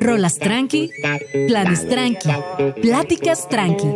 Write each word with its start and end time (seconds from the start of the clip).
Rolas 0.00 0.38
tranqui, 0.38 0.90
planes 1.46 1.88
tranqui, 1.88 2.28
pláticas 2.82 3.48
tranqui. 3.48 3.86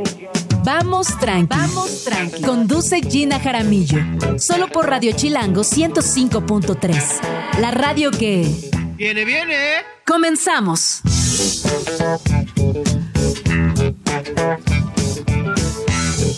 Vamos 0.65 1.09
tranqui. 1.19 1.57
Vamos 1.57 2.05
tranqui. 2.05 2.43
Conduce 2.43 3.01
Gina 3.01 3.41
Jaramillo. 3.41 3.99
Solo 4.39 4.69
por 4.69 4.89
Radio 4.89 5.12
Chilango 5.12 5.62
105.3. 5.62 7.61
La 7.61 7.71
radio 7.71 8.11
que. 8.11 8.46
Viene, 8.96 9.25
viene. 9.25 9.54
Comenzamos. 10.07 11.01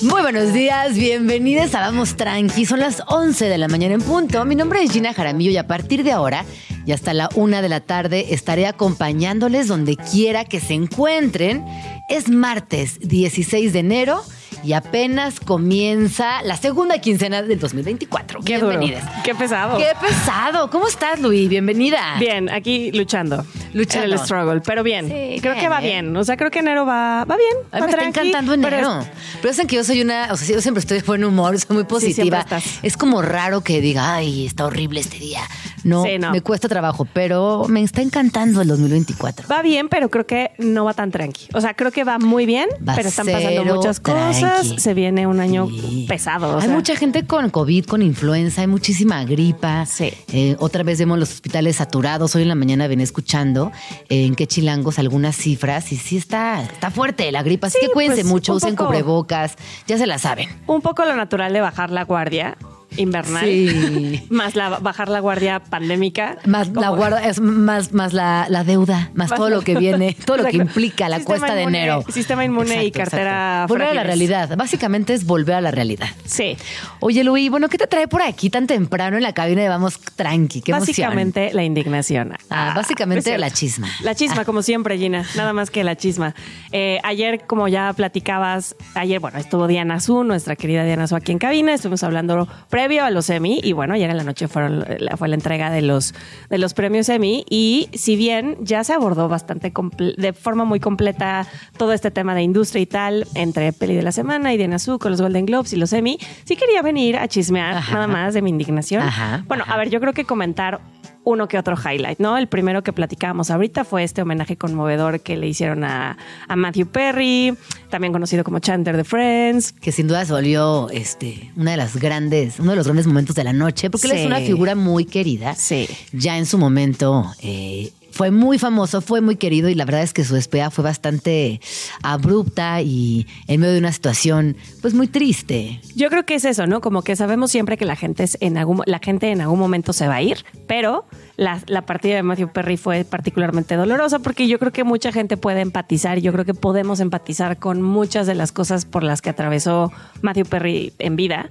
Muy 0.03 0.23
buenos 0.23 0.53
días, 0.53 0.95
bienvenidos 0.95 1.75
a 1.75 1.81
Vamos 1.81 2.17
Tranqui. 2.17 2.65
Son 2.65 2.81
las 2.81 3.03
11 3.07 3.47
de 3.47 3.59
la 3.59 3.69
mañana 3.69 3.95
en 3.95 4.01
punto. 4.03 4.45
Mi 4.45 4.55
nombre 4.55 4.83
es 4.83 4.93
Gina 4.93 5.13
Jaramillo 5.13 5.51
y 5.51 5.57
a 5.57 5.67
partir 5.67 6.05
de 6.05 6.13
ahora 6.13 6.45
y 6.87 6.93
hasta 6.93 7.15
la 7.15 7.29
una 7.35 7.63
de 7.63 7.69
la 7.69 7.81
tarde 7.81 8.33
estaré 8.35 8.67
acompañándoles 8.67 9.69
donde 9.69 9.97
quiera 9.97 10.45
que 10.45 10.61
se 10.61 10.75
encuentren. 10.75 11.65
Es 12.09 12.29
martes 12.29 12.99
16 13.01 13.73
de 13.73 13.79
enero 13.79 14.23
y 14.65 14.73
apenas 14.73 15.39
comienza 15.41 16.43
la 16.43 16.57
segunda 16.57 16.99
quincena 16.99 17.43
del 17.43 17.59
2024. 17.61 18.41
Qué 18.45 18.59
duro. 18.59 18.79
Bienvenidas. 18.79 19.09
Qué 19.25 19.35
pesado. 19.35 19.79
Qué 19.79 19.87
pesado. 20.01 20.69
¿Cómo 20.71 20.89
estás, 20.89 21.21
Luis? 21.21 21.49
Bienvenida. 21.49 22.17
Bien, 22.19 22.51
aquí 22.51 22.91
luchando. 22.93 23.45
Luchando. 23.73 24.07
En 24.07 24.13
el 24.15 24.19
struggle, 24.19 24.61
pero 24.61 24.83
bien. 24.83 25.07
Sí, 25.07 25.41
creo 25.41 25.53
bien, 25.55 25.65
que 25.65 25.69
va 25.69 25.81
bien. 25.81 26.05
bien. 26.07 26.17
O 26.17 26.25
sea, 26.25 26.37
creo 26.37 26.51
que 26.51 26.59
enero 26.59 26.85
va, 26.85 27.25
va 27.25 27.37
bien. 27.37 27.53
Va 27.73 27.87
me 27.87 27.93
está 27.93 28.05
encantando 28.05 28.53
pero 28.61 28.77
enero. 28.77 29.01
es- 29.01 29.07
Pero 29.41 29.49
dicen 29.51 29.67
que 29.69 29.77
yo 29.77 29.85
soy 29.85 30.01
una, 30.03 30.29
o 30.33 30.37
sea, 30.37 30.57
yo 30.57 30.61
siempre 30.61 30.81
estoy 30.81 30.99
de 30.99 31.05
buen 31.07 31.25
humor, 31.25 31.59
soy 31.59 31.75
muy 31.77 31.85
positiva. 31.85 32.45
es 32.83 32.97
como 32.97 33.23
raro 33.23 33.63
que 33.63 33.81
diga, 33.81 34.15
ay, 34.17 34.47
está 34.47 34.67
horrible 34.67 35.01
este 35.01 35.19
día. 35.19 35.41
No, 35.85 36.05
Sí, 36.05 36.19
no. 36.19 36.31
me 36.33 36.41
cuesta 36.43 36.69
trabajo, 36.69 37.07
pero 37.13 37.67
me 37.69 37.83
está 37.83 38.03
encantando 38.03 38.61
el 38.63 38.69
2024. 38.69 39.49
Va 39.49 39.63
bien, 39.63 39.89
pero 39.89 40.11
creo 40.11 40.27
que 40.27 40.53
no 40.59 40.85
va 40.85 40.95
tan 40.95 41.11
tranqui. 41.11 41.49
O 41.55 41.61
sea, 41.61 41.75
creo 41.75 41.91
que 41.91 42.05
va 42.05 42.19
muy 42.19 42.47
bien, 42.47 42.69
Va 42.87 42.95
pero 42.95 43.09
están 43.09 43.27
pasando 43.27 43.65
muchas 43.65 44.01
cosas. 44.01 44.39
tranqui. 44.39 44.79
Se 44.79 44.95
viene 44.95 45.27
un 45.27 45.41
año 45.41 45.69
Sí. 45.69 46.07
pesado. 46.09 46.51
o 46.55 46.57
hay 46.61 46.67
sea. 46.67 46.75
mucha 46.75 46.97
gente 46.97 47.27
con 47.27 47.51
COVID, 47.51 47.85
con 47.87 48.03
influenza, 48.03 48.61
hay 48.63 48.67
muchísima 48.67 49.25
gripa. 49.25 49.87
Sí. 49.87 50.13
Eh, 50.33 50.57
otra 50.59 50.83
vez 50.83 50.99
vemos 50.99 51.19
los 51.19 51.31
hospitales 51.31 51.77
saturados. 51.77 52.35
Hoy 52.37 52.43
en 52.43 52.49
la 52.49 52.55
mañana 52.55 52.87
venía 52.89 53.05
escuchando 53.05 53.73
eh, 54.09 54.27
en 54.27 54.35
qué 54.35 54.47
chilangos 54.47 54.99
algunas 54.99 55.37
cifras 55.37 55.93
y 55.93 55.97
sí 55.97 56.17
está, 56.17 56.63
está 56.63 56.91
fuerte 56.91 57.31
la 57.33 57.43
gripa. 57.43 57.67
Así 57.69 57.79
Sí, 57.81 57.87
que 57.87 57.93
cuídense 57.93 58.23
pues, 58.23 58.31
mucho, 58.33 58.55
usen 58.55 58.75
poco. 58.77 58.89
cubrebocas, 58.89 59.55
ya 59.87 59.97
se 59.99 60.07
la 60.07 60.19
saben. 60.19 60.49
Un 60.67 60.81
poco 60.81 61.05
lo 61.05 61.15
natural 61.17 61.53
de 61.53 61.61
bajar 61.61 61.91
la 61.91 62.05
guardia 62.05 62.57
invernal. 62.97 63.45
Sí. 63.45 64.27
Más 64.31 64.55
la, 64.57 64.69
bajar 64.79 65.09
la 65.09 65.21
guardia 65.21 65.61
pandémica. 65.61 66.39
Más 66.47 66.69
la 66.71 66.91
guarda, 66.91 67.27
es 67.27 67.41
más, 67.41 67.93
más 67.93 68.13
la, 68.13 68.47
la 68.49 68.65
deuda, 68.65 69.11
más, 69.15 69.31
Más 69.31 69.39
todo 69.39 69.49
la- 69.51 69.57
lo 69.57 69.63
que 69.63 69.75
viene, 69.77 70.17
todo 70.25 70.39
lo 70.39 70.45
que 70.45 70.57
implica 70.57 71.09
la 71.09 71.17
Sistema 71.19 71.39
cuesta 71.39 71.55
de 71.57 71.63
enero. 71.63 72.05
sistema 72.13 72.45
inmune 72.45 72.85
y 72.85 72.91
cartera 72.91 73.67
Volver 73.69 73.89
a 73.89 73.95
la 73.95 74.03
realidad. 74.05 74.57
Básicamente 74.57 75.15
es 75.15 75.25
volver 75.27 75.57
a 75.57 75.61
la 75.61 75.71
realidad. 75.71 76.09
Sí. 76.25 76.57
Oye, 77.01 77.25
Luis, 77.25 77.51
bueno, 77.51 77.69
¿qué 77.69 77.79
te 77.79 77.87
trae 77.87 78.09
por 78.09 78.23
aquí 78.23 78.51
tan 78.51 78.67
temprano 78.67 79.17
en 79.17 79.23
la 79.23 79.33
cabina 79.33 79.63
de 79.63 79.69
Vamos 79.69 79.99
Tranqui? 80.17 80.61
Qué 80.61 80.73
emoción. 80.73 80.89
Básicamente 80.91 81.53
la 81.53 81.63
indignación. 81.65 82.33
Ah, 82.51 82.73
básicamente 82.75 83.19
es 83.21 83.25
cierto. 83.25 83.41
la 83.41 83.51
chisma. 83.51 83.89
La 84.03 84.15
chisma, 84.15 84.45
como 84.45 84.63
siempre, 84.63 84.99
Gina. 84.99 85.25
Nada 85.37 85.53
más 85.53 85.71
que 85.71 85.85
la 85.85 85.97
chisma. 85.97 86.35
Eh, 86.73 86.99
ayer, 87.05 87.43
como 87.47 87.69
ya 87.69 87.93
platicabas, 87.93 88.75
ayer, 88.95 89.21
bueno, 89.21 89.39
estuvo 89.39 89.67
Diana 89.67 90.01
Su, 90.01 90.25
nuestra 90.25 90.57
querida 90.57 90.85
Diana 90.85 91.07
Su 91.07 91.17
aquí 91.17 91.33
en 91.33 91.39
cabina. 91.39 91.73
Estuvimos 91.75 92.03
hablando 92.03 92.49
previo 92.81 93.05
a 93.05 93.11
los 93.11 93.29
Emmy 93.29 93.61
y 93.63 93.75
bueno, 93.75 93.93
ayer 93.93 94.09
en 94.09 94.17
la 94.17 94.25
noche 94.25 94.49
fueron, 94.49 94.87
fue 95.19 95.29
la 95.29 95.35
entrega 95.35 95.71
de 95.71 95.83
los, 95.83 96.15
de 96.49 96.57
los 96.57 96.73
premios 96.73 97.11
Emmy 97.11 97.45
y 97.51 97.91
si 97.93 98.17
bien 98.17 98.57
ya 98.63 98.85
se 98.85 98.95
abordó 98.95 99.29
bastante 99.29 99.71
de 100.17 100.33
forma 100.33 100.65
muy 100.65 100.81
completa 100.81 101.47
todo 101.77 101.93
este 101.93 102.11
tema 102.11 102.35
de 102.35 102.41
industria 102.41 102.81
y 102.81 102.87
tal 102.87 103.27
entre 103.35 103.75
Peli 103.75 103.97
de 103.97 104.03
la 104.03 104.13
Semana 104.13 104.55
y 104.55 104.57
Diana 104.57 104.79
Su 104.79 104.99
con 104.99 105.11
los 105.11 105.21
Golden 105.21 105.45
Globes 105.45 105.75
y 105.75 105.77
los 105.77 105.93
Emmy, 105.93 106.19
sí 106.45 106.57
quería 106.57 106.81
venir 106.81 107.19
a 107.19 107.29
chismear 107.29 107.77
Ajá. 107.77 107.93
nada 107.93 108.07
más 108.07 108.33
de 108.33 108.41
mi 108.41 108.49
indignación. 108.49 109.03
Ajá, 109.03 109.45
bueno, 109.47 109.65
ajá. 109.65 109.75
a 109.75 109.77
ver, 109.77 109.91
yo 109.91 110.01
creo 110.01 110.15
que 110.15 110.25
comentar 110.25 110.81
uno 111.25 111.49
que 111.49 111.59
otro 111.59 111.77
highlight, 111.77 112.19
¿no? 112.19 112.39
El 112.39 112.49
primero 112.49 112.83
que 112.83 112.93
platicábamos 112.93 113.51
ahorita 113.51 113.85
fue 113.85 114.05
este 114.05 114.23
homenaje 114.23 114.57
conmovedor 114.57 115.21
que 115.21 115.37
le 115.37 115.49
hicieron 115.49 115.85
a, 115.85 116.17
a 116.49 116.57
Matthew 116.57 116.87
Perry, 116.87 117.55
también 117.91 118.13
conocido 118.13 118.43
como 118.45 118.59
Chandler 118.59 118.97
de 118.97 119.05
Friends. 119.05 119.73
Que 119.73 119.93
sin 119.93 120.09
duda 120.09 120.25
se 120.25 120.33
volvió 120.33 120.89
este, 120.91 121.53
una 121.57 121.73
de 121.73 121.77
las 121.77 121.97
grandes, 121.97 122.59
uno 122.59 122.71
de 122.71 122.77
los 122.77 122.87
grandes 122.87 123.07
momentos 123.07 123.37
de 123.37 123.45
la 123.45 123.53
noche, 123.53 123.91
porque 123.91 124.07
él 124.07 124.15
es 124.15 124.27
una 124.27 124.41
figura 124.41 124.75
muy 124.75 125.05
querida. 125.05 125.55
Sí. 125.55 125.89
Ya 126.13 126.39
en 126.39 126.47
su 126.47 126.59
momento 126.59 127.27
eh, 127.41 127.93
fue 128.21 128.31
muy 128.31 128.59
famoso, 128.59 129.01
fue 129.01 129.23
muy 129.23 129.37
querido 129.37 129.71
y 129.71 129.75
la 129.75 129.87
verdad 129.87 130.03
es 130.03 130.13
que 130.13 130.25
su 130.25 130.35
despedida 130.35 130.71
fue 130.71 130.85
bastante 130.85 131.59
abrupta 132.03 132.83
y 132.83 133.27
en 133.49 133.61
medio 133.61 133.73
de 133.73 133.79
una 133.79 133.93
situación 133.93 134.59
pues 134.83 134.93
muy 134.93 135.09
triste. 135.09 135.81
Yo 135.97 136.11
creo 136.11 136.27
que 136.27 136.35
es 136.35 136.45
eso, 136.45 136.67
¿no? 136.67 136.83
Como 136.83 137.01
que 137.01 137.17
sabemos 137.17 137.51
siempre 137.51 137.79
que 137.79 137.87
la 137.87 137.97
gente, 137.97 138.25
es 138.25 138.37
en 138.43 138.59
algún, 138.59 138.83
la 138.85 138.99
gente 138.99 139.31
en 139.31 139.41
algún 139.41 139.59
momento 139.59 139.95
se 139.95 140.07
va 140.07 140.17
a 140.17 140.23
ir, 140.23 140.45
pero 140.67 141.07
la, 141.41 141.59
la 141.69 141.87
partida 141.87 142.17
de 142.17 142.23
Matthew 142.23 142.53
Perry 142.53 142.77
fue 142.77 143.03
particularmente 143.07 143.75
dolorosa 143.75 144.19
porque 144.19 144.47
yo 144.47 144.59
creo 144.59 144.73
que 144.73 144.85
mucha 144.85 145.11
gente 145.11 145.39
puede 145.39 145.63
empatizar 145.63 146.19
y 146.19 146.21
yo 146.21 146.33
creo 146.33 146.45
que 146.45 146.53
podemos 146.53 147.01
empatizar 147.01 147.57
con 147.57 147.81
muchas 147.81 148.27
de 148.27 148.35
las 148.35 148.53
cosas 148.53 148.85
por 148.85 149.03
las 149.03 149.23
que 149.23 149.31
atravesó 149.31 149.91
Matthew 150.21 150.45
Perry 150.45 150.93
en 150.99 151.17
vida 151.17 151.49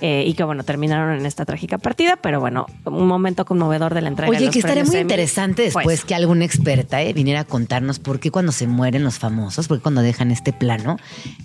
eh, 0.00 0.22
y 0.24 0.34
que, 0.34 0.44
bueno, 0.44 0.62
terminaron 0.62 1.18
en 1.18 1.26
esta 1.26 1.44
trágica 1.44 1.78
partida, 1.78 2.18
pero 2.22 2.38
bueno, 2.38 2.66
un 2.84 3.08
momento 3.08 3.44
conmovedor 3.44 3.94
de 3.94 4.02
la 4.02 4.10
entrega 4.10 4.30
de 4.30 4.36
Oye, 4.36 4.46
los 4.46 4.52
que 4.52 4.60
estaría 4.60 4.84
muy 4.84 4.98
interesante 4.98 5.62
después 5.62 5.84
Pues, 5.86 6.04
que 6.04 6.14
alguna 6.14 6.44
experta 6.44 7.02
eh, 7.02 7.12
viniera 7.12 7.40
a 7.40 7.44
contarnos 7.44 7.98
por 7.98 8.20
qué 8.20 8.30
cuando 8.30 8.52
se 8.52 8.68
mueren 8.68 9.02
los 9.02 9.18
famosos, 9.18 9.66
por 9.66 9.78
qué 9.78 9.82
cuando 9.82 10.02
dejan 10.02 10.30
este 10.30 10.52
plano, 10.52 10.98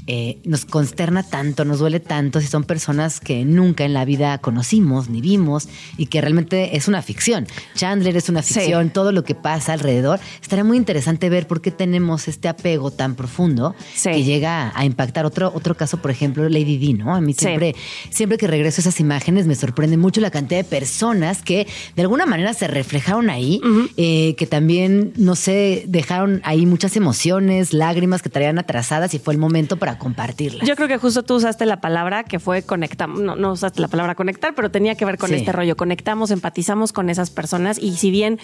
eh, 0.06 0.38
nos 0.46 0.66
consterna 0.66 1.24
tanto, 1.24 1.66
nos 1.66 1.80
duele 1.80 2.00
tanto 2.00 2.42
si 2.42 2.48
son 2.48 2.64
personas 2.64 3.20
que 3.20 3.44
nunca 3.44 3.86
en 3.86 3.96
la 3.96 4.06
vida 4.06 4.38
conocimos 4.38 5.10
ni 5.10 5.20
vimos 5.20 5.68
y 5.98 6.06
que 6.06 6.22
realmente 6.22 6.78
es 6.78 6.88
una 6.88 7.02
ficción. 7.02 7.48
Chandler 7.88 8.18
es 8.18 8.28
una 8.28 8.42
Sí. 8.44 8.54
ficción, 8.56 8.90
todo 8.90 9.12
lo 9.14 9.24
que 9.24 9.34
pasa 9.34 9.72
alrededor. 9.72 10.20
Estaría 10.42 10.66
muy 10.66 10.76
interesante 10.76 11.30
ver 11.30 11.48
por 11.48 11.62
qué 11.62 11.72
tenemos 11.72 12.28
este 12.28 12.50
apego 12.50 12.92
tan 12.92 13.16
profundo 13.16 13.76
Sí. 13.96 14.10
que 14.12 14.24
llega 14.24 14.74
a 14.76 14.84
impactar. 14.84 15.26
Otro, 15.26 15.52
otro 15.56 15.76
caso, 15.78 15.98
por 15.98 16.12
ejemplo, 16.12 16.50
Lady 16.50 16.78
Di, 16.78 16.94
¿no? 16.94 17.16
A 17.16 17.22
mí 17.22 17.34
Sí. 17.34 17.46
siempre 17.46 17.76
siempre 18.10 18.38
que 18.38 18.46
regreso 18.48 18.80
a 18.80 18.82
esas 18.82 19.00
imágenes 19.00 19.48
me 19.48 19.56
sorprende 19.56 19.96
mucho 19.98 20.20
la 20.22 20.32
cantidad 20.32 20.60
de 20.60 20.64
personas 20.66 21.42
que 21.42 21.66
de 21.96 22.02
alguna 22.02 22.26
manera 22.26 22.54
se 22.54 22.68
reflejaron 22.68 23.30
ahí, 23.30 23.62
eh, 23.96 24.36
que 24.38 24.46
también, 24.48 25.14
no 25.16 25.36
sé, 25.36 25.84
dejaron 25.88 26.42
ahí 26.44 26.66
muchas 26.66 26.96
emociones, 26.98 27.74
lágrimas 27.74 28.22
que 28.22 28.30
traían 28.30 28.60
atrasadas 28.60 29.14
y 29.14 29.20
fue 29.20 29.34
el 29.34 29.40
momento 29.40 29.78
para 29.78 29.98
compartirlas. 29.98 30.68
Yo 30.68 30.76
creo 30.76 30.88
que 30.90 30.98
justo 30.98 31.24
tú 31.24 31.36
usaste 31.36 31.66
la 31.66 31.80
palabra 31.80 32.24
que 32.26 32.40
fue 32.40 32.64
conectar, 32.64 33.08
no, 33.08 33.36
no 33.38 33.54
usaste 33.54 33.80
la 33.82 33.88
palabra 33.88 34.16
conectar, 34.16 34.54
pero 34.56 34.72
tenía 34.72 34.96
que 34.96 35.06
ver 35.06 35.18
con 35.18 35.34
este 35.34 35.52
rollo. 35.54 35.78
Conectamos, 35.78 36.32
empatizamos 36.32 36.92
con 36.92 37.10
esas 37.10 37.30
personas 37.30 37.77
y 37.80 37.96
si 37.96 38.12
bien, 38.12 38.40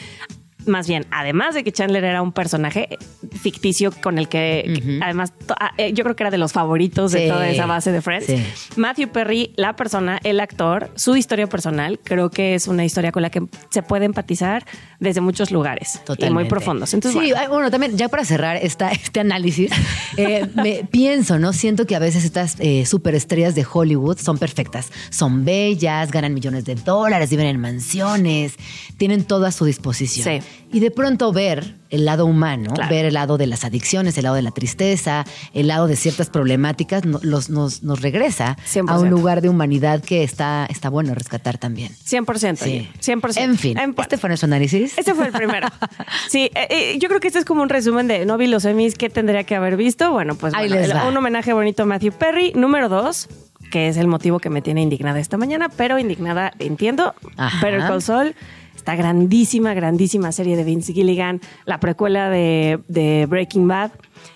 más 0.66 0.88
bien, 0.88 1.06
además 1.12 1.56
de 1.56 1.64
que 1.64 1.72
Chandler 1.72 2.04
era 2.04 2.22
un 2.22 2.32
personaje 2.32 2.98
ficticio 3.32 3.92
con 3.92 4.18
el 4.18 4.28
que, 4.28 4.64
que 4.76 5.00
además, 5.02 5.34
ah, 5.60 5.72
eh, 5.78 5.94
yo 5.94 6.04
creo 6.04 6.16
que 6.16 6.24
era 6.24 6.32
de 6.32 6.38
los 6.38 6.54
favoritos 6.54 7.12
de 7.12 7.28
toda 7.28 7.48
esa 7.50 7.66
base 7.66 7.92
de 7.92 8.02
Friends. 8.02 8.26
Sí. 8.26 8.44
Matthew 8.76 9.10
Perry, 9.10 9.54
la 9.56 9.76
persona, 9.76 10.20
el 10.24 10.40
actor, 10.40 10.90
su 10.96 11.16
historia 11.16 11.48
personal, 11.48 12.00
creo 12.04 12.30
que 12.30 12.56
es 12.56 12.68
una 12.68 12.86
historia 12.86 13.12
con 13.12 13.22
la 13.22 13.30
que 13.30 13.44
se 13.70 13.84
puede 13.84 14.06
empatizar 14.06 14.66
desde 15.00 15.22
muchos 15.22 15.52
lugares 15.52 15.96
y 15.96 16.06
Totalmente. 16.06 16.34
muy 16.34 16.46
profundos. 16.50 16.94
Entonces, 16.94 17.22
sí, 17.22 17.34
bueno, 17.50 17.70
también, 17.70 17.98
ya 17.98 18.10
para 18.10 18.26
cerrar 18.26 18.58
esta, 18.58 18.92
este 18.92 19.20
análisis, 19.20 19.72
eh, 20.18 20.48
me 20.56 20.86
pienso, 20.90 21.40
¿no? 21.40 21.54
Siento 21.54 21.86
que 21.86 21.96
a 21.96 22.00
veces 22.00 22.24
estas 22.24 22.56
eh, 22.60 22.86
superestrellas 22.86 23.56
de 23.56 23.66
Hollywood 23.72 24.18
son 24.18 24.38
perfectas. 24.38 24.92
Son 25.10 25.46
bellas, 25.46 26.12
ganan 26.12 26.34
millones 26.34 26.66
de 26.66 26.76
dólares, 26.76 27.30
viven 27.30 27.48
en 27.48 27.60
mansiones, 27.60 28.56
tienen 28.98 29.24
todo 29.24 29.46
a 29.46 29.52
su 29.52 29.66
disposición. 29.66 30.42
Sí. 30.42 30.48
Y 30.72 30.80
de 30.80 30.90
pronto 30.90 31.32
ver 31.32 31.76
el 31.92 32.06
lado 32.06 32.26
humano, 32.26 32.72
Claro. 32.74 32.90
ver 32.90 33.06
el 33.06 33.14
lado 33.14 33.38
de 33.38 33.46
las 33.46 33.64
adicciones, 33.64 34.18
el 34.18 34.24
lado 34.24 34.36
de 34.36 34.42
la 34.42 34.50
tristeza, 34.52 35.24
el 35.54 35.68
lado 35.68 35.86
de 35.86 35.96
ciertas 35.96 36.30
problemáticas, 36.32 37.06
no- 37.06 37.20
los, 37.22 37.50
nos, 37.52 37.84
nos 37.84 38.02
regresa 38.02 38.58
100%. 38.66 38.90
a 38.90 39.00
un 39.00 39.10
lugar 39.12 39.42
de 39.42 39.50
humanidad 39.50 40.02
que 40.02 40.24
está, 40.24 40.66
está 40.70 40.90
bueno 40.90 41.14
rescatar 41.14 41.60
también. 41.60 41.92
100%. 42.06 42.58
Sí. 42.64 42.70
oye, 42.70 42.90
100%. 43.00 43.38
En 43.44 43.58
fin, 43.58 43.78
En- 43.78 43.94
este 43.98 44.18
fue 44.18 44.30
nuestro 44.30 44.48
análisis. 44.48 44.98
Este 44.98 45.14
fue 45.14 45.28
el 45.28 45.32
primero. 45.34 45.68
Sí, 46.30 46.50
eh, 46.56 46.68
eh, 46.70 46.98
yo 47.00 47.08
creo 47.10 47.20
que 47.20 47.28
este 47.28 47.40
es 47.40 47.46
como 47.46 47.62
un 47.62 47.70
resumen 47.70 48.08
de 48.08 48.26
no 48.26 48.38
vi 48.38 48.48
los 48.48 48.66
Emmys, 48.66 48.96
¿qué 48.96 49.10
tendría 49.10 49.44
que 49.44 49.56
haber 49.56 49.78
visto? 49.78 50.12
Bueno, 50.12 50.34
pues 50.36 50.54
bueno, 50.54 50.76
el- 50.76 50.92
un 51.08 51.16
homenaje 51.18 51.54
bonito 51.54 51.84
a 51.84 51.86
Matthew 51.86 52.14
Perry. 52.14 52.54
Número 52.56 52.90
dos, 52.90 53.28
que 53.72 53.88
es 53.90 53.98
el 53.98 54.08
motivo 54.08 54.40
que 54.40 54.50
me 54.50 54.62
tiene 54.62 54.82
indignada 54.82 55.20
esta 55.20 55.38
mañana, 55.38 55.70
pero 55.70 56.00
indignada, 56.00 56.52
entiendo. 56.60 57.14
Ajá. 57.38 57.58
Pero 57.62 57.94
el 57.94 58.02
Sol, 58.02 58.36
esta 58.84 58.98
grandísima, 58.98 59.74
grandísima 59.74 60.34
serie 60.34 60.58
de 60.58 60.66
Vince 60.66 60.92
Gilligan, 60.92 61.40
la 61.64 61.80
precuela 61.80 62.30
de, 62.30 62.82
de 62.90 63.26
Breaking 63.30 63.66
Bad, 63.66 63.92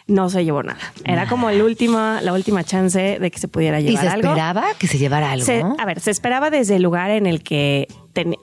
no 0.07 0.29
se 0.29 0.43
llevó 0.45 0.63
nada. 0.63 0.79
Era 1.03 1.27
como 1.27 1.49
el 1.49 1.61
última, 1.61 2.21
la 2.21 2.33
última 2.33 2.63
chance 2.63 3.17
de 3.19 3.31
que 3.31 3.39
se 3.39 3.47
pudiera 3.47 3.79
¿Y 3.79 3.83
llevar 3.89 4.03
se 4.03 4.09
algo. 4.09 4.27
esperaba 4.29 4.65
que 4.79 4.87
se 4.87 4.97
llevara 4.97 5.31
algo? 5.31 5.45
Se- 5.45 5.63
a 5.77 5.85
ver, 5.85 5.99
se 5.99 6.11
esperaba 6.11 6.49
desde 6.49 6.75
el 6.77 6.83
lugar 6.83 7.11
en 7.11 7.25
el 7.27 7.43
que 7.43 7.87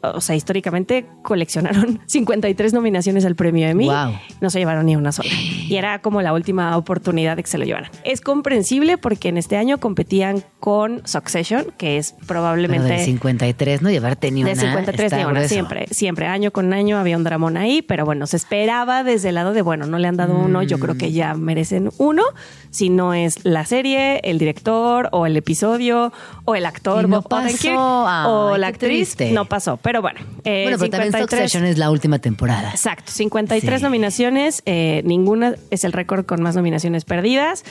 o 0.03 0.21
sea, 0.21 0.37
históricamente 0.37 1.05
coleccionaron 1.25 1.99
53 2.07 2.73
nominaciones 2.75 3.25
al 3.25 3.35
premio 3.35 3.67
Emmy. 3.67 3.87
Wow. 3.87 4.13
No 4.41 4.49
se 4.49 4.61
llevaron 4.61 4.87
ni 4.87 4.95
una 4.95 5.11
sola. 5.11 5.29
Y 5.33 5.75
era 5.75 6.01
como 6.01 6.23
la 6.23 6.33
última 6.33 6.77
oportunidad 6.77 7.37
de 7.37 7.43
que 7.43 7.49
se 7.51 7.59
lo 7.59 7.65
llevaran. 7.65 7.91
Es 8.05 8.21
comprensible 8.21 8.99
porque 8.99 9.31
en 9.31 9.37
este 9.37 9.57
año 9.57 9.79
competían 9.79 10.45
con 10.61 11.03
Succession, 11.07 11.73
que 11.77 11.97
es 11.99 12.15
probablemente... 12.27 12.87
Pero 12.87 13.01
de 13.01 13.05
53 13.05 13.83
no 13.83 13.91
llevarte 13.91 14.31
ni 14.31 14.43
una. 14.43 14.51
De 14.51 14.61
53 14.61 15.05
está 15.07 15.17
ni 15.17 15.25
una, 15.25 15.33
grueso. 15.33 15.49
siempre, 15.53 15.87
siempre, 15.91 16.27
año 16.29 16.53
con 16.53 16.73
año 16.73 16.97
había 16.97 17.17
un 17.17 17.25
dramón 17.25 17.57
ahí, 17.57 17.83
pero 17.83 18.05
bueno, 18.05 18.29
se 18.29 18.37
esperaba 18.37 19.03
desde 19.03 19.31
el 19.31 19.35
lado 19.35 19.55
de, 19.55 19.63
bueno, 19.63 19.87
no 19.87 19.99
le 19.99 20.07
han 20.07 20.17
dado 20.17 20.39
uno, 20.39 20.63
yo 20.63 20.79
creo 20.79 20.97
que 20.97 21.11
ya 21.11 21.35
merecen 21.55 21.91
uno, 21.99 22.25
si 22.71 22.91
no 22.91 23.15
es 23.15 23.45
la 23.45 23.65
serie, 23.65 24.19
el 24.25 24.39
director, 24.41 25.09
o 25.13 25.25
el 25.27 25.37
episodio, 25.37 26.13
o 26.45 26.57
el 26.57 26.67
actor, 26.67 27.09
no 27.09 27.21
Bob 27.21 27.29
pasó. 27.29 28.07
Ay, 28.09 28.27
o 28.27 28.57
la 28.57 28.67
actriz, 28.67 29.15
triste. 29.15 29.31
no 29.33 29.45
pasó, 29.45 29.77
pero 29.77 30.03
bueno. 30.03 30.19
eh, 30.43 30.65
Bueno, 30.65 30.79
pero 30.79 30.91
también 30.91 31.13
53 31.13 31.21
Succession 31.31 31.65
es 31.65 31.79
la 31.79 31.91
última 31.93 32.19
temporada. 32.19 32.71
Exacto, 32.71 33.13
53 33.13 33.79
Sí. 33.81 33.85
nominaciones, 33.85 34.63
eh, 34.67 35.03
ninguna 35.05 35.55
es 35.71 35.85
el 35.85 35.93
récord 35.93 36.27
con 36.27 36.43
más 36.43 36.57
nominaciones 36.57 37.05
perdidas. 37.05 37.65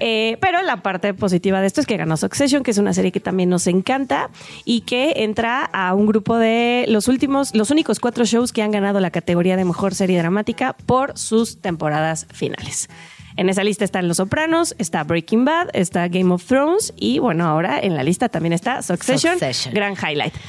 Eh, 0.00 0.38
pero 0.40 0.60
la 0.62 0.82
parte 0.82 1.14
positiva 1.14 1.60
de 1.60 1.68
esto 1.68 1.80
es 1.80 1.86
que 1.86 1.96
ganó 1.96 2.16
Succession, 2.16 2.64
que 2.64 2.72
es 2.72 2.78
una 2.78 2.92
serie 2.92 3.12
que 3.12 3.20
también 3.20 3.48
nos 3.48 3.68
encanta 3.68 4.28
y 4.64 4.80
que 4.80 5.22
entra 5.22 5.62
a 5.72 5.94
un 5.94 6.06
grupo 6.06 6.36
de 6.36 6.84
los 6.88 7.06
últimos, 7.06 7.54
los 7.54 7.70
únicos 7.70 8.00
cuatro 8.00 8.24
shows 8.24 8.52
que 8.52 8.60
han 8.62 8.72
ganado 8.72 8.98
la 8.98 9.10
categoría 9.12 9.56
de 9.56 9.64
mejor 9.64 9.94
serie 9.94 10.18
dramática 10.18 10.74
por 10.86 11.16
sus 11.16 11.60
temporadas 11.60 12.26
finales. 12.32 12.88
En 13.36 13.48
esa 13.48 13.64
lista 13.64 13.84
están 13.84 14.06
Los 14.06 14.18
Sopranos, 14.18 14.74
está 14.78 15.02
Breaking 15.02 15.44
Bad, 15.44 15.68
está 15.72 16.06
Game 16.08 16.32
of 16.32 16.44
Thrones 16.44 16.92
y 16.96 17.18
bueno, 17.18 17.46
ahora 17.46 17.80
en 17.80 17.94
la 17.96 18.02
lista 18.04 18.28
también 18.28 18.52
está 18.52 18.80
Succession, 18.82 19.32
Succession. 19.34 19.74
gran 19.74 19.94
highlight. 19.94 20.32
Que 20.34 20.40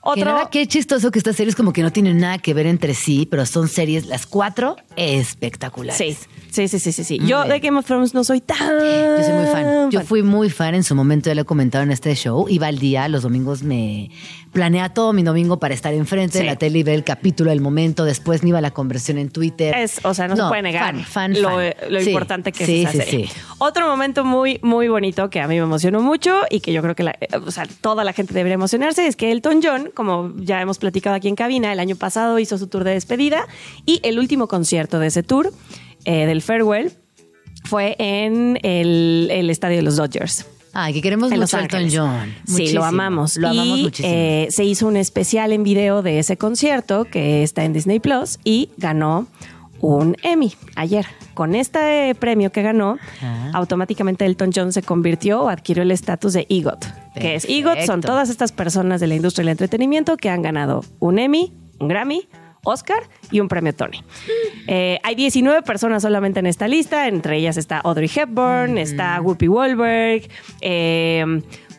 Otro, 0.00 0.24
nada, 0.24 0.50
qué 0.50 0.66
chistoso 0.66 1.12
que 1.12 1.20
estas 1.20 1.36
series 1.36 1.54
como 1.54 1.72
que 1.72 1.80
no 1.82 1.92
tienen 1.92 2.18
nada 2.18 2.38
que 2.38 2.54
ver 2.54 2.66
entre 2.66 2.94
sí, 2.94 3.28
pero 3.30 3.46
son 3.46 3.68
series, 3.68 4.06
las 4.06 4.26
cuatro, 4.26 4.76
espectaculares. 4.96 5.96
Sí, 5.96 6.16
sí, 6.52 6.68
sí, 6.68 6.78
sí, 6.78 6.92
sí. 6.92 7.04
sí. 7.04 7.18
Yo 7.18 7.38
bien. 7.44 7.48
de 7.48 7.60
Game 7.60 7.78
of 7.78 7.84
Thrones 7.86 8.14
no 8.14 8.22
soy 8.24 8.40
tan. 8.40 8.58
Yo 8.58 9.22
soy 9.24 9.32
muy 9.34 9.46
fan. 9.46 9.90
Yo 9.90 10.00
fui 10.02 10.22
muy 10.22 10.50
fan 10.50 10.74
en 10.74 10.84
su 10.84 10.94
momento, 10.94 11.28
ya 11.30 11.34
lo 11.34 11.42
he 11.42 11.44
comentado 11.44 11.82
en 11.84 11.90
este 11.90 12.14
show. 12.14 12.46
Iba 12.48 12.68
al 12.68 12.78
día, 12.78 13.08
los 13.08 13.22
domingos 13.22 13.62
me 13.62 14.10
planea 14.52 14.90
todo 14.90 15.12
mi 15.14 15.22
domingo 15.22 15.58
para 15.58 15.72
estar 15.74 15.94
enfrente 15.94 16.38
de 16.38 16.44
Sí. 16.44 16.46
la 16.46 16.56
tele 16.56 16.78
y 16.80 16.82
ver 16.82 16.94
el 16.94 17.04
capítulo 17.04 17.50
del 17.50 17.60
momento. 17.62 18.04
Después 18.04 18.42
me 18.42 18.50
iba 18.50 18.58
a 18.58 18.60
la 18.60 18.70
conversión 18.72 19.16
en 19.18 19.30
Twitter. 19.30 19.74
Es, 19.76 20.00
o 20.04 20.12
sea, 20.14 20.28
no, 20.28 20.36
se 20.36 20.42
puede 20.42 20.62
negar 20.62 20.94
Fan, 20.94 21.04
fan, 21.04 21.42
lo, 21.42 21.48
fan. 21.50 21.72
lo 21.88 22.00
Sí, 22.00 22.10
importante 22.10 22.52
que 22.52 22.66
sí, 22.66 22.82
es 22.84 22.94
esa 22.94 23.04
sí, 23.04 23.10
serie. 23.10 23.26
sí. 23.28 23.32
Otro 23.58 23.86
momento 23.88 24.24
muy, 24.24 24.58
muy 24.62 24.88
bonito 24.88 25.30
que 25.30 25.40
a 25.40 25.48
mí 25.48 25.54
me 25.56 25.62
emocionó 25.62 26.02
mucho 26.02 26.40
y 26.50 26.60
que 26.60 26.72
yo 26.72 26.82
creo 26.82 26.94
que 26.94 27.02
la- 27.02 27.16
eh, 27.20 27.28
o 27.46 27.50
sea, 27.50 27.66
toda 27.80 28.04
la 28.04 28.12
gente 28.12 28.34
debería 28.34 28.54
emocionarse 28.54 29.06
es 29.06 29.16
que 29.16 29.32
Elton 29.32 29.60
John, 29.62 29.90
como 29.94 30.32
ya 30.36 30.60
hemos 30.60 30.78
platicado 30.78 31.16
aquí 31.16 31.28
en 31.28 31.36
cabina, 31.36 31.72
el 31.72 31.80
año 31.80 31.96
pasado 31.96 32.38
hizo 32.38 32.58
su 32.58 32.66
tour 32.66 32.84
de 32.84 32.90
despedida 32.92 33.46
y 33.86 34.00
el 34.02 34.18
último 34.18 34.48
concierto 34.48 34.98
de 34.98 35.06
ese 35.06 35.22
tour, 35.22 35.50
eh, 36.04 36.26
del 36.26 36.42
Farewell, 36.42 36.92
fue 37.64 37.96
en 37.98 38.58
el, 38.62 39.28
el 39.30 39.50
estadio 39.50 39.76
de 39.76 39.82
los 39.82 39.96
Dodgers. 39.96 40.46
Ay, 40.74 40.94
que 40.94 41.02
queremos 41.02 41.30
en 41.30 41.38
Los 41.38 41.52
Ángeles. 41.52 41.92
John. 41.94 42.34
Sí, 42.46 42.72
lo 42.72 42.82
amamos. 42.84 43.36
Lo 43.36 43.48
amamos 43.48 43.78
muchísimo. 43.78 44.08
eh, 44.10 44.46
se 44.50 44.64
hizo 44.64 44.86
un 44.88 44.96
especial 44.96 45.52
en 45.52 45.62
video 45.64 46.00
de 46.02 46.18
ese 46.18 46.38
concierto 46.38 47.04
que 47.04 47.42
está 47.42 47.64
en 47.64 47.74
Disney 47.74 48.00
Plus 48.00 48.38
y 48.42 48.70
ganó 48.78 49.26
un 49.80 50.16
Emmy 50.22 50.54
ayer. 50.76 51.04
Con 51.34 51.54
este 51.54 52.14
premio 52.14 52.52
que 52.52 52.62
ganó, 52.62 52.98
automáticamente 53.52 54.24
Elton 54.24 54.50
John 54.54 54.72
se 54.72 54.82
convirtió 54.82 55.42
o 55.42 55.48
adquirió 55.48 55.82
el 55.82 55.90
estatus 55.90 56.32
de 56.34 56.46
EGOT. 56.48 56.86
Que 57.14 57.34
es 57.34 57.44
EGOT, 57.46 57.80
son 57.80 58.00
todas 58.00 58.30
estas 58.30 58.52
personas 58.52 59.00
de 59.00 59.08
la 59.08 59.14
industria 59.14 59.42
del 59.42 59.50
entretenimiento 59.52 60.16
que 60.16 60.30
han 60.30 60.40
ganado 60.40 60.84
un 61.00 61.18
Emmy, 61.18 61.52
un 61.80 61.88
Grammy, 61.88 62.28
Oscar 62.64 63.02
y 63.32 63.40
un 63.40 63.48
premio 63.48 63.74
Tony. 63.74 64.02
Eh, 64.68 64.98
hay 65.02 65.14
19 65.16 65.62
personas 65.62 66.02
solamente 66.02 66.38
en 66.40 66.46
esta 66.46 66.68
lista, 66.68 67.08
entre 67.08 67.36
ellas 67.38 67.56
está 67.56 67.78
Audrey 67.78 68.08
Hepburn, 68.14 68.78
está 68.78 69.20
Whoopi 69.20 69.46
Goldberg, 69.48 70.28
eh, 70.60 71.24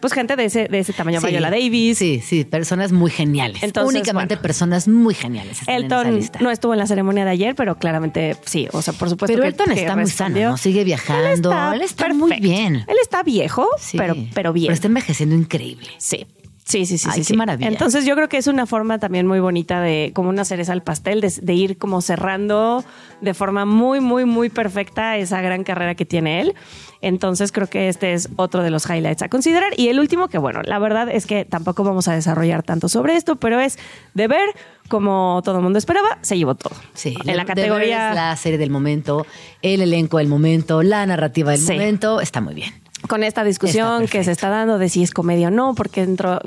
pues 0.02 0.12
gente 0.12 0.36
de 0.36 0.44
ese, 0.44 0.68
de 0.68 0.80
ese 0.80 0.92
tamaño, 0.92 1.22
Sí, 1.22 1.28
Viola 1.28 1.50
Davis. 1.50 1.98
Sí, 1.98 2.20
sí, 2.22 2.44
personas 2.44 2.92
muy 2.92 3.10
geniales. 3.10 3.64
Entonces, 3.64 3.96
Únicamente 3.96 4.36
bueno. 4.36 4.42
personas 4.42 4.90
muy 4.90 5.14
geniales. 5.14 5.60
Elton 5.68 6.20
no 6.42 6.52
estuvo 6.52 6.74
en 6.74 6.80
la 6.80 6.88
ceremonia 6.88 7.24
de 7.24 7.32
ayer, 7.32 7.56
pero 7.56 7.78
claramente 7.78 8.36
sí, 8.44 8.68
o 8.74 8.82
sea, 8.82 8.94
por 8.94 9.10
supuesto 9.10 9.32
Pero 9.34 9.44
que- 9.44 9.48
Elton 9.48 9.74
que 9.74 9.80
está 9.82 9.96
muy 9.96 10.08
sano. 10.08 10.58
Sigue 10.58 10.84
viajando. 10.84 11.54
Él 11.74 11.82
está, 11.82 12.14
muy 12.14 12.38
bien. 12.42 12.84
Él 12.90 12.98
está 13.02 13.24
viejo, 13.24 13.70
Sí. 13.80 13.98
pero, 13.98 14.18
pero 14.34 14.52
bien. 14.52 14.66
Pero 14.68 14.74
está 14.74 14.88
envejeciendo 14.88 15.34
increíble. 15.36 15.88
Sí. 15.98 16.28
Sí, 16.66 16.86
sí, 16.86 16.98
sí, 16.98 17.08
Ay, 17.10 17.16
sí, 17.16 17.20
qué 17.22 17.26
sí. 17.26 17.36
maravilla. 17.38 17.68
Entonces 17.70 18.06
yo 18.06 18.16
creo 18.16 18.30
que 18.30 18.38
es 18.38 18.48
una 18.48 18.66
forma 18.66 18.98
también 18.98 19.28
muy 19.28 19.40
bonita 19.42 19.82
de, 19.82 20.12
como 20.16 20.30
una 20.30 20.46
cereza 20.46 20.72
al 20.72 20.82
pastel, 20.82 21.20
de, 21.20 21.32
de 21.42 21.54
ir 21.54 21.78
como 21.78 22.02
cerrando 22.02 22.86
de 23.22 23.34
forma 23.34 23.66
muy, 23.66 24.00
muy, 24.00 24.24
muy 24.26 24.50
perfecta 24.50 25.18
esa 25.18 25.42
gran 25.42 25.64
carrera 25.66 25.96
que 25.96 26.06
tiene 26.06 26.40
él. 26.40 26.56
Entonces 27.02 27.52
creo 27.52 27.68
que 27.68 27.90
este 27.90 28.14
es 28.14 28.30
otro 28.38 28.64
de 28.64 28.70
los 28.70 28.86
highlights 28.90 29.24
a 29.24 29.28
considerar. 29.30 29.74
Y 29.78 29.90
el 29.90 30.00
último, 30.00 30.30
que 30.30 30.38
bueno, 30.38 30.62
la 30.64 30.80
verdad 30.80 31.10
es 31.10 31.26
que 31.26 31.44
tampoco 31.44 31.84
vamos 31.84 32.08
a 32.08 32.14
desarrollar 32.16 32.64
tanto 32.64 32.88
sobre 32.88 33.18
esto, 33.18 33.36
pero 33.36 33.60
es 33.60 33.78
de 34.14 34.28
ver, 34.30 34.48
como 34.88 35.42
todo 35.44 35.58
el 35.58 35.64
mundo 35.64 35.78
esperaba, 35.80 36.18
se 36.22 36.38
llevó 36.38 36.56
todo. 36.56 36.76
Sí, 36.94 37.14
en 37.26 37.36
la 37.36 37.44
categoría... 37.44 38.12
es 38.12 38.16
la 38.16 38.36
serie 38.38 38.58
del 38.58 38.70
momento, 38.70 39.26
el 39.62 39.82
elenco 39.82 40.18
del 40.20 40.30
momento, 40.30 40.82
la 40.82 41.06
narrativa 41.06 41.52
del 41.52 41.60
Sí. 41.60 41.74
momento, 41.74 42.22
está 42.22 42.40
muy 42.40 42.54
bien. 42.54 42.72
Con 43.08 43.24
esta 43.24 43.44
discusión 43.44 44.08
que 44.08 44.24
se 44.24 44.32
está 44.32 44.50
dando 44.50 44.78
de 44.78 44.90
si 44.90 45.04
es 45.04 45.12
comedia 45.12 45.48
o 45.48 45.52
no, 45.52 45.76
porque 45.76 46.02
entró 46.02 46.40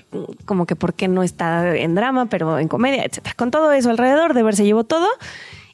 como 0.44 0.66
que 0.66 0.76
por 0.76 0.94
qué 0.94 1.08
no 1.08 1.22
está 1.22 1.76
en 1.76 1.94
drama, 1.94 2.26
pero 2.26 2.58
en 2.58 2.68
comedia, 2.68 3.04
etcétera. 3.04 3.34
Con 3.36 3.50
todo 3.50 3.72
eso 3.72 3.90
alrededor, 3.90 4.34
de 4.34 4.42
ver 4.42 4.56
se 4.56 4.64
llevó 4.64 4.84
todo. 4.84 5.06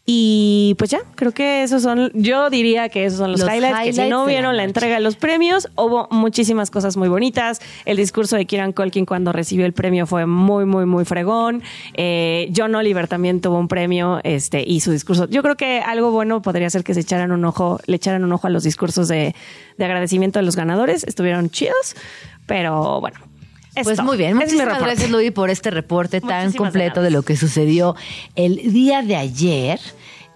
Y 0.04 0.74
pues 0.78 0.90
ya, 0.90 0.98
creo 1.14 1.30
que 1.30 1.62
esos 1.62 1.82
son, 1.82 2.10
yo 2.12 2.50
diría 2.50 2.88
que 2.88 3.04
esos 3.04 3.20
son 3.20 3.30
los, 3.30 3.40
Los 3.40 3.48
highlights, 3.48 3.78
que 3.78 3.92
si 3.92 4.00
highlights 4.00 4.10
no 4.10 4.26
la 4.26 4.32
vieron 4.32 4.56
la, 4.56 4.64
entrega 4.64 4.96
de 4.96 5.00
los 5.00 5.14
premios, 5.14 5.68
hubo 5.76 6.08
muchísimas 6.10 6.72
cosas 6.72 6.96
muy 6.96 7.08
bonitas. 7.08 7.60
El 7.84 7.98
discurso 7.98 8.34
de 8.34 8.44
Kieran 8.44 8.72
Culkin 8.72 9.06
cuando 9.06 9.32
recibió 9.32 9.64
el 9.64 9.72
premio 9.72 10.06
fue 10.06 10.26
muy, 10.26 10.64
muy, 10.64 10.86
muy 10.86 11.04
fregón. 11.04 11.62
Eh, 11.94 12.52
John 12.54 12.74
Oliver 12.74 13.06
también 13.06 13.40
tuvo 13.40 13.58
un 13.58 13.68
premio 13.68 14.18
este, 14.24 14.64
y 14.66 14.80
su 14.80 14.90
discurso. 14.90 15.28
Yo 15.28 15.40
creo 15.42 15.56
que 15.56 15.80
algo 15.80 16.10
bueno 16.10 16.42
podría 16.42 16.68
ser 16.68 16.82
que 16.82 16.94
se 16.94 17.00
echaran 17.00 17.30
un 17.30 17.44
ojo, 17.44 17.78
le 17.86 17.94
echaran 17.94 18.24
un 18.24 18.32
ojo 18.32 18.48
a 18.48 18.50
los 18.50 18.64
discursos 18.64 19.06
de, 19.06 19.36
de 19.78 19.84
agradecimiento 19.84 20.40
de 20.40 20.44
los 20.44 20.56
ganadores. 20.56 21.04
Estuvieron 21.04 21.48
chidos, 21.48 21.94
pero 22.46 23.00
bueno. 23.00 23.31
Es 23.74 23.84
Pues 23.84 24.02
muy 24.02 24.16
bien, 24.16 24.36
muchísimas 24.36 24.80
gracias 24.80 25.10
Luis 25.10 25.32
por 25.32 25.50
este 25.50 25.70
reporte 25.70 26.20
tan 26.20 26.46
Muchísimas 26.46 26.72
completo 26.72 27.02
de 27.02 27.10
lo 27.10 27.22
que 27.22 27.36
sucedió 27.36 27.96
el 28.34 28.72
día 28.72 29.02
de 29.02 29.16
ayer 29.16 29.80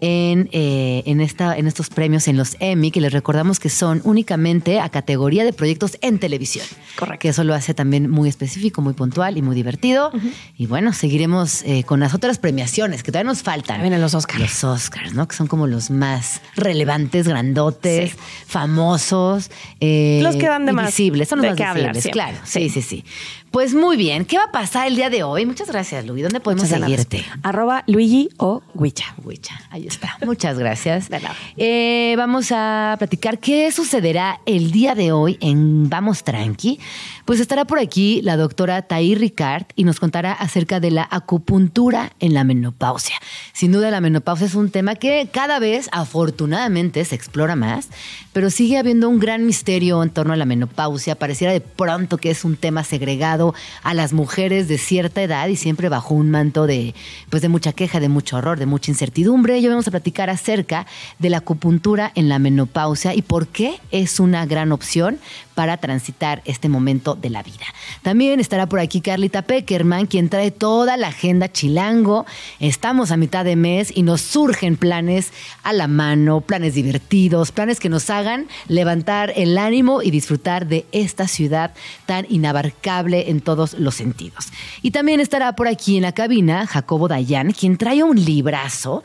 en, 0.01 0.49
eh, 0.53 1.03
en, 1.07 1.21
esta, 1.21 1.57
en 1.57 1.67
estos 1.67 1.89
premios 1.89 2.29
en 2.29 2.37
los 2.37 2.57
Emmy, 2.61 2.91
que 2.91 3.01
les 3.01 3.13
recordamos 3.13 3.59
que 3.59 3.69
son 3.71 4.01
únicamente 4.05 4.79
a 4.81 4.89
categoría 4.91 5.45
de 5.45 5.53
proyectos 5.53 5.97
en 6.03 6.19
televisión. 6.19 6.67
Correcto. 6.99 7.19
Que 7.21 7.29
eso 7.31 7.45
lo 7.45 7.55
hace 7.55 7.75
también 7.75 8.11
muy 8.11 8.29
específico, 8.29 8.83
muy 8.83 8.93
puntual 8.95 9.37
y 9.39 9.43
muy 9.43 9.55
divertido. 9.57 10.13
Y 10.57 10.67
bueno, 10.67 10.93
seguiremos 10.93 11.63
eh, 11.63 11.85
con 11.85 12.01
las 12.01 12.15
otras 12.15 12.39
premiaciones 12.39 13.03
que 13.03 13.13
todavía 13.13 13.31
nos 13.31 13.43
faltan. 13.43 13.81
Vienen 13.81 14.01
los 14.01 14.15
Oscars. 14.15 14.41
Los 14.41 14.65
Oscars, 14.65 15.15
¿no? 15.15 15.27
Que 15.29 15.35
son 15.37 15.47
como 15.47 15.67
los 15.67 15.91
más 15.91 16.41
relevantes, 16.57 17.27
grandotes, 17.29 18.11
Sí. 18.13 18.17
famosos. 18.47 19.51
eh, 19.81 20.21
Los 20.23 20.37
que 20.37 20.47
dan 20.47 20.67
de 20.67 20.73
más- 20.73 20.87
visibles. 20.87 21.29
Son 21.29 21.39
los 21.41 21.45
de 21.57 21.63
más 21.63 21.71
hablar 21.71 21.93
visibles, 21.95 22.03
siempre. 22.03 22.13
claro. 22.13 22.39
Sí, 22.45 22.69
sí, 22.69 22.83
sí. 22.83 23.05
Pues 23.51 23.75
muy 23.75 23.97
bien. 23.97 24.25
¿Qué 24.25 24.37
va 24.37 24.45
a 24.45 24.53
pasar 24.53 24.87
el 24.87 24.97
día 24.97 25.09
de 25.09 25.23
hoy? 25.23 25.47
Muchas 25.47 25.69
gracias, 25.69 26.05
Luis. 26.05 26.23
¿Dónde 26.23 26.41
podemos 26.41 26.65
Muchas 26.65 26.81
seguirte? 26.81 27.25
Arroba 27.43 27.85
Luigi 27.87 28.29
o 28.37 28.63
Huicha. 28.75 29.15
Huicha, 29.25 29.59
ahí 29.71 29.87
está. 29.87 30.19
Muchas 30.27 30.59
gracias. 30.59 31.09
De 31.09 31.21
nada. 31.21 31.35
Eh, 31.57 32.15
vamos 32.19 32.53
a 32.53 32.97
platicar 32.99 33.39
qué 33.39 33.71
sucederá 33.73 34.41
el 34.47 34.73
día 34.73 34.95
de 34.95 35.13
hoy 35.13 35.39
en 35.41 35.89
Vamos 35.89 36.23
Tranqui. 36.23 36.79
Pues 37.25 37.41
estará 37.41 37.65
por 37.65 37.79
aquí 37.79 38.21
la 38.23 38.37
doctora 38.37 38.83
Taí 38.83 39.15
Ricard 39.15 39.67
y 39.75 39.85
nos 39.85 40.01
contará 40.01 40.33
acerca 40.33 40.79
de 40.79 40.91
la 40.91 41.09
acupuntura 41.11 42.13
en 42.21 42.35
la 42.35 42.45
menopausia. 42.45 43.17
Sin 43.53 43.73
duda 43.73 43.91
la 43.91 44.01
menopausia 44.01 44.47
es 44.47 44.55
un 44.55 44.71
tema 44.71 44.97
que 44.97 45.29
cada 45.33 45.59
vez 45.59 45.89
afortunadamente 45.93 47.05
se 47.05 47.15
explora 47.15 47.57
más, 47.57 47.89
pero 48.33 48.51
sigue 48.51 48.79
habiendo 48.79 49.09
un 49.09 49.19
gran 49.19 49.47
misterio 49.47 50.03
en 50.03 50.11
torno 50.11 50.35
a 50.35 50.37
la 50.37 50.45
menopausia. 50.45 51.15
Pareciera 51.15 51.53
de 51.53 51.61
pronto 51.61 52.19
que 52.19 52.31
es 52.31 52.45
un 52.45 52.57
tema 52.57 52.85
segregado 52.85 53.36
a 53.83 53.95
las 53.95 54.13
mujeres 54.13 54.69
de 54.69 54.79
cierta 54.79 55.23
edad 55.23 55.49
y 55.49 55.57
siempre 55.57 55.89
bajo 55.89 56.15
un 56.15 56.31
manto 56.31 56.67
de, 56.67 56.95
pues 57.31 57.43
de 57.43 57.49
mucha 57.49 57.73
queja, 57.73 58.01
de 58.01 58.09
mucho 58.09 58.37
horror, 58.37 58.59
de 58.59 58.67
mucha 58.67 58.91
incertidumbre. 58.91 59.61
Yo 59.63 59.71
vamos 59.71 59.89
a 59.89 59.91
platicar 59.91 60.31
acerca 60.31 60.87
de 61.19 61.31
la 61.31 61.39
acupuntura 61.39 62.13
en 62.15 62.29
la 62.29 62.39
menopausia 62.39 63.15
y 63.15 63.23
por 63.23 63.49
qué 63.49 63.81
es 63.91 64.21
una 64.21 64.47
gran 64.47 64.73
opción 64.73 65.19
para 65.57 65.79
transitar 65.79 66.43
este 66.45 66.69
momento 66.69 67.15
de 67.15 67.31
la 67.31 67.43
vida. 67.43 67.65
También 68.03 68.41
estará 68.41 68.67
por 68.67 68.79
aquí 68.79 69.01
Carlita 69.01 69.41
Peckerman, 69.41 70.07
quien 70.07 70.29
trae 70.29 70.51
toda 70.51 70.99
la 70.99 71.09
agenda 71.09 71.51
chilango. 71.51 72.27
Estamos 72.61 73.11
a 73.11 73.17
mitad 73.17 73.43
de 73.43 73.57
mes 73.57 73.91
y 73.93 74.03
nos 74.03 74.21
surgen 74.21 74.77
planes 74.77 75.33
a 75.63 75.73
la 75.73 75.89
mano, 75.89 76.43
planes 76.43 76.75
divertidos, 76.75 77.53
planes 77.53 77.81
que 77.81 77.89
nos 77.89 78.11
hagan 78.11 78.49
levantar 78.69 79.33
el 79.35 79.57
ánimo 79.57 80.03
y 80.03 80.11
disfrutar 80.11 80.67
de 80.67 80.85
esta 80.93 81.27
ciudad 81.27 81.73
tan 82.05 82.27
inabarcable 82.29 83.31
en 83.31 83.41
todos 83.41 83.73
los 83.79 83.95
sentidos. 83.95 84.49
Y 84.83 84.91
también 84.91 85.21
estará 85.21 85.57
por 85.57 85.69
aquí 85.69 85.97
en 85.97 86.03
la 86.03 86.13
cabina 86.13 86.67
Jacobo 86.67 87.09
Dayan, 87.09 87.53
quien 87.53 87.79
trae 87.79 88.03
un 88.03 88.23
librazo 88.23 89.03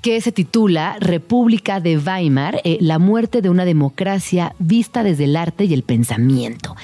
que 0.00 0.20
se 0.20 0.32
titula 0.32 0.96
República 0.98 1.80
de 1.80 1.98
Weimar, 1.98 2.60
eh, 2.64 2.78
la 2.80 2.98
muerte 2.98 3.42
de 3.42 3.50
una 3.50 3.64
democracia 3.64 4.54
vista 4.58 5.02
desde 5.02 5.24
el 5.24 5.36
arte 5.36 5.66
y 5.66 5.74
el 5.74 5.82
pensamiento. 5.82 6.74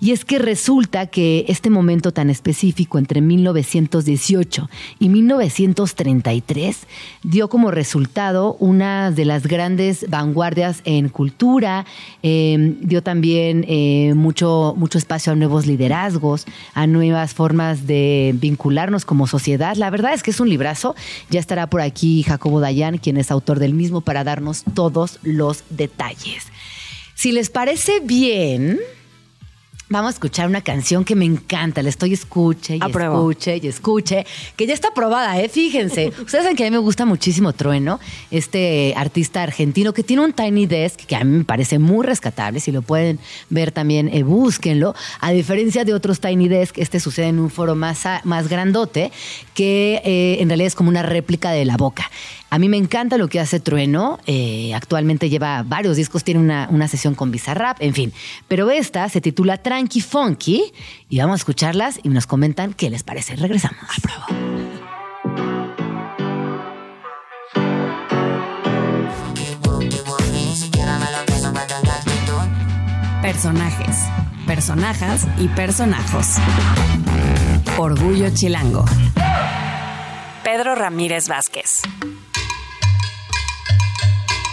Y 0.00 0.10
es 0.10 0.24
que 0.24 0.38
resulta 0.38 1.06
que 1.06 1.44
este 1.48 1.70
momento 1.70 2.12
tan 2.12 2.30
específico 2.30 2.98
entre 2.98 3.20
1918 3.20 4.68
y 4.98 5.08
1933 5.08 6.86
dio 7.22 7.48
como 7.48 7.70
resultado 7.70 8.56
una 8.58 9.12
de 9.12 9.24
las 9.24 9.46
grandes 9.46 10.06
vanguardias 10.10 10.80
en 10.84 11.08
cultura, 11.08 11.86
em, 12.22 12.76
dio 12.80 13.02
también 13.02 13.64
eh, 13.68 14.14
mucho, 14.14 14.74
mucho 14.76 14.98
espacio 14.98 15.32
a 15.32 15.36
nuevos 15.36 15.66
liderazgos, 15.66 16.46
a 16.74 16.86
nuevas 16.88 17.34
formas 17.34 17.86
de 17.86 18.34
vincularnos 18.36 19.04
como 19.04 19.28
sociedad. 19.28 19.76
La 19.76 19.90
verdad 19.90 20.12
es 20.12 20.22
que 20.22 20.32
es 20.32 20.40
un 20.40 20.48
librazo, 20.48 20.96
ya 21.30 21.38
estará 21.38 21.68
por 21.68 21.80
aquí 21.80 22.24
Jacobo 22.24 22.63
Dayan, 22.64 22.98
quien 22.98 23.16
es 23.16 23.30
autor 23.30 23.58
del 23.58 23.74
mismo, 23.74 24.00
para 24.00 24.24
darnos 24.24 24.64
todos 24.74 25.18
los 25.22 25.64
detalles. 25.70 26.46
Si 27.14 27.30
les 27.30 27.50
parece 27.50 28.00
bien, 28.00 28.80
Vamos 29.90 30.08
a 30.08 30.14
escuchar 30.14 30.48
una 30.48 30.62
canción 30.62 31.04
que 31.04 31.14
me 31.14 31.26
encanta. 31.26 31.82
La 31.82 31.90
estoy 31.90 32.14
escuche 32.14 32.78
y 32.78 32.80
escuche 32.80 33.60
y 33.62 33.66
escuche. 33.66 34.26
Que 34.56 34.66
ya 34.66 34.72
está 34.72 34.88
aprobada, 34.88 35.38
¿eh? 35.38 35.50
Fíjense. 35.50 36.08
Ustedes 36.08 36.42
saben 36.42 36.56
que 36.56 36.64
a 36.64 36.66
mí 36.66 36.70
me 36.70 36.78
gusta 36.78 37.04
muchísimo 37.04 37.52
Trueno, 37.52 38.00
este 38.30 38.94
artista 38.96 39.42
argentino 39.42 39.92
que 39.92 40.02
tiene 40.02 40.24
un 40.24 40.32
Tiny 40.32 40.66
Desk 40.66 41.00
que 41.00 41.14
a 41.14 41.22
mí 41.22 41.38
me 41.38 41.44
parece 41.44 41.78
muy 41.78 42.04
rescatable. 42.04 42.60
Si 42.60 42.72
lo 42.72 42.80
pueden 42.80 43.20
ver 43.50 43.72
también, 43.72 44.08
eh, 44.08 44.22
búsquenlo. 44.22 44.94
A 45.20 45.32
diferencia 45.32 45.84
de 45.84 45.92
otros 45.92 46.18
Tiny 46.18 46.48
Desk, 46.48 46.78
este 46.78 46.98
sucede 46.98 47.26
en 47.26 47.38
un 47.38 47.50
foro 47.50 47.74
más, 47.74 48.04
más 48.24 48.48
grandote 48.48 49.12
que 49.52 50.00
eh, 50.04 50.38
en 50.40 50.48
realidad 50.48 50.68
es 50.68 50.74
como 50.74 50.88
una 50.88 51.02
réplica 51.02 51.50
de 51.50 51.66
la 51.66 51.76
boca. 51.76 52.10
A 52.54 52.58
mí 52.60 52.68
me 52.68 52.76
encanta 52.76 53.18
lo 53.18 53.26
que 53.26 53.40
hace 53.40 53.58
Trueno. 53.58 54.20
Eh, 54.26 54.72
actualmente 54.74 55.28
lleva 55.28 55.64
varios 55.64 55.96
discos, 55.96 56.22
tiene 56.22 56.38
una, 56.38 56.68
una 56.70 56.86
sesión 56.86 57.16
con 57.16 57.32
Bizarrap, 57.32 57.78
en 57.80 57.94
fin. 57.94 58.12
Pero 58.46 58.70
esta 58.70 59.08
se 59.08 59.20
titula 59.20 59.56
Tranqui 59.56 60.00
Funky 60.00 60.62
y 61.08 61.18
vamos 61.18 61.32
a 61.32 61.38
escucharlas 61.38 61.98
y 62.04 62.10
nos 62.10 62.28
comentan 62.28 62.72
qué 62.72 62.90
les 62.90 63.02
parece. 63.02 63.34
Regresamos. 63.34 63.82
A 63.82 64.00
prueba. 64.00 64.26
Personajes, 73.20 73.96
personajas 74.46 75.26
y 75.40 75.48
personajos. 75.48 76.36
Orgullo 77.78 78.30
Chilango. 78.32 78.84
Pedro 80.44 80.76
Ramírez 80.76 81.26
Vázquez. 81.26 81.82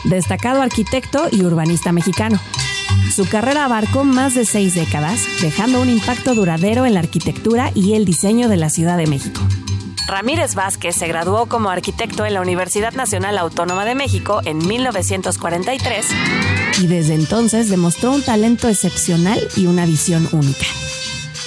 Destacado 0.03 0.61
arquitecto 0.61 1.27
y 1.31 1.43
urbanista 1.43 1.91
mexicano. 1.91 2.39
Su 3.15 3.27
carrera 3.27 3.65
abarcó 3.65 4.03
más 4.03 4.35
de 4.35 4.45
seis 4.45 4.73
décadas, 4.73 5.21
dejando 5.41 5.81
un 5.81 5.89
impacto 5.89 6.33
duradero 6.33 6.85
en 6.85 6.93
la 6.93 7.01
arquitectura 7.01 7.71
y 7.75 7.93
el 7.93 8.05
diseño 8.05 8.49
de 8.49 8.57
la 8.57 8.69
Ciudad 8.69 8.97
de 8.97 9.07
México. 9.07 9.41
Ramírez 10.07 10.55
Vázquez 10.55 10.95
se 10.95 11.07
graduó 11.07 11.45
como 11.45 11.69
arquitecto 11.69 12.25
en 12.25 12.33
la 12.33 12.41
Universidad 12.41 12.93
Nacional 12.93 13.37
Autónoma 13.37 13.85
de 13.85 13.95
México 13.95 14.41
en 14.43 14.57
1943 14.57 16.05
y 16.81 16.87
desde 16.87 17.13
entonces 17.13 17.69
demostró 17.69 18.11
un 18.11 18.21
talento 18.21 18.67
excepcional 18.67 19.39
y 19.55 19.67
una 19.67 19.85
visión 19.85 20.27
única. 20.31 20.65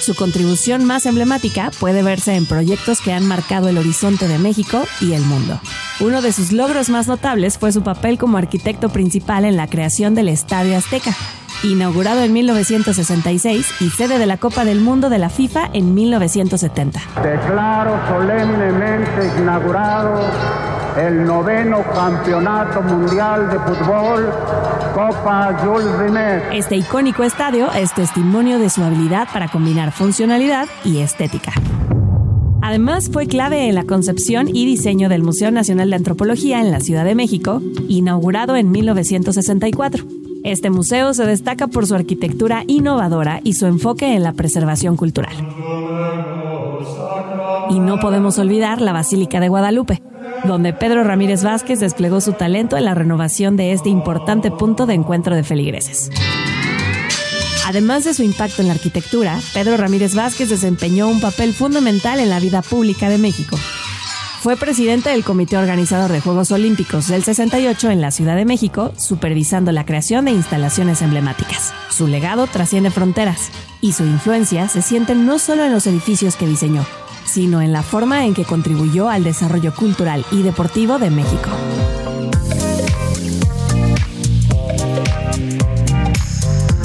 Su 0.05 0.13
contribución 0.13 0.85
más 0.85 1.07
emblemática 1.07 1.71
puede 1.79 2.03
verse 2.03 2.35
en 2.35 2.45
proyectos 2.45 3.01
que 3.01 3.11
han 3.11 3.25
marcado 3.25 3.69
el 3.69 3.79
horizonte 3.79 4.27
de 4.27 4.37
México 4.37 4.83
y 5.01 5.13
el 5.13 5.23
mundo. 5.23 5.59
Uno 5.99 6.21
de 6.21 6.31
sus 6.31 6.51
logros 6.51 6.89
más 6.89 7.07
notables 7.07 7.57
fue 7.57 7.71
su 7.71 7.81
papel 7.81 8.19
como 8.19 8.37
arquitecto 8.37 8.89
principal 8.89 9.45
en 9.45 9.57
la 9.57 9.65
creación 9.65 10.13
del 10.13 10.29
Estadio 10.29 10.77
Azteca, 10.77 11.09
inaugurado 11.63 12.21
en 12.21 12.33
1966 12.33 13.67
y 13.79 13.89
sede 13.89 14.19
de 14.19 14.27
la 14.27 14.37
Copa 14.37 14.63
del 14.63 14.79
Mundo 14.79 15.09
de 15.09 15.17
la 15.17 15.29
FIFA 15.29 15.71
en 15.73 15.95
1970. 15.95 17.01
Declaro 17.23 17.99
solemnemente 18.07 19.31
inaugurado 19.39 20.21
el 20.97 21.25
noveno 21.25 21.83
Campeonato 21.93 22.81
Mundial 22.81 23.49
de 23.49 23.59
Fútbol 23.59 24.31
Copa 24.93 25.57
Jules 25.61 25.99
Rimet. 25.99 26.43
Este 26.53 26.77
icónico 26.77 27.23
estadio 27.23 27.69
es 27.73 27.93
testimonio 27.93 28.59
de 28.59 28.69
su 28.69 28.81
habilidad 28.81 29.27
para 29.33 29.49
combinar 29.49 29.91
funcionalidad 29.91 30.67
y 30.85 30.99
estética. 30.99 31.51
Además, 32.61 33.09
fue 33.11 33.27
clave 33.27 33.67
en 33.67 33.75
la 33.75 33.83
concepción 33.83 34.47
y 34.47 34.65
diseño 34.65 35.09
del 35.09 35.21
Museo 35.21 35.51
Nacional 35.51 35.89
de 35.89 35.97
Antropología 35.97 36.61
en 36.61 36.71
la 36.71 36.79
Ciudad 36.79 37.03
de 37.03 37.13
México, 37.13 37.61
inaugurado 37.87 38.55
en 38.55 38.71
1964. 38.71 40.05
Este 40.43 40.69
museo 40.69 41.13
se 41.13 41.25
destaca 41.25 41.67
por 41.67 41.85
su 41.85 41.95
arquitectura 41.95 42.63
innovadora 42.67 43.41
y 43.43 43.53
su 43.53 43.65
enfoque 43.65 44.15
en 44.15 44.23
la 44.23 44.33
preservación 44.33 44.95
cultural. 44.95 45.35
Y 47.69 47.79
no 47.79 47.99
podemos 47.99 48.39
olvidar 48.39 48.81
la 48.81 48.93
Basílica 48.93 49.39
de 49.39 49.49
Guadalupe, 49.49 50.01
donde 50.47 50.73
Pedro 50.73 51.03
Ramírez 51.03 51.43
Vázquez 51.43 51.79
desplegó 51.79 52.21
su 52.21 52.33
talento 52.33 52.77
en 52.77 52.85
la 52.85 52.93
renovación 52.93 53.57
de 53.57 53.71
este 53.71 53.89
importante 53.89 54.51
punto 54.51 54.85
de 54.85 54.93
encuentro 54.93 55.35
de 55.35 55.43
feligreses. 55.43 56.09
Además 57.65 58.03
de 58.03 58.13
su 58.13 58.21
impacto 58.21 58.61
en 58.61 58.67
la 58.67 58.75
arquitectura, 58.75 59.39
Pedro 59.53 59.75
Ramírez 59.75 60.13
Vázquez 60.13 60.49
desempeñó 60.49 61.07
un 61.07 61.19
papel 61.19 61.53
fundamental 61.53 62.19
en 62.19 62.29
la 62.29 62.39
vida 62.39 62.61
pública 62.61 63.09
de 63.09 63.17
México. 63.17 63.57
Fue 64.41 64.55
presidente 64.55 65.09
del 65.09 65.23
Comité 65.23 65.57
Organizador 65.57 66.11
de 66.11 66.21
Juegos 66.21 66.51
Olímpicos 66.51 67.07
del 67.07 67.23
68 67.23 67.89
en 67.89 68.01
la 68.01 68.11
Ciudad 68.11 68.35
de 68.35 68.45
México, 68.45 68.93
supervisando 68.95 69.71
la 69.71 69.87
creación 69.87 70.25
de 70.25 70.31
instalaciones 70.31 71.01
emblemáticas. 71.01 71.73
Su 71.89 72.05
legado 72.05 72.45
trasciende 72.45 72.91
fronteras 72.91 73.49
y 73.81 73.93
su 73.93 74.03
influencia 74.03 74.67
se 74.67 74.83
siente 74.83 75.15
no 75.15 75.39
solo 75.39 75.63
en 75.63 75.71
los 75.71 75.87
edificios 75.87 76.35
que 76.35 76.45
diseñó, 76.45 76.85
sino 77.25 77.61
en 77.61 77.71
la 77.71 77.83
forma 77.83 78.25
en 78.25 78.33
que 78.33 78.45
contribuyó 78.45 79.09
al 79.09 79.23
desarrollo 79.23 79.73
cultural 79.73 80.25
y 80.31 80.43
deportivo 80.43 80.99
de 80.99 81.09
México. 81.09 81.49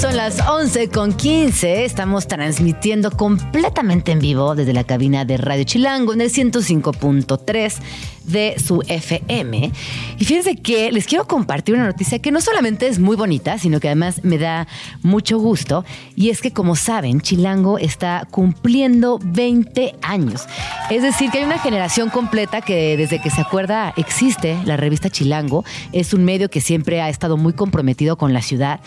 Son 0.01 0.17
las 0.17 0.41
11 0.41 0.89
con 0.89 1.13
15. 1.13 1.85
Estamos 1.85 2.27
transmitiendo 2.27 3.11
completamente 3.11 4.13
en 4.13 4.19
vivo 4.19 4.55
desde 4.55 4.73
la 4.73 4.85
cabina 4.85 5.27
de 5.27 5.37
Radio 5.37 5.65
Chilango 5.65 6.15
en 6.15 6.23
el 6.23 6.31
105.3 6.31 7.75
de 8.25 8.57
su 8.59 8.83
FM. 8.87 9.73
Y 10.19 10.25
fíjense 10.25 10.57
que 10.57 10.93
les 10.93 11.07
quiero 11.07 11.27
compartir 11.27 11.75
una 11.75 11.87
noticia 11.87 12.19
que 12.19 12.31
no 12.31 12.41
solamente 12.41 12.87
es 12.87 12.99
muy 12.99 13.17
bonita, 13.17 13.59
sino 13.59 13.81
que 13.81 13.89
además 13.89 14.23
me 14.25 14.39
da 14.39 14.67
mucho 15.03 15.39
gusto. 15.39 15.85
Y 16.17 16.31
es 16.31 16.41
que, 16.41 16.53
como 16.53 16.77
saben, 16.77 17.21
Chilango 17.21 17.79
está 17.79 18.27
cumpliendo 18.31 19.19
20 19.23 19.95
años. 20.03 20.47
Es 20.91 21.03
decir, 21.03 21.31
que 21.31 21.39
hay 21.39 21.45
una 21.45 21.59
generación 21.59 22.11
completa 22.11 22.61
que 22.61 22.97
desde 22.97 23.21
que 23.21 23.31
se 23.31 23.41
acuerda 23.41 23.93
existe 23.97 24.59
la 24.65 24.77
revista 24.77 25.11
Chilango. 25.11 25.65
Es 25.93 26.15
un 26.15 26.25
medio 26.25 26.51
que 26.51 26.61
siempre 26.61 27.01
ha 27.01 27.09
estado 27.09 27.37
muy 27.37 27.53
comprometido 27.53 28.17
con 28.17 28.33
la 28.33 28.43
ciudad. 28.43 28.81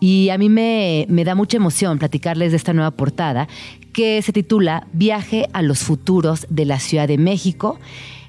Y 0.00 0.30
a 0.30 0.38
mí 0.38 0.48
me, 0.48 1.06
me 1.08 1.24
da 1.24 1.34
mucha 1.34 1.56
emoción 1.56 1.98
platicarles 1.98 2.50
de 2.50 2.56
esta 2.56 2.72
nueva 2.72 2.90
portada 2.90 3.48
que 3.92 4.22
se 4.22 4.32
titula 4.32 4.86
Viaje 4.92 5.48
a 5.52 5.62
los 5.62 5.80
futuros 5.80 6.46
de 6.48 6.64
la 6.64 6.78
Ciudad 6.78 7.08
de 7.08 7.18
México 7.18 7.78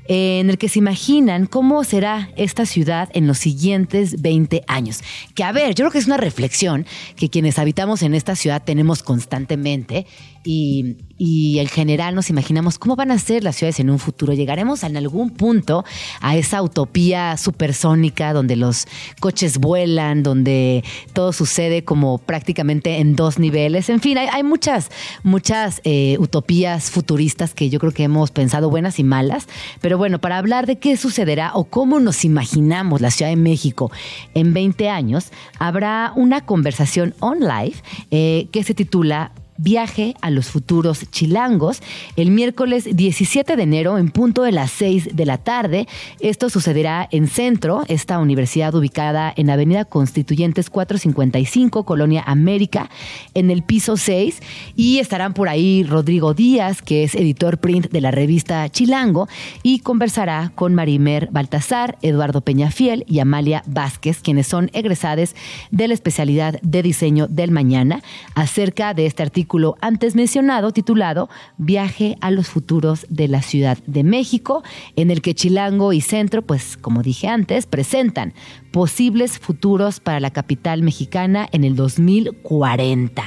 en 0.07 0.49
el 0.49 0.57
que 0.57 0.69
se 0.69 0.79
imaginan 0.79 1.45
cómo 1.45 1.83
será 1.83 2.29
esta 2.35 2.65
ciudad 2.65 3.09
en 3.13 3.27
los 3.27 3.37
siguientes 3.37 4.21
20 4.21 4.63
años. 4.67 5.01
Que 5.35 5.43
a 5.43 5.51
ver, 5.51 5.69
yo 5.69 5.83
creo 5.83 5.91
que 5.91 5.99
es 5.99 6.07
una 6.07 6.17
reflexión 6.17 6.85
que 7.15 7.29
quienes 7.29 7.59
habitamos 7.59 8.01
en 8.01 8.13
esta 8.13 8.35
ciudad 8.35 8.63
tenemos 8.63 9.03
constantemente 9.03 10.05
y, 10.43 10.97
y 11.23 11.59
en 11.59 11.67
general 11.67 12.15
nos 12.15 12.31
imaginamos 12.31 12.79
cómo 12.79 12.95
van 12.95 13.11
a 13.11 13.19
ser 13.19 13.43
las 13.43 13.55
ciudades 13.55 13.79
en 13.79 13.91
un 13.91 13.99
futuro. 13.99 14.33
Llegaremos 14.33 14.83
en 14.83 14.97
algún 14.97 15.29
punto 15.29 15.85
a 16.19 16.35
esa 16.35 16.63
utopía 16.63 17.37
supersónica 17.37 18.33
donde 18.33 18.55
los 18.55 18.87
coches 19.19 19.59
vuelan, 19.59 20.23
donde 20.23 20.83
todo 21.13 21.31
sucede 21.31 21.83
como 21.83 22.17
prácticamente 22.17 22.97
en 22.97 23.15
dos 23.15 23.37
niveles. 23.37 23.89
En 23.89 23.99
fin, 23.99 24.17
hay, 24.17 24.41
muchas, 24.41 24.89
muchas 25.21 25.79
eh, 25.83 26.17
utopías 26.17 26.89
futuristas 26.89 27.53
que 27.53 27.69
yo 27.69 27.79
creo 27.79 27.91
que 27.91 28.03
hemos 28.03 28.31
pensado 28.31 28.71
buenas 28.71 28.97
y 28.97 29.03
malas. 29.03 29.47
Pero 29.79 29.99
bueno, 29.99 30.19
para 30.19 30.39
hablar 30.39 30.65
de 30.65 30.79
qué 30.79 30.97
sucederá 30.97 31.51
o 31.53 31.65
cómo 31.65 31.99
nos 31.99 32.25
imaginamos 32.25 32.99
la 32.99 33.11
Ciudad 33.11 33.29
de 33.29 33.37
México 33.37 33.91
en 34.33 34.55
20 34.55 34.89
años, 34.89 35.31
habrá 35.59 36.13
una 36.15 36.45
conversación 36.47 37.13
online 37.19 37.73
eh, 38.09 38.47
que 38.51 38.63
se 38.63 38.73
titula 38.73 39.33
Viaje 39.63 40.15
a 40.21 40.31
los 40.31 40.47
futuros 40.47 41.05
chilangos 41.11 41.83
el 42.15 42.31
miércoles 42.31 42.89
17 42.95 43.55
de 43.55 43.61
enero 43.61 43.99
en 43.99 44.09
punto 44.09 44.41
de 44.41 44.51
las 44.51 44.71
6 44.71 45.09
de 45.13 45.23
la 45.27 45.37
tarde. 45.37 45.87
Esto 46.19 46.49
sucederá 46.49 47.07
en 47.11 47.27
Centro, 47.27 47.83
esta 47.87 48.17
universidad 48.17 48.73
ubicada 48.73 49.31
en 49.35 49.51
Avenida 49.51 49.85
Constituyentes 49.85 50.71
455, 50.71 51.83
Colonia 51.85 52.23
América, 52.25 52.89
en 53.35 53.51
el 53.51 53.61
piso 53.61 53.97
6. 53.97 54.41
Y 54.75 54.97
estarán 54.97 55.35
por 55.35 55.47
ahí 55.47 55.83
Rodrigo 55.83 56.33
Díaz, 56.33 56.81
que 56.81 57.03
es 57.03 57.13
editor 57.13 57.59
print 57.59 57.91
de 57.91 58.01
la 58.01 58.09
revista 58.09 58.67
Chilango, 58.67 59.29
y 59.61 59.81
conversará 59.81 60.53
con 60.55 60.73
Marimer 60.73 61.29
Baltasar, 61.31 61.99
Eduardo 62.01 62.41
Peñafiel 62.41 63.05
y 63.07 63.19
Amalia 63.19 63.61
Vázquez, 63.67 64.21
quienes 64.23 64.47
son 64.47 64.71
egresades 64.73 65.35
de 65.69 65.87
la 65.87 65.93
especialidad 65.93 66.59
de 66.63 66.81
diseño 66.81 67.27
del 67.27 67.51
mañana, 67.51 68.01
acerca 68.33 68.95
de 68.95 69.05
este 69.05 69.21
artículo 69.21 69.50
antes 69.81 70.15
mencionado 70.15 70.71
titulado 70.71 71.29
Viaje 71.57 72.17
a 72.21 72.31
los 72.31 72.47
futuros 72.47 73.05
de 73.09 73.27
la 73.27 73.41
Ciudad 73.41 73.77
de 73.85 74.03
México, 74.03 74.63
en 74.95 75.11
el 75.11 75.21
que 75.21 75.35
Chilango 75.35 75.91
y 75.93 76.01
Centro, 76.01 76.41
pues 76.41 76.77
como 76.77 77.01
dije 77.01 77.27
antes, 77.27 77.65
presentan 77.65 78.33
posibles 78.71 79.39
futuros 79.39 79.99
para 79.99 80.19
la 80.19 80.31
capital 80.31 80.83
mexicana 80.83 81.49
en 81.51 81.65
el 81.65 81.75
2040. 81.75 83.23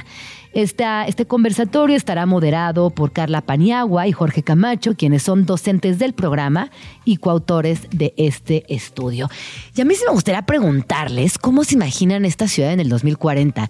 este 0.54 1.26
conversatorio 1.26 1.94
estará 1.94 2.24
moderado 2.24 2.88
por 2.90 3.12
Carla 3.12 3.42
Paniagua 3.42 4.06
y 4.06 4.12
Jorge 4.12 4.42
Camacho, 4.42 4.96
quienes 4.96 5.24
son 5.24 5.44
docentes 5.44 5.98
del 5.98 6.14
programa 6.14 6.70
y 7.04 7.18
coautores 7.18 7.88
de 7.90 8.14
este 8.16 8.64
estudio. 8.74 9.28
Y 9.76 9.82
a 9.82 9.84
mí 9.84 9.94
sí 9.94 10.04
me 10.06 10.14
gustaría 10.14 10.42
preguntarles 10.42 11.36
cómo 11.36 11.64
se 11.64 11.74
imaginan 11.74 12.24
esta 12.24 12.48
ciudad 12.48 12.72
en 12.72 12.80
el 12.80 12.88
2040. 12.88 13.68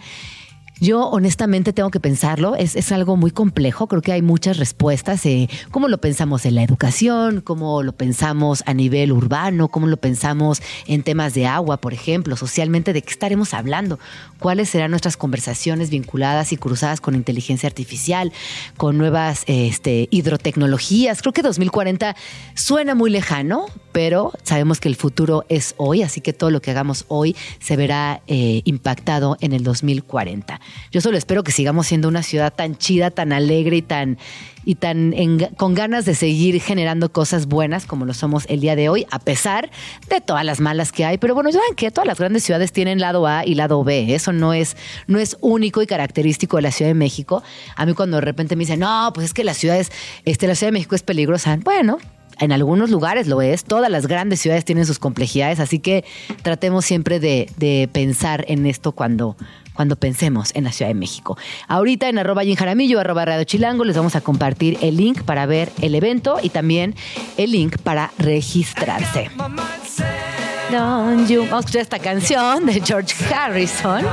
Yo 0.81 1.09
honestamente 1.09 1.73
tengo 1.73 1.91
que 1.91 2.01
pensarlo, 2.01 2.57
es, 2.57 2.75
es, 2.75 2.91
algo 2.91 3.17
muy 3.17 3.31
complejo, 3.31 3.87
creo 3.87 4.03
que 4.03 4.13
hay 4.13 4.23
muchas 4.23 4.57
respuestas, 4.57 5.25
eh, 5.25 5.49
cómo 5.71 5.87
lo 5.87 5.99
pensamos 5.99 6.45
en 6.47 6.57
la 6.57 6.65
educación, 6.65 7.43
cómo 7.43 7.85
lo 7.85 7.93
pensamos 7.93 8.65
a 8.67 8.75
nivel 8.75 9.13
urbano, 9.13 9.69
cómo 9.69 9.87
lo 9.87 9.97
pensamos 9.97 10.61
en 10.87 11.05
temas 11.05 11.33
de 11.33 11.47
agua, 11.47 11.77
por 11.77 11.95
ejemplo, 11.95 12.37
socialmente, 12.37 12.93
de 12.93 13.03
qué 13.03 13.11
estaremos 13.11 13.55
hablando, 13.55 14.01
cuáles 14.41 14.69
serán 14.69 14.91
nuestras 14.91 15.17
conversaciones 15.17 15.91
vinculadas 15.91 16.53
y 16.53 16.57
cruzadas 16.57 17.01
con 17.01 17.15
inteligencia 17.15 17.69
artificial, 17.69 18.33
con 18.77 18.99
nuevas 18.99 19.45
este, 19.47 20.09
hidrotecnologías. 20.11 21.23
Creo 21.23 21.33
que 21.33 21.43
2040 21.43 22.17
suena 22.55 22.97
muy 22.97 23.11
lejano, 23.11 23.67
pero 23.93 24.33
sabemos 24.43 24.81
que 24.81 24.89
el 24.89 24.97
futuro 24.97 25.45
es 25.49 25.75
hoy, 25.77 26.03
así 26.03 26.21
que 26.21 26.33
todo 26.33 26.51
lo 26.51 26.61
que 26.61 26.73
hagamos 26.73 27.05
hoy 27.07 27.37
se 27.61 27.77
verá 27.77 28.23
eh, 28.27 28.63
impactado 28.65 29.37
en 29.41 29.53
el 29.53 29.63
2040. 29.63 30.61
Yo 30.91 31.01
solo 31.01 31.17
espero 31.17 31.43
que 31.43 31.53
sigamos 31.53 31.87
siendo 31.87 32.09
una 32.09 32.23
ciudad 32.23 32.53
tan 32.53 32.77
chida, 32.77 33.11
tan 33.11 33.33
alegre 33.33 33.77
y 33.77 33.83
tan 33.83 34.19
y 34.67 34.77
tan 34.77 35.15
con 35.57 35.75
ganas 35.75 36.05
de 36.05 36.15
seguir 36.15 36.61
generando 36.61 37.13
cosas 37.13 37.47
buenas 37.47 37.85
como 37.87 38.07
lo 38.07 38.15
somos 38.15 38.47
el 38.49 38.61
día 38.61 38.77
de 38.77 38.89
hoy, 38.89 39.07
a 39.11 39.19
pesar 39.19 39.71
de 40.09 40.21
todas 40.21 40.45
las 40.45 40.61
malas 40.61 40.93
que 40.93 41.05
hay. 41.05 41.19
Pero 41.19 41.35
bueno, 41.35 41.53
saben 41.53 41.75
que 41.77 41.91
todas 41.91 42.07
las 42.07 42.19
grandes 42.19 42.45
ciudades 42.45 42.73
tienen 42.73 42.99
lado 42.99 43.27
A 43.27 43.45
y 43.45 43.55
lado 43.55 43.85
B. 43.85 44.15
Eso 44.15 44.33
no 44.33 44.55
es, 44.55 44.77
no 45.07 45.19
es 45.19 45.37
único 45.41 45.83
y 45.83 45.87
característico 45.87 46.57
de 46.57 46.63
la 46.63 46.71
Ciudad 46.71 46.91
de 46.91 46.95
México. 46.95 47.43
A 47.77 47.87
mí 47.87 47.95
cuando 47.95 48.17
de 48.17 48.23
repente 48.23 48.57
me 48.57 48.61
dicen, 48.61 48.81
no, 48.81 49.11
pues 49.15 49.27
es 49.27 49.35
que 49.35 49.45
la 49.45 49.55
ciudad 49.55 49.79
este, 50.25 50.47
la 50.47 50.55
Ciudad 50.55 50.69
de 50.69 50.73
México 50.73 50.95
es 50.95 51.03
peligrosa. 51.03 51.59
Bueno, 51.63 51.99
en 52.41 52.53
algunos 52.53 52.91
lugares 52.91 53.27
lo 53.27 53.43
es, 53.43 53.65
todas 53.65 53.91
las 53.91 54.07
grandes 54.07 54.41
ciudades 54.41 54.65
tienen 54.65 54.87
sus 54.87 54.99
complejidades, 54.99 55.61
así 55.61 55.79
que 55.79 56.05
tratemos 56.43 56.85
siempre 56.85 57.21
de, 57.21 57.49
de 57.57 57.89
pensar 57.93 58.45
en 58.49 58.67
esto 58.67 58.93
cuando, 58.93 59.37
cuando 59.75 59.97
pensemos 59.97 60.51
en 60.55 60.65
la 60.65 60.73
Ciudad 60.73 60.91
de 60.91 60.95
México. 60.95 61.37
Ahorita 61.69 62.09
en 62.09 62.19
arroba 62.19 62.43
Jaramillo, 62.57 63.01
arroba 63.01 63.25
Radio 63.25 63.45
Chilango, 63.45 63.85
les 63.85 63.97
vamos 63.97 64.17
a 64.17 64.21
compartir 64.21 64.79
el 64.81 64.97
link 64.97 65.23
para 65.23 65.47
ver 65.47 65.71
el 65.83 65.95
evento 65.95 66.39
y 66.43 66.51
también 66.51 66.95
el 67.37 67.53
link 67.53 67.79
para 67.79 68.13
registrarse. 68.19 69.31
Vamos 69.37 71.31
a 71.31 71.61
escuchar 71.61 71.83
esta 71.83 71.99
canción 71.99 72.67
de 72.67 72.81
George 72.81 73.15
Harrison 73.33 74.05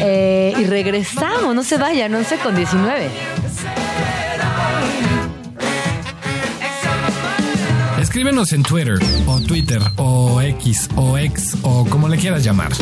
eh, 0.00 0.54
y 0.58 0.64
regresamos, 0.64 1.54
no 1.54 1.62
se 1.62 1.76
vayan, 1.76 2.14
11 2.14 2.38
con 2.38 2.56
19. 2.56 3.10
Escríbenos 8.00 8.52
en 8.52 8.62
Twitter 8.62 8.98
o 9.26 9.40
Twitter 9.40 9.82
o 9.96 10.40
X 10.40 10.88
o 10.96 11.18
X 11.18 11.58
o 11.62 11.84
como 11.86 12.08
le 12.08 12.16
quieras 12.16 12.42
llamar 12.42 12.72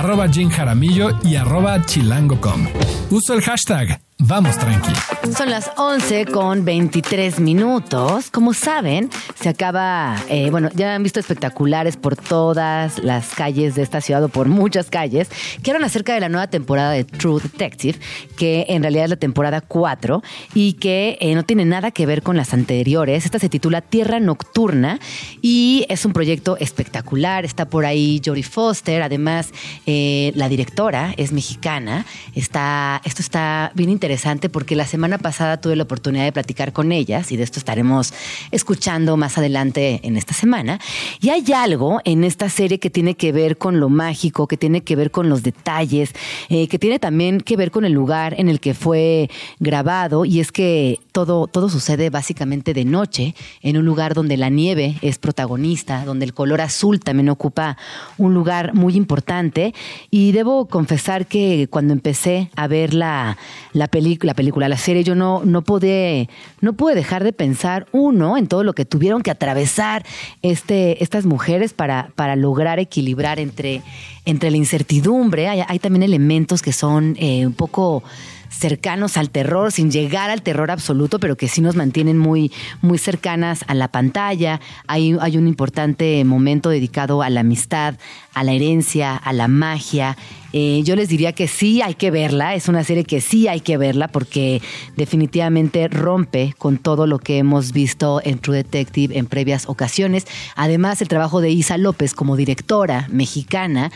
arroba 0.00 0.28
Jim 0.28 0.48
Jaramillo 0.48 1.10
y 1.22 1.36
arroba 1.36 1.84
chilango.com. 1.84 2.66
Uso 3.10 3.34
el 3.34 3.42
hashtag 3.42 4.00
Vamos 4.22 4.58
tranqui. 4.58 4.92
Son 5.34 5.48
las 5.48 5.70
11 5.78 6.26
con 6.26 6.62
23 6.66 7.40
minutos. 7.40 8.30
Como 8.30 8.52
saben, 8.52 9.08
se 9.34 9.48
acaba, 9.48 10.16
eh, 10.28 10.50
bueno, 10.50 10.68
ya 10.74 10.94
han 10.94 11.02
visto 11.02 11.20
espectaculares 11.20 11.96
por 11.96 12.16
todas 12.16 12.98
las 12.98 13.30
calles 13.30 13.74
de 13.76 13.82
esta 13.82 14.02
ciudad 14.02 14.22
o 14.22 14.28
por 14.28 14.48
muchas 14.48 14.90
calles 14.90 15.30
que 15.62 15.70
hablan 15.70 15.84
acerca 15.84 16.12
de 16.12 16.20
la 16.20 16.28
nueva 16.28 16.48
temporada 16.48 16.90
de 16.90 17.04
True 17.04 17.40
Detective, 17.40 17.98
que 18.36 18.66
en 18.68 18.82
realidad 18.82 19.04
es 19.04 19.10
la 19.10 19.16
temporada 19.16 19.62
4 19.62 20.22
y 20.52 20.74
que 20.74 21.16
eh, 21.20 21.34
no 21.34 21.44
tiene 21.44 21.64
nada 21.64 21.90
que 21.90 22.04
ver 22.04 22.22
con 22.22 22.36
las 22.36 22.52
anteriores. 22.52 23.24
Esta 23.24 23.38
se 23.38 23.48
titula 23.48 23.80
Tierra 23.80 24.20
Nocturna 24.20 25.00
y 25.40 25.86
es 25.88 26.04
un 26.04 26.12
proyecto 26.12 26.58
espectacular. 26.58 27.46
Está 27.46 27.64
por 27.64 27.86
ahí 27.86 28.20
Jodie 28.22 28.42
Foster, 28.42 29.00
además 29.02 29.50
eh, 29.86 30.32
la 30.34 30.50
directora 30.50 31.14
es 31.16 31.32
mexicana. 31.32 32.04
Está, 32.34 33.00
esto 33.04 33.22
está 33.22 33.72
bien 33.74 33.88
interesante 33.88 34.09
interesante 34.10 34.48
porque 34.48 34.74
la 34.74 34.86
semana 34.86 35.18
pasada 35.18 35.60
tuve 35.60 35.76
la 35.76 35.84
oportunidad 35.84 36.24
de 36.24 36.32
platicar 36.32 36.72
con 36.72 36.90
ellas 36.90 37.30
y 37.30 37.36
de 37.36 37.44
esto 37.44 37.60
estaremos 37.60 38.12
escuchando 38.50 39.16
más 39.16 39.38
adelante 39.38 40.00
en 40.02 40.16
esta 40.16 40.34
semana. 40.34 40.80
Y 41.20 41.28
hay 41.28 41.44
algo 41.52 42.00
en 42.04 42.24
esta 42.24 42.48
serie 42.48 42.80
que 42.80 42.90
tiene 42.90 43.14
que 43.14 43.30
ver 43.30 43.56
con 43.56 43.78
lo 43.78 43.88
mágico, 43.88 44.48
que 44.48 44.56
tiene 44.56 44.80
que 44.80 44.96
ver 44.96 45.12
con 45.12 45.28
los 45.28 45.44
detalles, 45.44 46.10
eh, 46.48 46.66
que 46.66 46.76
tiene 46.76 46.98
también 46.98 47.40
que 47.40 47.56
ver 47.56 47.70
con 47.70 47.84
el 47.84 47.92
lugar 47.92 48.34
en 48.36 48.48
el 48.48 48.58
que 48.58 48.74
fue 48.74 49.30
grabado 49.60 50.24
y 50.24 50.40
es 50.40 50.50
que 50.50 50.98
todo, 51.12 51.46
todo 51.46 51.68
sucede 51.68 52.10
básicamente 52.10 52.74
de 52.74 52.84
noche 52.84 53.36
en 53.62 53.76
un 53.76 53.84
lugar 53.84 54.14
donde 54.14 54.36
la 54.36 54.48
nieve 54.48 54.96
es 55.02 55.18
protagonista, 55.18 56.04
donde 56.04 56.24
el 56.24 56.34
color 56.34 56.62
azul 56.62 56.98
también 56.98 57.28
ocupa 57.28 57.76
un 58.18 58.34
lugar 58.34 58.74
muy 58.74 58.96
importante 58.96 59.72
y 60.10 60.32
debo 60.32 60.66
confesar 60.66 61.26
que 61.26 61.68
cuando 61.70 61.92
empecé 61.92 62.50
a 62.56 62.66
ver 62.66 62.92
la, 62.92 63.38
la 63.72 63.86
película, 63.86 63.99
la 64.00 64.34
película, 64.34 64.68
la 64.68 64.76
serie, 64.76 65.04
yo 65.04 65.14
no, 65.14 65.42
no 65.44 65.62
pude, 65.62 66.28
no 66.60 66.72
pude 66.72 66.94
dejar 66.94 67.24
de 67.24 67.32
pensar, 67.32 67.86
uno, 67.92 68.36
en 68.36 68.46
todo 68.46 68.64
lo 68.64 68.72
que 68.72 68.84
tuvieron 68.84 69.22
que 69.22 69.30
atravesar 69.30 70.04
este, 70.42 71.02
estas 71.02 71.26
mujeres 71.26 71.72
para, 71.72 72.10
para 72.14 72.36
lograr 72.36 72.78
equilibrar 72.78 73.38
entre, 73.38 73.82
entre 74.24 74.50
la 74.50 74.56
incertidumbre. 74.56 75.48
Hay, 75.48 75.78
también 75.78 76.02
elementos 76.02 76.62
que 76.62 76.72
son 76.72 77.16
eh, 77.18 77.46
un 77.46 77.54
poco 77.54 78.02
cercanos 78.50 79.16
al 79.16 79.30
terror, 79.30 79.72
sin 79.72 79.90
llegar 79.90 80.28
al 80.28 80.42
terror 80.42 80.70
absoluto, 80.70 81.18
pero 81.18 81.36
que 81.36 81.48
sí 81.48 81.60
nos 81.60 81.76
mantienen 81.76 82.18
muy, 82.18 82.52
muy 82.82 82.98
cercanas 82.98 83.64
a 83.68 83.74
la 83.74 83.88
pantalla. 83.88 84.60
Hay, 84.86 85.16
hay 85.20 85.36
un 85.36 85.48
importante 85.48 86.22
momento 86.24 86.68
dedicado 86.68 87.22
a 87.22 87.30
la 87.30 87.40
amistad, 87.40 87.94
a 88.34 88.44
la 88.44 88.52
herencia, 88.52 89.16
a 89.16 89.32
la 89.32 89.48
magia. 89.48 90.16
Eh, 90.52 90.82
yo 90.84 90.96
les 90.96 91.08
diría 91.08 91.32
que 91.32 91.46
sí 91.46 91.80
hay 91.80 91.94
que 91.94 92.10
verla, 92.10 92.54
es 92.54 92.68
una 92.68 92.82
serie 92.82 93.04
que 93.04 93.20
sí 93.20 93.46
hay 93.46 93.60
que 93.60 93.76
verla 93.76 94.08
porque 94.08 94.60
definitivamente 94.96 95.86
rompe 95.86 96.54
con 96.58 96.78
todo 96.78 97.06
lo 97.06 97.20
que 97.20 97.38
hemos 97.38 97.72
visto 97.72 98.20
en 98.24 98.40
True 98.40 98.56
Detective 98.56 99.16
en 99.16 99.26
previas 99.26 99.68
ocasiones. 99.68 100.26
Además, 100.56 101.00
el 101.02 101.08
trabajo 101.08 101.40
de 101.40 101.50
Isa 101.50 101.78
López 101.78 102.14
como 102.14 102.36
directora 102.36 103.06
mexicana 103.10 103.92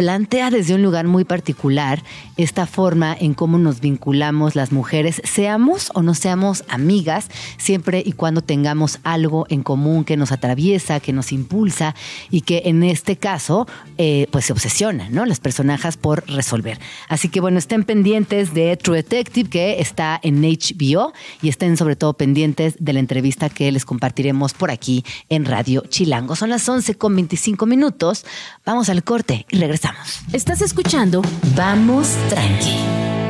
plantea 0.00 0.50
desde 0.50 0.74
un 0.74 0.82
lugar 0.82 1.06
muy 1.06 1.24
particular 1.24 2.02
esta 2.38 2.66
forma 2.66 3.14
en 3.20 3.34
cómo 3.34 3.58
nos 3.58 3.80
vinculamos 3.80 4.56
las 4.56 4.72
mujeres, 4.72 5.20
seamos 5.24 5.90
o 5.92 6.00
no 6.00 6.14
seamos 6.14 6.64
amigas, 6.68 7.28
siempre 7.58 8.02
y 8.02 8.12
cuando 8.12 8.40
tengamos 8.40 8.98
algo 9.04 9.44
en 9.50 9.62
común 9.62 10.04
que 10.04 10.16
nos 10.16 10.32
atraviesa, 10.32 11.00
que 11.00 11.12
nos 11.12 11.32
impulsa 11.32 11.94
y 12.30 12.40
que 12.40 12.62
en 12.64 12.82
este 12.82 13.16
caso 13.16 13.68
eh, 13.98 14.26
pues 14.30 14.46
se 14.46 14.54
obsesiona, 14.54 15.10
¿no? 15.10 15.26
Las 15.26 15.38
personajes 15.38 15.98
por 15.98 16.26
resolver. 16.26 16.78
Así 17.10 17.28
que 17.28 17.42
bueno, 17.42 17.58
estén 17.58 17.84
pendientes 17.84 18.54
de 18.54 18.78
True 18.78 18.96
Detective 18.96 19.50
que 19.50 19.80
está 19.82 20.18
en 20.22 20.40
HBO 20.40 21.12
y 21.42 21.50
estén 21.50 21.76
sobre 21.76 21.94
todo 21.94 22.14
pendientes 22.14 22.74
de 22.78 22.94
la 22.94 23.00
entrevista 23.00 23.50
que 23.50 23.70
les 23.70 23.84
compartiremos 23.84 24.54
por 24.54 24.70
aquí 24.70 25.04
en 25.28 25.44
Radio 25.44 25.82
Chilango. 25.90 26.36
Son 26.36 26.48
las 26.48 26.66
11 26.66 26.94
con 26.94 27.14
25 27.14 27.66
minutos. 27.66 28.24
Vamos 28.64 28.88
al 28.88 29.04
corte 29.04 29.44
y 29.50 29.58
regresamos. 29.58 29.89
Estás 30.32 30.62
escuchando 30.62 31.22
Vamos 31.54 32.16
Tranqui 32.28 32.76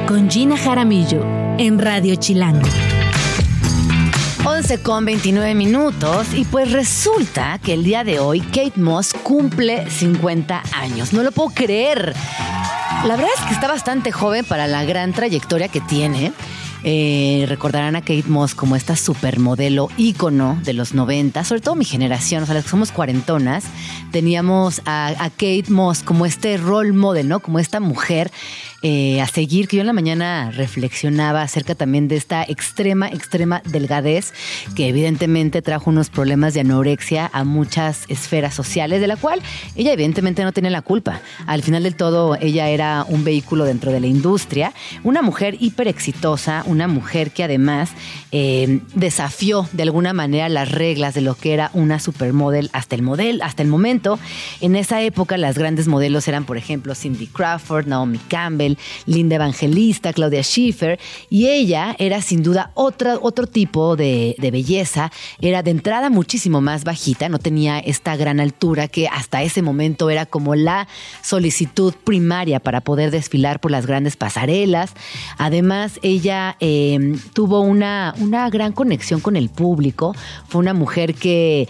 con 0.07 0.31
Gina 0.31 0.57
Jaramillo 0.57 1.25
en 1.59 1.79
Radio 1.79 2.16
Chilango. 2.16 2.68
11 4.44 4.83
con 4.83 5.05
29 5.05 5.55
minutos 5.55 6.29
y 6.35 6.44
pues 6.44 6.73
resulta 6.73 7.59
que 7.62 7.75
el 7.75 7.85
día 7.85 8.05
de 8.05 8.18
hoy 8.18 8.40
Kate 8.40 8.81
Moss 8.81 9.12
cumple 9.23 9.88
50 9.90 10.62
años. 10.73 11.12
No 11.12 11.23
lo 11.23 11.31
puedo 11.31 11.51
creer. 11.51 12.14
La 13.05 13.16
verdad 13.16 13.31
es 13.38 13.44
que 13.44 13.55
está 13.55 13.68
bastante 13.68 14.12
joven 14.12 14.44
para 14.44 14.66
la 14.66 14.85
gran 14.85 15.12
trayectoria 15.12 15.68
que 15.68 15.81
tiene. 15.81 16.33
Eh, 16.83 17.45
recordarán 17.49 17.97
a 17.97 18.01
Kate 18.01 18.25
Moss 18.27 18.55
como 18.55 18.75
esta 18.75 18.97
supermodelo 18.97 19.88
ícono 19.99 20.59
de 20.64 20.73
los 20.73 20.95
90, 20.95 21.45
sobre 21.45 21.61
todo 21.61 21.75
mi 21.75 21.85
generación, 21.85 22.43
o 22.43 22.47
sea, 22.47 22.55
las 22.55 22.64
que 22.64 22.71
somos 22.71 22.90
cuarentonas, 22.90 23.64
teníamos 24.12 24.81
a, 24.87 25.09
a 25.09 25.31
Kate 25.31 25.66
Moss 25.69 26.03
como 26.03 26.25
este 26.25 26.57
role 26.57 26.93
model, 26.93 27.29
¿no? 27.29 27.40
Como 27.40 27.59
esta 27.59 27.81
mujer 27.81 28.31
eh, 28.83 29.21
a 29.21 29.27
seguir, 29.27 29.69
que 29.69 29.77
yo 29.77 29.83
en 29.83 29.87
la 29.87 29.93
mañana 29.93 30.51
reflexionaba 30.51 31.43
acerca 31.43 31.75
también 31.75 32.09
de 32.09 32.16
esta 32.16 32.43
extrema, 32.43 33.09
extrema 33.09 33.62
delgadez, 33.66 34.33
que 34.75 34.88
evidentemente 34.88 35.62
trajo 35.62 35.90
unos 35.90 36.09
problemas 36.09 36.55
de 36.55 36.61
anorexia 36.61 37.31
a 37.33 37.45
muchas 37.45 38.05
esferas 38.09 38.55
sociales, 38.55 39.01
de 39.01 39.07
la 39.07 39.16
cual 39.16 39.43
ella 39.77 39.93
evidentemente 39.93 40.45
no 40.45 40.53
tenía 40.53 40.71
la 40.71 40.83
culpa. 40.83 41.21
Al 41.47 41.62
final 41.62 41.83
del 41.83 41.95
todo, 41.95 42.37
ella 42.40 42.69
era 42.69 43.05
un 43.09 43.25
vehículo 43.25 43.64
dentro 43.64 43.93
de 43.93 44.01
la 44.01 44.07
industria, 44.07 44.73
una 45.05 45.23
mujer 45.23 45.57
hiper 45.61 45.88
exitosa, 45.88 46.64
una 46.66 46.88
mujer 46.88 47.33
que 47.33 47.45
además 47.45 47.90
eh, 48.33 48.81
desafió 48.95 49.69
de 49.73 49.83
alguna 49.83 50.12
manera 50.12 50.49
las 50.49 50.71
reglas 50.71 51.14
de 51.14 51.21
lo 51.21 51.35
que 51.35 51.53
era 51.53 51.71
una 51.75 51.99
supermodel 51.99 52.71
hasta 52.73 52.95
el 52.95 53.03
modelo, 53.03 53.45
hasta 53.45 53.62
el 53.62 53.69
momento. 53.69 54.19
En 54.61 54.77
esa 54.77 55.03
época 55.03 55.37
las 55.37 55.59
grandes 55.59 55.88
modelos 55.88 56.29
eran, 56.29 56.45
por 56.45 56.57
ejemplo, 56.57 56.95
Cindy 56.95 57.27
Crawford, 57.27 57.87
Naomi 57.87 58.19
Campbell, 58.29 58.70
Linda 59.07 59.37
Evangelista, 59.37 60.13
Claudia 60.13 60.43
Schiffer, 60.43 60.99
y 61.29 61.49
ella 61.49 61.95
era 61.99 62.23
sin 62.23 62.43
duda 62.43 62.73
otro 62.75 63.47
tipo 63.47 63.97
de, 63.97 64.37
belleza, 64.41 65.13
era 65.41 65.63
de 65.63 65.71
entrada 65.71 66.11
muchísimo 66.11 66.61
más 66.61 66.85
bajita, 66.85 67.29
no 67.29 67.39
tenía 67.39 67.79
esta 67.79 68.17
gran 68.17 68.41
altura 68.41 68.89
que 68.89 69.09
hasta 69.09 69.43
ese 69.43 69.63
momento 69.63 70.11
era 70.11 70.27
como 70.27 70.55
la 70.55 70.89
solicitud 71.23 71.95
primaria 72.05 72.61
para 72.61 72.81
poder 72.81 73.11
desfilar 73.11 73.61
por 73.61 73.71
las 73.71 73.87
grandes 73.87 74.17
pasarelas. 74.17 74.93
Además, 75.39 75.99
ella 76.03 76.57
eh, 76.61 77.17
tuvo 77.33 77.61
una, 77.61 78.15
una 78.19 78.49
gran 78.51 78.73
conexión 78.73 79.21
con 79.21 79.37
el 79.37 79.49
público, 79.49 80.15
fue 80.49 80.61
una 80.61 80.75
mujer 80.75 81.15
que 81.15 81.69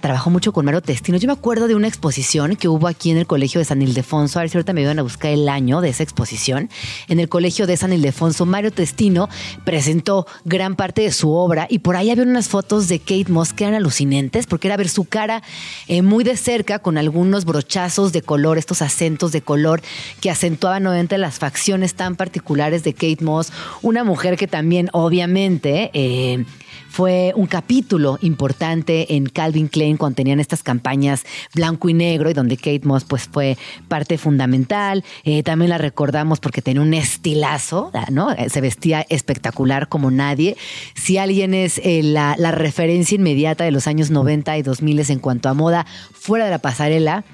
trabajó 0.00 0.30
mucho 0.30 0.52
con 0.52 0.64
Mario 0.64 0.82
Testino. 0.82 1.18
Yo 1.18 1.26
me 1.26 1.32
acuerdo 1.32 1.66
de 1.68 1.74
una 1.74 1.88
exposición 1.88 2.56
que 2.56 2.68
hubo 2.68 2.86
aquí 2.86 3.10
en 3.10 3.16
el 3.16 3.26
Colegio 3.26 3.58
de 3.58 3.64
San 3.64 3.82
Ildefonso. 3.82 4.38
A 4.38 4.42
ver 4.42 4.50
si 4.50 4.56
ahorita 4.56 4.72
me 4.72 4.82
iban 4.82 4.98
a 4.98 5.02
buscar 5.02 5.30
el 5.30 5.48
año 5.48 5.80
de 5.80 5.88
esa 5.88 6.02
exposición. 6.02 6.70
En 7.08 7.20
el 7.20 7.28
Colegio 7.28 7.66
de 7.66 7.76
San 7.76 7.92
Ildefonso, 7.92 8.46
Mario 8.46 8.72
Testino 8.72 9.28
presentó 9.64 10.26
gran 10.44 10.76
parte 10.76 11.02
de 11.02 11.12
su 11.12 11.32
obra 11.32 11.66
y 11.68 11.80
por 11.80 11.96
ahí 11.96 12.10
había 12.10 12.24
unas 12.24 12.48
fotos 12.48 12.88
de 12.88 12.98
Kate 12.98 13.26
Moss 13.28 13.52
que 13.52 13.64
eran 13.64 13.74
alucinantes 13.74 14.46
porque 14.46 14.68
era 14.68 14.76
ver 14.76 14.88
su 14.88 15.04
cara 15.04 15.42
eh, 15.88 16.02
muy 16.02 16.24
de 16.24 16.36
cerca 16.36 16.78
con 16.78 16.98
algunos 16.98 17.44
brochazos 17.44 18.12
de 18.12 18.22
color, 18.22 18.58
estos 18.58 18.82
acentos 18.82 19.32
de 19.32 19.42
color 19.42 19.82
que 20.20 20.30
acentuaban 20.30 20.82
nuevamente 20.82 21.18
las 21.18 21.38
facciones 21.38 21.94
tan 21.94 22.16
particulares 22.16 22.84
de 22.84 22.92
Kate 22.92 23.24
Moss. 23.24 23.52
Una 23.82 24.04
mujer 24.04 24.36
que 24.36 24.46
también, 24.46 24.88
obviamente, 24.92 25.90
eh, 25.94 26.44
fue 26.90 27.32
un 27.34 27.46
capítulo 27.46 28.18
importante 28.20 29.14
en 29.16 29.26
Calvin 29.26 29.68
Klein 29.68 29.96
cuando 29.96 30.16
tenían 30.16 30.40
estas 30.40 30.62
campañas 30.62 31.24
blanco 31.54 31.88
y 31.88 31.94
negro 31.94 32.28
y 32.28 32.34
donde 32.34 32.56
Kate 32.56 32.82
Moss 32.84 33.04
pues 33.04 33.28
fue 33.28 33.56
parte 33.88 34.18
fundamental. 34.18 35.04
Eh, 35.24 35.42
también 35.42 35.70
la 35.70 35.78
recordamos 35.78 36.40
porque 36.40 36.62
tenía 36.62 36.82
un 36.82 36.92
estilazo, 36.92 37.90
¿no? 38.10 38.32
Eh, 38.32 38.50
se 38.50 38.60
vestía 38.60 39.06
espectacular 39.08 39.88
como 39.88 40.10
nadie. 40.10 40.56
Si 40.94 41.16
alguien 41.16 41.54
es 41.54 41.78
eh, 41.78 42.02
la, 42.02 42.34
la 42.36 42.52
referencia 42.52 43.14
inmediata 43.14 43.64
de 43.64 43.70
los 43.70 43.86
años 43.86 44.10
90 44.10 44.58
y 44.58 44.62
2000 44.62 45.00
en 45.08 45.18
cuanto 45.20 45.48
a 45.48 45.54
moda 45.54 45.86
fuera 46.12 46.44
de 46.44 46.50
la 46.50 46.58
pasarela, 46.58 47.24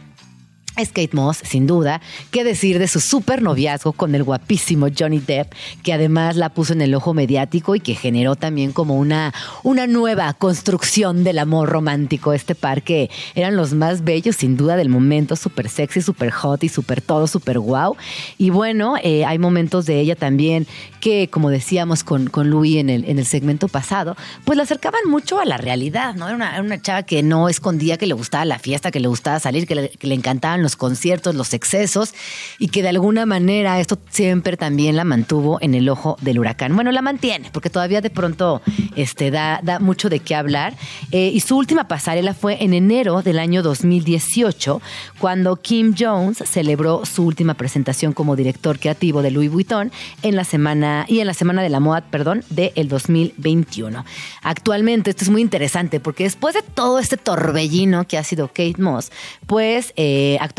es 0.77 0.89
Kate 0.89 1.11
Moss, 1.13 1.39
sin 1.43 1.67
duda. 1.67 2.01
¿Qué 2.31 2.45
decir 2.45 2.79
de 2.79 2.89
su 2.89 3.01
super 3.01 3.43
noviazgo 3.43 3.93
con 3.93 4.15
el 4.15 4.23
guapísimo 4.23 4.89
Johnny 4.97 5.21
Depp, 5.21 5.53
que 5.83 5.93
además 5.93 6.37
la 6.37 6.51
puso 6.51 6.73
en 6.73 6.83
el 6.83 6.95
ojo 6.95 7.15
mediático 7.15 7.75
y 7.75 7.81
que 7.81 7.95
generó 7.95 8.37
también 8.37 8.73
como 8.73 8.97
una, 8.97 9.33
una 9.63 9.87
nueva 9.87 10.33
construcción 10.35 11.25
del 11.25 11.39
amor 11.39 11.69
romántico? 11.69 12.33
Este 12.33 12.55
par 12.55 12.83
que 12.83 13.11
eran 13.35 13.57
los 13.57 13.73
más 13.73 14.05
bellos, 14.05 14.37
sin 14.37 14.57
duda, 14.57 14.77
del 14.77 14.89
momento, 14.89 15.37
súper 15.37 15.69
sexy, 15.69 16.03
súper 16.03 16.31
hot 16.31 16.63
y 16.65 16.69
súper 16.69 17.01
todo, 17.01 17.27
súper 17.27 17.59
wow. 17.59 17.97
Y 18.39 18.51
bueno, 18.51 18.97
eh, 19.03 19.25
hay 19.25 19.39
momentos 19.39 19.87
de 19.87 20.01
ella 20.01 20.17
también 20.17 20.67
que, 21.01 21.29
como 21.29 21.51
decíamos 21.51 22.05
con, 22.05 22.29
con 22.29 22.51
Louis 22.51 22.77
en 22.77 22.91
el, 22.91 23.05
en 23.05 23.19
el 23.19 23.27
segmento 23.27 23.69
pasado, 23.69 24.17
pues 24.45 24.57
la 24.57 24.65
acercaban 24.65 25.03
mucho 25.07 25.39
a 25.39 25.45
la 25.45 25.57
realidad, 25.57 26.15
¿no? 26.15 26.27
Era 26.27 26.37
una, 26.37 26.61
una 26.61 26.83
chava 26.83 27.05
que 27.05 27.23
no 27.23 27.49
escondía 27.49 27.97
que 27.97 28.07
le 28.07 28.15
gustaba 28.15 28.45
la 28.45 28.59
fiesta, 28.59 28.91
que 28.91 29.01
le 29.01 29.09
gustaba 29.09 29.41
salir, 29.41 29.67
que 29.67 29.75
le, 29.75 29.89
que 29.91 30.07
le 30.07 30.15
encantaban 30.15 30.63
conciertos, 30.75 31.37
los 31.37 31.55
excesos, 31.55 32.15
y 32.59 32.69
que 32.69 32.83
de 32.83 32.89
alguna 32.89 33.27
manera 33.27 33.79
esto 33.79 33.99
siempre 34.11 34.57
también 34.57 34.97
la 34.97 35.05
mantuvo 35.05 35.59
en 35.61 35.75
el 35.75 35.89
ojo 35.89 36.17
del 36.21 36.41
huracán. 36.41 36.75
Bueno, 36.75 36.91
la 36.91 37.03
mantiene, 37.03 37.51
porque 37.53 37.71
todavía 37.71 38.01
de 38.01 38.11
pronto 38.11 38.63
este, 38.97 39.31
da, 39.31 39.61
da 39.63 39.79
mucho 39.79 40.09
de 40.09 40.21
qué 40.21 40.35
hablar. 40.35 40.75
Eh, 41.13 41.31
y 41.33 41.41
su 41.41 41.57
última 41.57 41.87
pasarela 41.89 42.35
fue 42.35 42.65
en 42.65 42.75
enero 42.75 43.23
del 43.23 43.39
año 43.39 43.63
2018, 43.63 44.81
cuando 45.19 45.57
Kim 45.57 45.95
Jones 45.97 46.43
celebró 46.47 47.05
su 47.05 47.25
última 47.25 47.55
presentación 47.55 48.13
como 48.13 48.35
director 48.37 48.79
creativo 48.79 49.23
de 49.23 49.31
Louis 49.31 49.51
Vuitton 49.51 49.93
en 50.23 50.37
la 50.37 50.45
semana, 50.45 51.05
y 51.09 51.21
en 51.21 51.27
la 51.27 51.35
semana 51.35 51.63
de 51.63 51.69
la 51.69 51.81
moda, 51.81 52.01
perdón, 52.11 52.45
del 52.51 52.89
2021. 52.89 54.05
Actualmente, 54.43 55.11
esto 55.11 55.25
es 55.25 55.31
muy 55.31 55.43
interesante, 55.43 56.01
porque 56.01 56.25
después 56.25 56.55
de 56.55 56.63
todo 56.63 56.99
este 56.99 57.17
torbellino 57.17 58.07
que 58.07 58.19
ha 58.19 58.25
sido 58.25 58.49
Kate 58.49 58.77
Moss, 58.79 59.11
pues 59.47 59.93
eh, 59.97 60.39
actualmente 60.41 60.56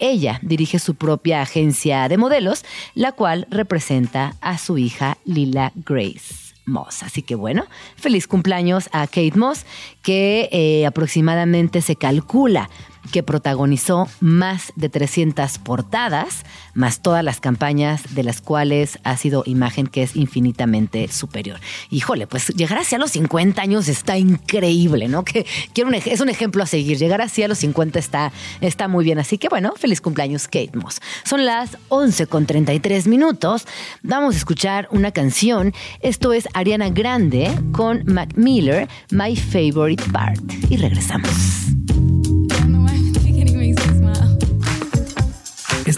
ella 0.00 0.38
dirige 0.42 0.78
su 0.78 0.94
propia 0.94 1.42
agencia 1.42 2.08
de 2.08 2.16
modelos, 2.16 2.64
la 2.94 3.12
cual 3.12 3.46
representa 3.50 4.34
a 4.40 4.58
su 4.58 4.78
hija 4.78 5.18
Lila 5.24 5.72
Grace. 5.74 6.44
Moss. 6.66 7.02
Así 7.02 7.20
que 7.22 7.34
bueno, 7.34 7.66
feliz 7.96 8.26
cumpleaños 8.26 8.88
a 8.92 9.06
Kate 9.06 9.34
Moss, 9.36 9.66
que 10.02 10.48
eh, 10.50 10.86
aproximadamente 10.86 11.82
se 11.82 11.96
calcula 11.96 12.70
que 13.12 13.22
protagonizó 13.22 14.08
más 14.20 14.72
de 14.76 14.88
300 14.88 15.58
portadas, 15.58 16.44
más 16.74 17.00
todas 17.00 17.24
las 17.24 17.40
campañas 17.40 18.14
de 18.14 18.22
las 18.22 18.40
cuales 18.40 18.98
ha 19.04 19.16
sido 19.16 19.42
imagen 19.46 19.86
que 19.86 20.02
es 20.02 20.16
infinitamente 20.16 21.08
superior. 21.08 21.60
Híjole, 21.90 22.26
pues 22.26 22.48
llegar 22.48 22.78
así 22.78 22.94
a 22.94 22.98
los 22.98 23.12
50 23.12 23.60
años 23.60 23.88
está 23.88 24.18
increíble, 24.18 25.08
¿no? 25.08 25.24
Que 25.24 25.46
es 25.74 26.20
un 26.20 26.28
ejemplo 26.28 26.62
a 26.62 26.66
seguir. 26.66 26.98
Llegar 26.98 27.20
así 27.20 27.42
a 27.42 27.48
los 27.48 27.58
50 27.58 27.98
está, 27.98 28.32
está 28.60 28.88
muy 28.88 29.04
bien. 29.04 29.18
Así 29.18 29.38
que 29.38 29.48
bueno, 29.48 29.74
feliz 29.76 30.00
cumpleaños, 30.00 30.46
Kate 30.46 30.72
Moss. 30.74 31.00
Son 31.24 31.44
las 31.44 31.78
11 31.88 32.26
con 32.26 32.46
33 32.46 33.06
minutos. 33.06 33.66
Vamos 34.02 34.34
a 34.34 34.38
escuchar 34.38 34.88
una 34.90 35.12
canción. 35.12 35.72
Esto 36.00 36.32
es 36.32 36.48
Ariana 36.54 36.90
Grande 36.90 37.50
con 37.72 38.04
Mac 38.06 38.34
Miller, 38.36 38.88
My 39.10 39.36
Favorite 39.36 40.04
Part. 40.10 40.40
Y 40.70 40.76
regresamos. 40.76 41.83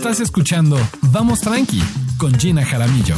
Estás 0.06 0.20
escuchando 0.20 0.78
Vamos 1.10 1.40
Tranqui 1.40 1.82
con 2.16 2.32
Gina 2.38 2.64
Jaramillo. 2.64 3.16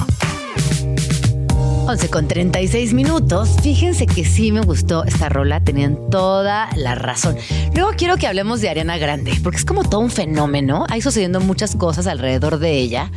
11 1.87 2.09
con 2.09 2.27
36 2.27 2.95
minutos. 2.95 3.57
Fíjense 3.63 4.07
que 4.07 4.25
sí 4.25 4.53
me 4.53 4.63
gustó 4.63 5.05
esta 5.05 5.29
rola, 5.29 5.63
tenían 5.63 6.09
toda 6.09 6.71
la 6.77 6.95
razón. 6.95 7.37
Luego 7.75 7.91
quiero 7.95 8.17
que 8.17 8.27
hablemos 8.27 8.63
de 8.63 8.71
Ariana 8.71 8.97
Grande, 8.97 9.39
porque 9.43 9.59
es 9.59 9.67
como 9.67 9.85
todo 9.85 10.01
un 10.01 10.11
fenómeno. 10.11 10.87
Hay 10.89 11.03
sucediendo 11.03 11.41
muchas 11.41 11.77
cosas 11.77 12.07
alrededor 12.07 12.59
de 12.59 12.79
ella 12.79 13.11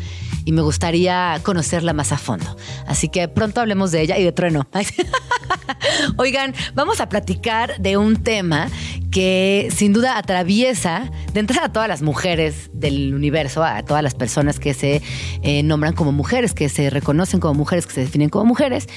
y 0.43 0.51
me 0.51 0.61
gustaría 0.61 1.39
conocerla 1.41 1.93
más 1.93 2.11
a 2.11 2.17
fondo. 2.17 2.57
Así 2.87 3.07
que 3.07 3.29
pronto 3.29 3.61
hablemos 3.61 3.91
de 3.91 4.01
ella 4.01 4.17
y 4.17 4.25
de 4.25 4.33
trueno. 4.33 4.67
Oigan, 6.17 6.53
vamos 6.73 6.99
a 6.99 7.07
platicar 7.07 7.79
de 7.79 7.95
un 7.95 8.17
tema 8.17 8.67
que 9.11 9.67
sin 9.75 9.91
duda 9.91 10.17
atraviesa 10.17 11.11
de 11.33 11.41
entrada 11.41 11.65
a 11.65 11.71
todas 11.73 11.89
las 11.89 12.01
mujeres 12.01 12.69
del 12.73 13.13
universo, 13.13 13.63
a 13.63 13.83
todas 13.83 14.01
las 14.01 14.15
personas 14.15 14.57
que 14.57 14.73
se 14.73 15.01
eh, 15.43 15.63
nombran 15.63 15.93
como 15.93 16.11
mujeres, 16.11 16.53
que 16.53 16.69
se 16.69 16.89
reconocen 16.89 17.41
como 17.41 17.53
mujeres, 17.53 17.85
que 17.85 17.93
se 17.93 18.01
definen 18.01 18.29
como 18.29 18.45
mujeres, 18.45 18.87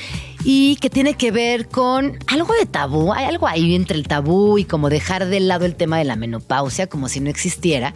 y 0.44 0.77
que 0.77 0.90
tiene 0.90 1.14
que 1.14 1.33
ver 1.33 1.68
con 1.68 2.18
algo 2.27 2.53
de 2.55 2.66
tabú. 2.66 3.12
Hay 3.12 3.24
algo 3.24 3.48
ahí 3.48 3.74
entre 3.74 3.96
el 3.96 4.07
tabú 4.07 4.59
y 4.59 4.64
como 4.64 4.88
dejar 4.88 5.27
de 5.27 5.40
lado 5.40 5.64
el 5.64 5.74
tema 5.74 5.98
de 5.98 6.05
la 6.05 6.16
menopausia, 6.16 6.87
como 6.87 7.09
si 7.09 7.20
no 7.20 7.31
existiera, 7.31 7.94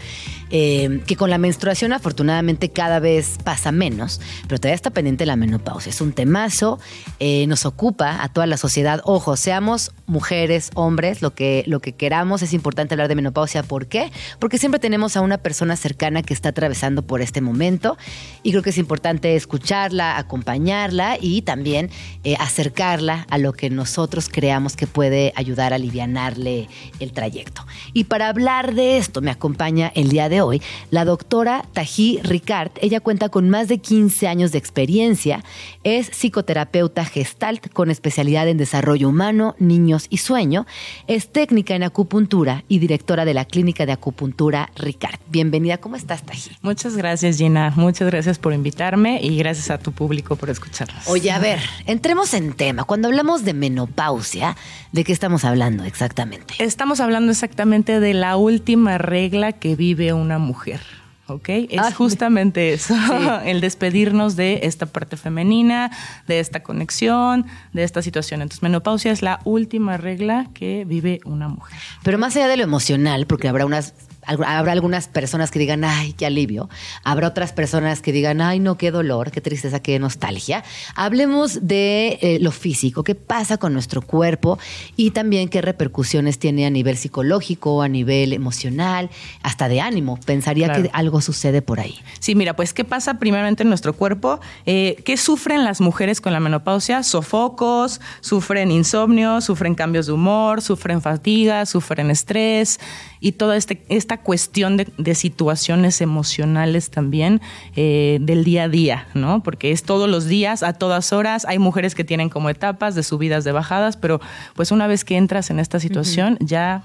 eh, 0.51 1.03
que 1.07 1.15
con 1.15 1.31
la 1.31 1.39
menstruación 1.39 1.93
afortunadamente 1.93 2.71
cada 2.71 3.01
vez 3.01 3.37
pasa 3.45 3.71
menos, 3.71 4.21
pero 4.49 4.59
todavía 4.59 4.75
está 4.75 4.91
pendiente 4.91 5.27
la 5.27 5.37
menopausia. 5.37 5.91
Es 5.91 6.01
un 6.01 6.13
temazo, 6.13 6.81
eh, 7.21 7.47
nos 7.47 7.67
ocupa 7.67 8.23
a 8.23 8.29
toda 8.29 8.47
la 8.47 8.57
sociedad. 8.57 9.03
Ojo, 9.05 9.37
seamos 9.37 9.93
mujeres, 10.07 10.71
hombres, 10.75 11.23
lo 11.23 11.35
que, 11.35 11.65
lo 11.67 11.81
que 11.81 11.93
queramos, 11.93 12.08
es 12.09 12.55
importante 12.55 12.95
hablar 12.95 13.09
de 13.09 13.15
menopausia. 13.15 13.63
¿Por 13.63 13.87
qué? 13.87 14.11
Porque 14.39 14.57
siempre 14.57 14.79
tenemos 14.79 15.17
a 15.17 15.21
una 15.21 15.37
persona 15.37 15.77
cercana 15.77 16.23
que 16.23 16.33
está 16.33 16.49
atravesando 16.51 17.03
por 17.03 17.21
este 17.21 17.43
momento 17.43 17.99
y 18.43 18.51
creo 18.51 18.63
que 18.63 18.71
es 18.71 18.79
importante 18.79 19.37
escucharla, 19.37 20.17
acompañarla 20.17 21.19
y 21.21 21.43
también 21.43 21.91
eh, 22.25 22.35
acercarla 22.41 23.27
a 23.29 23.37
lo 23.37 23.53
que 23.53 23.69
nosotros 23.69 24.31
creamos 24.31 24.75
que 24.75 24.87
puede 24.87 25.35
ayudar 25.37 25.73
a 25.73 25.77
alivianarle 25.77 26.69
el 26.99 27.13
trayecto. 27.13 27.67
Y 27.93 28.05
para 28.05 28.29
hablar 28.29 28.75
de 28.75 28.97
esto 28.97 29.21
me 29.21 29.31
acompaña 29.31 29.93
el 29.95 30.09
día 30.09 30.31
de 30.31 30.41
hoy 30.41 30.63
la 30.91 31.05
doctora 31.05 31.67
Tají 31.75 32.21
Ricard. 32.23 32.71
Ella 32.81 33.01
cuenta 33.01 33.29
con 33.29 33.51
más 33.51 33.69
de 33.69 33.79
15 33.79 34.29
años 34.29 34.53
de 34.53 34.59
experiencia, 34.59 35.45
es 35.85 36.07
psicoterapeuta 36.07 37.05
gestalt 37.05 37.71
con 37.73 37.91
especialidad 37.91 38.49
en 38.49 38.57
desarrollo 38.57 39.11
humano, 39.11 39.55
niños 39.59 40.07
y 40.09 40.19
sueño, 40.19 40.67
es 41.07 41.29
técnica 41.31 41.75
en 41.75 41.83
acupuntura 41.99 42.63
y 42.69 42.79
directora 42.79 43.25
de 43.25 43.35
la 43.35 43.45
clínica 43.45 43.85
de 43.85 43.91
acupuntura 43.91 44.71
Ricard. 44.77 45.19
Bienvenida, 45.31 45.79
¿cómo 45.79 45.97
estás 45.97 46.23
Tají? 46.23 46.53
Muchas 46.63 46.97
gracias 46.97 47.39
Gina, 47.39 47.73
muchas 47.75 48.09
gracias 48.09 48.39
por 48.39 48.53
invitarme 48.53 49.19
y 49.21 49.37
gracias 49.37 49.69
a 49.73 49.79
tu 49.79 49.91
público 49.91 50.37
por 50.37 50.49
escucharnos. 50.49 51.09
Oye, 51.09 51.33
a 51.33 51.41
ver, 51.41 51.59
entremos 51.87 52.35
en 52.35 52.53
tema. 52.53 52.85
Cuando 52.85 53.09
hablamos 53.09 53.45
de 53.45 53.53
menopausia, 53.53 54.57
¿de 54.93 55.03
qué 55.03 55.13
estamos 55.13 55.45
hablando 55.45 55.83
exactamente? 55.83 56.55
Estamos 56.61 57.01
hablando 57.01 57.33
exactamente 57.33 57.99
de 57.99 58.15
la 58.15 58.37
última 58.37 58.99
regla 58.99 59.51
que 59.51 59.75
vive 59.75 60.13
una 60.13 60.39
mujer. 60.39 60.81
¿Ok? 61.29 61.49
Es 61.49 61.79
Ah, 61.79 61.93
justamente 61.93 62.73
eso, 62.73 62.95
el 63.45 63.61
despedirnos 63.61 64.37
de 64.37 64.61
esta 64.63 64.87
parte 64.87 65.17
femenina, 65.17 65.91
de 66.27 66.41
esta 66.41 66.63
conexión, 66.63 67.47
de 67.73 67.85
esta 67.85 68.03
situación. 68.03 68.43
Entonces, 68.43 68.63
menopausia 68.63 69.13
es 69.13 69.23
la 69.23 69.41
última 69.45 69.97
regla 69.97 70.49
que 70.55 70.85
vive 70.87 71.21
una 71.25 71.49
mujer. 71.49 71.79
Pero 72.03 72.19
más 72.19 72.37
allá 72.37 72.49
de 72.49 72.57
lo 72.57 72.65
emocional, 72.65 73.27
porque 73.27 73.49
habrá 73.49 73.67
unas 73.67 73.95
habrá 74.29 74.73
algunas 74.73 75.09
personas 75.09 75.51
que 75.51 75.59
digan, 75.59 75.85
ay, 75.85 76.13
qué 76.13 76.27
alivio. 76.27 76.69
Habrá 77.03 77.29
otras 77.29 77.53
personas 77.53 78.03
que 78.03 78.13
digan, 78.13 78.41
ay, 78.41 78.61
no, 78.61 78.77
qué 78.77 78.91
dolor, 78.91 79.31
qué 79.31 79.41
tristeza, 79.41 79.81
qué 79.81 79.99
nostalgia. 79.99 80.63
Hablemos 80.95 81.67
de 81.67 82.19
eh, 82.21 82.39
lo 82.41 82.53
físico, 82.53 83.03
qué 83.05 83.15
pasa 83.15 83.57
con 83.57 83.73
nuestro 83.73 84.03
cuerpo 84.03 84.59
y 84.97 85.11
también 85.13 85.49
qué 85.49 85.63
repercusiones 85.63 86.39
tiene 86.39 86.67
a 86.67 86.71
nivel 86.71 86.97
psicológico, 86.97 87.83
a 87.83 87.89
nivel 87.89 88.33
emocional, 88.33 89.11
hasta 89.43 89.69
de 89.69 89.81
ánimo. 89.81 90.19
Pensaría 90.25 90.67
Claro. 90.67 90.83
que 90.83 90.91
algo 90.93 91.21
sucede 91.21 91.63
por 91.63 91.81
ahí. 91.81 91.99
Sí, 92.21 92.35
mira, 92.35 92.55
pues, 92.57 92.75
¿qué 92.75 92.85
pasa 92.85 93.15
primeramente 93.19 93.63
en 93.63 93.69
nuestro 93.69 93.95
cuerpo? 93.95 94.41
Eh, 94.67 94.97
¿Qué 95.05 95.17
sufren 95.17 95.65
las 95.65 95.81
mujeres 95.81 96.21
con 96.21 96.33
la 96.33 96.41
menopausia? 96.41 97.03
Sofocos, 97.03 98.01
sufren 98.21 98.71
insomnio, 98.71 99.41
sufren 99.41 99.75
cambios 99.75 100.07
de 100.07 100.13
humor, 100.13 100.61
sufren 100.61 101.01
fatiga, 101.01 101.65
sufren 101.67 102.11
estrés 102.11 102.81
y 103.21 103.33
toda 103.33 103.57
este, 103.57 103.85
esta 103.89 104.23
cuestión 104.23 104.77
de, 104.77 104.89
de 104.97 105.15
situaciones 105.15 106.01
emocionales 106.01 106.91
también 106.91 107.41
eh, 107.77 108.19
del 108.21 108.45
día 108.45 108.65
a 108.65 108.69
día, 108.69 109.07
¿no? 109.15 109.43
Porque 109.43 109.73
es 109.73 109.83
todos 109.83 110.09
los 110.09 110.27
días, 110.27 110.63
a 110.63 110.73
todas 110.73 111.13
horas. 111.13 111.45
Hay 111.47 111.59
mujeres 111.59 111.95
que 111.95 112.05
tienen 112.05 112.29
como 112.29 112.51
etapas 112.51 112.95
de 112.95 113.03
subidas, 113.03 113.45
de 113.45 113.53
bajadas, 113.53 113.97
pero 113.97 114.21
pues 114.55 114.71
una 114.71 114.87
vez 114.87 115.05
que 115.05 115.17
entras 115.17 115.51
en 115.51 115.59
esta 115.59 115.81
situación, 115.81 116.39
ya 116.41 116.85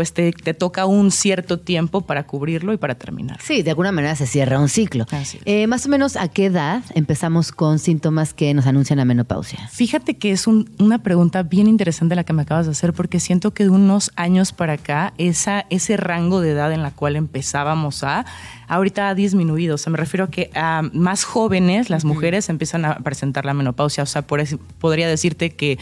pues 0.00 0.14
te, 0.14 0.32
te 0.32 0.54
toca 0.54 0.86
un 0.86 1.10
cierto 1.10 1.58
tiempo 1.60 2.00
para 2.00 2.26
cubrirlo 2.26 2.72
y 2.72 2.78
para 2.78 2.94
terminar. 2.94 3.38
Sí, 3.42 3.60
de 3.62 3.68
alguna 3.68 3.92
manera 3.92 4.16
se 4.16 4.26
cierra 4.26 4.58
un 4.58 4.70
ciclo. 4.70 5.04
Eh, 5.44 5.66
más 5.66 5.84
o 5.84 5.90
menos, 5.90 6.16
¿a 6.16 6.28
qué 6.28 6.46
edad 6.46 6.82
empezamos 6.94 7.52
con 7.52 7.78
síntomas 7.78 8.32
que 8.32 8.54
nos 8.54 8.66
anuncian 8.66 8.96
la 8.96 9.04
menopausia? 9.04 9.68
Fíjate 9.70 10.16
que 10.16 10.30
es 10.32 10.46
un- 10.46 10.70
una 10.78 11.02
pregunta 11.02 11.42
bien 11.42 11.66
interesante 11.66 12.14
la 12.14 12.24
que 12.24 12.32
me 12.32 12.40
acabas 12.40 12.64
de 12.64 12.72
hacer, 12.72 12.94
porque 12.94 13.20
siento 13.20 13.52
que 13.52 13.64
de 13.64 13.68
unos 13.68 14.10
años 14.16 14.52
para 14.54 14.72
acá, 14.72 15.12
esa, 15.18 15.66
ese 15.68 15.98
rango 15.98 16.40
de 16.40 16.52
edad 16.52 16.72
en 16.72 16.82
la 16.82 16.92
cual 16.92 17.14
empezábamos 17.16 18.02
a, 18.02 18.24
ahorita 18.68 19.10
ha 19.10 19.14
disminuido. 19.14 19.74
O 19.74 19.78
sea, 19.78 19.90
me 19.90 19.98
refiero 19.98 20.24
a 20.24 20.30
que 20.30 20.50
a 20.54 20.80
más 20.94 21.24
jóvenes, 21.24 21.90
las 21.90 22.06
mujeres, 22.06 22.48
empiezan 22.48 22.86
a 22.86 23.00
presentar 23.00 23.44
la 23.44 23.52
menopausia. 23.52 24.02
O 24.02 24.06
sea, 24.06 24.22
por 24.22 24.40
eso 24.40 24.58
podría 24.78 25.08
decirte 25.08 25.50
que 25.50 25.78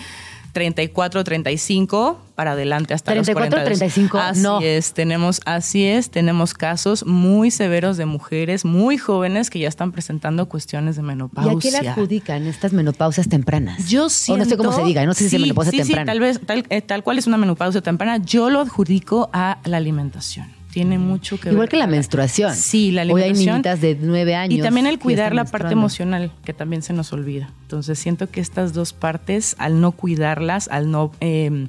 34, 0.59 1.23
35 1.23 2.19
para 2.35 2.53
adelante 2.53 2.93
hasta 2.93 3.13
34, 3.13 3.45
los 3.45 3.51
40. 3.51 3.65
35, 3.79 4.19
así 4.19 4.41
no. 4.43 4.61
es, 4.61 4.93
tenemos, 4.93 5.41
así 5.45 5.85
es, 5.85 6.11
tenemos 6.11 6.53
casos 6.53 7.07
muy 7.07 7.53
severos 7.53 7.97
de 7.97 8.07
mujeres 8.07 8.65
muy 8.65 8.99
jóvenes 8.99 9.51
que 9.51 9.61
ya 9.61 9.69
están 9.69 9.93
presentando 9.93 10.49
cuestiones 10.49 10.97
de 10.97 11.03
¿Y 11.03 11.05
menopausia. 11.05 11.53
a 11.53 11.61
qué 11.61 11.71
le 11.71 11.89
adjudican 11.91 12.47
estas 12.49 12.73
menopausias 12.73 13.29
tempranas? 13.29 13.89
Yo 13.89 14.07
O 14.07 14.09
siento, 14.09 14.45
no 14.45 14.51
sé 14.51 14.57
cómo 14.57 14.73
se 14.73 14.83
diga, 14.83 15.07
no 15.07 15.15
sé 15.15 15.29
si 15.29 15.37
es 15.37 15.43
menopausia 15.43 15.71
sí, 15.71 15.77
sí, 15.79 15.83
temprana. 15.85 16.11
tal 16.11 16.21
vez, 16.21 16.41
tal, 16.45 16.67
eh, 16.71 16.83
tal 16.83 17.05
cual 17.05 17.19
es 17.19 17.29
una 17.29 17.37
menopausia 17.37 17.81
temprana. 17.81 18.17
Yo 18.19 18.51
lo 18.51 18.61
adjudico 18.61 19.31
a 19.33 19.59
la 19.65 19.77
alimentación. 19.77 20.58
Tiene 20.73 20.99
mucho 20.99 21.41
que 21.41 21.49
Igual 21.49 21.61
ver 21.63 21.69
que 21.71 21.77
la 21.79 21.87
menstruación. 21.87 22.55
Sí, 22.55 22.91
la 22.93 23.03
Hoy 23.03 23.23
hay 23.23 23.31
alimentación. 23.31 23.55
niñitas 23.55 23.81
de 23.81 23.99
nueve 24.01 24.35
años. 24.35 24.59
Y 24.59 24.63
también 24.63 24.87
el 24.87 24.99
cuidar 24.99 25.35
la 25.35 25.45
parte 25.45 25.73
emocional, 25.73 26.31
que 26.45 26.53
también 26.53 26.83
se 26.83 26.93
nos 26.93 27.13
olvida. 27.13 27.51
Entonces 27.63 27.99
siento 27.99 28.31
que 28.31 28.41
estas 28.41 28.75
dos 28.75 28.93
partes, 28.93 29.57
al 29.59 29.81
no 29.81 29.93
cuidarlas, 29.93 30.69
al 30.69 30.91
no... 30.91 31.13
eh, 31.21 31.69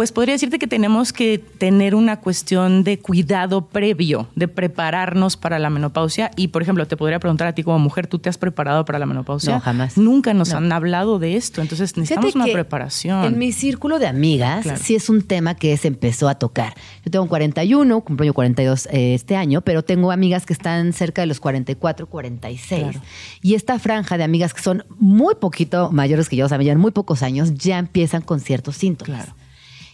pues 0.00 0.12
podría 0.12 0.32
decirte 0.32 0.58
que 0.58 0.66
tenemos 0.66 1.12
que 1.12 1.36
tener 1.36 1.94
una 1.94 2.20
cuestión 2.20 2.84
de 2.84 2.98
cuidado 2.98 3.66
previo, 3.66 4.28
de 4.34 4.48
prepararnos 4.48 5.36
para 5.36 5.58
la 5.58 5.68
menopausia. 5.68 6.30
Y, 6.36 6.48
por 6.48 6.62
ejemplo, 6.62 6.86
te 6.86 6.96
podría 6.96 7.18
preguntar 7.18 7.48
a 7.48 7.52
ti 7.54 7.62
como 7.62 7.78
mujer, 7.78 8.06
¿tú 8.06 8.18
te 8.18 8.30
has 8.30 8.38
preparado 8.38 8.86
para 8.86 8.98
la 8.98 9.04
menopausia? 9.04 9.52
No, 9.56 9.60
jamás. 9.60 9.98
Nunca 9.98 10.32
nos 10.32 10.52
No. 10.52 10.56
han 10.56 10.72
hablado 10.72 11.18
de 11.18 11.36
esto. 11.36 11.60
Entonces 11.60 11.98
necesitamos 11.98 12.32
Fíjate 12.32 12.50
una 12.50 12.50
preparación. 12.50 13.26
En 13.26 13.36
mi 13.38 13.52
círculo 13.52 13.98
de 13.98 14.06
amigas, 14.06 14.62
Claro. 14.62 14.80
sí 14.82 14.94
es 14.94 15.10
un 15.10 15.20
tema 15.20 15.54
que 15.54 15.76
se 15.76 15.88
empezó 15.88 16.30
a 16.30 16.36
tocar. 16.36 16.72
Yo 17.04 17.10
tengo 17.10 17.28
41, 17.28 18.00
cumplo 18.00 18.24
yo 18.24 18.32
42 18.32 18.86
eh, 18.90 19.12
este 19.12 19.36
año, 19.36 19.60
pero 19.60 19.84
tengo 19.84 20.12
amigas 20.12 20.46
que 20.46 20.54
están 20.54 20.94
cerca 20.94 21.20
de 21.20 21.26
los 21.26 21.40
44, 21.40 22.06
46. 22.06 22.84
Claro. 22.84 23.00
Y 23.42 23.54
esta 23.54 23.78
franja 23.78 24.16
de 24.16 24.24
amigas 24.24 24.54
que 24.54 24.62
son 24.62 24.82
muy 24.98 25.34
poquito 25.34 25.92
mayores 25.92 26.30
que 26.30 26.36
yo, 26.36 26.46
o 26.46 26.48
sea, 26.48 26.56
me 26.56 26.64
llevan 26.64 26.80
muy 26.80 26.90
pocos 26.90 27.22
años, 27.22 27.52
ya 27.52 27.78
empiezan 27.78 28.22
con 28.22 28.40
ciertos 28.40 28.76
síntomas. 28.76 29.26
Claro. 29.26 29.39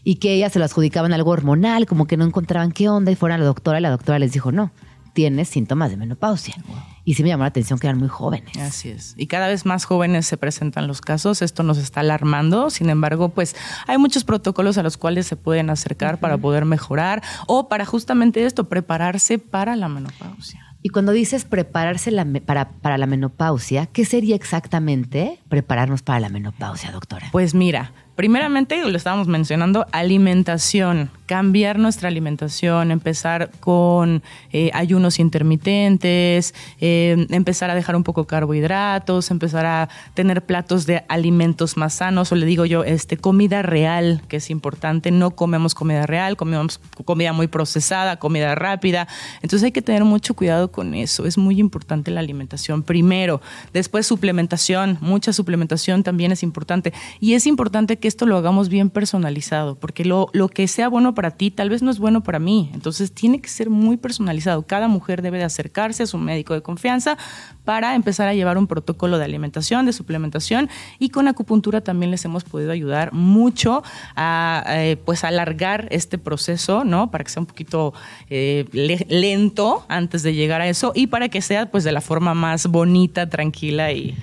Y 0.07 0.17
que 0.17 0.33
ellas 0.35 0.53
se 0.53 0.61
lo 0.61 0.65
adjudicaban 0.65 1.13
algo 1.13 1.33
hormonal, 1.33 1.85
como 1.85 2.07
que 2.07 2.17
no 2.17 2.25
encontraban 2.25 2.71
qué 2.71 2.89
onda 2.89 3.11
y 3.11 3.17
fueron 3.17 3.35
a 3.35 3.39
la 3.39 3.45
doctora 3.45 3.81
y 3.81 3.83
la 3.83 3.91
doctora 3.91 4.21
les 4.21 4.33
dijo, 4.33 4.53
no, 4.53 4.71
tienes 5.15 5.49
síntomas 5.49 5.91
de 5.91 5.97
menopausia. 5.97 6.55
Y 7.05 7.15
sí 7.15 7.25
me 7.25 7.31
llamó 7.31 7.43
la 7.43 7.49
atención 7.49 7.81
que 7.81 7.89
eran 7.89 7.99
muy 7.99 8.07
jóvenes. 8.07 8.57
Así 8.57 8.91
es. 8.91 9.15
Y 9.17 9.27
cada 9.27 9.49
vez 9.49 9.67
más 9.67 9.85
jóvenes 9.85 10.25
se 10.25 10.37
presentan 10.37 10.87
los 10.87 11.01
casos. 11.01 11.43
Esto 11.43 11.65
nos 11.65 11.79
está 11.79 12.01
alarmando. 12.01 12.71
Sin 12.71 12.89
embargo, 12.89 13.31
pues 13.31 13.57
hay 13.89 13.99
muchos 13.99 14.23
protocolos 14.23 14.79
a 14.79 14.85
los 14.85 14.97
cuales 14.97 15.27
se 15.27 15.35
pueden 15.35 15.71
acercar 15.71 16.21
para 16.21 16.39
poder 16.39 16.67
mejorar 16.67 17.21
o 17.49 17.69
para 17.69 17.85
justamente 17.85 18.47
esto, 18.47 18.69
prepararse 18.69 19.41
para 19.41 19.75
la 19.75 19.89
menopausia. 19.89 20.61
Y 20.83 20.91
cuando 20.91 21.11
dices 21.11 21.45
prepararse 21.45 22.13
la 22.13 22.25
para, 22.47 22.69
para 22.69 22.97
la 22.97 23.07
menopausia, 23.07 23.87
¿qué 23.87 24.05
sería 24.05 24.37
exactamente 24.37 25.41
prepararnos 25.49 26.03
para 26.03 26.21
la 26.21 26.29
menopausia, 26.29 26.93
doctora? 26.93 27.27
Pues 27.33 27.55
mira, 27.55 27.93
primeramente 28.17 28.83
lo 28.83 28.97
estábamos 28.97 29.29
mencionando, 29.29 29.87
alimentación, 29.93 31.11
cambiar 31.27 31.79
nuestra 31.79 32.09
alimentación, 32.09 32.91
empezar 32.91 33.51
con 33.61 34.23
eh, 34.53 34.71
ayunos 34.73 35.19
intermitentes, 35.19 36.55
eh, 36.81 37.27
empezar 37.31 37.69
a 37.71 37.75
dejar 37.75 37.97
un 37.97 38.05
poco 38.05 38.27
carbohidratos, 38.27 39.31
empezar 39.31 39.67
a 39.67 39.89
tener 40.15 40.45
platos 40.47 40.87
de 40.87 41.05
alimentos 41.09 41.77
más 41.77 41.95
sanos, 41.95 42.33
o 42.33 42.37
le 42.37 42.47
digo 42.47 42.65
yo, 42.65 42.85
este, 42.85 43.17
comida 43.17 43.63
real, 43.63 44.23
que 44.29 44.37
es 44.37 44.51
importante, 44.51 45.11
no 45.11 45.33
comemos 45.33 45.75
comida 45.75 46.07
real, 46.07 46.37
comemos 46.37 46.81
comida 47.05 47.33
muy 47.33 47.49
procesada, 47.49 48.17
comida 48.17 48.55
rápida, 48.55 49.09
entonces 49.43 49.65
hay 49.65 49.73
que 49.73 49.83
tener 49.83 50.05
mucho 50.05 50.35
cuidado 50.35 50.71
con 50.71 50.95
eso, 50.95 51.27
es 51.27 51.37
muy 51.37 51.61
importante 51.61 52.11
la 52.11 52.21
alimentación 52.21 52.83
primero, 52.83 53.43
después 53.75 54.07
suplementación, 54.07 54.97
mucha 55.01 55.33
suplementación 55.33 56.03
también 56.03 56.33
es 56.33 56.43
importante, 56.43 56.93
y 57.21 57.35
es 57.35 57.47
importante 57.47 57.99
que 57.99 58.06
que 58.07 58.09
esto 58.09 58.25
lo 58.25 58.37
hagamos 58.37 58.69
bien 58.69 58.89
personalizado, 58.89 59.75
porque 59.75 60.05
lo, 60.05 60.29
lo 60.33 60.47
que 60.47 60.69
sea 60.69 60.89
bueno 60.89 61.17
para 61.17 61.33
ti 61.33 61.51
tal 61.51 61.71
vez 61.71 61.83
no 61.83 61.91
es 61.91 61.99
bueno 61.99 62.23
para 62.23 62.39
mí. 62.39 62.71
Entonces 62.73 63.11
tiene 63.11 63.41
que 63.41 63.49
ser 63.49 63.69
muy 63.69 63.97
personalizado. 63.97 64.63
Cada 64.63 64.87
mujer 64.87 65.23
debe 65.23 65.39
de 65.39 65.43
acercarse 65.43 66.05
a 66.05 66.07
su 66.07 66.17
médico 66.17 66.55
de 66.55 66.63
confianza 66.63 67.19
para 67.65 67.97
empezar 67.97 68.29
a 68.29 68.35
llevar 68.35 68.59
un 68.59 68.69
protocolo 68.69 69.19
de 69.19 69.25
alimentación, 69.25 69.87
de 69.87 69.93
suplementación 69.93 70.71
y 71.01 71.09
con 71.09 71.27
acupuntura 71.27 71.81
también 71.81 72.13
les 72.13 72.25
hemos 72.25 72.45
podido 72.45 72.71
ayudar 72.71 73.13
mucho 73.13 73.83
a 74.15 74.63
eh, 74.69 74.97
pues 75.05 75.25
alargar 75.25 75.89
este 75.91 76.17
proceso, 76.17 76.85
¿no? 76.85 77.11
Para 77.11 77.25
que 77.25 77.31
sea 77.31 77.41
un 77.41 77.47
poquito 77.47 77.93
eh, 78.31 78.67
lento 79.09 79.85
antes 79.89 80.23
de 80.23 80.33
llegar 80.33 80.61
a 80.61 80.69
eso 80.69 80.93
y 80.95 81.09
para 81.09 81.29
que 81.29 81.43
sea 81.43 81.73
pues 81.73 81.83
de 81.83 81.91
la 81.91 82.01
forma 82.01 82.35
más 82.35 82.69
bonita, 82.69 83.29
tranquila 83.29 83.91
y 83.91 84.15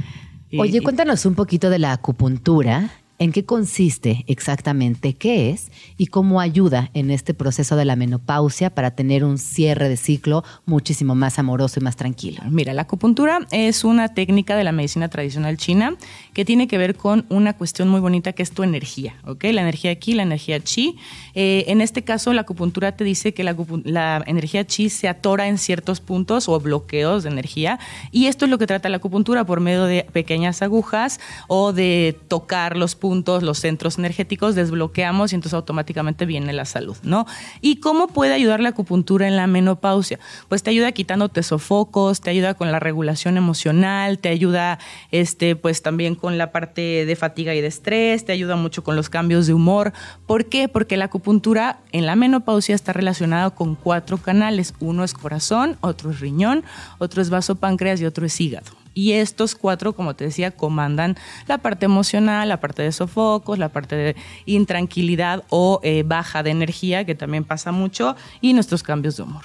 Oye, 0.57 0.81
cuéntanos 0.81 1.25
un 1.25 1.35
poquito 1.35 1.69
de 1.69 1.79
la 1.79 1.91
acupuntura 1.93 2.91
en 3.19 3.31
qué 3.31 3.45
consiste 3.45 4.23
exactamente, 4.27 5.13
qué 5.13 5.49
es 5.51 5.71
y 5.97 6.07
cómo 6.07 6.39
ayuda 6.39 6.89
en 6.93 7.11
este 7.11 7.33
proceso 7.33 7.75
de 7.75 7.85
la 7.85 7.95
menopausia 7.95 8.69
para 8.69 8.91
tener 8.91 9.23
un 9.23 9.37
cierre 9.37 9.87
de 9.87 9.97
ciclo 9.97 10.43
muchísimo 10.65 11.15
más 11.15 11.39
amoroso 11.39 11.79
y 11.79 11.83
más 11.83 11.95
tranquilo. 11.95 12.41
Mira, 12.49 12.73
la 12.73 12.83
acupuntura 12.83 13.47
es 13.51 13.83
una 13.83 14.13
técnica 14.13 14.55
de 14.55 14.63
la 14.63 14.71
medicina 14.71 15.09
tradicional 15.09 15.57
china 15.57 15.95
que 16.33 16.45
tiene 16.45 16.67
que 16.67 16.77
ver 16.77 16.95
con 16.95 17.25
una 17.29 17.53
cuestión 17.53 17.87
muy 17.89 17.99
bonita 17.99 18.33
que 18.33 18.43
es 18.43 18.51
tu 18.51 18.63
energía, 18.63 19.15
¿ok? 19.25 19.43
La 19.51 19.61
energía 19.61 19.91
aquí, 19.91 20.13
la 20.13 20.23
energía 20.23 20.59
chi. 20.59 20.97
Eh, 21.35 21.65
en 21.67 21.81
este 21.81 22.03
caso, 22.03 22.33
la 22.33 22.41
acupuntura 22.41 22.93
te 22.93 23.03
dice 23.03 23.33
que 23.33 23.43
la, 23.43 23.55
la 23.83 24.23
energía 24.25 24.65
chi 24.65 24.89
se 24.89 25.07
atora 25.07 25.47
en 25.47 25.57
ciertos 25.57 26.01
puntos 26.01 26.49
o 26.49 26.59
bloqueos 26.59 27.23
de 27.23 27.29
energía 27.29 27.79
y 28.11 28.25
esto 28.25 28.45
es 28.45 28.51
lo 28.51 28.57
que 28.57 28.67
trata 28.67 28.89
la 28.89 28.97
acupuntura 28.97 29.45
por 29.45 29.59
medio 29.59 29.85
de 29.85 30.05
pequeñas 30.11 30.61
agujas 30.61 31.19
o 31.47 31.73
de 31.73 32.17
tocar 32.27 32.77
los 32.77 32.95
puntos 33.03 33.43
los 33.43 33.59
centros 33.59 33.97
energéticos, 33.97 34.55
desbloqueamos 34.55 35.33
y 35.33 35.35
entonces 35.35 35.55
automáticamente 35.55 36.25
viene 36.25 36.53
la 36.53 36.63
salud, 36.63 36.95
¿no? 37.03 37.25
¿Y 37.59 37.81
cómo 37.81 38.07
puede 38.07 38.31
ayudar 38.31 38.61
la 38.61 38.69
acupuntura 38.69 39.27
en 39.27 39.35
la 39.35 39.45
menopausia? 39.45 40.21
Pues 40.47 40.63
te 40.63 40.69
ayuda 40.69 40.93
quitándote 40.93 41.43
sofocos, 41.43 42.21
te 42.21 42.29
ayuda 42.29 42.53
con 42.53 42.71
la 42.71 42.79
regulación 42.79 43.35
emocional, 43.35 44.19
te 44.19 44.29
ayuda 44.29 44.79
este, 45.11 45.57
pues 45.57 45.81
también 45.81 46.15
con 46.15 46.37
la 46.37 46.53
parte 46.53 47.05
de 47.05 47.15
fatiga 47.17 47.53
y 47.53 47.59
de 47.59 47.67
estrés, 47.67 48.23
te 48.23 48.31
ayuda 48.31 48.55
mucho 48.55 48.85
con 48.85 48.95
los 48.95 49.09
cambios 49.09 49.47
de 49.47 49.53
humor. 49.53 49.91
¿Por 50.25 50.45
qué? 50.45 50.69
Porque 50.69 50.95
la 50.95 51.05
acupuntura 51.05 51.81
en 51.91 52.05
la 52.05 52.15
menopausia 52.15 52.73
está 52.73 52.93
relacionada 52.93 53.49
con 53.49 53.75
cuatro 53.75 54.17
canales. 54.17 54.75
Uno 54.79 55.03
es 55.03 55.13
corazón, 55.13 55.75
otro 55.81 56.11
es 56.11 56.21
riñón, 56.21 56.63
otro 56.99 57.21
es 57.21 57.29
vaso 57.29 57.55
páncreas 57.55 57.99
y 57.99 58.05
otro 58.05 58.25
es 58.25 58.39
hígado. 58.39 58.82
Y 58.93 59.13
estos 59.13 59.55
cuatro, 59.55 59.93
como 59.93 60.15
te 60.15 60.25
decía, 60.25 60.51
comandan 60.51 61.17
la 61.47 61.57
parte 61.59 61.85
emocional, 61.85 62.49
la 62.49 62.59
parte 62.59 62.83
de 62.83 62.91
sofocos, 62.91 63.57
la 63.57 63.69
parte 63.69 63.95
de 63.95 64.15
intranquilidad 64.45 65.43
o 65.49 65.79
eh, 65.83 66.03
baja 66.05 66.43
de 66.43 66.51
energía, 66.51 67.05
que 67.05 67.15
también 67.15 67.43
pasa 67.43 67.71
mucho, 67.71 68.15
y 68.41 68.53
nuestros 68.53 68.83
cambios 68.83 69.17
de 69.17 69.23
humor. 69.23 69.43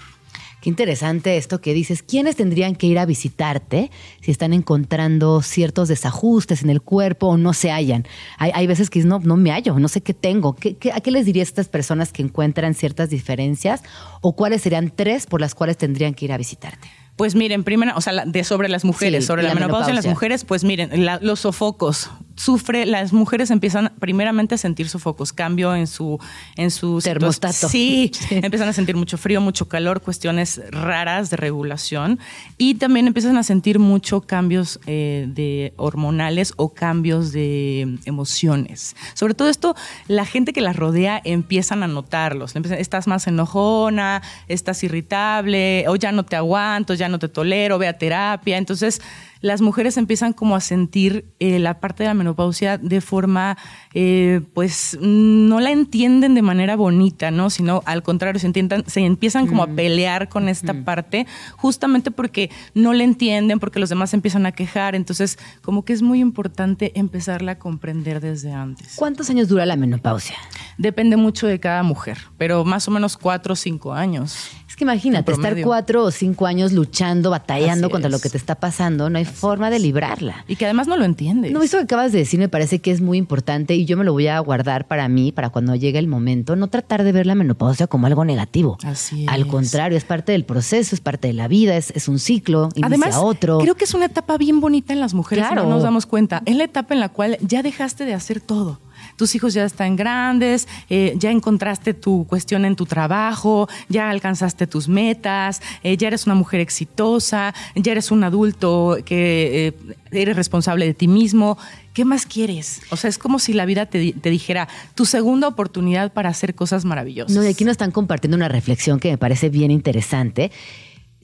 Qué 0.61 0.71
interesante 0.71 1.37
esto 1.37 1.61
que 1.61 1.73
dices. 1.73 2.03
¿Quiénes 2.03 2.35
tendrían 2.35 2.75
que 2.75 2.89
ir 2.89 2.99
a 2.99 3.07
visitarte 3.07 3.93
si 4.21 4.33
están 4.33 4.53
encontrando 4.53 5.41
ciertos 5.41 5.87
desajustes 5.87 6.63
en 6.63 6.71
el 6.71 6.83
cuerpo 6.83 7.29
o 7.29 7.37
no 7.37 7.53
se 7.53 7.71
hallan? 7.71 8.07
Hay, 8.39 8.67
veces 8.67 8.91
que 8.91 9.05
no, 9.05 9.21
no 9.21 9.37
me 9.37 9.53
hallo, 9.53 9.79
no 9.79 9.87
sé 9.87 10.01
qué 10.01 10.15
tengo. 10.15 10.57
a 10.93 11.01
qué 11.01 11.11
les 11.13 11.27
diría 11.27 11.43
a 11.43 11.45
estas 11.45 11.69
personas 11.69 12.13
que 12.13 12.23
encuentran 12.23 12.75
ciertas 12.75 13.09
diferencias? 13.09 13.85
¿O 14.21 14.35
cuáles 14.35 14.63
serían 14.63 14.91
tres 14.91 15.27
por 15.27 15.41
las 15.41 15.55
cuales 15.55 15.77
tendrían 15.77 16.15
que 16.15 16.25
ir 16.25 16.33
a 16.33 16.37
visitarte? 16.37 16.89
Pues 17.19 17.35
miren, 17.35 17.65
primero, 17.65 17.95
o 17.97 18.01
sea, 18.01 18.25
de 18.25 18.45
sobre 18.45 18.69
las 18.69 18.85
mujeres, 18.85 19.27
sobre 19.27 19.43
la, 19.43 19.53
menopausia 19.53 19.91
en 19.91 19.97
las 19.97 20.07
mujeres, 20.07 20.45
pues 20.45 20.63
miren, 20.63 21.05
los 21.21 21.41
sofocos. 21.41 22.11
Sufre, 22.37 22.87
las 22.87 23.13
mujeres 23.13 23.51
empiezan 23.51 23.91
primeramente 23.99 24.55
a 24.55 24.59
sentir 24.59 24.89
sofocos, 24.89 25.33
cambio 25.33 25.75
en 25.75 25.89
su 25.89 26.21
en 26.55 26.71
su 26.71 27.01
termostato. 27.03 27.69
Sí, 27.69 28.13
empiezan 28.31 28.69
a 28.69 28.73
sentir 28.73 28.95
mucho 28.95 29.19
frío, 29.19 29.41
mucho 29.41 29.67
calor, 29.67 30.01
cuestiones 30.01 30.63
raras 30.71 31.31
de 31.31 31.37
regulación 31.37 32.21
y 32.57 32.77
también 32.77 33.09
empiezan 33.09 33.37
a 33.37 33.43
sentir 33.43 33.81
mucho 33.81 34.21
cambios 34.21 34.79
eh, 34.87 35.27
de 35.27 35.73
hormonales 35.77 36.53
o 36.55 36.73
cambios 36.73 37.33
de 37.33 37.99
emociones. 38.05 38.95
Sobre 39.15 39.35
todo 39.35 39.49
esto, 39.49 39.75
la 40.07 40.25
gente 40.25 40.53
que 40.53 40.61
las 40.61 40.77
rodea 40.77 41.21
empiezan 41.25 41.83
a 41.83 41.89
notarlos. 41.89 42.55
Estás 42.55 43.09
más 43.09 43.27
enojona, 43.27 44.23
estás 44.47 44.85
irritable, 44.85 45.85
o 45.89 45.97
ya 45.97 46.13
no 46.13 46.25
te 46.25 46.37
aguanto, 46.37 46.95
ya 46.95 47.08
no 47.09 47.19
te 47.19 47.29
tolero, 47.29 47.79
ve 47.79 47.89
a 47.89 47.99
terapia. 47.99 48.59
Entonces, 48.59 49.01
las 49.41 49.61
mujeres 49.61 49.97
empiezan 49.97 50.33
como 50.33 50.57
a 50.57 50.61
sentir 50.61 51.27
eh, 51.39 51.59
la 51.59 51.81
parte 51.81 52.03
de 52.03 52.09
la 52.09 52.15
menopausia 52.15 52.79
de 52.79 53.01
forma, 53.01 53.57
eh, 53.95 54.41
pues 54.55 54.99
no 55.01 55.61
la 55.61 55.71
entienden 55.71 56.35
de 56.35 56.43
manera 56.43 56.77
bonita, 56.77 57.31
¿no? 57.31 57.51
Sino 57.51 57.83
al 57.87 58.03
contrario, 58.03 58.41
se, 58.41 58.53
se 58.87 59.01
empiezan 59.01 59.47
como 59.47 59.63
a 59.63 59.69
pelear 59.69 60.29
con 60.29 60.49
esta 60.49 60.75
parte, 60.85 61.27
justamente 61.57 62.11
porque 62.11 62.51
no 62.75 62.93
la 62.93 63.05
entienden, 63.05 63.61
porque 63.61 63.79
los 63.79 63.89
demás 63.89 64.13
empiezan 64.15 64.47
a 64.47 64.53
quejar. 64.53 64.95
Entonces, 64.95 65.39
como 65.63 65.85
que 65.85 65.93
es 65.93 66.03
muy 66.03 66.21
importante 66.21 66.99
empezarla 66.99 67.53
a 67.53 67.59
comprender 67.59 68.21
desde 68.21 68.53
antes. 68.53 68.95
¿Cuántos 68.97 69.31
años 69.31 69.49
dura 69.49 69.67
la 69.67 69.77
menopausia? 69.77 70.37
Depende 70.79 71.17
mucho 71.17 71.47
de 71.47 71.61
cada 71.61 71.83
mujer, 71.83 72.19
pero 72.37 72.65
más 72.65 72.89
o 72.89 72.91
menos 72.91 73.17
cuatro 73.17 73.53
o 73.53 73.57
cinco 73.57 73.93
años 73.93 74.51
que 74.79 74.85
imagínate, 74.85 75.33
estar 75.33 75.61
cuatro 75.63 76.05
o 76.05 76.11
cinco 76.11 76.47
años 76.47 76.73
luchando, 76.73 77.31
batallando 77.31 77.91
contra 77.91 78.09
lo 78.09 78.21
que 78.21 78.31
te 78.31 78.39
está 78.39 78.55
pasando, 78.55 79.11
no 79.11 79.19
hay 79.19 79.25
forma 79.25 79.71
de 79.71 79.79
librarla. 79.79 80.45
Y 80.47 80.57
que 80.57 80.65
además 80.65 80.87
no 80.87 80.97
lo 80.97 81.05
entiendes. 81.05 81.53
No, 81.53 81.63
eso 81.63 81.79
que 81.79 81.85
acabas 81.85 82.13
de 82.13 82.19
decir 82.19 82.39
me 82.39 82.49
parece 82.49 82.79
que 82.79 82.91
es 82.91 83.01
muy 83.01 83.19
importante 83.19 83.75
y 83.75 83.85
yo 83.85 83.97
me 83.97 84.05
lo 84.05 84.13
voy 84.13 84.29
a 84.29 84.39
guardar 84.39 84.87
para 84.87 85.09
mí, 85.09 85.33
para 85.33 85.51
cuando 85.51 85.75
llegue 85.75 85.99
el 85.99 86.07
momento, 86.07 86.57
no 86.57 86.69
tratar 86.69 87.03
de 87.03 87.13
ver 87.13 87.27
la 87.27 87.35
menopausia 87.35 87.89
como 87.89 88.07
algo 88.07 88.25
negativo. 88.25 88.79
Así 88.85 89.25
es. 89.25 89.29
Al 89.29 89.47
contrario, 89.47 89.99
es 89.99 90.05
parte 90.05 90.33
del 90.33 90.45
proceso, 90.45 90.95
es 90.95 91.01
parte 91.01 91.29
de 91.29 91.35
la 91.35 91.49
vida, 91.49 91.77
es, 91.77 91.91
es 91.91 92.09
un 92.09 92.19
ciclo, 92.19 92.69
inicia 92.75 92.87
Además, 92.87 93.17
otro. 93.21 93.59
Creo 93.59 93.75
que 93.75 93.85
es 93.85 93.95
una 93.95 94.07
etapa 94.07 94.39
bien 94.39 94.61
bonita 94.61 94.93
en 94.93 95.01
las 95.01 95.13
mujeres, 95.13 95.47
claro. 95.47 95.65
no 95.65 95.71
nos 95.71 95.83
damos 95.83 96.07
cuenta. 96.07 96.43
Es 96.47 96.57
la 96.57 96.65
etapa 96.65 96.95
en 96.95 97.01
la 97.01 97.09
cual 97.09 97.37
ya 97.41 97.63
dejaste 97.63 98.05
de 98.05 98.15
hacer 98.15 98.41
todo 98.41 98.79
tus 99.19 99.35
hijos 99.35 99.53
ya 99.53 99.65
están 99.65 99.97
grandes, 99.97 100.69
eh, 100.89 101.15
ya 101.17 101.31
encontraste 101.31 101.93
tu 101.93 102.25
cuestión 102.27 102.65
en 102.65 102.77
tu 102.77 102.87
trabajo, 102.87 103.69
ya 103.89 104.09
alcanzaste 104.09 104.67
tus 104.67 104.89
metas, 104.89 105.61
eh, 105.83 105.97
ya 105.97 106.07
eres 106.07 106.25
una 106.25 106.37
mujer 106.37 106.61
exitosa, 106.61 107.53
ya 107.75 107.93
eres 107.93 108.11
un 108.11 108.23
adulto 108.23 108.97
que 109.05 109.67
eh, 109.67 109.95
eres 110.13 110.37
responsable 110.37 110.87
de 110.87 110.95
ti 110.95 111.09
mismo. 111.09 111.59
¿Qué 111.93 112.05
más 112.05 112.27
quieres? 112.27 112.81
O 112.91 112.97
sea, 112.97 113.11
es 113.11 113.19
como 113.19 113.41
si 113.41 113.53
la 113.53 113.67
vida 113.67 113.87
te, 113.87 114.13
te, 114.13 114.31
dijera 114.31 114.69
tu 114.95 115.05
segunda 115.05 115.49
oportunidad 115.49 116.13
para 116.13 116.29
hacer 116.29 116.55
cosas 116.55 116.85
maravillosas. 116.85 117.35
No, 117.35 117.43
y 117.43 117.49
aquí 117.49 117.65
nos 117.65 117.73
están 117.73 117.91
compartiendo 117.91 118.37
una 118.37 118.47
reflexión 118.47 119.01
que 119.01 119.11
me 119.11 119.19
parece 119.19 119.49
bien 119.49 119.73
interesante 119.73 120.53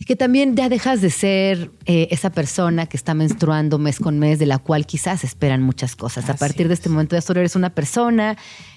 que 0.05 0.17
también 0.17 0.57
ya 0.57 0.69
dejas 0.69 1.01
de 1.01 1.11
ser 1.11 1.71
eh, 1.87 2.09
esa 2.11 2.31
persona 2.31 2.87
que 2.87 2.97
está 2.97 3.15
menstruando 3.15 3.79
mes 3.79 3.99
con 3.99 4.19
mes, 4.19 4.39
de 4.39 4.47
la 4.47 4.59
cual 4.59 4.87
quizás 4.87 5.25
esperan 5.25 5.63
muchas 5.63 5.97
cosas. 5.97 6.29
a 6.29 6.35
partir 6.35 6.69
de 6.69 6.75
este 6.75 6.89
momento 6.89 7.17
ya 7.17 7.23
solo 7.23 7.41
eres 7.41 7.57
una 7.57 7.71
persona 7.71 8.37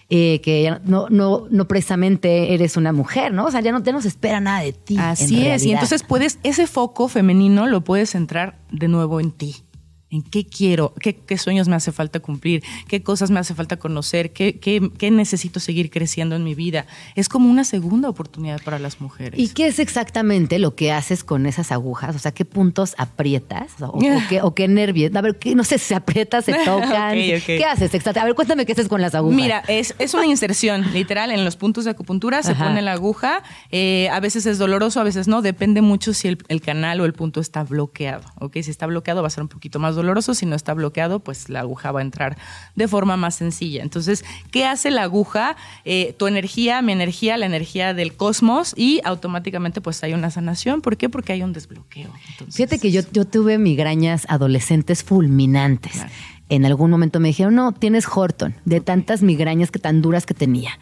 eh, 0.09 0.39
que 0.41 0.73
no, 0.85 1.07
no, 1.09 1.47
no 1.49 1.67
precisamente 1.67 2.53
eres 2.53 2.77
una 2.77 2.93
mujer, 2.93 3.33
¿no? 3.33 3.45
O 3.45 3.51
sea, 3.51 3.61
ya 3.61 3.71
no, 3.71 3.83
te 3.83 3.91
nos 3.91 4.05
espera 4.05 4.39
nada 4.39 4.61
de 4.61 4.73
ti. 4.73 4.97
Así 4.97 5.45
es, 5.45 5.63
y 5.63 5.71
entonces 5.71 6.03
puedes, 6.03 6.39
ese 6.43 6.65
foco 6.65 7.07
femenino 7.07 7.67
lo 7.67 7.83
puedes 7.83 8.11
centrar 8.11 8.57
de 8.71 8.87
nuevo 8.87 9.19
en 9.19 9.31
ti 9.31 9.66
en 10.09 10.21
qué 10.21 10.45
quiero, 10.45 10.93
qué, 10.99 11.37
sueños 11.37 11.67
me 11.67 11.75
hace 11.75 11.91
falta 11.91 12.19
cumplir, 12.19 12.63
qué 12.87 13.03
cosas 13.03 13.29
me 13.29 13.39
hace 13.39 13.53
falta 13.53 13.77
conocer, 13.77 14.31
qué, 14.31 14.57
qué, 14.59 15.11
necesito 15.11 15.59
seguir 15.59 15.89
creciendo 15.89 16.35
en 16.35 16.43
mi 16.43 16.55
vida. 16.55 16.85
Es 17.15 17.27
como 17.27 17.49
una 17.49 17.63
segunda 17.63 18.09
oportunidad 18.09 18.61
para 18.63 18.79
las 18.79 19.01
mujeres. 19.01 19.39
¿Y 19.39 19.49
qué 19.49 19.67
es 19.67 19.79
exactamente 19.79 20.59
lo 20.59 20.75
que 20.75 20.91
haces 20.91 21.23
con 21.23 21.45
esas 21.45 21.71
agujas? 21.71 22.15
O 22.15 22.19
sea, 22.19 22.31
¿qué 22.31 22.45
puntos 22.45 22.95
aprietas? 22.97 23.73
¿O, 23.81 23.99
qué, 24.55 24.67
nervios? 24.67 25.13
A 25.15 25.21
ver, 25.21 25.37
no 25.55 25.63
sé, 25.63 25.77
si 25.77 25.93
aprietas, 25.93 26.45
se 26.45 26.53
tocan. 26.65 27.13
¿Qué 27.13 27.65
haces 27.65 27.93
exactamente? 27.93 28.19
A 28.21 28.25
ver, 28.25 28.35
cuéntame 28.35 28.65
qué 28.65 28.71
haces 28.71 28.87
con 28.87 29.01
las 29.01 29.13
agujas. 29.13 29.35
Mira, 29.35 29.63
es, 29.67 29.93
una 30.13 30.25
inserción, 30.25 30.85
literal, 30.93 31.31
en 31.31 31.43
los 31.43 31.57
puntos 31.57 31.83
de 31.83 31.91
acupuntura 31.91 32.43
se 32.43 32.55
pone 32.55 32.81
la 32.81 32.93
aguja. 32.93 33.43
Eh, 33.71 34.07
a 34.11 34.19
veces 34.21 34.45
es 34.45 34.57
doloroso, 34.57 35.01
a 35.01 35.03
veces 35.03 35.27
no. 35.27 35.41
Depende 35.41 35.81
mucho 35.81 36.13
si 36.13 36.29
el, 36.29 36.37
el, 36.47 36.61
canal 36.61 37.01
o 37.01 37.05
el 37.05 37.13
punto 37.13 37.41
está 37.41 37.63
bloqueado. 37.63 38.23
¿ok? 38.39 38.53
Si 38.61 38.71
está 38.71 38.85
bloqueado 38.85 39.21
va 39.21 39.27
a 39.27 39.31
ser 39.31 39.43
un 39.43 39.49
poquito 39.49 39.79
más 39.79 39.96
doloroso, 39.97 40.33
si 40.33 40.45
no 40.45 40.55
está 40.55 40.73
bloqueado, 40.73 41.19
pues 41.19 41.49
la 41.49 41.59
aguja 41.59 41.91
va 41.91 41.99
a 41.99 42.03
entrar 42.03 42.37
de 42.75 42.87
forma 42.87 43.17
más 43.17 43.35
sencilla. 43.35 43.83
Entonces, 43.83 44.23
¿qué 44.51 44.65
hace 44.65 44.91
la 44.91 45.03
aguja? 45.03 45.57
Eh, 45.83 46.15
tu 46.17 46.27
energía, 46.27 46.81
mi 46.81 46.93
energía, 46.93 47.35
la 47.35 47.45
energía 47.45 47.93
del 47.93 48.15
cosmos 48.15 48.73
y 48.77 49.01
automáticamente 49.03 49.81
pues 49.81 50.01
hay 50.03 50.13
una 50.13 50.31
sanación. 50.31 50.81
¿Por 50.81 50.95
qué? 50.95 51.09
Porque 51.09 51.33
hay 51.33 51.43
un 51.43 51.51
desbloqueo. 51.51 52.09
Fíjate 52.49 52.79
que 52.79 52.91
yo, 52.91 53.01
yo 53.11 53.25
tuve 53.25 53.57
migrañas 53.57 54.25
adolescentes 54.29 55.03
fulminantes. 55.03 56.03
En 56.49 56.65
algún 56.65 56.89
momento 56.89 57.19
me 57.19 57.27
dijeron, 57.27 57.55
no, 57.55 57.73
tienes 57.73 58.07
Horton, 58.07 58.55
de 58.63 58.79
tantas 58.79 59.21
migrañas 59.21 59.69
que 59.69 59.79
tan 59.79 60.01
duras 60.01 60.25
que 60.25 60.33
tenía. 60.33 60.79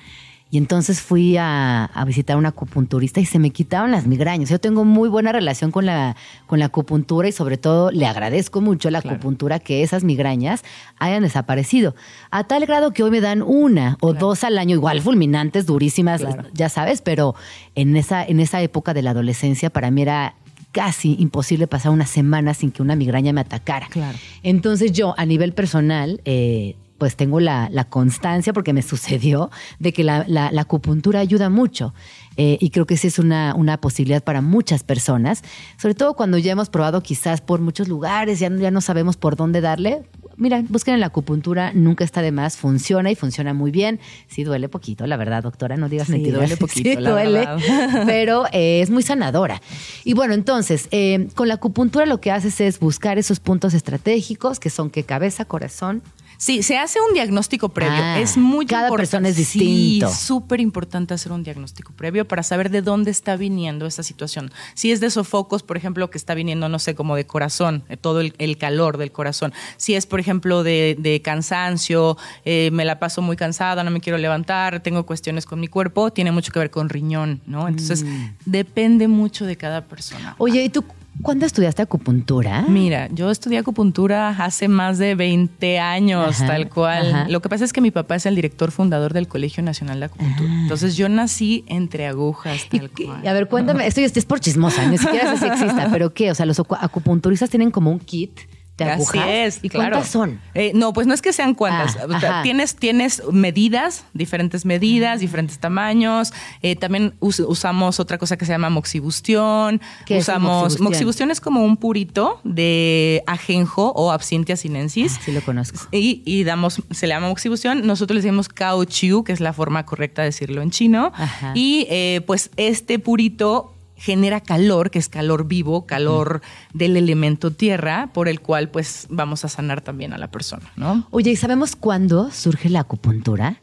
Y 0.52 0.58
entonces 0.58 1.02
fui 1.02 1.38
a, 1.38 1.86
a 1.86 2.06
visitar 2.06 2.36
a 2.36 2.38
una 2.38 2.50
acupunturista 2.50 3.20
y 3.20 3.26
se 3.26 3.40
me 3.40 3.50
quitaron 3.50 3.92
las 3.92 4.06
migrañas. 4.06 4.50
Yo 4.50 4.60
tengo 4.60 4.86
muy 4.86 5.10
buena 5.10 5.32
relación 5.32 5.72
con 5.72 5.86
la, 5.86 6.16
con 6.46 6.60
la 6.60 6.66
acupuntura 6.66 7.28
y 7.28 7.32
sobre 7.32 7.58
todo 7.58 7.92
le 7.92 8.06
agradezco 8.06 8.62
mucho 8.62 8.88
a 8.88 8.92
la 8.92 9.00
acupuntura 9.00 9.60
que 9.60 9.84
esas 9.84 10.04
migrañas 10.04 10.64
hayan 11.00 11.24
desaparecido. 11.24 11.96
A 12.32 12.46
tal 12.46 12.66
grado 12.66 12.92
que 12.92 13.04
hoy 13.04 13.12
me 13.12 13.22
dan 13.22 13.42
una 13.42 13.98
o 14.02 14.14
dos 14.14 14.44
al 14.44 14.58
año, 14.58 14.76
igual 14.76 15.02
fulminantes, 15.02 15.66
durísimas, 15.66 16.24
ya 16.54 16.70
sabes, 16.70 17.02
pero 17.02 17.36
en 17.74 17.98
esa, 17.98 18.24
en 18.24 18.40
esa 18.40 18.62
época 18.62 18.94
de 18.94 19.02
la 19.02 19.12
adolescencia 19.12 19.70
para 19.70 19.92
mí 19.92 20.04
era 20.04 20.36
casi 20.72 21.16
imposible 21.20 21.68
pasar 21.68 21.92
una 21.92 22.06
semana 22.06 22.54
sin 22.54 22.70
que 22.70 22.82
una 22.82 22.96
migraña 22.96 23.34
me 23.34 23.42
atacara. 23.42 23.88
Claro. 23.88 24.18
Entonces 24.44 24.92
yo, 24.92 25.16
a 25.18 25.26
nivel 25.26 25.54
personal, 25.54 26.22
eh, 26.26 26.76
pues 26.98 27.16
tengo 27.16 27.40
la, 27.40 27.68
la 27.72 27.84
constancia, 27.86 28.54
porque 28.54 28.72
me 28.74 28.82
sucedió, 28.82 29.52
de 29.80 29.92
que 29.94 30.04
la, 30.04 30.24
la- 30.28 30.52
la 30.52 30.62
acupuntura 30.62 31.20
ayuda 31.20 31.50
mucho. 31.50 31.94
Eh, 32.38 32.58
y 32.60 32.70
creo 32.70 32.86
que 32.86 32.98
sí 32.98 33.08
es 33.08 33.18
una, 33.20 33.54
una 33.56 33.78
posibilidad 33.80 34.24
para 34.24 34.42
muchas 34.42 34.84
personas, 34.84 35.42
sobre 35.78 35.96
todo 35.96 36.16
cuando 36.16 36.38
ya 36.38 36.52
hemos 36.52 36.70
probado 36.70 37.02
quizás 37.02 37.40
por 37.42 37.62
muchos 37.62 37.88
lugares, 37.88 38.40
ya, 38.40 38.50
no- 38.50 38.60
ya 38.60 38.72
no 38.72 38.82
sabemos 38.82 39.18
por 39.18 39.36
dónde 39.36 39.62
darle. 39.62 40.04
Mira, 40.38 40.62
busquen 40.68 40.96
en 40.96 41.00
la 41.00 41.06
acupuntura, 41.08 41.72
nunca 41.74 42.04
está 42.04 42.22
de 42.22 42.34
más, 42.34 42.58
funciona 42.58 43.10
y 43.10 43.16
funciona 43.16 43.54
muy 43.54 43.72
bien. 43.72 44.02
Sí 44.28 44.44
duele 44.44 44.68
poquito, 44.68 45.08
la 45.08 45.16
verdad, 45.16 45.44
doctora, 45.44 45.78
no 45.78 45.88
digas 45.88 46.08
Sí, 46.08 46.30
duele 46.30 46.58
poquito, 46.58 46.90
Sí 46.90 46.96
la 46.98 47.10
duele, 47.12 47.40
verdad. 47.40 48.04
pero 48.06 48.44
eh, 48.52 48.82
es 48.82 48.90
muy 48.90 49.02
sanadora. 49.02 49.62
Y 50.04 50.14
bueno, 50.14 50.34
entonces, 50.34 50.90
eh, 50.92 51.30
con 51.36 51.48
la 51.48 51.54
acupuntura 51.54 52.06
lo 52.06 52.20
que 52.20 52.32
haces 52.32 52.60
es 52.60 52.80
buscar 52.82 53.18
esos 53.18 53.40
puntos 53.40 53.74
estratégicos 53.74 54.60
que 54.60 54.70
son 54.70 54.90
que 54.90 55.04
cabeza, 55.04 55.46
corazón, 55.46 56.02
Sí, 56.38 56.64
se 56.64 56.78
hace 56.78 57.00
un 57.08 57.14
diagnóstico 57.14 57.70
previo. 57.70 57.98
Ah, 57.98 58.20
es 58.20 58.38
muy 58.38 58.66
cada 58.66 58.88
importante. 58.88 59.02
persona 59.10 59.30
es 59.30 59.36
distinto. 59.38 60.10
Sí, 60.10 60.26
súper 60.26 60.60
importante 60.60 61.14
hacer 61.14 61.32
un 61.32 61.44
diagnóstico 61.44 61.94
previo 61.94 62.28
para 62.28 62.44
saber 62.44 62.70
de 62.70 62.82
dónde 62.82 63.12
está 63.12 63.36
viniendo 63.36 63.86
esa 63.86 64.04
situación. 64.04 64.52
Si 64.74 64.92
es 64.92 65.00
de 65.00 65.10
sofocos, 65.10 65.64
por 65.64 65.78
ejemplo, 65.78 66.10
que 66.10 66.18
está 66.18 66.34
viniendo, 66.34 66.70
no 66.70 66.80
sé, 66.80 66.96
como 66.96 67.16
de 67.16 67.26
corazón, 67.26 67.84
eh, 67.90 67.98
todo 67.98 68.20
el, 68.22 68.34
el 68.38 68.58
calor 68.58 68.98
del 68.98 69.12
corazón. 69.12 69.54
Si 69.78 69.96
es, 69.96 70.06
por 70.06 70.20
ejemplo, 70.20 70.64
de, 70.64 70.96
de 71.00 71.22
cansancio, 71.22 72.18
eh, 72.44 72.70
me 72.74 72.86
la 72.86 73.00
paso 73.00 73.22
muy 73.22 73.36
cansada, 73.36 73.84
no 73.84 73.92
me 73.92 74.02
quiero 74.02 74.18
levantar, 74.18 74.82
tengo 74.82 75.06
cuestiones 75.06 75.46
con 75.46 75.60
mi 75.60 75.68
cuerpo, 75.68 76.12
tiene 76.12 76.32
mucho 76.32 76.52
que 76.52 76.60
ver 76.60 76.70
con 76.72 76.90
riñón, 76.90 77.42
¿no? 77.46 77.68
Entonces, 77.68 78.04
Mm. 78.04 78.30
depende 78.46 79.08
mucho 79.08 79.46
de 79.46 79.56
cada 79.56 79.86
persona. 79.86 80.36
Oye, 80.38 80.64
¿y 80.64 80.70
tú 80.70 80.84
cuándo 81.22 81.46
estudiaste 81.46 81.82
acupuntura? 81.82 82.64
Mira, 82.68 83.08
yo 83.12 83.32
estudié 83.32 83.58
acupuntura 83.60 84.30
hace 84.30 84.68
más 84.68 84.98
de 84.98 85.16
20 85.16 85.80
años, 85.80 86.42
Ajá, 86.42 86.48
tal 86.48 86.70
cual. 86.70 87.08
ajá. 87.16 87.30
Lo 87.30 87.42
que 87.42 87.50
pasa 87.50 87.66
es 87.66 87.74
que 87.74 87.82
mi 87.82 87.92
papá 87.92 88.16
es 88.16 88.26
el 88.26 88.36
director 88.36 88.72
fundador 88.72 89.14
del 89.14 89.28
Colegio 89.28 89.64
Nacional 89.64 90.00
de 90.00 90.06
Acupuntura. 90.08 90.50
Entonces 90.52 90.96
yo 90.98 91.10
nací 91.10 91.64
entre 91.68 92.08
agujas, 92.08 92.68
Y 92.72 92.80
tal 92.80 92.92
cual. 92.92 93.28
a 93.28 93.34
ver, 93.34 93.48
cuéntame, 93.48 93.88
esto 93.88 94.02
es 94.02 94.26
por 94.26 94.40
chismosa, 94.40 94.88
ni 94.88 94.98
siquiera 94.98 95.32
sé 95.36 95.38
si 95.40 95.46
exista, 95.52 95.88
pero 95.92 96.14
¿qué? 96.14 96.32
O 96.32 96.36
sea, 96.36 96.46
los 96.46 96.60
acu- 96.60 96.78
acupunturistas 96.80 97.50
tienen 97.50 97.72
como 97.72 97.92
un 97.92 98.00
kit 98.00 98.40
de 98.78 98.84
agujas. 98.86 99.22
Así 99.24 99.30
es. 99.32 99.60
¿Y 99.64 99.70
claro. 99.70 99.92
cuántas 99.92 100.10
son? 100.12 100.42
Eh, 100.54 100.72
no, 100.76 100.92
pues 100.94 101.08
no 101.08 101.14
es 101.14 101.22
que 101.22 101.32
sean 101.34 101.54
cuantas. 101.56 101.98
Ah, 102.24 102.42
tienes, 102.44 102.76
tienes 102.76 103.22
medidas, 103.32 104.04
diferentes 104.14 104.66
medidas, 104.66 105.20
diferentes 105.22 105.60
tamaños. 105.60 106.34
Eh, 106.62 106.76
también 106.76 107.16
us- 107.22 107.40
usamos 107.40 108.00
otra 108.00 108.18
cosa 108.18 108.36
que 108.38 108.46
se 108.46 108.52
llama 108.52 108.70
moxibustión. 108.70 109.82
¿Qué 110.06 110.18
es 110.18 110.24
usamos 110.24 110.52
moxibustión? 110.52 110.84
moxibustión 110.84 111.32
es 111.32 111.40
como 111.42 111.64
un 111.64 111.78
purito 111.78 112.42
de 112.44 113.24
ajenjo 113.28 113.92
o 113.96 114.12
absintia 114.12 114.58
sinensis. 114.58 115.16
Ah, 115.18 115.22
sí 115.24 115.32
lo 115.32 115.42
conozco. 115.42 115.88
Y, 115.92 116.22
y 116.26 116.44
damos, 116.44 116.82
se 116.92 117.08
le 117.08 117.14
llama 117.14 117.30
moxibustión. 117.30 117.86
Nosotros 117.88 118.16
le 118.16 118.22
decimos 118.22 118.50
caochiu, 118.50 119.24
que 119.24 119.32
es 119.32 119.40
la 119.40 119.54
forma 119.54 119.86
correcta 119.86 120.22
de 120.22 120.28
decirlo 120.30 120.62
en 120.62 120.72
chino. 120.72 121.12
Ajá. 121.16 121.52
Y 121.56 121.88
eh, 121.90 122.22
pues 122.28 122.50
este 122.58 123.00
purito 123.00 123.75
genera 123.96 124.42
calor, 124.42 124.92
que 124.92 125.00
es 125.00 125.10
calor 125.10 125.48
vivo, 125.48 125.86
calor 125.86 126.42
del 126.74 126.98
elemento 126.98 127.52
tierra, 127.52 128.10
por 128.14 128.28
el 128.28 128.42
cual 128.42 128.70
pues 128.70 129.08
vamos 129.10 129.46
a 129.46 129.50
sanar 129.50 129.82
también 129.82 130.14
a 130.14 130.18
la 130.18 130.30
persona, 130.30 130.72
¿no? 130.76 131.08
Oye, 131.12 131.32
¿y 131.32 131.36
sabemos 131.36 131.76
cuándo 131.76 132.32
surge 132.32 132.70
la 132.70 132.82
acupuntura? 132.82 133.60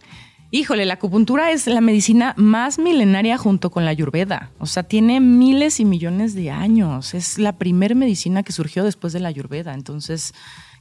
Híjole, 0.55 0.85
la 0.85 0.95
acupuntura 0.95 1.51
es 1.51 1.67
la 1.67 1.81
medicina 1.81 2.35
más 2.37 2.79
milenaria 2.79 3.39
junto 3.39 3.71
con 3.71 3.87
la 3.87 3.91
ayurveda. 3.91 4.51
O 4.59 4.67
sea, 4.67 4.83
tiene 4.83 5.19
miles 5.19 5.81
y 5.81 5.87
millones 5.87 6.35
de 6.35 6.51
años. 6.51 7.15
Es 7.15 7.39
la 7.39 7.57
primer 7.57 7.95
medicina 7.95 8.43
que 8.43 8.53
surgió 8.53 8.85
después 8.85 9.15
de 9.15 9.21
la 9.21 9.31
ayurveda. 9.31 9.73
Entonces, 9.73 10.35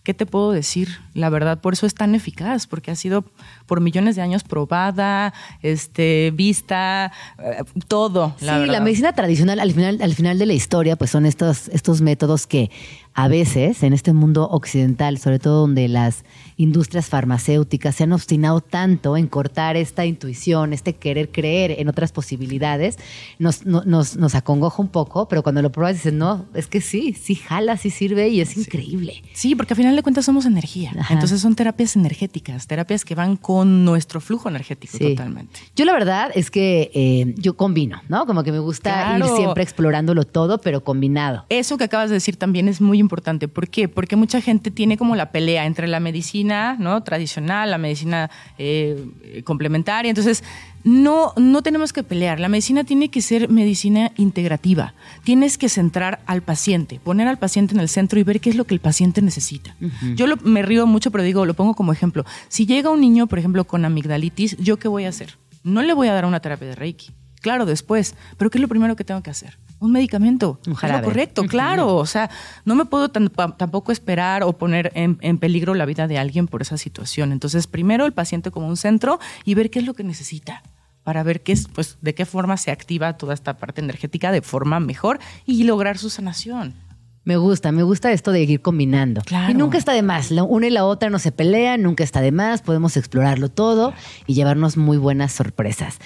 ¿qué 0.04 0.14
te 0.14 0.26
puedo 0.26 0.52
decir? 0.52 1.00
La 1.14 1.30
verdad, 1.30 1.60
por 1.60 1.74
eso 1.74 1.86
es 1.86 1.94
tan 1.94 2.16
eficaz, 2.16 2.68
porque 2.68 2.92
ha 2.92 2.96
sido 2.96 3.24
por 3.66 3.82
millones 3.82 4.16
de 4.16 4.22
años 4.22 4.44
probada, 4.44 5.34
este, 5.62 6.32
vista, 6.34 7.12
eh, 7.40 7.64
todo. 7.88 8.36
sí, 8.40 8.46
La 8.46 8.80
medicina 8.80 9.14
tradicional, 9.14 9.60
al 9.60 9.72
final, 9.72 10.00
al 10.02 10.14
final 10.16 10.40
de 10.40 10.46
la 10.46 10.54
historia, 10.54 10.96
pues 10.96 11.12
son 11.12 11.26
estos, 11.26 11.68
estos 11.70 12.02
métodos 12.02 12.48
que 12.48 12.72
a 13.14 13.28
veces 13.28 13.84
en 13.84 13.92
este 13.94 14.14
mundo 14.14 14.48
occidental, 14.50 15.18
sobre 15.18 15.38
todo 15.40 15.62
donde 15.62 15.88
las 15.90 16.24
industrias 16.58 17.08
farmacéuticas 17.10 17.96
se 17.96 18.04
han 18.04 18.14
obstinado 18.14 18.62
tanto 18.62 19.18
en 19.18 19.28
cortar 19.28 19.76
esta 19.76 20.06
intuición, 20.06 20.74
este 20.74 20.94
querer 20.94 21.30
creer 21.30 21.76
en 21.80 21.90
otras 21.90 22.12
posibilidades, 22.12 22.98
nos, 23.40 23.66
no- 23.66 23.84
nos, 23.86 24.16
nos 24.16 24.36
acongoja 24.36 24.82
un 24.82 24.88
poco, 24.88 25.28
pero 25.28 25.44
cuando 25.44 25.62
lo 25.62 25.72
pruebas 25.72 25.96
dices, 25.96 26.14
no, 26.14 26.46
es 26.54 26.68
que 26.68 26.80
sí, 26.82 27.14
sí 27.14 27.36
jala, 27.36 27.78
sí 27.78 27.90
sirve 27.90 28.30
y 28.30 28.42
es 28.42 28.56
increíble. 28.56 29.24
Sí, 29.34 29.56
porque 29.56 29.74
al 29.74 29.78
final 29.78 29.96
de 29.96 30.04
cuentas 30.04 30.24
somos 30.26 30.46
energía. 30.46 30.92
Ajá. 30.98 31.14
Entonces 31.14 31.42
son 31.42 31.56
terapias 31.56 31.96
energéticas, 31.96 32.68
terapias 32.68 33.04
que 33.04 33.16
van 33.16 33.36
con 33.38 33.84
nuestro 33.84 34.22
flujo 34.22 34.48
energético 34.50 34.98
Sí. 34.98 35.10
totalmente. 35.16 35.60
Yo 35.76 35.84
la 35.86 35.94
verdad 35.94 36.32
es 36.36 36.50
que 36.52 36.92
eh, 36.94 37.34
yo 37.38 37.58
combino, 37.58 38.02
¿no? 38.08 38.26
Como 38.26 38.44
que 38.44 38.52
me 38.52 38.60
gusta 38.60 38.92
Claro. 39.18 39.26
ir 39.26 39.32
siempre 39.36 39.64
explorándolo 39.64 40.24
todo, 40.26 40.60
pero 40.62 40.84
combinado. 40.84 41.46
Eso 41.50 41.78
que 41.78 41.84
acabas 41.86 42.10
de 42.10 42.16
decir 42.16 42.36
también 42.38 42.68
es 42.68 42.80
muy 42.82 43.01
importante. 43.02 43.48
¿Por 43.48 43.68
qué? 43.68 43.88
Porque 43.90 44.16
mucha 44.16 44.40
gente 44.40 44.72
tiene 44.72 44.96
como 44.98 45.16
la 45.16 45.32
pelea 45.32 45.66
entre 45.66 45.88
la 45.88 46.00
medicina 46.00 46.78
¿no? 46.80 47.04
tradicional, 47.04 47.70
la 47.72 47.78
medicina 47.78 48.30
eh, 48.58 49.42
complementaria. 49.44 50.10
Entonces, 50.10 50.44
no, 50.84 51.34
no 51.38 51.62
tenemos 51.62 51.94
que 51.94 52.04
pelear. 52.04 52.40
La 52.40 52.48
medicina 52.50 52.84
tiene 52.84 53.10
que 53.10 53.22
ser 53.22 53.50
medicina 53.50 54.12
integrativa. 54.18 54.94
Tienes 55.24 55.58
que 55.58 55.70
centrar 55.70 56.22
al 56.26 56.42
paciente, 56.42 57.00
poner 57.04 57.28
al 57.28 57.38
paciente 57.38 57.74
en 57.76 57.82
el 57.82 57.90
centro 57.90 58.20
y 58.20 58.24
ver 58.24 58.40
qué 58.40 58.50
es 58.50 58.56
lo 58.56 58.66
que 58.66 58.74
el 58.74 58.80
paciente 58.80 59.22
necesita. 59.22 59.76
Yo 60.16 60.26
lo- 60.28 60.38
me 60.38 60.62
río 60.62 60.88
mucho, 60.88 61.12
pero 61.12 61.24
digo, 61.24 61.46
lo 61.46 61.54
pongo 61.54 61.74
como 61.76 61.92
ejemplo. 61.94 62.26
Si 62.48 62.66
llega 62.66 62.90
un 62.90 63.02
niño, 63.02 63.28
por 63.28 63.38
ejemplo, 63.40 63.66
con 63.66 63.86
amigdalitis, 63.86 64.58
¿yo 64.58 64.78
qué 64.78 64.88
voy 64.88 65.06
a 65.06 65.10
hacer? 65.10 65.38
No 65.64 65.82
le 65.84 65.94
voy 65.94 66.08
a 66.08 66.14
dar 66.14 66.26
una 66.26 66.40
terapia 66.40 66.68
de 66.70 66.76
Reiki. 66.76 67.12
Claro, 67.42 67.66
después. 67.66 68.16
Pero 68.38 68.50
¿qué 68.50 68.58
es 68.58 68.62
lo 68.62 68.68
primero 68.68 68.96
que 68.96 69.04
tengo 69.04 69.22
que 69.22 69.30
hacer? 69.30 69.58
Un 69.82 69.92
medicamento. 69.92 70.60
Un 70.68 70.74
Es 70.74 70.92
lo 70.92 71.02
correcto, 71.02 71.44
claro. 71.46 71.96
O 71.96 72.06
sea, 72.06 72.30
no 72.66 72.76
me 72.76 72.86
puedo 72.86 73.10
tampoco 73.10 73.92
esperar 73.92 74.44
o 74.44 74.54
poner 74.54 74.92
en, 74.94 75.18
en 75.22 75.40
peligro 75.40 75.74
la 75.74 75.86
vida 75.86 76.08
de 76.08 76.20
alguien 76.20 76.48
por 76.48 76.62
esa 76.62 76.78
situación. 76.78 77.32
Entonces, 77.32 77.66
primero 77.66 78.06
el 78.06 78.14
paciente 78.14 78.52
como 78.52 78.68
un 78.68 78.78
centro 78.78 79.20
y 79.44 79.56
ver 79.56 79.72
qué 79.72 79.80
es 79.80 79.86
lo 79.86 79.96
que 79.96 80.04
necesita 80.04 80.62
para 81.04 81.24
ver 81.24 81.42
qué 81.42 81.52
es, 81.52 81.68
pues, 81.68 81.98
de 82.02 82.14
qué 82.14 82.28
forma 82.28 82.58
se 82.58 82.70
activa 82.70 83.18
toda 83.18 83.34
esta 83.34 83.58
parte 83.58 83.82
energética 83.82 84.32
de 84.32 84.44
forma 84.44 84.80
mejor 84.80 85.20
y 85.48 85.64
lograr 85.64 85.98
su 85.98 86.12
sanación. 86.12 86.76
Me 87.24 87.38
gusta, 87.38 87.72
me 87.72 87.84
gusta 87.84 88.12
esto 88.12 88.32
de 88.32 88.42
ir 88.42 88.62
combinando. 88.62 89.22
Claro. 89.22 89.52
Y 89.52 89.54
nunca 89.54 89.78
está 89.78 89.94
de 89.94 90.02
más. 90.02 90.32
La 90.32 90.42
una 90.42 90.66
y 90.66 90.72
la 90.72 90.86
otra 90.86 91.12
no 91.12 91.20
se 91.20 91.32
pelean, 91.32 91.84
nunca 91.84 92.04
está 92.04 92.20
de 92.20 92.32
más. 92.32 92.64
Podemos 92.64 92.98
explorarlo 92.98 93.50
todo 93.50 93.94
y 94.26 94.34
llevarnos 94.34 94.76
muy 94.76 94.98
buenas 94.98 95.32
sorpresas. 95.32 96.00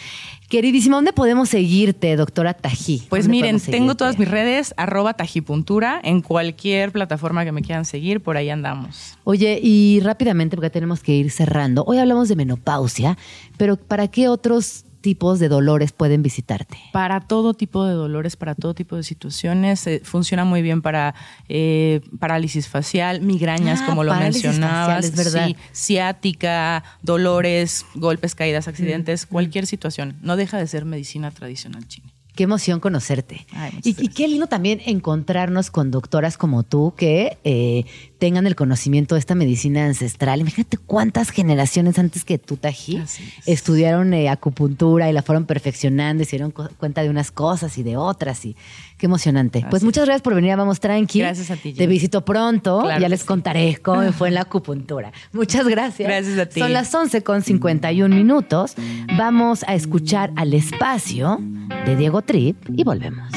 Queridísima, 0.49 0.97
¿dónde 0.97 1.11
podemos 1.11 1.49
seguirte, 1.49 2.15
doctora 2.15 2.53
Tají? 2.53 3.03
Pues 3.09 3.25
¿Dónde 3.25 3.37
miren, 3.37 3.59
tengo 3.59 3.95
todas 3.95 4.19
mis 4.19 4.29
redes, 4.29 4.75
arroba 4.77 5.15
tajipuntura, 5.15 5.99
en 6.03 6.21
cualquier 6.21 6.91
plataforma 6.91 7.43
que 7.45 7.51
me 7.51 7.63
quieran 7.63 7.83
seguir, 7.83 8.21
por 8.21 8.37
ahí 8.37 8.49
andamos. 8.51 9.17
Oye, 9.23 9.59
y 9.61 10.01
rápidamente, 10.01 10.55
porque 10.55 10.69
tenemos 10.69 11.01
que 11.01 11.13
ir 11.13 11.31
cerrando. 11.31 11.83
Hoy 11.87 11.97
hablamos 11.97 12.29
de 12.29 12.35
menopausia, 12.35 13.17
pero 13.57 13.75
¿para 13.75 14.07
qué 14.07 14.29
otros 14.29 14.84
tipos 15.05 15.37
de 15.37 15.49
dolores 15.49 15.91
pueden 15.91 16.23
visitarte? 16.23 16.79
Para 16.91 17.19
todo 17.19 17.53
tipo 17.53 17.85
de 17.85 17.93
dolores, 17.93 18.35
para 18.35 18.55
todo 18.55 18.73
tipo 18.73 18.95
de 18.95 19.03
situaciones, 19.03 19.85
eh, 19.85 20.01
funciona 20.03 20.45
muy 20.45 20.63
bien 20.63 20.81
para 20.81 21.13
eh, 21.47 22.01
parálisis 22.17 22.67
facial, 22.67 23.21
migrañas, 23.21 23.81
Ah, 23.83 23.85
como 23.85 24.03
lo 24.03 24.15
mencionabas, 24.15 25.11
facial, 25.11 25.25
verdad. 25.25 25.47
sí, 25.47 25.55
ciática, 25.71 26.83
dolores, 27.03 27.85
golpes, 27.93 28.33
caídas, 28.33 28.67
accidentes, 28.67 29.27
cualquier 29.27 29.67
situación. 29.67 30.17
No 30.23 30.37
deja 30.37 30.57
de 30.57 30.65
ser 30.65 30.85
medicina 30.85 31.29
tradicional 31.29 31.87
china. 31.87 32.11
Qué 32.35 32.43
emoción 32.43 32.81
conocerte. 32.81 33.45
Ay, 33.53 33.79
y, 33.81 34.09
qué 34.09 34.27
lindo 34.27 34.47
también 34.47 34.81
encontrarnos 34.85 35.71
con 35.71 35.89
doctoras 35.89 36.37
como 36.37 36.63
tú 36.63 36.93
que 36.97 37.37
eh, 37.45 37.85
tengan 38.17 38.47
el 38.47 38.55
conocimiento 38.55 39.15
de 39.15 39.19
esta 39.19 39.35
medicina 39.35 39.85
ancestral. 39.85 40.39
Imagínate 40.41 40.77
cuántas 40.77 41.29
generaciones 41.29 41.99
antes 41.99 42.23
que 42.25 42.37
tú, 42.37 42.57
Tají, 42.57 43.01
estudiaron 43.45 44.13
eh, 44.13 44.29
acupuntura 44.29 45.09
y 45.09 45.13
la 45.13 45.21
fueron 45.21 45.45
perfeccionando 45.45 46.23
y 46.23 46.25
se 46.25 46.31
dieron 46.37 46.51
cu- 46.51 46.69
cuenta 46.77 47.01
de 47.03 47.09
unas 47.09 47.31
cosas 47.31 47.77
y 47.77 47.83
de 47.83 47.97
otras. 47.97 48.45
y 48.45 48.55
Qué 48.97 49.07
emocionante. 49.07 49.65
Pues 49.69 49.83
muchas 49.83 50.05
gracias 50.05 50.21
por 50.21 50.35
venir 50.35 50.51
a 50.51 50.55
Vamos 50.55 50.79
Tranqui. 50.79 51.19
Gracias 51.19 51.51
a 51.51 51.57
ti, 51.57 51.73
Te 51.73 51.85
visito 51.85 52.23
pronto. 52.23 52.81
Claro 52.81 53.01
ya 53.01 53.09
les 53.09 53.21
sí. 53.21 53.25
contaré 53.27 53.75
cómo 53.81 54.11
fue 54.13 54.29
en 54.29 54.35
la 54.35 54.41
acupuntura. 54.41 55.11
Muchas 55.33 55.67
gracias. 55.67 56.07
Gracias 56.07 56.37
a 56.39 56.45
ti. 56.47 56.59
Son 56.61 56.71
las 56.71 56.93
11 56.95 57.21
con 57.23 57.41
51 57.41 58.15
minutos. 58.15 58.75
Vamos 59.17 59.63
a 59.67 59.75
escuchar 59.75 60.31
al 60.37 60.53
espacio 60.53 61.39
de 61.85 61.95
Diego 61.97 62.21
Trip 62.21 62.57
y 62.75 62.83
volvemos. 62.85 63.31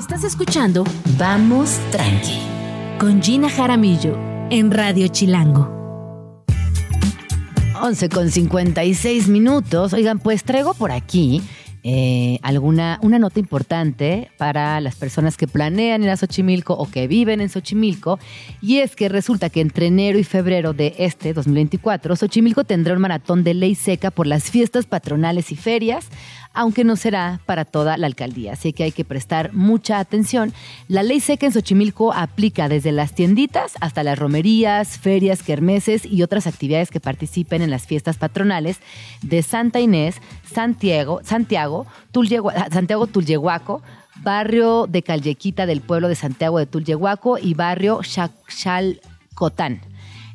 Estás 0.00 0.24
escuchando 0.24 0.82
Vamos 1.18 1.78
Tranqui 1.90 2.40
con 2.98 3.22
Gina 3.22 3.50
Jaramillo 3.50 4.16
en 4.48 4.70
Radio 4.70 5.08
Chilango. 5.08 6.46
11 7.82 8.08
con 8.08 8.30
56 8.30 9.28
minutos. 9.28 9.92
Oigan, 9.92 10.18
pues 10.18 10.42
traigo 10.42 10.72
por 10.72 10.90
aquí 10.90 11.42
eh, 11.82 12.38
alguna 12.42 12.98
una 13.02 13.18
nota 13.18 13.40
importante 13.40 14.30
para 14.36 14.80
las 14.82 14.96
personas 14.96 15.38
que 15.38 15.46
planean 15.46 16.02
ir 16.02 16.10
a 16.10 16.16
Xochimilco 16.16 16.74
o 16.74 16.90
que 16.90 17.06
viven 17.06 17.40
en 17.40 17.48
Xochimilco. 17.48 18.18
Y 18.60 18.78
es 18.78 18.96
que 18.96 19.08
resulta 19.08 19.48
que 19.50 19.60
entre 19.60 19.86
enero 19.86 20.18
y 20.18 20.24
febrero 20.24 20.72
de 20.72 20.94
este 20.98 21.32
2024, 21.32 22.16
Xochimilco 22.16 22.64
tendrá 22.64 22.94
un 22.94 23.00
maratón 23.00 23.44
de 23.44 23.54
ley 23.54 23.74
seca 23.74 24.10
por 24.10 24.26
las 24.26 24.50
fiestas 24.50 24.86
patronales 24.86 25.52
y 25.52 25.56
ferias, 25.56 26.06
aunque 26.52 26.84
no 26.84 26.96
será 26.96 27.40
para 27.46 27.64
toda 27.64 27.96
la 27.96 28.06
alcaldía. 28.06 28.54
Así 28.54 28.72
que 28.72 28.82
hay 28.84 28.92
que 28.92 29.04
prestar 29.04 29.52
mucha 29.52 29.98
atención. 29.98 30.52
La 30.88 31.02
ley 31.02 31.20
seca 31.20 31.46
en 31.46 31.52
Xochimilco 31.52 32.12
aplica 32.12 32.68
desde 32.68 32.92
las 32.92 33.14
tienditas 33.14 33.74
hasta 33.80 34.02
las 34.02 34.18
romerías, 34.18 34.98
ferias, 34.98 35.42
kermeses 35.42 36.04
y 36.04 36.22
otras 36.22 36.46
actividades 36.46 36.90
que 36.90 37.00
participen 37.00 37.62
en 37.62 37.70
las 37.70 37.86
fiestas 37.86 38.18
patronales 38.18 38.78
de 39.22 39.42
Santa 39.42 39.80
Inés, 39.80 40.16
Santiago, 40.44 41.20
Santiago, 41.24 41.86
Tulyehua- 42.12 42.70
Santiago 42.72 43.06
Tulyehuaco, 43.06 43.82
barrio 44.22 44.86
de 44.88 45.02
Callequita 45.02 45.66
del 45.66 45.80
pueblo 45.80 46.08
de 46.08 46.14
Santiago 46.14 46.58
de 46.58 46.66
Tulyehuaco 46.66 47.38
y 47.38 47.54
barrio 47.54 48.00
Xalcotán. 48.02 49.80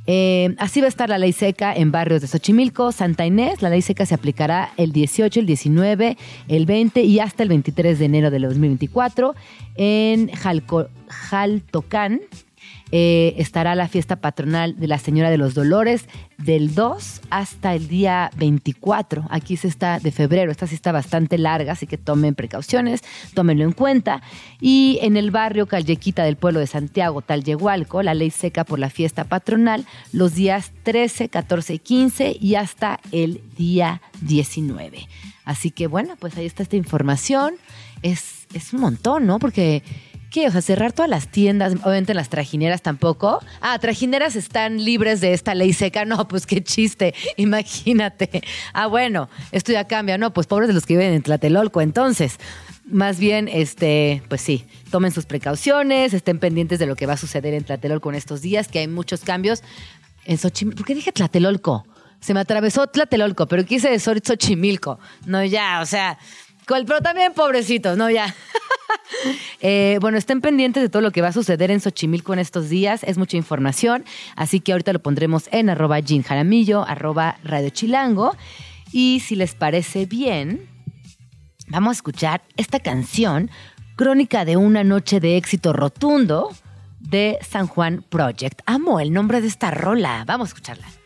Eh, 0.08 0.56
así 0.60 0.82
va 0.82 0.86
a 0.86 0.89
estar 0.89 1.10
la 1.10 1.18
ley 1.18 1.32
seca 1.34 1.74
en 1.74 1.91
barrios 1.91 2.22
de 2.22 2.28
Xochimilco, 2.28 2.91
Santa 2.91 3.26
Inés. 3.26 3.62
La 3.62 3.70
ley 3.70 3.82
seca 3.82 4.06
se 4.06 4.14
aplicará 4.16 4.72
el 4.78 4.91
18, 4.91 5.39
el 5.39 5.45
19, 5.45 6.18
el 6.47 6.66
20 6.66 7.01
y 7.01 7.20
hasta 7.20 7.43
el 7.43 7.49
23 7.49 7.97
de 7.99 8.06
enero 8.06 8.30
del 8.32 8.43
2024. 8.43 9.34
En 9.76 10.30
Jalco- 10.30 10.89
Jaltocán 11.10 12.22
eh, 12.92 13.34
estará 13.38 13.74
la 13.76 13.88
fiesta 13.88 14.18
patronal 14.18 14.80
de 14.80 14.88
la 14.88 15.00
Señora 15.00 15.32
de 15.32 15.38
los 15.38 15.56
Dolores 15.56 16.08
del 16.38 16.76
2 16.76 17.22
hasta 17.30 17.74
el 17.74 17.88
día 17.88 18.30
24. 18.38 19.26
Aquí 19.30 19.58
se 19.58 19.68
está 19.68 20.00
de 20.00 20.12
febrero. 20.12 20.52
Esta 20.52 20.68
sí 20.68 20.76
está 20.76 20.92
bastante 20.92 21.38
larga, 21.38 21.74
así 21.74 21.88
que 21.88 21.98
tomen 21.98 22.36
precauciones, 22.36 23.02
tómenlo 23.34 23.64
en 23.64 23.72
cuenta. 23.72 24.22
Y 24.62 25.00
en 25.02 25.18
el 25.18 25.32
barrio 25.32 25.66
Callequita 25.68 26.24
del 26.24 26.36
pueblo 26.36 26.60
de 26.60 26.68
Santiago, 26.68 27.22
Talyehualco, 27.22 28.04
la 28.04 28.14
ley 28.14 28.30
seca 28.30 28.64
por 28.64 28.80
la 28.80 28.90
fiesta 28.90 29.24
patronal 29.24 29.86
los 30.12 30.36
días 30.36 30.72
13, 30.84 31.30
14 31.30 31.74
y 31.74 31.80
15 31.80 32.38
y 32.40 32.56
hasta 32.56 33.00
el 33.12 33.42
día 33.58 34.02
19. 34.22 35.08
Así 35.44 35.72
que 35.72 35.88
bueno, 35.88 36.16
pues 36.20 36.38
ahí 36.38 36.46
está 36.46 36.64
esta 36.64 36.76
información. 36.76 37.56
Es, 38.02 38.48
es 38.54 38.74
un 38.74 38.82
montón, 38.82 39.26
¿no? 39.26 39.40
Porque 39.40 39.84
O 40.44 40.52
sea, 40.52 40.62
cerrar 40.62 40.92
todas 40.92 41.10
las 41.10 41.30
tiendas, 41.30 41.74
obviamente 41.84 42.14
las 42.14 42.30
trajineras 42.30 42.82
tampoco. 42.82 43.40
Ah, 43.62 43.80
trajineras 43.80 44.36
están 44.36 44.84
libres 44.84 45.22
de 45.22 45.34
esta 45.34 45.56
ley 45.56 45.72
seca. 45.72 46.04
No, 46.04 46.28
pues 46.28 46.46
qué 46.46 46.62
chiste, 46.62 47.14
imagínate. 47.38 48.44
Ah, 48.74 48.88
bueno, 48.88 49.30
esto 49.52 49.72
ya 49.72 49.86
cambia. 49.86 50.18
No, 50.18 50.34
pues 50.34 50.48
pobres 50.48 50.68
de 50.68 50.74
los 50.74 50.86
que 50.86 50.98
viven 50.98 51.14
en 51.14 51.22
Tlatelolco, 51.22 51.82
entonces. 51.82 52.38
Más 52.86 53.18
bien, 53.18 53.48
este, 53.48 54.22
pues 54.30 54.42
sí, 54.42 54.66
tomen 54.92 55.12
sus 55.12 55.26
precauciones, 55.26 56.14
estén 56.14 56.38
pendientes 56.38 56.78
de 56.78 56.86
lo 56.86 56.96
que 56.96 57.08
va 57.08 57.14
a 57.14 57.18
suceder 57.18 57.54
en 57.54 57.64
Tlatelolco 57.64 58.10
en 58.10 58.16
estos 58.16 58.42
días, 58.42 58.68
que 58.68 58.80
hay 58.80 58.88
muchos 58.88 59.22
cambios. 59.22 59.64
En 60.26 60.38
Xochimilco, 60.38 60.78
¿por 60.78 60.86
qué 60.86 60.96
dije 60.96 61.12
Tlatelolco? 61.12 61.86
Se 62.20 62.34
me 62.34 62.40
atravesó 62.40 62.88
Tlatelolco, 62.88 63.48
pero 63.48 63.66
quise 63.66 63.90
decir 63.90 64.22
Xochimilco. 64.26 65.00
No, 65.26 65.44
ya, 65.44 65.80
o 65.82 65.86
sea, 65.86 66.18
pero 66.68 67.01
también 67.01 67.34
pobrecitos, 67.34 67.97
no, 67.97 68.09
ya. 68.09 68.34
Eh, 69.61 69.97
bueno, 70.01 70.18
estén 70.18 70.41
pendientes 70.41 70.84
de 70.84 70.89
todo 70.89 71.01
lo 71.01 71.11
que 71.11 71.22
va 71.22 71.30
a 71.30 71.34
suceder 71.34 71.72
en 71.72 71.80
Xochimilco 71.80 72.34
en 72.34 72.39
estos 72.39 72.70
días. 72.70 73.03
Es 73.03 73.18
mucha 73.18 73.38
información. 73.38 74.05
Así 74.36 74.59
que 74.59 74.74
ahorita 74.74 74.93
lo 74.93 74.99
pondremos 74.99 75.49
en 75.51 75.70
arroba 75.70 75.99
Jean 75.99 76.24
arroba 76.88 77.38
Radio. 77.43 77.72
Y 78.91 79.22
si 79.26 79.36
les 79.36 79.55
parece 79.55 80.05
bien, 80.05 80.70
vamos 81.68 81.89
a 81.89 81.93
escuchar 81.93 82.43
esta 82.57 82.80
canción, 82.80 83.49
Crónica 83.95 84.45
de 84.45 84.57
una 84.57 84.84
noche 84.84 85.20
de 85.20 85.38
éxito 85.38 85.74
rotundo 85.74 86.49
de 86.99 87.39
San 87.47 87.68
Juan 87.68 88.03
Project. 88.07 88.61
Amo 88.66 88.99
el 88.99 89.13
nombre 89.13 89.41
de 89.41 89.47
esta 89.47 89.72
rola. 89.72 90.24
Vamos 90.28 90.49
a 90.49 90.49
escucharla. 90.49 91.05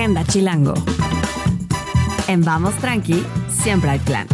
Agenda 0.00 0.24
Chilango. 0.24 0.72
En 2.26 2.42
Vamos 2.42 2.74
Tranqui, 2.76 3.22
siempre 3.50 3.90
hay 3.90 3.98
plan. 3.98 4.26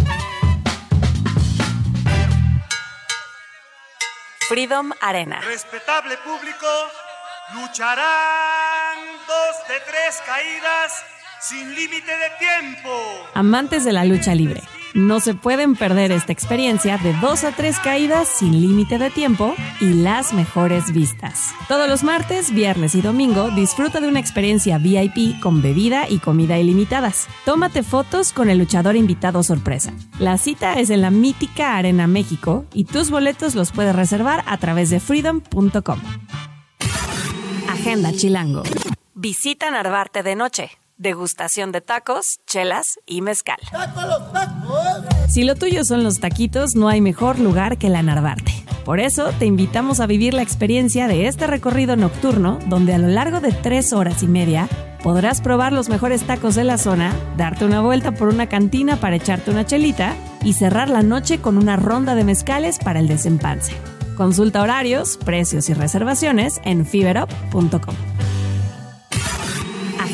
Freedom 4.48 4.92
Arena. 5.00 5.40
Respetable 5.40 6.18
público, 6.18 6.68
lucharán 7.56 8.96
dos 9.26 9.68
de 9.68 9.80
tres 9.90 10.22
caídas 10.24 11.04
sin 11.40 11.74
límite 11.74 12.12
de 12.16 12.30
tiempo. 12.38 13.28
Amantes 13.34 13.84
de 13.84 13.92
la 13.92 14.04
lucha 14.04 14.36
libre. 14.36 14.62
No 14.96 15.20
se 15.20 15.34
pueden 15.34 15.76
perder 15.76 16.10
esta 16.10 16.32
experiencia 16.32 16.96
de 16.96 17.12
dos 17.20 17.44
a 17.44 17.52
tres 17.52 17.78
caídas 17.78 18.28
sin 18.28 18.62
límite 18.62 18.96
de 18.96 19.10
tiempo 19.10 19.54
y 19.78 19.92
las 19.92 20.32
mejores 20.32 20.90
vistas. 20.90 21.52
Todos 21.68 21.86
los 21.86 22.02
martes, 22.02 22.50
viernes 22.50 22.94
y 22.94 23.02
domingo 23.02 23.50
disfruta 23.50 24.00
de 24.00 24.08
una 24.08 24.20
experiencia 24.20 24.78
VIP 24.78 25.38
con 25.42 25.60
bebida 25.60 26.08
y 26.08 26.18
comida 26.18 26.58
ilimitadas. 26.58 27.28
Tómate 27.44 27.82
fotos 27.82 28.32
con 28.32 28.48
el 28.48 28.56
luchador 28.56 28.96
invitado 28.96 29.42
sorpresa. 29.42 29.92
La 30.18 30.38
cita 30.38 30.80
es 30.80 30.88
en 30.88 31.02
la 31.02 31.10
mítica 31.10 31.76
Arena 31.76 32.06
México 32.06 32.64
y 32.72 32.84
tus 32.84 33.10
boletos 33.10 33.54
los 33.54 33.72
puedes 33.72 33.94
reservar 33.94 34.44
a 34.46 34.56
través 34.56 34.88
de 34.88 34.98
freedom.com. 34.98 36.00
Agenda 37.68 38.14
Chilango. 38.14 38.62
Visita 39.14 39.70
Narvarte 39.70 40.22
de 40.22 40.36
noche. 40.36 40.70
Degustación 40.98 41.72
de 41.72 41.82
tacos, 41.82 42.38
chelas 42.46 42.98
y 43.04 43.20
mezcal. 43.20 43.58
Si 45.28 45.44
lo 45.44 45.54
tuyo 45.54 45.84
son 45.84 46.02
los 46.02 46.20
taquitos, 46.20 46.74
no 46.74 46.88
hay 46.88 47.02
mejor 47.02 47.38
lugar 47.38 47.76
que 47.76 47.90
la 47.90 48.02
Narvarte. 48.02 48.64
Por 48.86 48.98
eso 48.98 49.30
te 49.38 49.44
invitamos 49.44 50.00
a 50.00 50.06
vivir 50.06 50.32
la 50.32 50.40
experiencia 50.40 51.06
de 51.06 51.26
este 51.26 51.46
recorrido 51.46 51.96
nocturno, 51.96 52.58
donde 52.68 52.94
a 52.94 52.98
lo 52.98 53.08
largo 53.08 53.40
de 53.40 53.52
tres 53.52 53.92
horas 53.92 54.22
y 54.22 54.26
media 54.26 54.68
podrás 55.02 55.42
probar 55.42 55.74
los 55.74 55.90
mejores 55.90 56.22
tacos 56.22 56.54
de 56.54 56.64
la 56.64 56.78
zona, 56.78 57.14
darte 57.36 57.66
una 57.66 57.82
vuelta 57.82 58.12
por 58.12 58.28
una 58.28 58.48
cantina 58.48 58.96
para 58.96 59.16
echarte 59.16 59.50
una 59.50 59.66
chelita 59.66 60.16
y 60.44 60.54
cerrar 60.54 60.88
la 60.88 61.02
noche 61.02 61.42
con 61.42 61.58
una 61.58 61.76
ronda 61.76 62.14
de 62.14 62.24
mezcales 62.24 62.78
para 62.78 63.00
el 63.00 63.08
desempance. 63.08 63.74
Consulta 64.16 64.62
horarios, 64.62 65.18
precios 65.18 65.68
y 65.68 65.74
reservaciones 65.74 66.58
en 66.64 66.86
fiberup.com. 66.86 67.96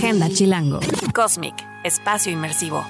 Agenda 0.03 0.29
Chilango. 0.29 0.81
Cosmic, 1.15 1.55
espacio 1.85 2.33
inmersivo. 2.33 2.85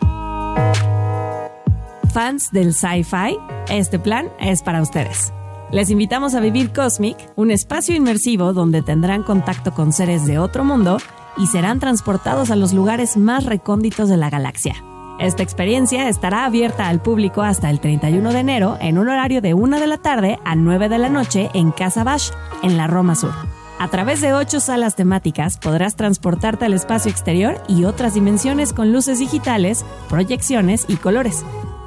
Fans 2.11 2.51
del 2.53 2.73
sci-fi, 2.73 3.37
este 3.69 3.99
plan 3.99 4.31
es 4.41 4.63
para 4.63 4.81
ustedes. 4.81 5.31
Les 5.71 5.91
invitamos 5.91 6.35
a 6.35 6.41
vivir 6.41 6.73
Cosmic, 6.73 7.19
un 7.37 7.51
espacio 7.51 7.95
inmersivo 7.95 8.55
donde 8.55 8.81
tendrán 8.81 9.25
contacto 9.25 9.75
con 9.75 9.93
seres 9.93 10.25
de 10.25 10.39
otro 10.39 10.65
mundo 10.65 10.97
y 11.37 11.49
serán 11.49 11.81
transportados 11.81 12.51
a 12.51 12.57
los 12.57 12.73
lugares 12.73 13.19
más 13.19 13.45
recónditos 13.45 14.09
de 14.09 14.17
la 14.17 14.31
galaxia. 14.31 14.83
Esta 15.21 15.43
experiencia 15.43 16.09
estará 16.09 16.47
abierta 16.47 16.89
al 16.89 17.03
público 17.03 17.43
hasta 17.43 17.69
el 17.69 17.79
31 17.79 18.33
de 18.33 18.39
enero 18.39 18.79
en 18.81 18.97
un 18.97 19.11
horario 19.11 19.43
de 19.43 19.53
1 19.53 19.81
de 19.81 19.87
la 19.87 19.99
tarde 19.99 20.39
a 20.47 20.57
9 20.57 20.89
de 20.89 20.99
la 20.99 21.11
noche 21.11 21.51
en 21.53 21.73
Casa 21.73 22.05
Bash, 22.05 22.31
en 22.63 22.79
la 22.79 22.87
Roma 22.87 23.17
Sur. 23.17 23.35
A 23.83 23.89
través 23.89 24.21
de 24.21 24.33
ocho 24.33 24.61
salas 24.61 24.95
temáticas 24.95 25.59
podrás 25.59 25.97
transportarte 25.97 26.65
al 26.65 26.73
espacio 26.73 27.11
exterior 27.11 27.61
y 27.67 27.83
otras 27.83 28.15
dimensiones 28.15 28.73
con 28.73 28.93
luces 28.93 29.19
digitales, 29.19 29.85
proyecciones 30.09 30.85
y 30.87 30.95
colores. 30.95 31.45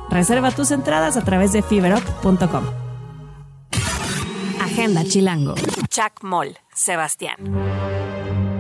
Reserva 0.10 0.52
tus 0.52 0.72
entradas 0.72 1.16
a 1.16 1.24
través 1.24 1.54
de 1.54 1.62
fiberup.com. 1.62 2.66
Agenda 4.62 5.06
Chilango. 5.06 5.56
Chuck 5.88 6.22
Moll, 6.22 6.58
Sebastián. 6.74 7.38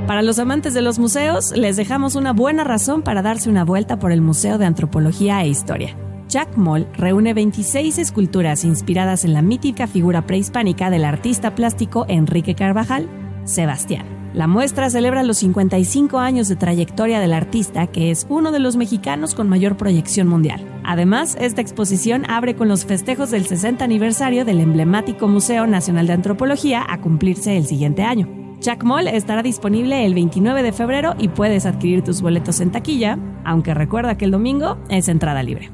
Para 0.07 0.21
los 0.21 0.39
amantes 0.39 0.73
de 0.73 0.81
los 0.81 0.97
museos, 0.97 1.51
les 1.57 1.75
dejamos 1.75 2.15
una 2.15 2.31
buena 2.31 2.63
razón 2.63 3.01
para 3.01 3.21
darse 3.21 3.49
una 3.49 3.65
vuelta 3.65 3.99
por 3.99 4.13
el 4.13 4.21
Museo 4.21 4.57
de 4.57 4.65
Antropología 4.65 5.43
e 5.43 5.49
Historia. 5.49 5.97
Jack 6.29 6.55
Moll 6.55 6.87
reúne 6.93 7.33
26 7.33 7.97
esculturas 7.97 8.63
inspiradas 8.63 9.25
en 9.25 9.33
la 9.33 9.41
mítica 9.41 9.87
figura 9.87 10.25
prehispánica 10.25 10.89
del 10.89 11.03
artista 11.03 11.53
plástico 11.53 12.05
Enrique 12.07 12.55
Carvajal, 12.55 13.09
Sebastián. 13.45 14.05
La 14.33 14.47
muestra 14.47 14.89
celebra 14.89 15.23
los 15.23 15.37
55 15.37 16.19
años 16.19 16.49
de 16.49 16.57
trayectoria 16.57 17.21
del 17.21 17.31
artista, 17.31 17.87
que 17.87 18.11
es 18.11 18.27
uno 18.27 18.51
de 18.51 18.59
los 18.59 18.75
mexicanos 18.75 19.33
con 19.33 19.47
mayor 19.47 19.77
proyección 19.77 20.27
mundial. 20.27 20.61
Además, 20.83 21.37
esta 21.39 21.61
exposición 21.61 22.29
abre 22.29 22.57
con 22.57 22.67
los 22.67 22.85
festejos 22.85 23.31
del 23.31 23.45
60 23.45 23.85
aniversario 23.85 24.43
del 24.43 24.59
emblemático 24.59 25.29
Museo 25.29 25.67
Nacional 25.67 26.07
de 26.07 26.13
Antropología 26.13 26.85
a 26.85 26.99
cumplirse 26.99 27.55
el 27.55 27.65
siguiente 27.65 28.03
año. 28.03 28.27
Jack 28.59 28.83
Mall 28.83 29.07
estará 29.07 29.41
disponible 29.41 30.05
el 30.05 30.13
29 30.13 30.63
de 30.63 30.73
febrero 30.73 31.15
y 31.17 31.29
puedes 31.29 31.65
adquirir 31.65 32.03
tus 32.03 32.21
boletos 32.21 32.59
en 32.59 32.71
taquilla, 32.71 33.17
aunque 33.45 33.73
recuerda 33.73 34.17
que 34.17 34.25
el 34.25 34.31
domingo 34.31 34.77
es 34.89 35.07
entrada 35.07 35.43
libre. 35.43 35.71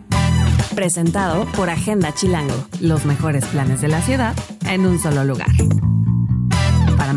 Presentado 0.75 1.45
por 1.55 1.69
Agenda 1.69 2.13
Chilango, 2.13 2.53
los 2.79 3.05
mejores 3.05 3.45
planes 3.47 3.81
de 3.81 3.87
la 3.87 4.01
ciudad 4.01 4.35
en 4.69 4.85
un 4.85 4.99
solo 4.99 5.23
lugar. 5.23 5.49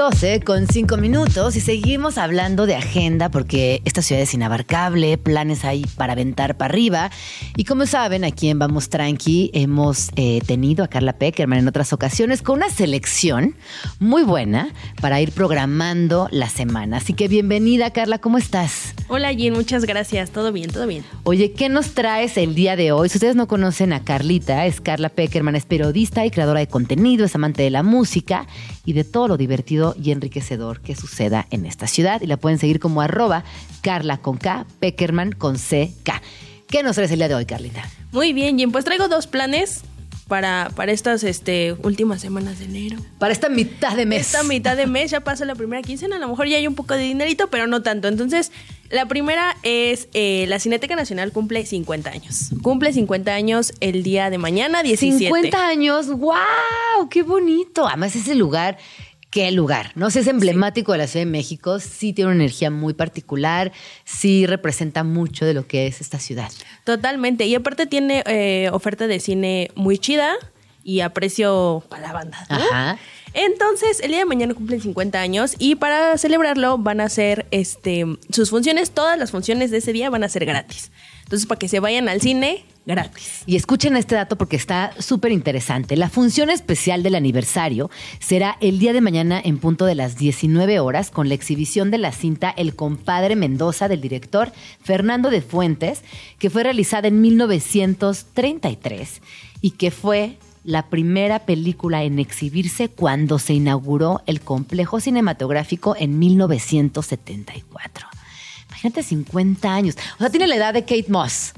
12 0.00 0.40
con 0.40 0.66
5 0.66 0.96
minutos 0.96 1.56
y 1.56 1.60
seguimos 1.60 2.16
hablando 2.16 2.64
de 2.64 2.74
agenda 2.74 3.30
porque 3.30 3.82
esta 3.84 4.00
ciudad 4.00 4.22
es 4.22 4.32
inabarcable, 4.32 5.18
planes 5.18 5.62
hay 5.66 5.84
para 5.98 6.14
aventar 6.14 6.56
para 6.56 6.72
arriba. 6.72 7.10
Y 7.54 7.64
como 7.64 7.84
saben, 7.84 8.24
aquí 8.24 8.48
en 8.48 8.58
Vamos 8.58 8.88
Tranqui 8.88 9.50
hemos 9.52 10.08
eh, 10.16 10.40
tenido 10.46 10.84
a 10.84 10.88
Carla 10.88 11.18
Peckerman 11.18 11.58
en 11.58 11.68
otras 11.68 11.92
ocasiones 11.92 12.40
con 12.40 12.56
una 12.56 12.70
selección 12.70 13.56
muy 13.98 14.22
buena 14.22 14.72
para 15.02 15.20
ir 15.20 15.32
programando 15.32 16.28
la 16.30 16.48
semana. 16.48 16.96
Así 16.96 17.12
que 17.12 17.28
bienvenida, 17.28 17.90
Carla, 17.90 18.16
¿cómo 18.16 18.38
estás? 18.38 18.94
Hola, 19.08 19.34
Jean, 19.34 19.52
muchas 19.52 19.84
gracias. 19.84 20.30
Todo 20.30 20.50
bien, 20.50 20.70
todo 20.70 20.86
bien. 20.86 21.04
Oye, 21.24 21.52
¿qué 21.52 21.68
nos 21.68 21.92
traes 21.92 22.38
el 22.38 22.54
día 22.54 22.74
de 22.74 22.92
hoy? 22.92 23.10
Si 23.10 23.18
ustedes 23.18 23.36
no 23.36 23.46
conocen 23.46 23.92
a 23.92 24.02
Carlita, 24.02 24.64
es 24.64 24.80
Carla 24.80 25.10
Peckerman, 25.10 25.56
es 25.56 25.66
periodista 25.66 26.24
y 26.24 26.30
creadora 26.30 26.60
de 26.60 26.68
contenido, 26.68 27.26
es 27.26 27.34
amante 27.34 27.62
de 27.64 27.70
la 27.70 27.82
música 27.82 28.46
y 28.86 28.94
de 28.94 29.04
todo 29.04 29.28
lo 29.28 29.36
divertido 29.36 29.89
y 30.00 30.10
enriquecedor 30.10 30.80
que 30.80 30.96
suceda 30.96 31.46
en 31.50 31.66
esta 31.66 31.86
ciudad. 31.86 32.20
Y 32.20 32.26
la 32.26 32.36
pueden 32.36 32.58
seguir 32.58 32.80
como 32.80 33.00
arroba 33.00 33.44
Carla 33.80 34.18
con 34.18 34.36
K, 34.36 34.66
Peckerman 34.80 35.32
con 35.32 35.58
C, 35.58 35.92
K. 36.02 36.20
¿Qué 36.68 36.82
nos 36.82 36.96
traes 36.96 37.10
el 37.10 37.18
día 37.18 37.28
de 37.28 37.34
hoy, 37.34 37.46
Carlita? 37.46 37.82
Muy 38.12 38.32
bien, 38.32 38.58
Jean, 38.58 38.72
pues 38.72 38.84
traigo 38.84 39.08
dos 39.08 39.26
planes 39.26 39.82
para, 40.30 40.70
para 40.76 40.92
estas 40.92 41.24
este, 41.24 41.74
últimas 41.82 42.20
semanas 42.20 42.60
de 42.60 42.66
enero. 42.66 42.98
Para 43.18 43.32
esta 43.32 43.48
mitad 43.48 43.96
de 43.96 44.06
mes. 44.06 44.20
Esta 44.20 44.44
mitad 44.44 44.76
de 44.76 44.86
mes 44.86 45.10
ya 45.10 45.20
pasa 45.20 45.44
la 45.44 45.56
primera 45.56 45.82
quincena, 45.82 46.16
a 46.16 46.18
lo 46.20 46.28
mejor 46.28 46.46
ya 46.46 46.56
hay 46.56 46.68
un 46.68 46.76
poco 46.76 46.94
de 46.94 47.02
dinerito, 47.02 47.48
pero 47.48 47.66
no 47.66 47.82
tanto. 47.82 48.06
Entonces, 48.06 48.52
la 48.90 49.06
primera 49.06 49.56
es 49.64 50.08
eh, 50.14 50.46
la 50.48 50.60
Cineteca 50.60 50.94
Nacional 50.94 51.32
cumple 51.32 51.66
50 51.66 52.10
años. 52.10 52.50
Cumple 52.62 52.92
50 52.92 53.34
años 53.34 53.72
el 53.80 54.04
día 54.04 54.30
de 54.30 54.38
mañana, 54.38 54.84
17. 54.84 55.24
50 55.24 55.66
años, 55.66 56.06
wow, 56.06 57.08
qué 57.10 57.24
bonito. 57.24 57.88
Además, 57.88 58.14
ese 58.14 58.36
lugar 58.36 58.78
qué 59.30 59.50
lugar. 59.52 59.92
No 59.94 60.10
sé, 60.10 60.20
es 60.20 60.26
emblemático 60.26 60.92
de 60.92 60.98
la 60.98 61.06
Ciudad 61.06 61.24
de 61.24 61.30
México, 61.30 61.78
sí 61.78 62.12
tiene 62.12 62.32
una 62.32 62.42
energía 62.42 62.70
muy 62.70 62.94
particular, 62.94 63.72
sí 64.04 64.46
representa 64.46 65.04
mucho 65.04 65.46
de 65.46 65.54
lo 65.54 65.66
que 65.66 65.86
es 65.86 66.00
esta 66.00 66.18
ciudad. 66.18 66.50
Totalmente. 66.84 67.46
Y 67.46 67.54
aparte 67.54 67.86
tiene 67.86 68.22
eh, 68.26 68.68
oferta 68.72 69.06
de 69.06 69.20
cine 69.20 69.70
muy 69.74 69.98
chida 69.98 70.34
y 70.82 71.00
a 71.00 71.10
precio 71.10 71.84
para 71.88 72.08
la 72.08 72.12
banda. 72.12 72.46
¿no? 72.48 72.56
Ajá. 72.56 72.98
Entonces, 73.32 74.00
el 74.00 74.08
día 74.08 74.18
de 74.18 74.24
mañana 74.24 74.54
cumplen 74.54 74.80
50 74.80 75.20
años 75.20 75.54
y 75.58 75.76
para 75.76 76.18
celebrarlo 76.18 76.78
van 76.78 77.00
a 77.00 77.04
hacer 77.04 77.46
este, 77.52 78.04
sus 78.30 78.50
funciones, 78.50 78.90
todas 78.90 79.16
las 79.18 79.30
funciones 79.30 79.70
de 79.70 79.78
ese 79.78 79.92
día 79.92 80.10
van 80.10 80.24
a 80.24 80.28
ser 80.28 80.44
gratis. 80.44 80.90
Entonces, 81.22 81.46
para 81.46 81.58
que 81.60 81.68
se 81.68 81.78
vayan 81.78 82.08
al 82.08 82.20
cine, 82.20 82.64
gratis. 82.90 83.42
Y 83.46 83.56
escuchen 83.56 83.96
este 83.96 84.14
dato 84.14 84.36
porque 84.36 84.56
está 84.56 84.92
súper 84.98 85.32
interesante. 85.32 85.96
La 85.96 86.10
función 86.10 86.50
especial 86.50 87.02
del 87.02 87.14
aniversario 87.14 87.90
será 88.18 88.56
el 88.60 88.78
día 88.78 88.92
de 88.92 89.00
mañana 89.00 89.40
en 89.42 89.58
punto 89.58 89.86
de 89.86 89.94
las 89.94 90.16
19 90.16 90.80
horas 90.80 91.10
con 91.10 91.28
la 91.28 91.34
exhibición 91.34 91.90
de 91.90 91.98
la 91.98 92.12
cinta 92.12 92.50
El 92.50 92.74
compadre 92.74 93.36
Mendoza 93.36 93.88
del 93.88 94.00
director 94.00 94.52
Fernando 94.82 95.30
de 95.30 95.42
Fuentes, 95.42 96.02
que 96.38 96.50
fue 96.50 96.62
realizada 96.62 97.08
en 97.08 97.20
1933 97.20 99.22
y 99.60 99.72
que 99.72 99.90
fue 99.90 100.38
la 100.64 100.88
primera 100.88 101.40
película 101.40 102.02
en 102.02 102.18
exhibirse 102.18 102.88
cuando 102.88 103.38
se 103.38 103.54
inauguró 103.54 104.22
el 104.26 104.40
complejo 104.40 105.00
cinematográfico 105.00 105.96
en 105.98 106.18
1974. 106.18 108.06
Imagínate 108.68 109.02
50 109.02 109.74
años. 109.74 109.96
O 110.16 110.18
sea, 110.18 110.30
tiene 110.30 110.46
la 110.46 110.56
edad 110.56 110.74
de 110.74 110.82
Kate 110.82 111.06
Moss. 111.08 111.52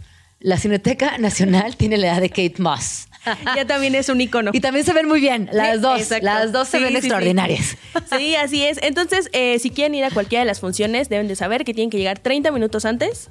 La 0.45 0.57
Cineteca 0.57 1.18
Nacional 1.18 1.76
tiene 1.76 1.97
la 1.97 2.09
edad 2.09 2.20
de 2.20 2.28
Kate 2.28 2.57
Moss. 2.59 3.07
ya 3.56 3.64
también 3.66 3.94
es 3.94 4.08
un 4.08 4.20
icono. 4.20 4.50
Y 4.52 4.60
también 4.60 4.84
se 4.84 4.92
ven 4.92 5.06
muy 5.08 5.20
bien, 5.20 5.48
las 5.52 5.80
dos. 5.80 6.00
exacto. 6.00 6.24
Las 6.24 6.52
dos 6.52 6.68
se 6.68 6.78
Sí, 6.78 6.82
ven 6.84 6.92
sí, 6.92 6.98
extraordinarias. 6.98 7.76
Sí, 8.16 8.34
así 8.42 8.64
es. 8.64 8.78
Entonces, 8.82 9.28
eh, 9.32 9.58
si 9.58 9.70
quieren 9.70 9.94
ir 9.94 10.04
a 10.04 10.10
cualquiera 10.10 10.40
de 10.40 10.46
las 10.46 10.60
funciones, 10.60 11.08
deben 11.08 11.28
de 11.28 11.36
saber 11.36 11.64
que 11.64 11.74
tienen 11.74 11.90
que 11.90 11.98
llegar 11.98 12.18
30 12.18 12.50
minutos 12.50 12.84
antes 12.84 13.30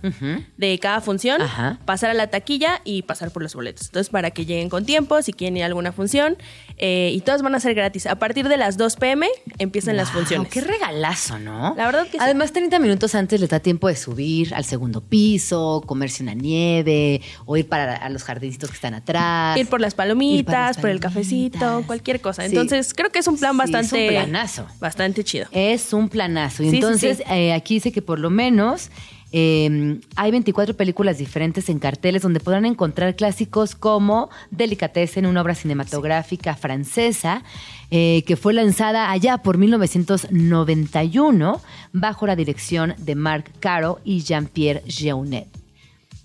de 0.58 0.80
cada 0.80 1.02
función, 1.02 1.42
Ajá. 1.42 1.80
pasar 1.86 2.10
a 2.10 2.14
la 2.14 2.28
taquilla 2.28 2.82
y 2.84 3.02
pasar 3.04 3.32
por 3.32 3.44
los 3.44 3.54
boletos. 3.56 3.88
Entonces, 3.88 4.10
para 4.10 4.32
que 4.32 4.46
lleguen 4.46 4.70
con 4.70 4.86
tiempo, 4.86 5.22
si 5.22 5.34
quieren 5.34 5.58
ir 5.58 5.64
a 5.64 5.66
alguna 5.68 5.92
función, 5.92 6.38
eh, 6.78 7.12
y 7.14 7.22
todas 7.22 7.42
van 7.42 7.56
a 7.56 7.60
ser 7.60 7.74
gratis. 7.74 8.06
A 8.08 8.16
partir 8.16 8.48
de 8.48 8.58
las 8.58 8.78
2 8.78 8.96
pm 8.96 9.28
empiezan 9.60 9.98
las 9.98 10.12
funciones. 10.12 10.48
Qué 10.52 10.62
regalazo, 10.62 11.38
¿no? 11.40 11.74
La 11.76 11.86
verdad 11.86 12.06
que 12.06 12.12
sí. 12.14 12.18
Además, 12.20 12.54
30 12.54 12.80
minutos 12.80 13.14
antes 13.16 13.40
les 13.40 13.50
da 13.50 13.60
tiempo 13.60 13.88
de 13.88 13.96
subir 13.96 14.54
al 14.54 14.64
segundo 14.66 15.02
piso, 15.02 15.84
comerse 15.86 16.24
una 16.24 16.34
nieve, 16.34 17.22
o 17.46 17.58
ir 17.58 17.68
para 17.68 17.96
a 17.96 18.10
los 18.10 18.24
jardincitos 18.24 18.70
que 18.70 18.76
están 18.76 18.94
atrás. 18.94 19.58
Ir 19.58 19.68
por 19.68 19.81
las 19.82 19.96
palomitas, 19.96 20.76
las 20.76 20.78
por 20.78 20.90
el 20.90 21.00
cafecito, 21.00 21.84
cualquier 21.88 22.22
cosa. 22.22 22.44
Sí. 22.44 22.50
Entonces, 22.50 22.94
creo 22.94 23.10
que 23.12 23.20
es 23.20 23.28
un 23.28 23.38
plan 23.38 23.54
Sí, 23.54 23.58
bastante. 23.58 23.86
es 23.88 23.94
un 23.94 24.10
planazo. 24.24 24.68
Bastante 24.80 25.24
chido. 25.24 25.48
Es 25.52 25.94
un 25.94 26.10
planazo. 26.10 26.64
Y 26.64 26.70
Sí, 26.70 26.76
entonces, 26.78 27.24
eh, 27.30 27.54
aquí 27.54 27.76
dice 27.76 27.92
que 27.92 28.02
por 28.02 28.20
lo 28.20 28.30
menos 28.30 28.90
eh, 29.34 30.00
hay 30.18 30.32
24 30.32 30.76
películas 30.76 31.18
diferentes 31.18 31.70
en 31.70 31.80
carteles 31.80 32.22
donde 32.22 32.40
podrán 32.42 32.66
encontrar 32.66 33.16
clásicos 33.16 33.76
como 33.76 34.30
Delicatessen, 34.52 35.26
una 35.26 35.42
obra 35.42 35.56
cinematográfica 35.56 36.56
francesa 36.56 37.44
eh, 37.92 38.24
que 38.28 38.36
fue 38.36 38.54
lanzada 38.54 39.10
allá 39.12 39.38
por 39.38 39.58
1991 39.58 41.62
bajo 41.94 42.28
la 42.28 42.36
dirección 42.36 42.94
de 42.98 43.16
Marc 43.16 43.52
Caro 43.60 44.00
y 44.04 44.22
Jean-Pierre 44.22 44.84
Jeunet. 44.88 45.48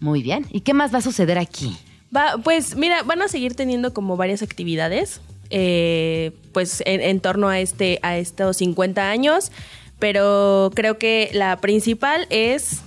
Muy 0.00 0.22
bien. 0.22 0.46
¿Y 0.50 0.60
qué 0.60 0.74
más 0.74 0.92
va 0.92 0.98
a 0.98 1.02
suceder 1.02 1.38
aquí? 1.38 1.76
Va, 2.16 2.38
pues 2.42 2.76
mira, 2.76 3.02
van 3.02 3.20
a 3.20 3.28
seguir 3.28 3.54
teniendo 3.54 3.92
como 3.92 4.16
varias 4.16 4.42
actividades, 4.42 5.20
eh, 5.50 6.32
pues 6.52 6.82
en, 6.86 7.00
en 7.00 7.20
torno 7.20 7.48
a 7.48 7.60
este, 7.60 7.98
a 8.02 8.16
estos 8.16 8.56
50 8.58 9.10
años, 9.10 9.52
pero 9.98 10.70
creo 10.74 10.98
que 10.98 11.30
la 11.32 11.60
principal 11.60 12.26
es 12.30 12.80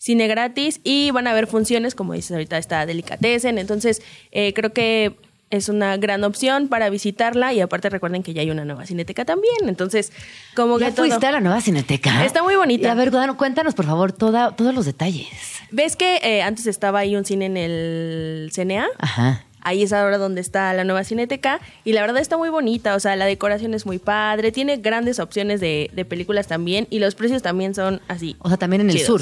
cine 0.00 0.28
gratis 0.28 0.80
y 0.82 1.10
van 1.10 1.26
a 1.26 1.32
haber 1.32 1.46
funciones, 1.46 1.94
como 1.94 2.14
dices 2.14 2.32
ahorita 2.32 2.56
está 2.56 2.86
Delicatessen, 2.86 3.58
entonces 3.58 4.00
eh, 4.30 4.54
creo 4.54 4.72
que 4.72 5.14
es 5.50 5.68
una 5.68 5.96
gran 5.96 6.22
opción 6.24 6.68
para 6.68 6.88
visitarla 6.90 7.52
y 7.52 7.60
aparte 7.60 7.90
recuerden 7.90 8.22
que 8.22 8.32
ya 8.32 8.42
hay 8.42 8.50
una 8.50 8.64
nueva 8.64 8.86
cineteca 8.86 9.24
también, 9.24 9.68
entonces 9.68 10.12
como 10.54 10.78
¿Ya 10.78 10.86
que 10.86 10.92
todo- 10.92 11.06
fuiste 11.06 11.26
a 11.26 11.32
la 11.32 11.40
nueva 11.40 11.60
cineteca? 11.60 12.24
Está 12.24 12.42
muy 12.42 12.54
bonita. 12.56 12.86
Y 12.88 12.90
a 12.90 12.94
ver, 12.94 13.10
cuéntanos, 13.36 13.74
por 13.74 13.84
favor, 13.86 14.12
toda- 14.12 14.54
todos 14.56 14.72
los 14.74 14.86
detalles. 14.86 15.26
¿Ves 15.72 15.96
que 15.96 16.16
eh, 16.22 16.42
antes 16.42 16.66
estaba 16.66 17.00
ahí 17.00 17.16
un 17.16 17.24
cine 17.24 17.46
en 17.46 17.56
el 17.56 18.50
CNA? 18.52 18.86
Ajá. 18.98 19.44
Ahí 19.62 19.82
es 19.82 19.92
ahora 19.92 20.16
donde 20.16 20.40
está 20.40 20.72
la 20.72 20.84
nueva 20.84 21.04
cineteca 21.04 21.60
y 21.84 21.92
la 21.92 22.00
verdad 22.00 22.22
está 22.22 22.38
muy 22.38 22.48
bonita, 22.48 22.94
o 22.94 23.00
sea, 23.00 23.14
la 23.16 23.26
decoración 23.26 23.74
es 23.74 23.84
muy 23.84 23.98
padre, 23.98 24.52
tiene 24.52 24.78
grandes 24.78 25.18
opciones 25.18 25.60
de, 25.60 25.90
de 25.92 26.04
películas 26.06 26.46
también 26.46 26.86
y 26.90 26.98
los 26.98 27.14
precios 27.14 27.42
también 27.42 27.74
son 27.74 28.00
así. 28.08 28.36
O 28.38 28.48
sea, 28.48 28.56
también 28.56 28.80
en 28.80 28.90
el 28.90 28.98
sur. 29.00 29.20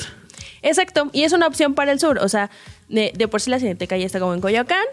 Exacto, 0.63 1.11
y 1.13 1.25
es 1.25 1.33
una 1.33 1.47
opción 1.47 1.75
para 1.75 1.91
el 1.93 1.99
sur, 2.01 2.19
o 2.19 2.29
sea, 2.29 2.51
de, 2.89 3.13
de 3.17 3.29
por 3.29 3.41
sí 3.41 3.51
la 3.51 3.59
cineteca 3.59 3.97
ya 3.97 4.07
está 4.07 4.21
como 4.21 4.35
en 4.35 4.41
Coyoacán, 4.41 4.85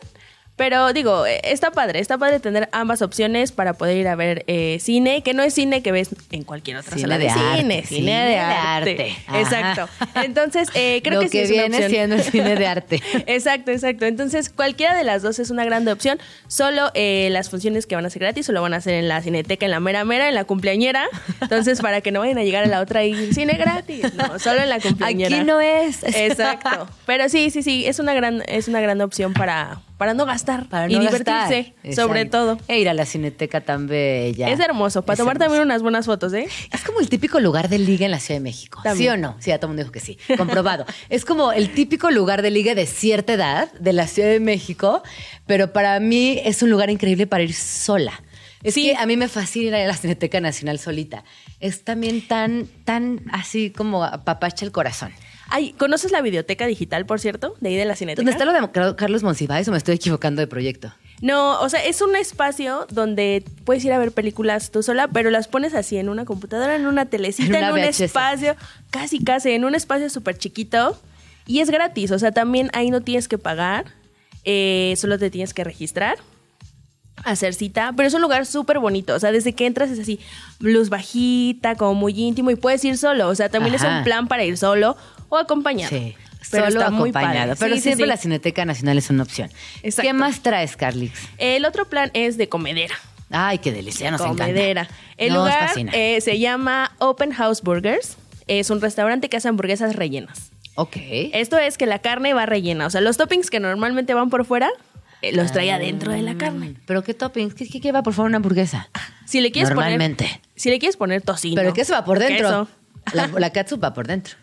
pero 0.56 0.94
digo, 0.94 1.26
eh, 1.26 1.42
está 1.44 1.72
padre, 1.72 2.00
está 2.00 2.18
padre 2.18 2.40
tener 2.40 2.70
ambas 2.72 3.02
opciones 3.02 3.52
para 3.52 3.74
poder 3.74 3.98
ir 3.98 4.08
a 4.08 4.16
ver 4.16 4.46
eh, 4.48 4.78
cine, 4.80 5.22
que 5.22 5.34
no 5.34 5.44
es 5.44 5.54
cine 5.54 5.82
que 5.82 5.92
ves 5.92 6.16
en 6.32 6.44
cualquier 6.44 6.78
otra 6.78 6.92
Cine 6.96 7.02
sala 7.02 7.18
de 7.18 7.26
de, 7.26 7.30
arte, 7.30 7.58
cine, 7.58 7.84
cine 7.86 8.00
cine, 8.00 8.20
de 8.22 8.30
de 8.30 8.38
arte. 8.38 9.16
Exacto. 9.34 9.90
Entonces, 10.24 10.70
eh, 10.74 11.02
creo 11.04 11.16
Lo 11.16 11.22
que 11.22 11.30
sí 11.30 11.38
que 11.38 11.44
es 11.44 11.52
una 11.52 11.62
viene 11.62 11.76
opción. 11.78 11.92
siendo 11.92 12.16
el 12.16 12.24
cine 12.24 12.56
de 12.56 12.68
arte. 12.68 13.02
Exacto, 13.28 13.72
exacto. 13.72 14.06
Entonces, 14.06 14.50
cualquiera 14.50 14.96
de 14.96 15.04
las 15.04 15.22
dos 15.22 15.40
es 15.40 15.50
una 15.50 15.66
gran 15.66 15.86
opción. 15.88 16.20
Solo 16.48 16.92
eh, 16.94 17.28
las 17.32 17.50
funciones 17.50 17.86
que 17.86 17.96
van 17.96 18.06
a 18.06 18.10
ser 18.10 18.22
gratis 18.22 18.46
solo 18.46 18.62
van 18.62 18.74
a 18.74 18.82
ser 18.82 18.94
en 18.94 19.08
la 19.08 19.22
cineteca, 19.22 19.66
en 19.66 19.72
la 19.72 19.80
mera 19.80 20.06
mera, 20.06 20.30
en 20.30 20.36
la 20.36 20.46
cumpleañera. 20.46 21.08
Entonces, 21.42 21.82
para 21.82 22.02
que 22.02 22.12
no 22.12 22.22
vayan 22.22 22.38
a 22.38 22.44
llegar 22.44 22.64
a 22.64 22.68
la 22.68 22.80
otra 22.80 23.04
y 23.04 23.34
cine 23.34 23.54
gratis. 23.54 24.14
No, 24.14 24.40
solo 24.40 24.62
en 24.62 24.70
la 24.70 24.80
cumpleañera. 24.80 25.36
Aquí 25.36 25.46
no 25.46 25.60
es. 25.60 26.04
Exacto. 26.04 26.88
Pero 27.06 27.28
sí, 27.30 27.50
sí, 27.50 27.62
sí, 27.62 27.86
es 27.86 28.00
una 28.00 28.14
gran, 28.14 28.42
es 28.48 28.68
una 28.68 28.80
gran 28.80 29.02
opción 29.02 29.34
para, 29.34 29.82
para 29.98 30.14
no 30.14 30.26
gastar 30.26 30.68
Para 30.68 30.90
y 30.90 30.94
no 30.96 31.00
divertirse, 31.02 31.74
gastar. 31.84 31.94
sobre 32.06 32.26
todo. 32.26 32.58
E 32.68 32.80
ir 32.80 32.90
a 32.90 32.94
la 32.94 33.06
cineteca 33.06 33.62
tan 33.62 33.88
bella. 33.88 34.50
Es 34.50 34.60
hermoso, 34.60 35.04
para 35.04 35.14
Es 35.14 35.20
tomar 35.20 35.36
hermoso. 35.36 35.46
también 35.50 35.64
unas 35.64 35.82
buenas 35.82 36.06
fotos, 36.06 36.34
¿eh? 36.34 36.48
Es 36.72 36.84
como 36.84 37.00
el 37.00 37.10
típico 37.10 37.40
lugar 37.40 37.70
de 37.70 37.80
liga 37.80 38.06
en 38.06 38.12
la 38.12 38.20
Ciudad 38.20 38.40
de 38.40 38.44
México. 38.44 38.82
¿Sí 38.96 39.08
o 39.08 39.18
no? 39.18 39.36
Sí, 39.40 39.52
a 39.52 39.58
todo 39.58 39.68
el 39.68 39.70
mundo 39.72 39.84
dijo 39.84 39.92
que 39.92 40.00
sí. 40.00 40.18
Comprobado. 40.38 40.86
es 41.10 41.24
como 41.26 41.52
el 41.52 41.70
típico 41.74 42.12
lugar 42.12 42.42
de 42.42 42.52
liga 42.52 42.76
de 42.76 42.86
cierta 42.86 43.34
edad 43.34 43.72
de 43.74 43.94
la 43.94 44.08
Ciudad 44.08 44.30
de 44.30 44.40
México, 44.40 45.02
pero 45.46 45.72
para 45.74 46.00
mí 46.00 46.40
es 46.44 46.62
un 46.62 46.70
lugar 46.70 46.90
increíble 46.90 47.28
para 47.28 47.44
ir 47.44 47.54
sola. 47.54 48.22
Es 48.64 48.74
Sí. 48.74 48.84
que 48.86 48.96
a 48.96 49.06
mí 49.06 49.16
me 49.16 49.28
fascina 49.28 49.78
ir 49.78 49.86
a 49.86 49.88
la 49.88 49.94
Cineteca 49.96 50.42
Nacional 50.42 50.80
solita. 50.80 51.24
Es 51.60 51.84
también 51.84 52.28
tan, 52.28 52.68
tan 52.84 53.22
así 53.32 53.70
como 53.70 54.04
apapacha 54.04 54.66
el 54.66 54.72
corazón. 54.72 55.12
Ay, 55.50 55.74
¿conoces 55.74 56.12
la 56.12 56.22
videoteca 56.22 56.66
digital, 56.66 57.06
por 57.06 57.20
cierto? 57.20 57.56
De 57.62 57.70
ahí 57.70 57.76
de 57.76 57.86
la 57.86 57.96
cineteca. 57.96 58.20
¿Dónde 58.22 58.32
está 58.32 58.46
lo 58.46 58.54
de 58.54 58.72
Car- 58.72 58.96
Carlos 58.96 59.24
Monsiváis 59.24 59.68
o 59.68 59.72
me 59.72 59.78
estoy 59.78 59.96
equivocando 59.96 60.42
de 60.42 60.48
proyecto? 60.48 60.92
No, 61.22 61.62
o 61.62 61.70
sea, 61.70 61.84
es 61.86 62.02
un 62.02 62.16
espacio 62.16 62.88
donde 62.92 63.44
puedes 63.64 63.86
ir 63.86 63.94
a 63.94 63.98
ver 64.00 64.12
películas 64.12 64.72
tú 64.72 64.84
sola, 64.84 65.08
pero 65.08 65.30
las 65.30 65.48
pones 65.48 65.74
así 65.74 65.98
en 65.98 66.10
una 66.10 66.26
computadora, 66.26 66.76
en 66.76 66.88
una 66.88 67.06
telecita, 67.06 67.60
En 67.70 67.74
un 67.74 67.80
VHS. 67.80 68.02
espacio, 68.02 68.56
casi, 68.90 69.24
casi, 69.24 69.52
en 69.52 69.64
un 69.66 69.76
espacio 69.76 70.10
súper 70.10 70.38
chiquito. 70.38 71.00
Y 71.48 71.60
es 71.60 71.70
gratis, 71.70 72.12
o 72.12 72.20
sea, 72.20 72.32
también 72.32 72.70
ahí 72.74 72.90
no 72.90 73.02
tienes 73.02 73.28
que 73.28 73.38
pagar, 73.38 73.86
eh, 74.46 74.96
solo 74.98 75.20
te 75.20 75.30
tienes 75.30 75.54
que 75.54 75.64
registrar, 75.64 76.18
hacer 77.24 77.54
cita, 77.54 77.94
pero 77.96 78.08
es 78.08 78.14
un 78.14 78.22
lugar 78.22 78.46
súper 78.46 78.80
bonito, 78.80 79.14
o 79.16 79.20
sea, 79.20 79.32
desde 79.32 79.54
que 79.54 79.66
entras 79.68 79.90
es 79.90 80.00
así, 80.00 80.20
luz 80.60 80.90
bajita, 80.90 81.76
como 81.76 81.94
muy 81.94 82.20
íntimo 82.20 82.52
y 82.52 82.56
puedes 82.56 82.84
ir 82.84 82.98
solo, 82.98 83.30
o 83.30 83.36
sea, 83.36 83.50
también 83.50 83.74
es 83.76 83.84
un 83.84 84.04
plan 84.04 84.28
para 84.28 84.44
ir 84.44 84.58
solo 84.58 84.98
o 85.30 85.38
acompañado. 85.38 85.90
Sí. 85.90 86.16
Pero 86.52 86.66
Solo 86.66 86.80
está 86.80 86.92
muy 86.92 87.10
acompañado. 87.10 87.54
padre. 87.54 87.56
Pero 87.60 87.76
Sí, 87.76 87.82
siempre 87.82 88.06
sí. 88.06 88.10
la 88.10 88.18
Cineteca 88.18 88.66
Nacional 88.66 88.98
es 89.00 89.10
una 89.10 89.24
opción. 89.24 89.50
Exacto. 89.82 90.08
¿Qué 90.08 90.14
más 90.14 90.42
traes, 90.42 90.78
Carlix? 90.78 91.20
El 91.38 91.66
otro 91.66 91.86
plan 91.90 92.12
es 92.14 92.38
de 92.38 92.48
comedera. 92.50 92.96
Ay, 93.32 93.58
qué 93.58 93.72
delicia, 93.72 94.12
nos 94.12 94.22
encanta. 94.22 94.44
comedera. 94.46 94.88
El 95.18 95.34
Nos 95.34 95.40
lugar 95.40 95.72
eh, 95.94 96.22
se 96.22 96.38
llama 96.40 96.92
Open 97.00 97.32
House 97.32 97.62
Burgers. 97.64 98.18
Es 98.48 98.70
un 98.70 98.80
restaurante 98.80 99.28
que 99.28 99.38
hace 99.38 99.48
hamburguesas 99.48 99.96
rellenas. 99.96 100.52
Ok. 100.76 100.98
Esto 101.34 101.58
es 101.58 101.78
que 101.80 101.88
la 101.88 101.98
carne 102.00 102.34
va 102.36 102.46
rellena. 102.46 102.86
O 102.86 102.90
sea, 102.92 103.02
los 103.02 103.18
toppings 103.18 103.50
que 103.50 103.60
normalmente 103.60 104.14
van 104.14 104.30
por 104.30 104.46
fuera, 104.46 104.70
eh, 105.24 105.32
los 105.36 105.52
trae 105.52 105.72
adentro 105.72 106.12
de 106.12 106.22
la 106.22 106.38
carne. 106.38 106.76
¿Pero 106.86 107.02
qué 107.04 107.16
toppings? 107.16 107.56
¿Qué, 107.56 107.68
qué 107.68 107.80
lleva, 107.80 108.04
por 108.04 108.14
favor, 108.14 108.30
una 108.30 108.38
hamburguesa? 108.38 108.90
Si 109.26 109.42
le 109.42 109.52
quieres 109.52 109.72
Normalmente. 109.72 110.26
poner. 110.26 110.42
Si 110.56 110.70
le 110.70 110.78
quieres 110.78 110.96
poner 110.96 111.24
tocino. 111.24 111.56
¿Pero 111.56 111.74
qué 111.74 111.84
se 111.86 111.94
va 111.94 112.06
por 112.06 112.20
dentro? 112.20 112.68
queso, 113.04 113.14
La, 113.14 113.28
la 113.40 113.50
catsup 113.50 113.84
va 113.84 113.94
por 113.96 114.06
dentro. 114.06 114.36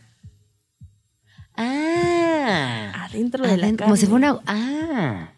Ah. 1.63 3.05
Adentro 3.05 3.47
de 3.47 3.57
la 3.57 3.77
Como 3.77 3.97
si 3.97 4.07
fuera 4.07 4.33
una... 4.35 4.43
Ah. 4.47 5.29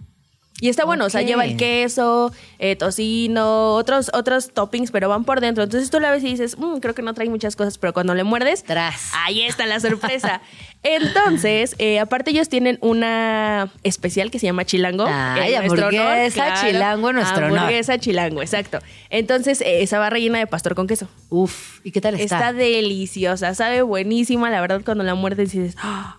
Y 0.61 0.69
está 0.69 0.85
bueno, 0.85 1.05
o 1.05 1.11
sea, 1.11 1.21
lleva 1.23 1.45
el 1.45 1.57
queso, 1.57 2.33
eh, 2.61 2.77
tocino, 2.77 3.75
otros, 3.75 4.11
otros 4.15 4.53
toppings, 4.53 4.93
pero 4.93 5.09
van 5.09 5.25
por 5.25 5.41
dentro. 5.41 5.65
Entonces 5.65 5.91
tú 5.91 5.99
la 5.99 6.13
ves 6.13 6.23
y 6.23 6.29
dices, 6.29 6.57
"Mm, 6.59 6.79
creo 6.79 6.95
que 6.95 7.03
no 7.03 7.13
trae 7.13 7.29
muchas 7.29 7.57
cosas, 7.57 7.77
pero 7.77 7.93
cuando 7.93 8.15
le 8.15 8.23
muerdes, 8.23 8.63
Tras. 8.63 9.11
ahí 9.27 9.43
está 9.43 9.67
la 9.67 9.81
sorpresa. 9.81 10.41
Entonces, 10.85 11.75
eh, 11.79 11.99
aparte 11.99 12.31
ellos 12.31 12.49
tienen 12.49 12.79
una 12.83 13.69
especial 13.83 14.31
que 14.31 14.39
se 14.39 14.47
llama 14.47 14.65
Chilango. 14.65 15.07
Ay, 15.09 15.55
nuestro 15.57 15.87
hamburguesa 15.87 16.55
chilango 16.61 17.11
en 17.11 17.17
nuestro 17.17 17.47
honor. 17.47 17.59
Hamburguesa 17.59 17.99
chilango, 17.99 18.41
exacto. 18.43 18.79
Entonces, 19.11 19.61
eh, 19.61 19.83
esa 19.83 19.99
va 19.99 20.09
rellena 20.09 20.39
de 20.39 20.47
pastor 20.47 20.75
con 20.75 20.87
queso. 20.87 21.09
Uf. 21.31 21.81
¿Y 21.85 21.91
qué 21.91 22.01
tal 22.01 22.15
está? 22.15 22.37
Está 22.37 22.53
deliciosa, 22.53 23.55
sabe 23.55 23.83
buenísima. 23.83 24.51
La 24.51 24.61
verdad, 24.61 24.83
cuando 24.85 25.05
la 25.05 25.15
muerdes 25.15 25.53
dices, 25.53 25.75
"Ah, 25.83 26.19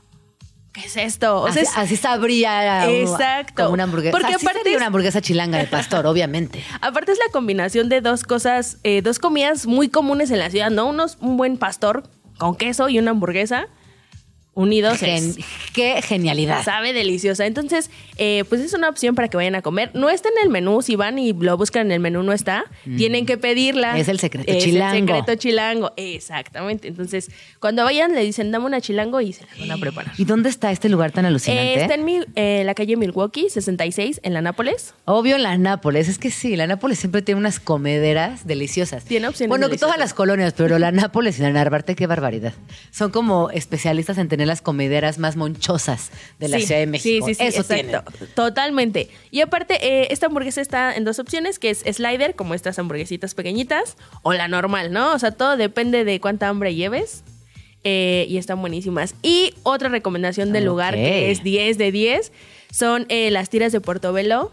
¿qué 0.75 0.81
es 0.85 0.97
esto? 0.97 1.41
O 1.41 1.51
sea, 1.51 1.63
así, 1.77 1.95
sabría 1.95 2.87
Exacto. 2.91 3.63
como 3.63 3.73
una 3.73 3.83
hamburguesa. 3.83 4.11
Porque 4.11 4.35
así 4.35 4.45
aparte 4.45 4.59
sería 4.59 4.73
es- 4.73 4.77
una 4.77 4.87
hamburguesa 4.87 5.21
chilanga 5.21 5.57
de 5.57 5.65
pastor, 5.65 6.05
obviamente. 6.07 6.63
Aparte 6.81 7.11
es 7.13 7.17
la 7.17 7.31
combinación 7.31 7.89
de 7.89 8.01
dos 8.01 8.23
cosas, 8.23 8.77
eh, 8.83 9.01
dos 9.01 9.17
comidas 9.19 9.65
muy 9.65 9.89
comunes 9.89 10.29
en 10.31 10.39
la 10.39 10.49
ciudad, 10.51 10.69
¿no? 10.69 10.85
Unos, 10.87 11.17
un 11.21 11.37
buen 11.37 11.57
pastor 11.57 12.03
con 12.37 12.55
queso 12.55 12.89
y 12.89 12.99
una 12.99 13.11
hamburguesa 13.11 13.67
unidos. 14.55 14.97
Gen- 14.99 15.35
qué 15.73 16.01
genialidad. 16.01 16.63
Sabe 16.63 16.91
deliciosa. 16.93 17.45
Entonces, 17.45 17.91
eh, 18.17 18.43
pues 18.49 18.61
es 18.61 18.73
una 18.73 18.89
opción 18.89 19.13
para 19.13 19.27
que 19.27 19.37
vayan 19.37 19.53
a 19.55 19.61
comer. 19.61 19.91
No 19.93 20.09
está 20.09 20.29
en 20.29 20.43
el 20.43 20.49
menú. 20.49 20.81
Si 20.81 20.95
van 20.95 21.19
y 21.19 21.33
lo 21.33 21.55
buscan 21.57 21.85
en 21.87 21.91
el 21.91 21.99
menú, 21.99 22.23
no 22.23 22.33
está. 22.33 22.65
Tienen 22.97 23.25
que 23.27 23.37
pedirla. 23.37 23.93
Mm. 23.93 23.97
Es 23.97 24.07
el 24.07 24.19
secreto 24.19 24.51
Es 24.51 24.63
chilango. 24.63 24.95
el 24.95 25.05
secreto 25.07 25.35
chilango. 25.35 25.91
Exactamente. 25.97 26.87
Entonces, 26.87 27.29
cuando 27.59 27.83
vayan, 27.83 28.13
le 28.15 28.21
dicen, 28.23 28.51
dame 28.51 28.65
una 28.65 28.81
chilango 28.81 29.21
y 29.21 29.33
se 29.33 29.43
la 29.43 29.49
van 29.59 29.71
a 29.71 29.77
preparar. 29.77 30.13
¿Y 30.17 30.25
dónde 30.25 30.49
está 30.49 30.71
este 30.71 30.89
lugar 30.89 31.11
tan 31.11 31.25
alucinante? 31.25 31.73
Eh, 31.75 31.81
está 31.81 31.93
en 31.95 32.05
mi- 32.05 32.21
eh, 32.35 32.63
la 32.65 32.73
calle 32.73 32.95
Milwaukee, 32.95 33.49
66, 33.49 34.21
en 34.23 34.33
la 34.33 34.41
Nápoles. 34.41 34.93
Obvio 35.05 35.37
la 35.37 35.57
Nápoles, 35.57 36.07
es 36.07 36.17
que 36.17 36.31
sí, 36.31 36.55
la 36.55 36.65
Nápoles 36.67 36.97
siempre 36.99 37.21
tiene 37.21 37.39
unas 37.39 37.59
comederas 37.59 38.47
deliciosas. 38.47 39.03
Tiene 39.03 39.27
opciones 39.27 39.49
Bueno, 39.49 39.67
deliciosas. 39.67 39.87
todas 39.95 39.99
las 39.99 40.13
colonias, 40.13 40.53
pero 40.53 40.79
la 40.79 40.91
Nápoles 40.93 41.39
y 41.39 41.41
la 41.41 41.51
Narvarte, 41.51 41.95
qué 41.95 42.07
barbaridad. 42.07 42.53
Son 42.91 43.11
como 43.11 43.49
especialistas 43.51 44.17
en 44.17 44.29
tener 44.29 44.44
las 44.45 44.61
comederas 44.61 45.17
más 45.19 45.35
monchosas 45.35 46.11
de 46.39 46.47
la 46.47 46.59
Sí, 46.59 46.65
Ciudad 46.67 46.79
de 46.81 46.87
México. 46.87 47.25
Sí, 47.27 47.33
sí, 47.33 47.39
sí, 47.41 47.47
Eso 47.47 47.61
exacto. 47.61 48.11
tienen. 48.13 48.33
Totalmente. 48.35 49.09
Y 49.31 49.41
aparte, 49.41 49.77
eh, 49.81 50.07
esta 50.11 50.27
hamburguesa 50.27 50.61
está 50.61 50.95
en 50.95 51.03
dos 51.05 51.19
opciones, 51.19 51.59
que 51.59 51.69
es 51.69 51.79
slider, 51.79 52.35
como 52.35 52.53
estas 52.53 52.77
hamburguesitas 52.79 53.33
pequeñitas, 53.35 53.97
o 54.23 54.33
la 54.33 54.47
normal, 54.47 54.91
¿no? 54.91 55.13
O 55.13 55.19
sea, 55.19 55.31
todo 55.31 55.57
depende 55.57 56.03
de 56.05 56.19
cuánta 56.19 56.47
hambre 56.49 56.75
lleves. 56.75 57.23
eh, 57.87 58.25
y 58.27 58.37
están 58.37 58.59
buenísimas. 58.61 59.13
Y 59.21 59.53
otra 59.61 59.89
recomendación 59.89 60.51
del 60.51 60.65
lugar 60.65 60.95
Ok. 60.95 60.99
que 61.01 61.29
es 61.31 61.43
10 61.43 61.77
de 61.77 61.91
10 61.91 62.31
son 62.71 63.05
eh, 63.09 63.29
las 63.29 63.49
tiras 63.51 63.71
de 63.71 63.79
Portobelo, 63.79 64.51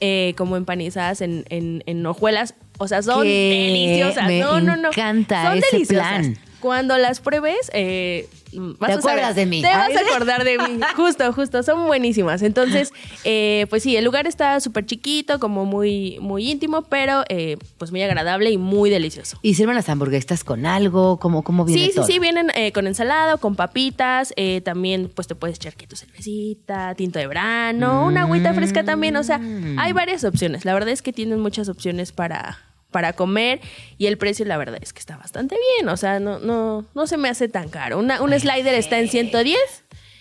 eh, 0.00 0.34
como 0.36 0.58
empanizadas 0.58 1.22
en, 1.22 1.46
en, 1.48 1.82
en 1.86 2.04
hojuelas. 2.04 2.52
O 2.76 2.86
sea, 2.86 3.00
son 3.00 3.22
deliciosas. 3.26 4.26
me 4.26 4.40
no, 4.40 4.60
no, 4.60 4.76
no. 4.76 4.88
encanta 4.88 5.44
Son 5.44 5.56
ese 5.58 5.66
deliciosas. 5.72 6.08
plan. 6.18 6.38
Cuando 6.60 6.96
las 6.98 7.20
pruebes, 7.20 7.70
eh, 7.72 8.28
vas 8.52 8.88
Te 8.90 8.94
a 8.94 9.00
saber- 9.00 9.18
acuerdas 9.18 9.36
de 9.36 9.46
mí. 9.46 9.60
Te 9.62 9.68
vas 9.68 9.90
a 9.94 10.00
acordar 10.00 10.44
de 10.44 10.58
mí. 10.58 10.80
Justo, 10.96 11.32
justo. 11.32 11.62
Son 11.62 11.86
buenísimas. 11.86 12.42
Entonces, 12.42 12.92
eh, 13.24 13.66
pues 13.70 13.82
sí, 13.82 13.96
el 13.96 14.04
lugar 14.04 14.26
está 14.26 14.58
súper 14.60 14.86
chiquito, 14.86 15.38
como 15.38 15.64
muy, 15.66 16.18
muy 16.20 16.50
íntimo, 16.50 16.82
pero 16.82 17.24
eh, 17.28 17.56
pues 17.78 17.90
muy 17.90 18.02
agradable 18.02 18.50
y 18.50 18.58
muy 18.58 18.88
delicioso. 18.90 19.38
¿Y 19.42 19.54
sirven 19.54 19.74
las 19.74 19.88
hamburguesas 19.88 20.44
con 20.44 20.64
algo? 20.66 21.18
¿Cómo, 21.18 21.42
cómo 21.42 21.64
viene 21.64 21.82
Sí, 21.82 21.88
sí, 21.90 21.96
todo? 21.96 22.06
sí, 22.06 22.18
vienen 22.18 22.50
eh, 22.54 22.72
con 22.72 22.86
ensalada, 22.86 23.36
con 23.36 23.54
papitas, 23.56 24.32
eh, 24.36 24.60
también 24.62 25.10
pues 25.14 25.28
te 25.28 25.34
puedes 25.34 25.56
echar 25.56 25.74
que 25.74 25.86
tu 25.86 25.96
cervecita, 25.96 26.94
tinto 26.94 27.18
de 27.18 27.26
verano, 27.26 28.06
una 28.06 28.22
agüita 28.22 28.54
fresca 28.54 28.84
también, 28.84 29.16
o 29.16 29.22
sea, 29.22 29.38
Mm. 29.38 29.78
hay 29.78 29.92
varias 29.92 30.24
opciones. 30.24 30.64
La 30.64 30.72
verdad 30.74 30.88
es 30.90 31.02
que 31.02 31.12
tienen 31.12 31.40
muchas 31.40 31.68
opciones 31.68 32.12
para, 32.12 32.58
para 32.96 33.12
comer 33.12 33.60
y 33.98 34.06
el 34.06 34.16
precio 34.16 34.46
la 34.46 34.56
verdad 34.56 34.78
es 34.82 34.94
que 34.94 35.00
está 35.00 35.18
bastante 35.18 35.54
bien, 35.76 35.86
o 35.90 35.98
sea, 35.98 36.18
no, 36.18 36.38
no, 36.38 36.86
no 36.94 37.06
se 37.06 37.18
me 37.18 37.28
hace 37.28 37.46
tan 37.46 37.68
caro. 37.68 37.98
Una, 37.98 38.22
un 38.22 38.32
slider 38.32 38.72
está 38.72 38.98
en 38.98 39.10
110 39.10 39.58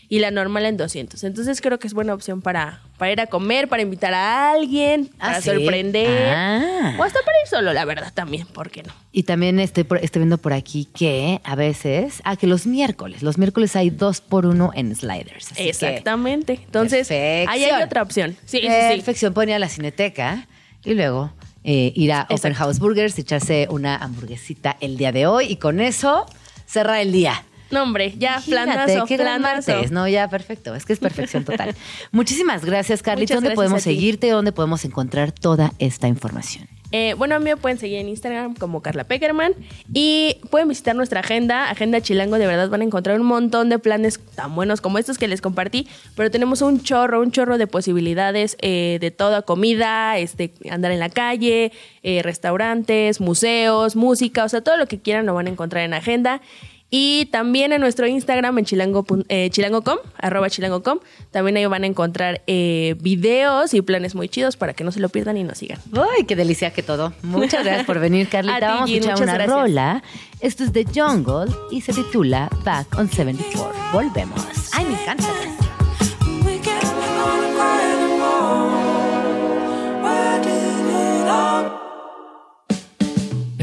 y 0.09 0.19
la 0.19 0.30
normal 0.30 0.65
en 0.65 0.76
200, 0.76 1.23
entonces 1.23 1.61
creo 1.61 1.80
que 1.80 1.88
es 1.88 1.93
buena 1.93 2.13
opción 2.13 2.41
para, 2.41 2.82
para 2.97 3.13
ir 3.13 3.21
a 3.21 3.28
comer, 3.28 3.69
para 3.69 3.82
invitar 3.82 4.13
a 4.13 4.51
alguien, 4.51 5.09
Ah, 5.19 5.28
para 5.28 5.41
¿sí? 5.41 5.51
sorprender 5.51 6.34
Ah. 6.36 6.95
o 6.99 7.03
hasta 7.03 7.21
para 7.21 7.38
ir 7.41 7.47
solo, 7.49 7.71
la 7.71 7.86
verdad 7.86 8.11
también, 8.13 8.45
¿por 8.47 8.69
qué 8.71 8.84
no? 8.84 8.91
Y 9.13 9.23
también 9.23 9.57
estoy, 9.61 9.86
por- 9.86 10.03
estoy 10.03 10.19
viendo 10.19 10.38
por 10.38 10.51
aquí 10.51 10.84
que 10.93 11.39
a 11.45 11.55
veces, 11.55 12.21
ah, 12.26 12.36
que 12.36 12.45
los 12.45 12.67
miércoles, 12.67 13.23
los 13.23 13.38
miércoles 13.38 13.73
hay 13.78 13.89
dos 13.89 14.19
por 14.19 14.45
uno 14.45 14.71
en 14.76 14.93
sliders. 14.93 15.53
así 15.53 15.63
que- 15.63 15.69
Exactamente. 15.69 16.59
Entonces, 16.65 17.09
ahí 17.09 17.63
hay 17.63 17.82
otra 17.82 18.01
opción. 18.01 18.36
Sí, 18.43 18.57
sí, 18.59 18.63
sí. 18.63 18.67
Perfección, 18.67 19.34
pueden 19.34 19.51
ir 19.51 19.55
a 19.55 19.59
la 19.59 19.69
cineteca 19.69 20.47
y 20.84 20.93
luego 20.93 21.32
eh, 21.66 21.91
ir 21.95 22.13
a 22.13 22.24
Open 22.24 22.38
Exacto. 22.38 22.57
House 22.59 22.80
Burgers, 22.80 23.18
echarse 23.18 23.68
una 23.70 23.97
hamburguesita 23.97 24.78
el 24.80 24.97
día 24.97 25.11
de 25.11 25.28
hoy 25.28 25.45
y 25.45 25.55
con 25.57 25.80
eso 25.80 26.26
cerrar 26.66 26.99
el 26.99 27.11
día. 27.11 27.43
No, 27.72 27.84
hombre, 27.84 28.13
ya, 28.18 28.41
planazo, 28.45 29.05
qué 29.05 29.18
gran 29.18 29.41
martes. 29.41 29.91
No, 29.91 30.07
ya, 30.07 30.30
perfecto. 30.30 30.76
Es 30.76 30.86
que 30.86 30.93
es 30.93 30.99
perfección 30.99 31.43
total. 31.45 31.76
Muchísimas 32.11 32.63
gracias, 32.63 33.01
Carlita. 33.01 33.34
Muchas 33.34 33.36
¿Dónde 33.38 33.49
gracias 33.49 33.55
podemos 33.55 33.84
seguirte? 33.84 34.30
¿Dónde 34.30 34.51
podemos 34.51 34.86
encontrar 34.86 35.32
toda 35.32 35.74
esta 35.80 36.07
información? 36.07 36.68
Eh, 36.91 37.15
bueno, 37.17 37.36
a 37.36 37.39
mí 37.39 37.45
me 37.45 37.57
pueden 37.57 37.77
seguir 37.77 37.99
en 37.99 38.09
Instagram 38.09 38.55
como 38.55 38.81
Carla 38.81 39.03
Peckerman 39.03 39.53
y 39.91 40.38
pueden 40.49 40.67
visitar 40.67 40.95
nuestra 40.95 41.21
agenda, 41.21 41.69
Agenda 41.69 42.01
Chilango, 42.01 42.38
de 42.38 42.47
verdad 42.47 42.69
van 42.69 42.81
a 42.81 42.83
encontrar 42.83 43.19
un 43.19 43.25
montón 43.25 43.69
de 43.69 43.79
planes 43.79 44.19
tan 44.36 44.55
buenos 44.55 44.81
como 44.81 44.97
estos 44.97 45.17
que 45.17 45.27
les 45.27 45.41
compartí, 45.41 45.88
pero 46.15 46.31
tenemos 46.31 46.61
un 46.61 46.81
chorro, 46.81 47.21
un 47.21 47.31
chorro 47.31 47.57
de 47.57 47.67
posibilidades 47.67 48.57
eh, 48.61 48.97
de 49.01 49.11
toda 49.11 49.41
comida, 49.41 50.17
este, 50.17 50.53
andar 50.69 50.91
en 50.91 50.99
la 50.99 51.09
calle, 51.09 51.71
eh, 52.03 52.21
restaurantes, 52.23 53.19
museos, 53.19 53.95
música, 53.95 54.43
o 54.43 54.49
sea, 54.49 54.61
todo 54.61 54.77
lo 54.77 54.88
que 54.88 54.99
quieran 54.99 55.25
lo 55.25 55.33
van 55.33 55.47
a 55.47 55.49
encontrar 55.49 55.83
en 55.83 55.93
Agenda. 55.93 56.41
Y 56.89 57.25
también 57.25 57.73
en 57.73 57.81
nuestro 57.81 58.07
Instagram, 58.07 58.59
en 58.59 58.65
chilango, 58.65 59.05
eh, 59.27 59.49
chilango.com, 59.49 59.97
arroba 60.17 60.49
chilango.com, 60.49 60.99
también 61.31 61.57
ahí 61.57 61.65
van 61.65 61.83
a 61.83 61.88
encontrar 61.88 62.41
eh, 62.47 62.95
videos 62.99 63.73
y 63.73 63.81
planes 63.81 64.15
muy 64.15 64.29
chidos 64.29 64.55
para 64.55 64.73
que 64.73 64.83
no 64.83 64.91
se 64.91 64.99
lo 64.99 65.09
pierdan 65.09 65.36
y 65.38 65.43
nos 65.43 65.57
sigan. 65.57 65.79
¡Ay, 65.93 66.25
qué 66.25 66.36
delicia 66.36 66.71
que 66.71 66.83
todo! 66.83 67.13
Muchas 67.23 67.63
gracias 67.63 67.86
por 67.86 67.99
venir, 67.99 68.29
Carlita. 68.29 68.57
a 68.67 68.75
Vamos 68.75 68.91
a 68.91 68.93
echar 68.93 69.21
una 69.21 69.33
gracias. 69.33 69.49
rola. 69.49 70.03
Esto 70.39 70.63
es 70.63 70.71
The 70.71 70.86
Jungle 70.93 71.51
y 71.71 71.81
se 71.81 71.91
titula 71.91 72.49
Back 72.63 72.97
on 72.97 73.09
74. 73.09 73.73
Volvemos. 73.91 74.39
¡Ay, 74.73 74.86
me 74.86 75.01
encanta! 75.01 75.27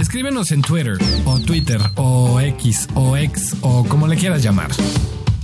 Escríbenos 0.02 0.50
en 0.50 0.62
Twitter 0.62 0.98
o 1.24 1.38
Twitter 1.38 1.80
o 1.94 2.40
X 2.40 2.88
o 2.96 3.16
X 3.16 3.54
o 3.60 3.84
como 3.84 4.08
le 4.08 4.16
quieras 4.16 4.42
llamar. 4.42 4.72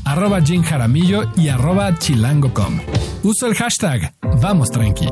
Arroba 0.05 0.43
Jim 0.43 0.65
Jaramillo 0.65 1.31
y 1.37 1.49
arroba 1.49 1.97
chilango.com. 1.97 2.81
Uso 3.23 3.47
el 3.47 3.55
hashtag 3.55 4.13
Vamos 4.43 4.73
Tranqui. 4.73 5.07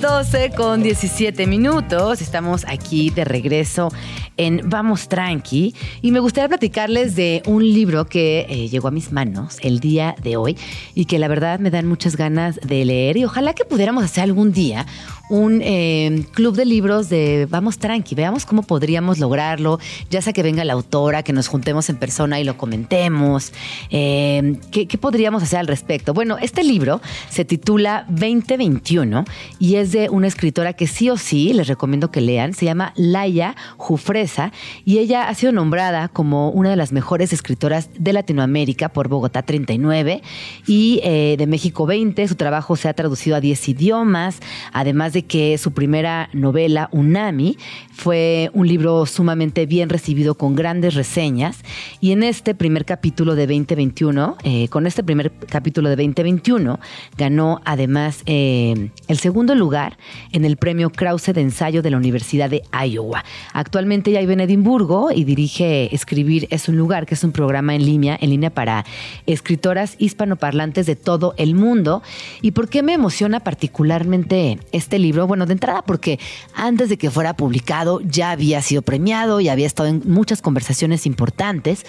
12 0.00 0.52
con 0.56 0.84
17 0.84 1.48
minutos. 1.48 2.22
Estamos 2.22 2.64
aquí 2.68 3.10
de 3.10 3.24
regreso 3.24 3.88
en 4.36 4.62
Vamos 4.68 5.08
Tranqui. 5.08 5.74
Y 6.00 6.10
me 6.12 6.20
gustaría 6.20 6.48
platicarles 6.48 7.16
de 7.16 7.42
un 7.46 7.62
libro 7.64 8.06
que 8.06 8.46
eh, 8.48 8.68
llegó 8.68 8.88
a 8.88 8.90
mis 8.90 9.12
manos 9.12 9.58
el 9.62 9.80
día 9.80 10.14
de 10.22 10.36
hoy 10.36 10.56
y 10.94 11.04
que 11.04 11.18
la 11.18 11.28
verdad 11.28 11.58
me 11.58 11.70
dan 11.70 11.86
muchas 11.86 12.16
ganas 12.16 12.60
de 12.62 12.84
leer. 12.84 13.16
Y 13.16 13.24
ojalá 13.24 13.54
que 13.54 13.64
pudiéramos 13.64 14.04
hacer 14.04 14.24
algún 14.24 14.52
día 14.52 14.86
un 15.32 15.62
eh, 15.64 16.26
club 16.34 16.56
de 16.56 16.66
libros 16.66 17.08
de 17.08 17.46
Vamos 17.48 17.78
Tranqui. 17.78 18.14
Veamos 18.14 18.44
cómo 18.44 18.62
podríamos 18.64 19.18
lograrlo. 19.18 19.78
Ya 20.10 20.20
sea 20.20 20.34
que 20.34 20.42
venga 20.42 20.62
la 20.62 20.74
autora, 20.74 21.22
que 21.22 21.32
nos 21.32 21.48
juntemos 21.48 21.88
en 21.88 21.96
persona 21.96 22.38
y 22.38 22.44
lo 22.44 22.58
comentemos. 22.58 23.54
¿qué, 23.90 24.58
¿Qué 24.70 24.98
podríamos 24.98 25.42
hacer 25.42 25.58
al 25.58 25.68
respecto? 25.68 26.12
Bueno, 26.12 26.36
este 26.36 26.62
libro 26.62 27.00
se 27.30 27.46
titula 27.46 28.04
2021 28.10 29.24
y 29.58 29.76
es 29.76 29.92
de 29.92 30.10
una 30.10 30.26
escritora 30.26 30.74
que 30.74 30.86
sí 30.86 31.08
o 31.08 31.16
sí 31.16 31.54
les 31.54 31.66
recomiendo 31.66 32.10
que 32.10 32.20
lean. 32.20 32.52
Se 32.52 32.66
llama 32.66 32.92
Laia 32.96 33.56
Jufresa 33.78 34.52
y 34.84 34.98
ella 34.98 35.30
ha 35.30 35.34
sido 35.34 35.52
nombrada 35.52 36.08
como 36.08 36.50
una 36.50 36.68
de 36.68 36.76
las 36.76 36.92
mejores 36.92 37.32
escritoras 37.32 37.88
de 37.98 38.12
Latinoamérica 38.12 38.90
por 38.90 39.08
Bogotá 39.08 39.42
39 39.42 40.20
y 40.66 41.00
eh, 41.02 41.36
de 41.38 41.46
México 41.46 41.86
20. 41.86 42.28
Su 42.28 42.34
trabajo 42.34 42.76
se 42.76 42.90
ha 42.90 42.92
traducido 42.92 43.36
a 43.36 43.40
10 43.40 43.70
idiomas, 43.70 44.40
además 44.74 45.14
de 45.14 45.21
que 45.22 45.58
su 45.58 45.72
primera 45.72 46.28
novela, 46.32 46.88
Unami, 46.92 47.56
fue 47.92 48.50
un 48.52 48.66
libro 48.66 49.06
sumamente 49.06 49.66
bien 49.66 49.88
recibido 49.88 50.34
con 50.34 50.54
grandes 50.54 50.94
reseñas. 50.94 51.60
Y 52.00 52.12
en 52.12 52.22
este 52.22 52.54
primer 52.54 52.84
capítulo 52.84 53.34
de 53.34 53.46
2021, 53.46 54.36
eh, 54.44 54.68
con 54.68 54.86
este 54.86 55.04
primer 55.04 55.30
capítulo 55.48 55.88
de 55.88 55.96
2021, 55.96 56.80
ganó 57.16 57.60
además 57.64 58.22
eh, 58.26 58.90
el 59.08 59.18
segundo 59.18 59.54
lugar 59.54 59.98
en 60.32 60.44
el 60.44 60.56
premio 60.56 60.90
Krause 60.90 61.32
de 61.32 61.40
ensayo 61.40 61.82
de 61.82 61.90
la 61.90 61.96
Universidad 61.96 62.50
de 62.50 62.62
Iowa. 62.72 63.24
Actualmente 63.52 64.10
ella 64.10 64.20
vive 64.20 64.32
en 64.32 64.40
Edimburgo 64.40 65.10
y 65.14 65.24
dirige 65.24 65.94
Escribir 65.94 66.48
es 66.50 66.68
un 66.68 66.76
lugar, 66.76 67.06
que 67.06 67.14
es 67.14 67.24
un 67.24 67.32
programa 67.32 67.74
en 67.74 67.84
línea, 67.84 68.18
en 68.20 68.30
línea 68.30 68.50
para 68.50 68.84
escritoras 69.26 69.96
hispanoparlantes 69.98 70.86
de 70.86 70.96
todo 70.96 71.34
el 71.36 71.54
mundo. 71.54 72.02
¿Y 72.40 72.52
por 72.52 72.68
qué 72.68 72.82
me 72.82 72.94
emociona 72.94 73.40
particularmente 73.40 74.58
este 74.72 74.98
libro? 74.98 75.11
Bueno, 75.26 75.46
de 75.46 75.52
entrada 75.52 75.82
porque 75.82 76.18
antes 76.54 76.88
de 76.88 76.96
que 76.96 77.10
fuera 77.10 77.34
publicado 77.34 78.00
ya 78.00 78.30
había 78.30 78.62
sido 78.62 78.82
premiado 78.82 79.40
y 79.40 79.48
había 79.48 79.66
estado 79.66 79.88
en 79.88 80.02
muchas 80.06 80.42
conversaciones 80.42 81.06
importantes. 81.06 81.84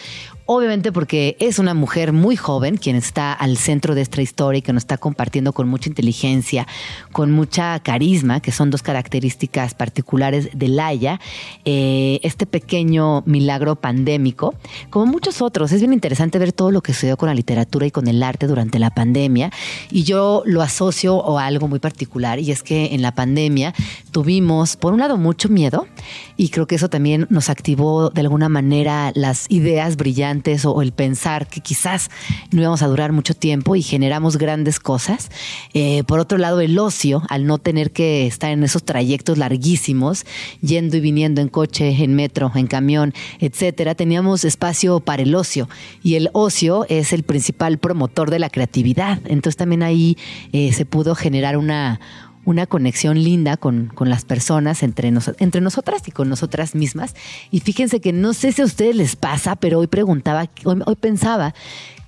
Obviamente 0.46 0.91
porque 0.91 1.38
es 1.39 1.58
una 1.58 1.74
mujer 1.74 2.12
muy 2.12 2.36
joven 2.36 2.76
quien 2.76 2.98
está 2.98 3.32
al 3.32 3.56
centro 3.56 3.96
de 3.96 4.02
esta 4.02 4.22
historia 4.22 4.60
y 4.60 4.62
que 4.62 4.74
nos 4.74 4.84
está 4.84 4.98
compartiendo 4.98 5.54
con 5.54 5.70
mucha 5.70 5.88
inteligencia, 5.88 6.68
con 7.14 7.32
mucha 7.32 7.80
carisma, 7.80 8.41
que 8.41 8.52
son 8.52 8.70
dos 8.70 8.84
características 8.84 9.74
particulares 9.74 10.50
de 10.54 10.68
Laia, 10.68 11.22
eh, 11.64 12.20
este 12.24 12.46
pequeño 12.46 13.24
milagro 13.26 13.78
pandémico, 13.78 14.54
como 14.89 15.06
muchos 15.06 15.41
otros. 15.41 15.72
Es 15.72 15.80
bien 15.80 15.94
interesante 15.94 16.39
ver 16.39 16.52
todo 16.52 16.72
lo 16.72 16.82
que 16.82 16.94
sucedió 16.94 17.16
con 17.16 17.30
la 17.30 17.36
literatura 17.36 17.86
y 17.86 17.91
con 17.91 18.10
el 18.10 18.22
arte 18.22 18.46
durante 18.46 18.80
la 18.80 18.89
pandemia 18.89 19.50
y 19.91 20.04
yo 20.04 20.44
lo 20.46 20.62
asocio 20.62 21.38
a 21.39 21.46
algo 21.46 21.70
muy 21.70 21.80
particular 21.80 22.39
y 22.39 22.52
es 22.52 22.64
que 22.64 22.94
en 22.94 23.02
la 23.02 23.16
pandemia 23.16 23.74
tuvimos, 24.12 24.76
por 24.76 24.91
un 24.91 25.00
lado, 25.00 25.16
mucho 25.16 25.48
miedo 25.48 25.88
y 26.36 26.50
creo 26.50 26.68
que 26.68 26.76
eso 26.76 26.89
también 26.89 27.28
nos 27.30 27.50
activó 27.50 28.10
de 28.10 28.20
alguna 28.20 28.50
manera 28.50 29.14
las 29.16 29.46
ideas 29.50 29.96
brillantes 29.96 30.33
o, 30.66 30.82
el 30.82 30.92
pensar 30.92 31.48
que 31.48 31.62
quizás 31.62 32.10
no 32.52 32.62
íbamos 32.62 32.82
a 32.82 32.88
durar 32.88 33.12
mucho 33.12 33.34
tiempo 33.34 33.76
y 33.76 33.82
generamos 33.82 34.38
grandes 34.38 34.80
cosas. 34.80 35.30
Eh, 35.74 36.04
por 36.04 36.20
otro 36.20 36.38
lado, 36.38 36.62
el 36.62 36.78
ocio, 36.80 37.24
al 37.30 37.46
no 37.46 37.58
tener 37.58 37.92
que 37.92 38.26
estar 38.26 38.52
en 38.52 38.64
esos 38.64 38.84
trayectos 38.84 39.38
larguísimos, 39.38 40.26
yendo 40.62 40.98
y 40.98 41.02
viniendo 41.02 41.42
en 41.42 41.50
coche, 41.50 42.04
en 42.04 42.16
metro, 42.16 42.52
en 42.56 42.68
camión, 42.68 43.14
etcétera, 43.40 43.96
teníamos 43.96 44.46
espacio 44.46 45.00
para 45.00 45.24
el 45.24 45.36
ocio. 45.36 45.70
Y 46.02 46.16
el 46.16 46.30
ocio 46.34 46.86
es 46.90 47.14
el 47.14 47.24
principal 47.24 47.78
promotor 47.78 48.30
de 48.30 48.40
la 48.40 48.50
creatividad. 48.50 49.20
Entonces 49.26 49.58
también 49.58 49.84
ahí 49.84 50.18
eh, 50.52 50.74
se 50.74 50.86
pudo 50.86 51.16
generar 51.16 51.58
una 51.58 52.00
una 52.46 52.66
conexión 52.66 53.22
linda 53.22 53.58
con, 53.58 53.88
con 53.88 54.10
las 54.10 54.26
personas, 54.26 54.84
entre, 54.84 55.12
nos, 55.12 55.32
entre 55.39 55.62
nosotras 55.62 56.02
y 56.08 56.12
con 56.12 56.30
nosotras 56.30 56.76
mismas. 56.76 57.16
Y 57.52 57.62
fíjense 57.62 58.02
que 58.02 58.14
no 58.14 58.34
sé 58.34 58.52
si 58.52 58.62
a 58.62 58.66
ustedes 58.66 58.96
les 58.96 59.16
pasa, 59.16 59.56
pero 59.56 59.80
hoy 59.80 59.88
preguntaba, 59.88 60.50
hoy, 60.66 60.82
hoy 60.86 60.96
pensaba 60.96 61.54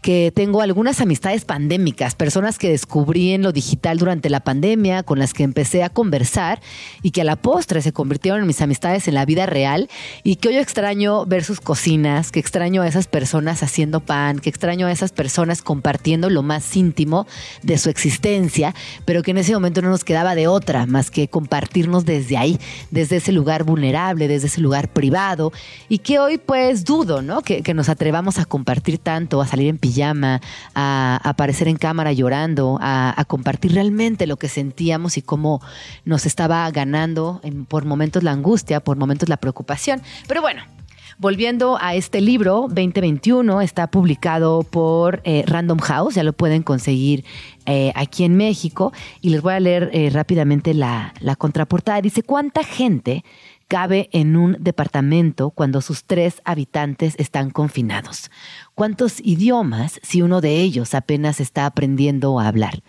que 0.05 0.31
tengo 0.31 0.61
algunas 0.61 1.01
amistades 1.01 1.45
pandémicas, 1.45 2.13
personas 2.13 2.59
que 2.59 2.69
descubrí 2.69 3.31
en 3.31 3.41
lo 3.41 3.51
digital 3.51 3.97
durante 3.97 4.29
la 4.29 4.41
pandemia, 4.41 5.01
con 5.01 5.17
las 5.17 5.33
que 5.33 5.41
empecé 5.41 5.81
a 5.81 5.89
conversar 5.89 6.61
y 7.01 7.09
que 7.09 7.21
a 7.21 7.23
la 7.23 7.37
postre 7.37 7.81
se 7.81 7.91
convirtieron 7.91 8.41
en 8.41 8.45
mis 8.45 8.61
amistades 8.61 9.07
en 9.07 9.15
la 9.15 9.25
vida 9.25 9.47
real 9.47 9.89
y 10.23 10.35
que 10.35 10.49
hoy 10.49 10.57
extraño 10.57 11.25
ver 11.25 11.43
sus 11.43 11.59
cocinas, 11.59 12.31
que 12.31 12.39
extraño 12.39 12.83
a 12.83 12.87
esas 12.87 13.07
personas 13.07 13.63
haciendo 13.63 13.99
pan, 13.99 14.37
que 14.37 14.51
extraño 14.51 14.85
a 14.85 14.91
esas 14.91 15.11
personas 15.11 15.63
compartiendo 15.63 16.29
lo 16.29 16.43
más 16.43 16.75
íntimo 16.75 17.25
de 17.63 17.79
su 17.79 17.89
existencia, 17.89 18.75
pero 19.05 19.23
que 19.23 19.31
en 19.31 19.39
ese 19.39 19.55
momento 19.55 19.81
no 19.81 19.89
nos 19.89 20.03
quedaba 20.03 20.35
de 20.35 20.47
otra 20.47 20.85
más 20.85 21.09
que 21.09 21.29
compartirnos 21.29 22.05
desde 22.05 22.37
ahí, 22.37 22.59
desde 22.91 23.15
ese 23.15 23.31
lugar 23.31 23.63
vulnerable, 23.63 24.27
desde 24.27 24.45
ese 24.45 24.61
lugar 24.61 24.87
privado 24.87 25.51
y 25.89 25.97
que 25.97 26.19
hoy 26.19 26.37
pues 26.37 26.85
dudo, 26.85 27.23
¿no? 27.23 27.41
Que, 27.41 27.63
nos 27.73 27.89
atrevamos 27.89 28.37
a 28.37 28.45
compartir 28.45 28.99
tanto, 28.99 29.41
a 29.41 29.47
salir 29.47 29.67
en 29.67 29.79
llama, 29.95 30.41
a, 30.75 31.19
aparecer 31.23 31.67
en 31.67 31.77
cámara 31.77 32.11
llorando, 32.13 32.77
a, 32.81 33.23
compartir 33.27 33.73
realmente 33.73 34.27
lo 34.27 34.37
que 34.37 34.49
sentíamos 34.49 35.17
y 35.17 35.21
cómo 35.21 35.61
nos 36.03 36.25
estaba 36.25 36.69
ganando 36.69 37.41
por 37.67 37.85
momentos 37.85 38.21
la 38.21 38.31
angustia, 38.31 38.79
por 38.79 38.97
momentos 38.97 39.29
la 39.29 39.37
preocupación. 39.37 40.01
Pero 40.27 40.41
bueno, 40.41 40.61
Volviendo 41.17 41.77
a 41.79 41.95
este 41.95 42.19
libro, 42.19 42.67
2021, 42.67 43.61
está 43.61 43.87
publicado 43.87 44.63
por 44.63 45.21
eh, 45.23 45.45
Random 45.47 45.79
House, 45.79 46.15
ya 46.15 46.23
lo 46.23 46.33
pueden 46.33 46.61
conseguir 46.61 47.23
eh, 47.65 47.93
aquí 47.95 48.25
en 48.25 48.35
México, 48.35 48.91
y 49.21 49.29
les 49.29 49.41
voy 49.41 49.53
a 49.53 49.61
leer 49.61 49.89
eh, 49.93 50.09
rápidamente 50.11 50.73
la 50.73 51.13
contraportada. 51.37 52.01
Dice, 52.01 52.21
¿cuánta 52.21 52.65
gente 52.65 53.23
cabe 53.67 54.09
en 54.11 54.35
un 54.35 54.57
departamento 54.59 55.49
cuando 55.51 55.81
sus 55.81 56.05
tres 56.05 56.41
habitantes 56.45 57.15
están 57.17 57.49
confinados? 57.49 58.31
¿Cuántos 58.73 59.19
idiomas 59.19 59.99
si 60.03 60.21
uno 60.21 60.41
de 60.41 60.61
ellos 60.61 60.93
apenas 60.93 61.39
está 61.39 61.65
aprendiendo 61.65 62.39
a 62.39 62.47
hablar? 62.47 62.83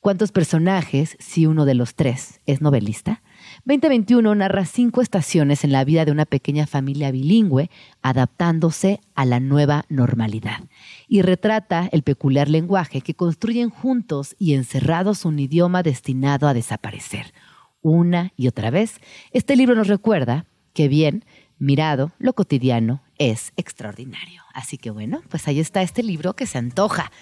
¿Cuántos 0.00 0.32
personajes 0.32 1.16
si 1.20 1.44
uno 1.44 1.66
de 1.66 1.74
los 1.74 1.94
tres 1.94 2.40
es 2.46 2.62
novelista? 2.62 3.22
2021 3.66 4.34
narra 4.34 4.64
cinco 4.64 5.02
estaciones 5.02 5.62
en 5.62 5.72
la 5.72 5.84
vida 5.84 6.06
de 6.06 6.12
una 6.12 6.24
pequeña 6.24 6.66
familia 6.66 7.10
bilingüe 7.10 7.70
adaptándose 8.00 9.00
a 9.14 9.26
la 9.26 9.40
nueva 9.40 9.84
normalidad 9.90 10.60
y 11.06 11.20
retrata 11.20 11.86
el 11.92 12.02
peculiar 12.02 12.48
lenguaje 12.48 13.02
que 13.02 13.14
construyen 13.14 13.68
juntos 13.68 14.36
y 14.38 14.54
encerrados 14.54 15.26
un 15.26 15.38
idioma 15.38 15.82
destinado 15.82 16.48
a 16.48 16.54
desaparecer, 16.54 17.34
una 17.82 18.32
y 18.36 18.48
otra 18.48 18.70
vez, 18.70 19.00
este 19.32 19.56
libro 19.56 19.74
nos 19.74 19.88
recuerda 19.88 20.46
que 20.74 20.88
bien 20.88 21.24
mirado, 21.58 22.12
lo 22.18 22.32
cotidiano 22.32 23.02
es 23.18 23.52
extraordinario. 23.56 24.42
Así 24.54 24.78
que 24.78 24.90
bueno, 24.90 25.22
pues 25.28 25.46
ahí 25.46 25.60
está 25.60 25.82
este 25.82 26.02
libro 26.02 26.34
que 26.34 26.46
se 26.46 26.58
antoja, 26.58 27.12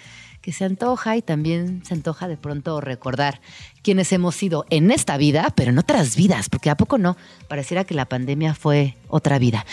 que 0.41 0.53
se 0.53 0.65
antoja 0.65 1.17
y 1.17 1.21
también 1.21 1.83
se 1.85 1.93
antoja 1.93 2.27
de 2.27 2.37
pronto 2.37 2.81
recordar 2.81 3.41
quienes 3.83 4.11
hemos 4.13 4.35
sido 4.35 4.65
en 4.69 4.91
esta 4.91 5.17
vida, 5.17 5.53
pero 5.55 5.71
en 5.71 5.77
otras 5.77 6.15
vidas, 6.15 6.49
porque 6.49 6.69
a 6.69 6.77
poco 6.77 6.97
no, 6.97 7.17
pareciera 7.47 7.83
que 7.83 7.93
la 7.93 8.05
pandemia 8.05 8.55
fue 8.55 8.95
otra 9.07 9.37
vida. 9.39 9.65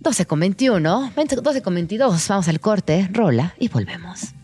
12 0.00 0.26
con 0.26 0.40
21, 0.40 1.12
12 1.42 1.62
con 1.62 1.74
22, 1.74 2.28
vamos 2.28 2.48
al 2.48 2.60
corte, 2.60 3.08
rola 3.10 3.54
y 3.58 3.68
volvemos. 3.68 4.34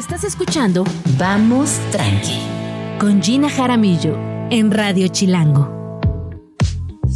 Estás 0.00 0.24
escuchando 0.24 0.82
Vamos 1.18 1.78
Tranqui 1.92 2.40
con 2.98 3.22
Gina 3.22 3.50
Jaramillo 3.50 4.16
en 4.50 4.70
Radio 4.70 5.08
Chilango. 5.08 5.78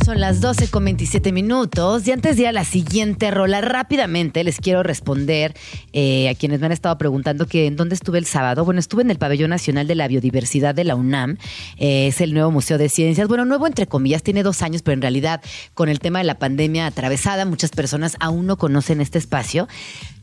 Son 0.05 0.21
las 0.21 0.43
12 0.43 0.69
con 0.69 0.85
27 0.85 1.33
minutos 1.33 2.07
y 2.07 2.13
antes 2.13 2.37
de 2.37 2.43
ir 2.43 2.49
a 2.49 2.53
la 2.53 2.67
siguiente 2.67 3.31
rola, 3.31 3.63
rápidamente 3.63 4.45
les 4.45 4.59
quiero 4.59 4.83
responder 4.83 5.55
eh, 5.95 6.29
a 6.29 6.35
quienes 6.35 6.61
me 6.61 6.67
han 6.67 6.73
estado 6.73 6.99
preguntando 6.99 7.47
que 7.47 7.67
en 7.67 7.77
dónde 7.77 7.95
estuve 7.95 8.19
el 8.19 8.27
sábado. 8.27 8.67
Bueno, 8.67 8.81
estuve 8.81 9.01
en 9.01 9.11
el 9.11 9.17
Pabellón 9.17 9.49
Nacional 9.49 9.87
de 9.87 9.95
la 9.95 10.07
Biodiversidad 10.07 10.75
de 10.75 10.85
la 10.85 10.95
UNAM, 10.95 11.39
eh, 11.79 12.09
es 12.09 12.21
el 12.21 12.35
nuevo 12.35 12.51
Museo 12.51 12.77
de 12.77 12.91
Ciencias. 12.91 13.29
Bueno, 13.29 13.47
nuevo 13.47 13.67
entre 13.67 13.87
comillas, 13.87 14.23
tiene 14.23 14.43
dos 14.43 14.61
años, 14.61 14.83
pero 14.83 14.93
en 14.93 15.01
realidad 15.01 15.41
con 15.73 15.89
el 15.89 16.01
tema 16.01 16.19
de 16.19 16.27
la 16.27 16.39
pandemia 16.39 16.87
atravesada, 16.87 17.47
muchas 17.47 17.71
personas 17.71 18.19
aún 18.21 18.45
no 18.45 18.59
conocen 18.59 19.01
este 19.01 19.17
espacio. 19.17 19.69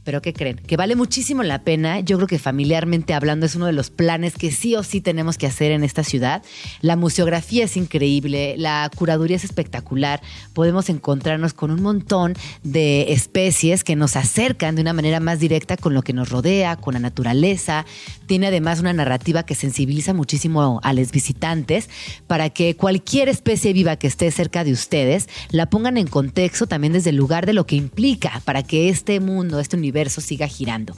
Pero 0.03 0.21
¿qué 0.21 0.33
creen? 0.33 0.57
Que 0.57 0.77
vale 0.77 0.95
muchísimo 0.95 1.43
la 1.43 1.63
pena. 1.63 1.99
Yo 1.99 2.17
creo 2.17 2.27
que 2.27 2.39
familiarmente 2.39 3.13
hablando 3.13 3.45
es 3.45 3.55
uno 3.55 3.67
de 3.67 3.73
los 3.73 3.91
planes 3.91 4.33
que 4.33 4.51
sí 4.51 4.75
o 4.75 4.81
sí 4.81 4.99
tenemos 4.99 5.37
que 5.37 5.45
hacer 5.45 5.71
en 5.71 5.83
esta 5.83 6.03
ciudad. 6.03 6.41
La 6.81 6.95
museografía 6.95 7.65
es 7.65 7.77
increíble, 7.77 8.55
la 8.57 8.89
curaduría 8.95 9.35
es 9.35 9.43
espectacular. 9.43 10.19
Podemos 10.53 10.89
encontrarnos 10.89 11.53
con 11.53 11.69
un 11.69 11.83
montón 11.83 12.33
de 12.63 13.13
especies 13.13 13.83
que 13.83 13.95
nos 13.95 14.15
acercan 14.15 14.75
de 14.75 14.81
una 14.81 14.93
manera 14.93 15.19
más 15.19 15.39
directa 15.39 15.77
con 15.77 15.93
lo 15.93 16.01
que 16.01 16.13
nos 16.13 16.29
rodea, 16.29 16.77
con 16.77 16.95
la 16.95 16.99
naturaleza. 16.99 17.85
Tiene 18.25 18.47
además 18.47 18.79
una 18.79 18.93
narrativa 18.93 19.43
que 19.43 19.53
sensibiliza 19.53 20.15
muchísimo 20.15 20.79
a 20.83 20.93
los 20.93 21.11
visitantes 21.11 21.89
para 22.25 22.49
que 22.49 22.75
cualquier 22.75 23.29
especie 23.29 23.71
viva 23.71 23.97
que 23.97 24.07
esté 24.07 24.31
cerca 24.31 24.63
de 24.63 24.71
ustedes 24.71 25.29
la 25.51 25.69
pongan 25.69 25.97
en 25.97 26.07
contexto 26.07 26.65
también 26.65 26.93
desde 26.93 27.11
el 27.11 27.17
lugar 27.17 27.45
de 27.45 27.53
lo 27.53 27.67
que 27.67 27.75
implica 27.75 28.41
para 28.45 28.63
que 28.63 28.89
este 28.89 29.19
mundo, 29.19 29.59
este 29.59 29.77
universo 29.77 29.90
siga 30.21 30.47
girando. 30.47 30.95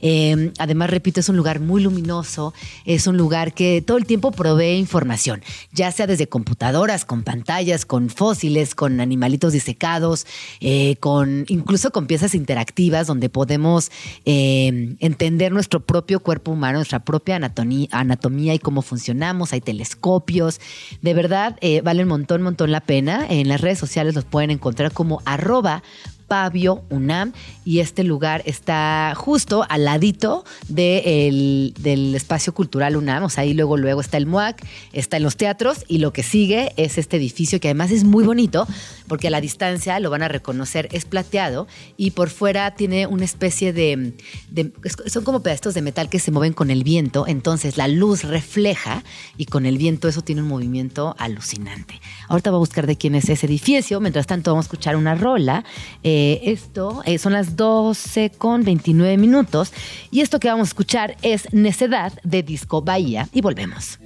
Eh, 0.00 0.52
además, 0.58 0.90
repito, 0.90 1.20
es 1.20 1.28
un 1.28 1.36
lugar 1.36 1.60
muy 1.60 1.82
luminoso, 1.82 2.54
es 2.84 3.06
un 3.06 3.16
lugar 3.16 3.54
que 3.54 3.82
todo 3.82 3.96
el 3.96 4.06
tiempo 4.06 4.30
provee 4.30 4.76
información, 4.76 5.42
ya 5.72 5.90
sea 5.92 6.06
desde 6.06 6.28
computadoras, 6.28 7.04
con 7.04 7.22
pantallas, 7.22 7.84
con 7.84 8.08
fósiles, 8.08 8.74
con 8.74 9.00
animalitos 9.00 9.52
disecados, 9.52 10.26
eh, 10.60 10.96
con 11.00 11.44
incluso 11.48 11.90
con 11.90 12.06
piezas 12.06 12.34
interactivas 12.34 13.06
donde 13.06 13.28
podemos 13.28 13.90
eh, 14.24 14.96
entender 15.00 15.52
nuestro 15.52 15.84
propio 15.84 16.20
cuerpo 16.20 16.52
humano, 16.52 16.78
nuestra 16.78 17.04
propia 17.04 17.36
anatomía, 17.36 18.54
y 18.54 18.58
cómo 18.58 18.82
funcionamos. 18.82 19.52
Hay 19.52 19.60
telescopios. 19.60 20.60
De 21.02 21.14
verdad, 21.14 21.58
vale 21.82 22.02
un 22.02 22.08
montón, 22.08 22.42
montón 22.42 22.70
la 22.70 22.80
pena. 22.80 23.26
En 23.28 23.48
las 23.48 23.60
redes 23.60 23.78
sociales 23.78 24.14
los 24.14 24.24
pueden 24.24 24.50
encontrar 24.50 24.92
como 24.92 25.22
arroba 25.24 25.82
Pabio 26.26 26.84
UNAM 26.90 27.32
y 27.64 27.80
este 27.80 28.04
lugar 28.04 28.42
está 28.46 29.12
justo 29.16 29.64
al 29.68 29.84
ladito 29.84 30.44
del 30.68 32.12
espacio 32.14 32.52
cultural 32.54 32.96
UNAM, 32.96 33.24
o 33.24 33.28
sea, 33.28 33.42
ahí 33.42 33.54
luego 33.54 33.76
luego 33.76 34.00
está 34.00 34.16
el 34.16 34.26
MUAC, 34.26 34.64
está 34.92 35.16
en 35.18 35.22
los 35.22 35.36
teatros 35.36 35.84
y 35.88 35.98
lo 35.98 36.12
que 36.12 36.22
sigue 36.22 36.72
es 36.76 36.98
este 36.98 37.16
edificio 37.16 37.60
que 37.60 37.68
además 37.68 37.90
es 37.90 38.04
muy 38.04 38.24
bonito 38.24 38.66
porque 39.08 39.28
a 39.28 39.30
la 39.30 39.40
distancia 39.40 40.00
lo 40.00 40.10
van 40.10 40.22
a 40.22 40.28
reconocer, 40.28 40.88
es 40.92 41.04
plateado 41.04 41.68
y 41.96 42.10
por 42.12 42.30
fuera 42.30 42.72
tiene 42.72 43.06
una 43.06 43.24
especie 43.24 43.72
de, 43.72 44.14
de 44.50 44.72
son 45.06 45.24
como 45.24 45.42
pedazos 45.42 45.74
de 45.74 45.82
metal 45.82 46.08
que 46.08 46.18
se 46.18 46.30
mueven 46.30 46.52
con 46.52 46.70
el 46.70 46.82
viento, 46.82 47.26
entonces 47.26 47.76
la 47.76 47.88
luz 47.88 48.24
refleja 48.24 49.04
y 49.36 49.46
con 49.46 49.66
el 49.66 49.78
viento 49.78 50.08
eso 50.08 50.22
tiene 50.22 50.42
un 50.42 50.48
movimiento 50.48 51.14
alucinante. 51.18 52.00
Ahorita 52.28 52.50
voy 52.50 52.58
a 52.58 52.60
buscar 52.60 52.86
de 52.86 52.96
quién 52.96 53.14
es 53.14 53.28
ese 53.28 53.46
edificio, 53.46 54.00
mientras 54.00 54.26
tanto 54.26 54.50
vamos 54.50 54.64
a 54.64 54.66
escuchar 54.66 54.96
una 54.96 55.14
rola. 55.14 55.64
Eh, 56.02 56.15
esto 56.44 57.02
eh, 57.04 57.18
son 57.18 57.32
las 57.32 57.56
12 57.56 58.30
con 58.30 58.64
29 58.64 59.16
minutos 59.16 59.72
y 60.10 60.20
esto 60.20 60.40
que 60.40 60.48
vamos 60.48 60.68
a 60.68 60.70
escuchar 60.70 61.16
es 61.22 61.52
Necedad 61.52 62.12
de 62.22 62.42
Disco 62.42 62.82
Bahía 62.82 63.28
y 63.32 63.40
volvemos. 63.40 63.98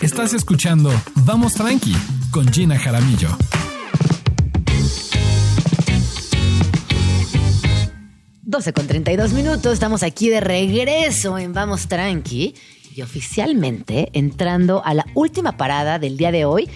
Estás 0.00 0.32
escuchando 0.32 0.90
Vamos 1.16 1.54
Tranqui 1.54 1.94
con 2.30 2.50
Gina 2.52 2.78
Jaramillo. 2.78 3.28
...12 8.50 8.72
con 8.72 8.86
32 8.86 9.34
minutos, 9.34 9.74
estamos 9.74 10.02
aquí 10.02 10.30
de 10.30 10.40
regreso 10.40 11.36
en 11.36 11.52
Vamos 11.52 11.86
Tranqui 11.86 12.54
y 12.98 13.02
oficialmente 13.02 14.10
entrando 14.12 14.84
a 14.84 14.92
la 14.92 15.06
última 15.14 15.56
parada 15.56 16.00
del 16.00 16.16
día 16.16 16.32
de 16.32 16.44
hoy. 16.44 16.68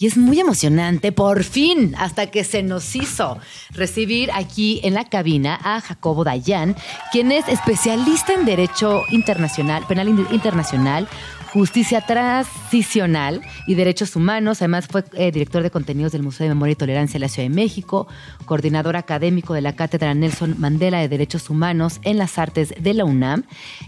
Y 0.00 0.06
es 0.06 0.16
muy 0.16 0.40
emocionante, 0.40 1.12
por 1.12 1.44
fin, 1.44 1.94
hasta 1.98 2.30
que 2.30 2.42
se 2.42 2.64
nos 2.64 2.96
hizo 2.96 3.38
recibir 3.70 4.30
aquí 4.32 4.80
en 4.82 4.94
la 4.94 5.04
cabina 5.04 5.58
a 5.62 5.80
Jacobo 5.80 6.24
Dayan, 6.24 6.76
quien 7.12 7.30
es 7.30 7.48
especialista 7.48 8.32
en 8.32 8.44
Derecho 8.44 9.02
Internacional, 9.10 9.84
Penal 9.86 10.08
Internacional, 10.08 11.08
Justicia 11.52 12.02
Transicional 12.02 13.40
y 13.66 13.74
Derechos 13.74 14.16
Humanos. 14.16 14.60
Además, 14.60 14.86
fue 14.86 15.04
eh, 15.14 15.32
director 15.32 15.62
de 15.62 15.70
contenidos 15.70 16.12
del 16.12 16.22
Museo 16.22 16.44
de 16.44 16.50
Memoria 16.50 16.72
y 16.72 16.76
Tolerancia 16.76 17.14
de 17.14 17.20
la 17.20 17.28
Ciudad 17.28 17.48
de 17.48 17.54
México, 17.54 18.06
coordinador 18.44 18.96
académico 18.96 19.54
de 19.54 19.62
la 19.62 19.74
Cátedra 19.74 20.12
Nelson 20.14 20.56
Mandela 20.58 21.00
de 21.00 21.08
Derechos 21.08 21.48
Humanos 21.48 22.00
en 22.02 22.18
las 22.18 22.38
Artes 22.38 22.74
de 22.78 22.94
la 22.94 23.04
UNAM. 23.04 23.44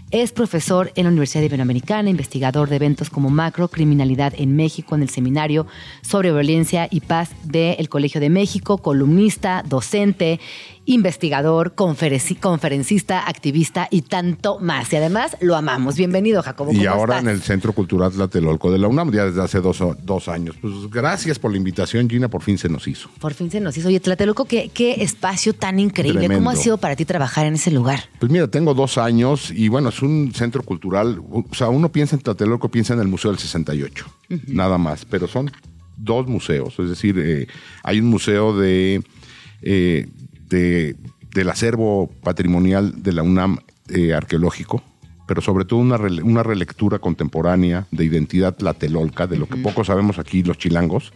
Es 0.09 0.31
profesor 0.31 0.91
en 0.95 1.03
la 1.03 1.09
Universidad 1.09 1.43
Iberoamericana, 1.43 2.09
investigador 2.09 2.69
de 2.69 2.77
eventos 2.77 3.09
como 3.09 3.29
macrocriminalidad 3.29 4.33
en 4.37 4.55
México 4.55 4.95
en 4.95 5.03
el 5.03 5.09
Seminario 5.09 5.67
sobre 6.01 6.31
Violencia 6.31 6.87
y 6.89 7.01
Paz 7.01 7.29
del 7.43 7.89
Colegio 7.89 8.19
de 8.19 8.29
México, 8.29 8.79
columnista, 8.79 9.63
docente 9.67 10.39
investigador, 10.85 11.75
conferencista, 11.75 13.27
activista 13.27 13.87
y 13.91 14.01
tanto 14.03 14.59
más. 14.59 14.91
Y 14.93 14.95
además 14.95 15.37
lo 15.39 15.55
amamos. 15.55 15.95
Bienvenido, 15.95 16.41
Jacobo. 16.41 16.73
y 16.73 16.85
ahora 16.85 17.19
en 17.19 17.27
el 17.27 17.41
Centro 17.41 17.73
Cultural 17.73 18.11
Tlatelolco 18.11 18.71
de 18.71 18.79
la 18.79 18.87
UNAM, 18.87 19.11
ya 19.11 19.25
desde 19.25 19.41
hace 19.41 19.59
dos, 19.59 19.83
dos, 20.03 20.27
años. 20.27 20.55
Pues 20.61 20.73
gracias 20.89 21.39
por 21.39 21.51
la 21.51 21.57
invitación, 21.57 22.09
Gina. 22.09 22.29
Por 22.29 22.41
fin 22.41 22.57
se 22.57 22.69
nos 22.69 22.87
hizo. 22.87 23.09
Por 23.19 23.33
fin 23.33 23.51
se 23.51 23.59
nos 23.59 23.77
hizo. 23.77 23.87
Oye, 23.87 23.99
Tlatelolco, 23.99 24.45
qué, 24.45 24.69
qué 24.73 25.03
espacio 25.03 25.53
tan 25.53 25.79
increíble. 25.79 26.27
¿Cómo 26.27 26.49
ha 26.49 26.55
sido 26.55 26.77
para 26.77 26.95
ti 26.95 27.05
trabajar 27.05 27.45
en 27.45 27.55
ese 27.55 27.71
lugar? 27.71 28.05
Pues 28.19 28.31
mira, 28.31 28.47
tengo 28.47 28.73
dos 28.73 28.97
años 28.97 29.51
y 29.51 29.67
bueno, 29.67 29.89
es 29.89 30.01
un 30.01 30.33
centro 30.33 30.63
cultural. 30.63 31.21
O 31.31 31.45
sea, 31.53 31.69
uno 31.69 31.91
piensa 31.91 32.15
en 32.15 32.21
Tlatelolco, 32.21 32.69
piensa 32.69 32.93
en 32.93 32.99
el 32.99 33.07
Museo 33.07 33.31
del 33.31 33.39
68, 33.39 34.05
nada 34.47 34.77
más. 34.77 35.05
Pero 35.05 35.27
son 35.27 35.51
dos 35.97 36.27
museos. 36.27 36.77
Es 36.79 36.89
decir, 36.89 37.17
eh, 37.19 37.47
hay 37.83 37.99
un 37.99 38.07
museo 38.07 38.57
de. 38.57 39.01
Eh, 39.61 40.07
del 40.57 41.49
acervo 41.49 42.09
patrimonial 42.23 43.01
de 43.01 43.13
la 43.13 43.23
UNAM 43.23 43.59
eh, 43.89 44.13
arqueológico, 44.13 44.83
pero 45.27 45.41
sobre 45.41 45.65
todo 45.65 45.79
una, 45.79 45.97
una, 46.23 46.43
relectura 46.43 46.99
contemporánea 46.99 47.87
de 47.91 48.05
identidad 48.05 48.55
tlatelolca, 48.55 49.27
de 49.27 49.37
lo 49.37 49.47
que 49.47 49.57
poco 49.57 49.83
sabemos 49.83 50.19
aquí 50.19 50.43
los 50.43 50.57
chilangos. 50.57 51.13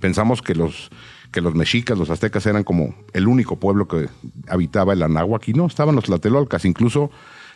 Pensamos 0.00 0.42
que 0.42 0.54
los, 0.54 0.90
que 1.32 1.40
los 1.40 1.54
mexicas, 1.54 1.98
los 1.98 2.10
aztecas 2.10 2.46
eran 2.46 2.64
como 2.64 2.94
el 3.12 3.28
único 3.28 3.56
pueblo 3.56 3.86
que 3.88 4.08
habitaba 4.48 4.92
el 4.92 5.02
Anáhuac 5.02 5.48
y 5.48 5.52
no, 5.52 5.66
estaban 5.66 5.94
los 5.94 6.04
tlatelolcas, 6.04 6.64
incluso 6.64 7.10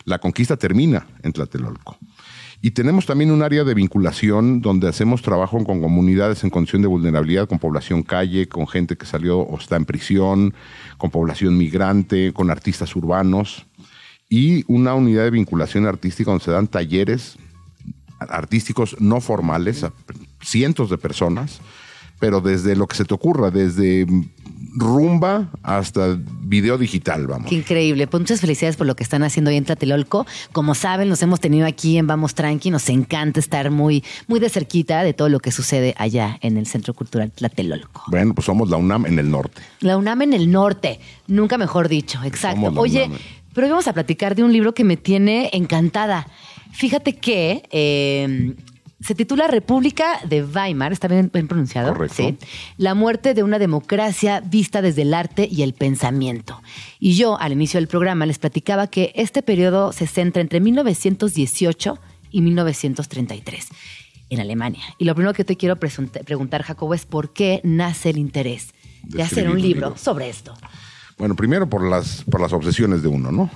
la 0.04 0.18
conquista 0.18 0.56
termina 0.56 1.06
en 1.22 1.32
Tlatelolco. 1.32 1.98
Y 2.64 2.70
tenemos 2.70 3.06
también 3.06 3.32
un 3.32 3.42
área 3.42 3.64
de 3.64 3.74
vinculación 3.74 4.60
donde 4.60 4.88
hacemos 4.88 5.20
trabajo 5.20 5.62
con 5.64 5.82
comunidades 5.82 6.44
en 6.44 6.50
condición 6.50 6.80
de 6.80 6.86
vulnerabilidad, 6.86 7.48
con 7.48 7.58
población 7.58 8.04
calle, 8.04 8.48
con 8.48 8.68
gente 8.68 8.96
que 8.96 9.04
salió 9.04 9.40
o 9.40 9.58
está 9.58 9.74
en 9.74 9.84
prisión, 9.84 10.54
con 10.96 11.10
población 11.10 11.58
migrante, 11.58 12.32
con 12.32 12.52
artistas 12.52 12.94
urbanos. 12.94 13.66
Y 14.28 14.64
una 14.72 14.94
unidad 14.94 15.24
de 15.24 15.32
vinculación 15.32 15.86
artística 15.86 16.30
donde 16.30 16.44
se 16.44 16.52
dan 16.52 16.68
talleres 16.68 17.36
artísticos 18.20 18.94
no 19.00 19.20
formales 19.20 19.82
a 19.82 19.92
cientos 20.40 20.88
de 20.88 20.98
personas, 20.98 21.60
pero 22.20 22.40
desde 22.40 22.76
lo 22.76 22.86
que 22.86 22.94
se 22.94 23.04
te 23.04 23.12
ocurra, 23.12 23.50
desde 23.50 24.06
rumba 24.74 25.50
hasta 25.62 26.18
video 26.42 26.78
digital, 26.78 27.26
vamos. 27.26 27.48
Qué 27.48 27.56
increíble. 27.56 28.06
Pues 28.06 28.20
muchas 28.20 28.40
felicidades 28.40 28.76
por 28.76 28.86
lo 28.86 28.96
que 28.96 29.02
están 29.02 29.22
haciendo 29.22 29.50
hoy 29.50 29.56
en 29.56 29.64
Tlatelolco. 29.64 30.26
Como 30.52 30.74
saben, 30.74 31.08
nos 31.08 31.22
hemos 31.22 31.40
tenido 31.40 31.66
aquí 31.66 31.98
en 31.98 32.06
Vamos 32.06 32.34
Tranqui. 32.34 32.70
Nos 32.70 32.88
encanta 32.88 33.40
estar 33.40 33.70
muy, 33.70 34.04
muy 34.28 34.40
de 34.40 34.48
cerquita 34.48 35.02
de 35.02 35.12
todo 35.12 35.28
lo 35.28 35.40
que 35.40 35.52
sucede 35.52 35.94
allá 35.98 36.38
en 36.40 36.56
el 36.56 36.66
Centro 36.66 36.94
Cultural 36.94 37.30
Tlatelolco. 37.30 38.04
Bueno, 38.08 38.34
pues 38.34 38.46
somos 38.46 38.68
la 38.70 38.76
UNAM 38.76 39.06
en 39.06 39.18
el 39.18 39.30
norte. 39.30 39.62
La 39.80 39.96
UNAM 39.96 40.22
en 40.22 40.32
el 40.32 40.50
norte. 40.50 41.00
Nunca 41.26 41.58
mejor 41.58 41.88
dicho. 41.88 42.20
Exacto. 42.24 42.72
Oye, 42.76 43.10
pero 43.54 43.66
hoy 43.66 43.70
vamos 43.70 43.88
a 43.88 43.92
platicar 43.92 44.34
de 44.34 44.44
un 44.44 44.52
libro 44.52 44.74
que 44.74 44.84
me 44.84 44.96
tiene 44.96 45.50
encantada. 45.52 46.26
Fíjate 46.72 47.16
que 47.16 47.62
eh, 47.70 48.54
se 49.02 49.14
titula 49.14 49.48
República 49.48 50.20
de 50.24 50.44
Weimar, 50.44 50.92
está 50.92 51.08
bien, 51.08 51.28
pronunciado. 51.28 51.92
Correcto. 51.92 52.16
¿sí? 52.16 52.38
La 52.76 52.94
muerte 52.94 53.34
de 53.34 53.42
una 53.42 53.58
democracia 53.58 54.40
vista 54.40 54.82
desde 54.82 55.02
el 55.02 55.14
arte 55.14 55.48
y 55.50 55.62
el 55.62 55.74
pensamiento. 55.74 56.62
Y 57.00 57.14
yo, 57.14 57.38
al 57.40 57.52
inicio 57.52 57.78
del 57.78 57.88
programa, 57.88 58.26
les 58.26 58.38
platicaba 58.38 58.86
que 58.86 59.12
este 59.16 59.42
periodo 59.42 59.92
se 59.92 60.06
centra 60.06 60.40
entre 60.40 60.60
1918 60.60 61.98
y 62.30 62.42
1933 62.42 63.68
en 64.30 64.40
Alemania. 64.40 64.82
Y 64.98 65.04
lo 65.04 65.14
primero 65.14 65.34
que 65.34 65.44
te 65.44 65.56
quiero 65.56 65.76
preguntar, 65.76 66.62
Jacobo, 66.62 66.94
es 66.94 67.04
por 67.04 67.32
qué 67.32 67.60
nace 67.64 68.10
el 68.10 68.18
interés 68.18 68.72
de, 69.02 69.22
hacer 69.22 69.50
un 69.50 69.60
libro, 69.60 69.96
sobre 69.96 70.28
esto. 70.28 70.54
Bueno, 71.18 71.36
primero 71.36 71.68
por 71.68 71.86
las, 71.88 72.24
por 72.30 72.40
las 72.40 72.52
obsesiones 72.52 73.02
de 73.02 73.08
uno, 73.08 73.30
¿no? 73.30 73.50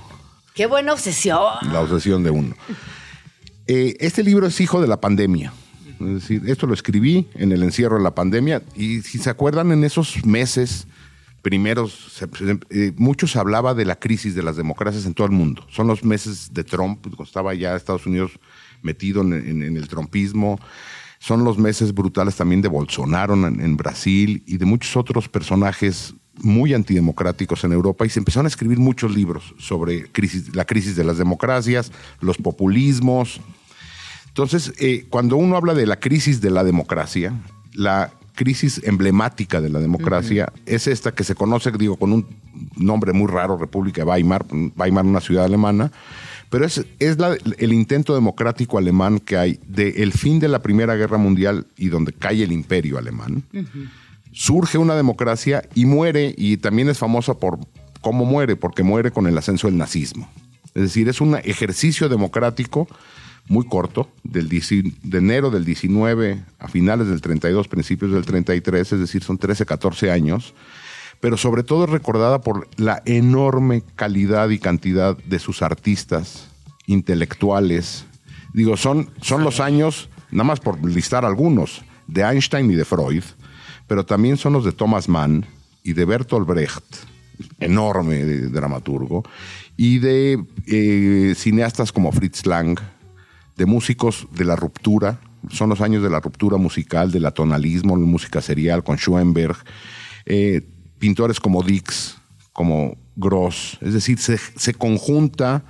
¡Qué 0.55 0.67
buena 0.67 0.93
obsesión! 0.93 1.41
La 1.73 1.81
obsesión 1.81 2.23
de 2.23 2.31
uno. 2.31 2.55
Eh, 3.67 3.97
este 4.01 4.23
libro 4.23 4.47
es 4.47 4.61
hijo 4.61 4.81
de 4.81 4.89
la 4.89 5.01
pandemia. 5.01 5.53
Es 6.01 6.07
decir, 6.07 6.43
esto 6.47 6.67
lo 6.67 6.75
escribí 6.75 7.27
en 7.35 7.53
el 7.53 7.63
encierro 7.63 7.97
de 7.97 8.03
la 8.03 8.15
pandemia 8.15 8.63
y 8.75 9.01
si 9.01 9.19
se 9.19 9.31
acuerdan 9.31 9.73
en 9.73 9.83
esos 9.83 10.25
meses 10.27 10.87
primeros, 11.47 12.23
eh, 12.71 12.93
muchos 12.97 13.37
hablaba 13.37 13.73
de 13.73 13.85
la 13.85 13.97
crisis 13.97 14.35
de 14.35 14.43
las 14.43 14.57
democracias 14.57 15.07
en 15.07 15.15
todo 15.15 15.29
el 15.29 15.33
mundo. 15.33 15.65
Son 15.71 15.87
los 15.87 16.05
meses 16.05 16.53
de 16.53 16.65
Trump, 16.65 17.03
cuando 17.03 17.23
estaba 17.23 17.55
ya 17.55 17.77
Estados 17.77 18.05
Unidos 18.05 18.33
metido 18.83 19.23
en, 19.23 19.77
el 19.77 19.89
trumpismo. 19.89 20.59
Son 21.19 21.45
los 21.45 21.57
meses 21.57 21.95
brutales 21.95 22.35
también 22.35 22.63
de 22.63 22.69
Bolsonaro 22.69 23.35
en, 23.35 23.77
Brasil 23.77 24.43
y 24.45 24.59
de 24.59 24.65
muchos 24.65 24.97
otros 24.97 25.29
personajes 25.29 26.15
muy 26.35 26.75
antidemocráticos 26.75 27.63
en 27.63 27.73
Europa 27.73 28.05
y 28.05 28.11
se 28.11 28.19
empezaron 28.19 28.47
a 28.47 28.49
escribir 28.49 28.79
muchos 28.79 29.15
libros 29.15 29.55
sobre 29.57 30.11
la 30.53 30.65
crisis 30.65 30.97
de 30.97 31.05
las 31.05 31.17
democracias, 31.17 31.93
los 32.21 32.37
populismos. 32.39 33.41
Entonces, 34.37 34.75
eh, 34.81 35.07
cuando 35.09 35.39
uno 35.39 35.57
habla 35.57 35.73
de 35.73 35.87
la 35.87 35.97
crisis 35.99 36.43
de 36.43 36.51
la 36.51 36.63
democracia, 36.63 37.33
la 37.73 38.13
crisis 38.35 38.83
emblemática 38.85 39.63
de 39.63 39.71
la 39.71 39.79
democracia 39.81 40.53
es 40.67 40.87
esta 40.89 41.13
que 41.15 41.25
se 41.25 41.35
conoce, 41.35 41.73
digo, 41.73 41.97
con 41.97 42.13
un 42.13 42.27
nombre 42.77 43.15
muy 43.15 43.29
raro, 43.33 43.57
República 43.57 44.03
de 44.03 44.11
Weimar, 44.11 44.45
Weimar 44.77 45.07
una 45.07 45.23
ciudad 45.23 45.47
alemana, 45.47 45.91
pero 46.51 46.67
es, 46.67 46.85
es 46.99 47.19
la- 47.19 47.35
el 47.57 47.73
intento 47.73 48.15
democrático 48.15 48.77
alemán 48.77 49.21
que 49.21 49.39
hay 49.39 49.59
de 49.67 49.89
el 50.03 50.13
fin 50.13 50.39
de 50.39 50.49
la 50.49 50.61
Primera 50.61 50.97
Guerra 50.97 51.17
Mundial 51.17 51.67
y 51.79 51.89
donde 51.89 52.13
cae 52.13 52.43
el 52.43 52.53
imperio 52.53 52.99
alemán. 52.99 53.43
Surge 54.33 54.77
una 54.77 54.97
democracia 54.97 55.67
y 55.75 55.87
muere, 55.87 56.35
y 56.37 56.59
también 56.59 56.91
es 56.91 56.99
famosa 56.99 57.33
por 57.33 57.59
cómo 58.03 58.27
muere, 58.27 58.55
porque 58.55 58.83
muere 58.83 59.11
con 59.13 59.27
el 59.27 59.39
ascenso 59.39 59.67
del 59.67 59.79
nazismo. 59.79 60.29
Es 60.75 60.83
decir, 60.83 61.09
es 61.09 61.23
un 61.23 61.37
ejercicio 61.37 62.11
democrático 62.11 62.87
muy 63.49 63.67
corto, 63.67 64.11
del 64.25 64.49
10 64.49 64.69
de 65.03 65.19
enero 65.19 65.51
del 65.51 65.65
19 65.65 66.43
a 66.59 66.69
finales 66.69 67.09
del 67.09 67.21
32, 67.21 67.69
principios 67.69 68.13
del 68.13 68.25
33, 68.25 68.93
es 68.93 69.01
decir, 69.01 69.23
son 69.23 69.39
13, 69.39 69.65
14 69.67 70.11
años, 70.11 70.55
pero 71.21 71.37
sobre 71.37 71.63
todo 71.63 71.85
es 71.85 71.91
recordada 71.91 72.41
por 72.41 72.69
la 72.77 73.03
enorme 73.07 73.83
calidad 73.95 74.51
y 74.51 74.59
cantidad 74.59 75.17
de 75.17 75.39
sus 75.39 75.63
artistas, 75.63 76.49
intelectuales. 76.87 78.05
Digo, 78.53 78.77
son, 78.77 79.11
son 79.21 79.45
los 79.45 79.61
años, 79.61 80.09
nada 80.31 80.45
más 80.45 80.61
por 80.61 80.85
listar 80.85 81.25
algunos, 81.25 81.83
de 82.07 82.23
Einstein 82.23 82.71
y 82.71 82.75
de 82.75 82.85
Freud, 82.85 83.23
pero 83.87 84.05
también 84.05 84.37
son 84.37 84.53
los 84.53 84.65
de 84.65 84.73
Thomas 84.73 85.09
Mann 85.09 85.47
y 85.85 85.93
de 85.93 86.05
Bertolt 86.05 86.47
Brecht, 86.47 86.85
enorme 87.61 88.25
de- 88.25 88.49
dramaturgo, 88.49 89.23
y 89.77 89.99
de 89.99 90.45
eh, 90.67 91.35
cineastas 91.37 91.93
como 91.93 92.11
Fritz 92.13 92.45
Lang, 92.47 92.79
de 93.57 93.67
músicos 93.67 94.27
de 94.33 94.45
la 94.45 94.57
ruptura, 94.57 95.21
son 95.51 95.69
los 95.71 95.81
años 95.81 96.03
de 96.03 96.11
la 96.11 96.21
ruptura 96.21 96.57
musical, 96.57 97.11
del 97.13 97.27
atonalismo, 97.27 97.97
la 97.97 98.05
música 98.05 98.41
serial 98.41 98.83
con 98.83 98.97
Schoenberg, 98.97 99.57
eh, 100.27 100.63
pintores 100.99 101.41
como 101.41 101.63
Dix, 101.63 102.17
como 102.53 102.97
Gross, 103.17 103.79
es 103.81 103.95
decir, 103.95 104.19
se, 104.19 104.39
se 104.39 104.75
conjunta 104.75 105.63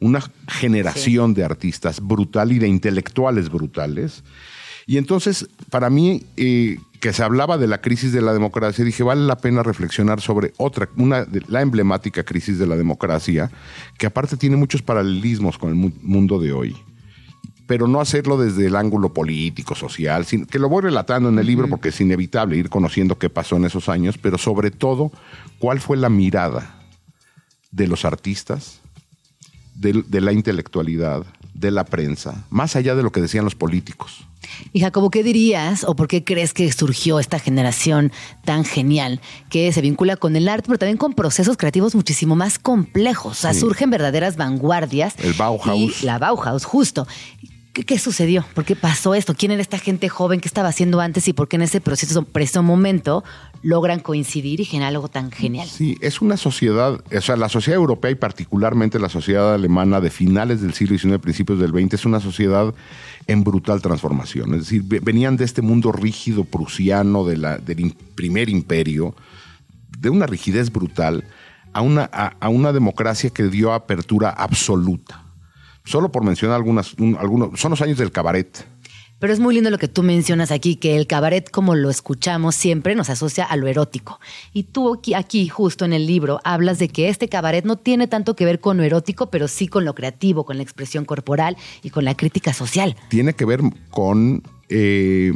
una 0.00 0.22
generación 0.48 1.34
de 1.34 1.44
artistas 1.44 2.00
brutal 2.00 2.52
y 2.52 2.58
de 2.58 2.68
intelectuales 2.68 3.50
brutales. 3.50 4.22
Y 4.86 4.98
entonces, 4.98 5.48
para 5.70 5.88
mí, 5.88 6.24
eh, 6.36 6.78
que 7.00 7.12
se 7.12 7.22
hablaba 7.22 7.56
de 7.56 7.66
la 7.66 7.80
crisis 7.80 8.12
de 8.12 8.20
la 8.20 8.32
democracia, 8.34 8.84
dije, 8.84 9.02
vale 9.02 9.22
la 9.22 9.36
pena 9.36 9.62
reflexionar 9.62 10.20
sobre 10.20 10.52
otra, 10.58 10.88
una, 10.96 11.26
la 11.48 11.62
emblemática 11.62 12.22
crisis 12.22 12.58
de 12.58 12.66
la 12.66 12.76
democracia, 12.76 13.50
que 13.98 14.06
aparte 14.06 14.36
tiene 14.36 14.56
muchos 14.56 14.82
paralelismos 14.82 15.56
con 15.58 15.70
el 15.70 15.74
mu- 15.74 15.92
mundo 16.02 16.38
de 16.38 16.52
hoy 16.52 16.76
pero 17.66 17.88
no 17.88 18.00
hacerlo 18.00 18.36
desde 18.36 18.66
el 18.66 18.76
ángulo 18.76 19.12
político, 19.12 19.74
social, 19.74 20.26
que 20.26 20.58
lo 20.58 20.68
voy 20.68 20.82
relatando 20.82 21.28
en 21.28 21.38
el 21.38 21.46
libro 21.46 21.68
porque 21.68 21.88
es 21.88 22.00
inevitable 22.00 22.56
ir 22.56 22.68
conociendo 22.68 23.18
qué 23.18 23.30
pasó 23.30 23.56
en 23.56 23.64
esos 23.64 23.88
años, 23.88 24.18
pero 24.18 24.38
sobre 24.38 24.70
todo, 24.70 25.10
cuál 25.58 25.80
fue 25.80 25.96
la 25.96 26.08
mirada 26.08 26.80
de 27.70 27.86
los 27.86 28.04
artistas, 28.04 28.80
de, 29.74 30.04
de 30.06 30.20
la 30.20 30.32
intelectualidad, 30.32 31.24
de 31.54 31.70
la 31.70 31.84
prensa, 31.84 32.44
más 32.50 32.76
allá 32.76 32.94
de 32.94 33.02
lo 33.02 33.12
que 33.12 33.20
decían 33.20 33.44
los 33.44 33.54
políticos. 33.54 34.26
Y 34.72 34.80
Jacobo, 34.80 35.10
¿qué 35.10 35.22
dirías 35.22 35.84
o 35.84 35.96
por 35.96 36.06
qué 36.06 36.22
crees 36.22 36.52
que 36.52 36.70
surgió 36.70 37.18
esta 37.18 37.38
generación 37.38 38.12
tan 38.44 38.64
genial 38.64 39.20
que 39.50 39.72
se 39.72 39.80
vincula 39.80 40.16
con 40.16 40.36
el 40.36 40.48
arte, 40.48 40.66
pero 40.66 40.78
también 40.78 40.98
con 40.98 41.14
procesos 41.14 41.56
creativos 41.56 41.94
muchísimo 41.94 42.36
más 42.36 42.58
complejos? 42.58 43.38
O 43.38 43.40
sea, 43.40 43.54
Sí. 43.54 43.60
surgen 43.60 43.90
verdaderas 43.90 44.36
vanguardias. 44.36 45.14
El 45.18 45.32
Bauhaus. 45.32 46.02
Y 46.02 46.06
la 46.06 46.18
Bauhaus, 46.18 46.64
justo. 46.64 47.06
¿Qué, 47.74 47.98
sucedió? 47.98 48.44
¿Por 48.54 48.64
qué 48.64 48.76
pasó 48.76 49.16
esto? 49.16 49.34
¿Quién 49.34 49.50
era 49.50 49.60
esta 49.60 49.78
gente 49.78 50.08
joven? 50.08 50.40
¿Qué 50.40 50.46
estaba 50.46 50.68
haciendo 50.68 51.00
antes? 51.00 51.26
¿Y 51.26 51.32
por 51.32 51.48
qué 51.48 51.56
en 51.56 51.62
ese 51.62 51.80
proceso, 51.80 52.22
preciso 52.24 52.62
momento, 52.62 53.24
logran 53.62 53.98
coincidir 53.98 54.60
y 54.60 54.64
generar 54.64 54.90
algo 54.94 55.08
tan 55.08 55.32
genial? 55.32 55.68
Sí, 55.68 55.98
es 56.00 56.22
una 56.22 56.36
sociedad, 56.36 57.02
o 57.12 57.20
sea, 57.20 57.34
la 57.36 57.48
sociedad 57.48 57.76
europea 57.76 58.12
y 58.12 58.14
particularmente 58.14 59.00
la 59.00 59.08
sociedad 59.08 59.52
alemana 59.54 60.00
de 60.00 60.10
finales 60.10 60.60
del 60.62 60.72
siglo 60.72 60.96
XIX, 60.96 61.18
principios 61.18 61.58
del 61.58 61.72
XX, 61.72 61.94
es 61.94 62.04
una 62.04 62.20
sociedad 62.20 62.72
en 63.26 63.42
brutal 63.42 63.82
transformación. 63.82 64.54
Es 64.54 64.60
decir, 64.60 64.82
ve- 64.84 65.00
venían 65.00 65.36
de 65.36 65.44
este 65.44 65.60
mundo 65.60 65.90
rígido 65.90 66.44
prusiano 66.44 67.24
del 67.24 67.42
im- 67.42 67.94
primer 68.14 68.48
imperio, 68.50 69.16
de 69.98 70.10
una 70.10 70.26
rigidez 70.26 70.70
brutal, 70.70 71.24
a 71.72 71.80
una 72.48 72.72
democracia 72.72 73.30
que 73.30 73.42
dio 73.48 73.72
apertura 73.72 74.30
absoluta. 74.30 75.23
Solo 75.84 76.10
por 76.10 76.24
mencionar 76.24 76.56
algunas, 76.56 76.94
un- 76.94 77.16
algunos, 77.18 77.60
son 77.60 77.70
los 77.70 77.82
años 77.82 77.98
del 77.98 78.10
cabaret. 78.10 78.66
Pero 79.20 79.32
es 79.32 79.38
muy 79.40 79.54
lindo 79.54 79.70
lo 79.70 79.78
que 79.78 79.88
tú 79.88 80.02
mencionas 80.02 80.50
aquí, 80.50 80.76
que 80.76 80.96
el 80.96 81.06
cabaret, 81.06 81.48
como 81.50 81.74
lo 81.74 81.88
escuchamos 81.88 82.54
siempre, 82.56 82.94
nos 82.94 83.08
asocia 83.10 83.44
a 83.44 83.56
lo 83.56 83.68
erótico. 83.68 84.20
Y 84.52 84.64
tú 84.64 84.92
aquí, 84.94 85.14
aquí, 85.14 85.48
justo 85.48 85.84
en 85.84 85.92
el 85.92 86.06
libro, 86.06 86.40
hablas 86.44 86.78
de 86.78 86.88
que 86.88 87.08
este 87.08 87.28
cabaret 87.28 87.64
no 87.64 87.76
tiene 87.76 88.06
tanto 88.06 88.34
que 88.36 88.44
ver 88.44 88.60
con 88.60 88.76
lo 88.76 88.82
erótico, 88.82 89.30
pero 89.30 89.46
sí 89.48 89.68
con 89.68 89.84
lo 89.84 89.94
creativo, 89.94 90.44
con 90.44 90.56
la 90.56 90.62
expresión 90.62 91.04
corporal 91.04 91.56
y 91.82 91.90
con 91.90 92.04
la 92.04 92.14
crítica 92.16 92.52
social. 92.52 92.96
tiene 93.08 93.34
que 93.34 93.44
ver 93.44 93.60
con. 93.90 94.42
eh, 94.68 95.32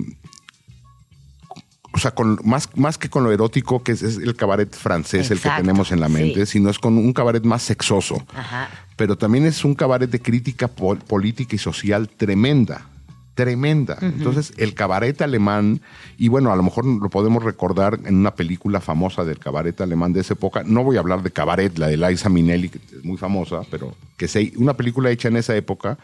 o 1.93 1.99
sea, 1.99 2.11
con, 2.13 2.39
más, 2.45 2.69
más 2.77 2.99
que 2.99 3.09
con 3.09 3.25
lo 3.25 3.33
erótico, 3.33 3.83
que 3.83 3.93
es, 3.93 4.03
es 4.03 4.19
el 4.19 4.37
cabaret 4.37 4.73
francés, 4.75 5.31
el 5.31 5.41
que 5.41 5.49
tenemos 5.57 5.91
en 5.93 6.01
la 6.01 6.09
mente, 6.09 6.47
sí. 6.47 6.53
sino 6.53 6.69
es 6.71 6.79
con 6.79 6.97
un 6.97 7.13
cabaret 7.13 7.43
más 7.45 7.63
sexoso. 7.63 8.23
Ajá. 8.35 8.69
Pero 8.99 9.17
también 9.17 9.47
es 9.47 9.65
un 9.65 9.75
cabaret 9.75 10.11
de 10.11 10.21
crítica 10.21 10.69
pol- 10.69 10.99
política 10.99 11.57
y 11.57 11.59
social 11.59 12.09
tremenda. 12.11 12.87
Tremenda. 13.35 13.97
Entonces, 14.03 14.53
el 14.57 14.75
cabaret 14.75 15.23
alemán, 15.23 15.81
y 16.19 16.27
bueno, 16.27 16.53
a 16.53 16.57
lo 16.57 16.63
mejor 16.65 16.85
lo 16.85 17.09
podemos 17.09 17.43
recordar 17.45 18.01
en 18.05 18.17
una 18.17 18.35
película 18.35 18.81
famosa 18.81 19.25
del 19.25 19.39
cabaret 19.39 19.81
alemán 19.81 20.13
de 20.13 20.21
esa 20.23 20.35
época. 20.35 20.65
No 20.67 20.83
voy 20.83 20.97
a 20.97 21.01
hablar 21.01 21.23
de 21.23 21.31
cabaret, 21.31 21.79
la 21.79 21.87
de 21.87 21.97
Liza 21.97 22.29
Minnelli, 22.29 22.69
que 22.69 22.79
es 22.79 23.05
muy 23.05 23.17
famosa, 23.17 23.61
pero 23.71 23.95
que 24.17 24.27
se, 24.27 24.53
una 24.57 24.75
película 24.77 25.11
hecha 25.11 25.29
en 25.29 25.37
esa 25.37 25.55
época 25.57 25.97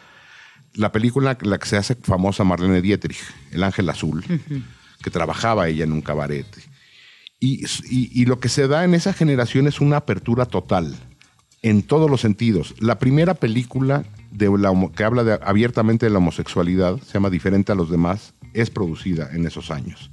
la 0.75 0.91
película 0.93 1.37
la 1.43 1.59
que 1.59 1.67
se 1.67 1.77
hace 1.77 1.95
famosa 1.97 2.43
Marlene 2.45 2.81
Dietrich, 2.83 3.19
El 3.53 3.63
Ángel 3.65 3.89
Azul, 3.91 4.25
que 5.03 5.11
trabajaba 5.11 5.69
ella 5.69 5.85
en 5.85 5.93
un 5.93 6.01
cabaret. 6.03 6.47
Y, 7.41 7.65
y- 7.91 8.11
y 8.13 8.25
lo 8.27 8.39
que 8.41 8.49
se 8.49 8.67
da 8.69 8.85
en 8.85 8.95
esa 8.95 9.13
generación 9.13 9.67
es 9.67 9.81
una 9.81 9.97
apertura 9.99 10.47
total, 10.47 10.97
en 11.65 11.83
todos 11.83 12.11
los 12.11 12.21
sentidos. 12.21 12.75
La 12.79 12.99
primera 12.99 13.35
película 13.35 14.05
de 14.31 14.51
la 14.59 14.71
que 14.95 15.03
habla 15.05 15.25
de- 15.25 15.39
abiertamente 15.43 16.07
de 16.07 16.11
la 16.11 16.19
homosexualidad, 16.19 16.99
se 17.01 17.15
llama 17.15 17.31
Diferente 17.31 17.73
a 17.73 17.75
los 17.75 17.91
demás, 17.91 18.35
es 18.53 18.69
producida 18.71 19.31
en 19.33 19.47
esos 19.47 19.71
años. 19.71 20.11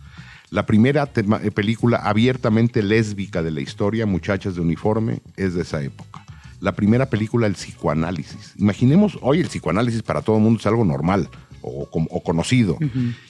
La 0.49 0.65
primera 0.65 1.05
tema- 1.07 1.39
eh, 1.43 1.51
película 1.51 1.97
abiertamente 1.97 2.81
lésbica 2.81 3.43
de 3.43 3.51
la 3.51 3.61
historia, 3.61 4.05
Muchachas 4.05 4.55
de 4.55 4.61
Uniforme, 4.61 5.19
es 5.37 5.53
de 5.53 5.61
esa 5.63 5.81
época. 5.83 6.25
La 6.61 6.73
primera 6.73 7.09
película, 7.09 7.47
el 7.47 7.53
psicoanálisis. 7.53 8.53
Imaginemos, 8.57 9.17
hoy 9.21 9.39
el 9.41 9.47
psicoanálisis 9.47 10.03
para 10.03 10.21
todo 10.21 10.37
el 10.37 10.43
mundo 10.43 10.59
es 10.59 10.65
algo 10.67 10.85
normal 10.85 11.29
o 11.63 12.23
conocido. 12.23 12.77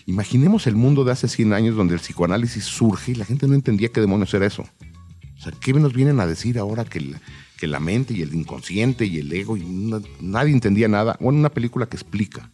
Imaginemos 0.05 0.67
el 0.67 0.75
mundo 0.75 1.03
de 1.03 1.11
hace 1.11 1.27
100 1.27 1.53
años 1.53 1.75
donde 1.75 1.95
el 1.95 1.99
psicoanálisis 1.99 2.63
surge 2.65 3.11
y 3.11 3.15
la 3.15 3.25
gente 3.25 3.47
no 3.47 3.55
entendía 3.55 3.89
qué 3.89 3.99
demonios 4.01 4.33
era 4.33 4.45
eso. 4.45 4.63
O 5.37 5.43
sea, 5.43 5.51
¿qué 5.59 5.73
nos 5.73 5.93
vienen 5.93 6.19
a 6.19 6.27
decir 6.27 6.57
ahora 6.59 6.85
que, 6.85 6.99
el- 6.99 7.17
que 7.61 7.67
la 7.67 7.79
mente 7.79 8.15
y 8.15 8.23
el 8.23 8.33
inconsciente 8.33 9.05
y 9.05 9.19
el 9.19 9.31
ego 9.31 9.55
y 9.55 9.61
no- 9.63 10.01
nadie 10.19 10.51
entendía 10.51 10.87
nada? 10.87 11.15
Bueno, 11.19 11.37
una 11.37 11.51
película 11.51 11.85
que 11.85 11.95
explica. 11.95 12.49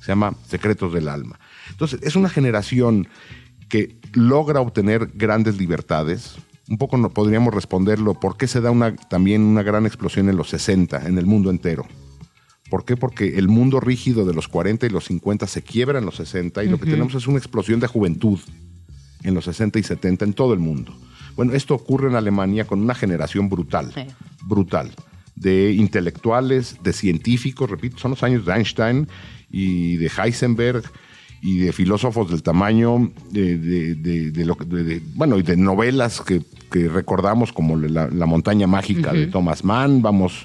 Se 0.00 0.08
llama 0.08 0.34
Secretos 0.48 0.92
del 0.92 1.08
Alma. 1.08 1.38
Entonces, 1.70 2.00
es 2.02 2.16
una 2.16 2.28
generación 2.28 3.06
que 3.68 3.94
logra 4.12 4.60
obtener 4.60 5.08
grandes 5.14 5.56
libertades. 5.56 6.34
Un 6.68 6.78
poco 6.78 6.96
no, 6.96 7.10
podríamos 7.10 7.54
responderlo, 7.54 8.14
¿por 8.18 8.36
qué 8.36 8.48
se 8.48 8.60
da 8.60 8.72
una, 8.72 8.96
también 8.96 9.42
una 9.42 9.62
gran 9.62 9.86
explosión 9.86 10.28
en 10.28 10.36
los 10.36 10.48
60, 10.48 11.06
en 11.06 11.16
el 11.16 11.26
mundo 11.26 11.50
entero? 11.50 11.86
¿Por 12.70 12.84
qué? 12.84 12.96
Porque 12.96 13.38
el 13.38 13.46
mundo 13.46 13.78
rígido 13.78 14.24
de 14.24 14.34
los 14.34 14.48
40 14.48 14.84
y 14.86 14.90
los 14.90 15.04
50 15.04 15.46
se 15.46 15.62
quiebra 15.62 16.00
en 16.00 16.06
los 16.06 16.16
60 16.16 16.64
y 16.64 16.68
lo 16.68 16.78
que 16.78 16.86
tenemos 16.90 17.14
es 17.14 17.28
una 17.28 17.38
explosión 17.38 17.78
de 17.78 17.86
juventud 17.86 18.40
en 19.22 19.34
los 19.34 19.44
60 19.44 19.78
y 19.78 19.82
70 19.84 20.24
en 20.24 20.32
todo 20.32 20.54
el 20.54 20.58
mundo. 20.60 20.92
Bueno, 21.36 21.52
esto 21.54 21.74
ocurre 21.74 22.08
en 22.08 22.16
Alemania 22.16 22.64
con 22.66 22.80
una 22.80 22.94
generación 22.94 23.48
brutal, 23.48 23.92
Sí. 23.94 24.02
brutal, 24.44 24.90
de 25.36 25.72
intelectuales, 25.72 26.76
de 26.82 26.92
científicos, 26.92 27.70
repito, 27.70 27.98
son 27.98 28.10
los 28.12 28.22
años 28.22 28.44
de 28.44 28.52
Einstein 28.52 29.08
y 29.50 29.96
de 29.96 30.10
Heisenberg 30.16 30.82
y 31.42 31.58
de 31.60 31.72
filósofos 31.72 32.30
del 32.30 32.42
tamaño 32.42 33.10
de, 33.30 33.56
de- 33.56 34.44
lo 34.44 34.56
bueno, 35.14 35.38
y 35.38 35.42
de 35.42 35.56
novelas 35.56 36.20
que, 36.20 36.42
que 36.70 36.88
recordamos 36.88 37.52
como 37.52 37.76
la, 37.76 38.08
La 38.10 38.26
montaña 38.26 38.66
mágica 38.66 39.12
de 39.12 39.26
Thomas 39.28 39.64
Mann, 39.64 40.02
vamos. 40.02 40.44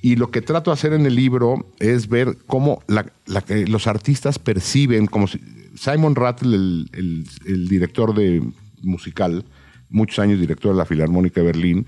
Y 0.00 0.14
lo 0.14 0.30
que 0.30 0.40
trato 0.42 0.70
de 0.70 0.74
hacer 0.74 0.92
en 0.92 1.06
el 1.06 1.16
libro 1.16 1.66
es 1.80 2.08
ver 2.08 2.38
cómo 2.46 2.82
la- 2.86 3.10
la 3.26 3.40
que 3.40 3.66
los 3.66 3.88
artistas 3.88 4.38
perciben, 4.38 5.06
como 5.08 5.26
si- 5.26 5.40
Simon 5.74 6.14
Rattle, 6.14 6.54
el, 6.54 6.88
el- 6.92 7.26
el 7.46 7.68
director 7.68 8.14
de 8.14 8.40
musical, 8.82 9.44
muchos 9.90 10.18
años 10.18 10.40
director 10.40 10.72
de 10.72 10.78
la 10.78 10.86
Filarmónica 10.86 11.40
de 11.40 11.46
Berlín, 11.46 11.86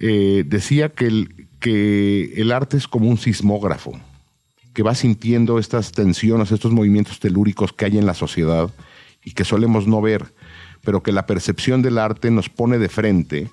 eh, 0.00 0.44
decía 0.46 0.88
que 0.88 1.06
el, 1.06 2.52
arte 2.52 2.78
es 2.78 2.88
como 2.88 3.08
un 3.08 3.18
sismógrafo, 3.18 4.00
que 4.72 4.82
va 4.82 4.94
sintiendo 4.94 5.58
estas 5.58 5.92
tensiones, 5.92 6.52
estos 6.52 6.72
movimientos 6.72 7.20
telúricos 7.20 7.72
que 7.72 7.84
hay 7.84 7.98
en 7.98 8.06
la 8.06 8.14
sociedad 8.14 8.70
y 9.22 9.32
que 9.32 9.44
solemos 9.44 9.86
no 9.86 10.00
ver, 10.00 10.32
pero 10.82 11.02
que 11.02 11.12
la 11.12 11.26
percepción 11.26 11.82
del 11.82 11.98
arte 11.98 12.30
nos 12.30 12.48
pone 12.48 12.78
de 12.78 12.88
frente. 12.88 13.50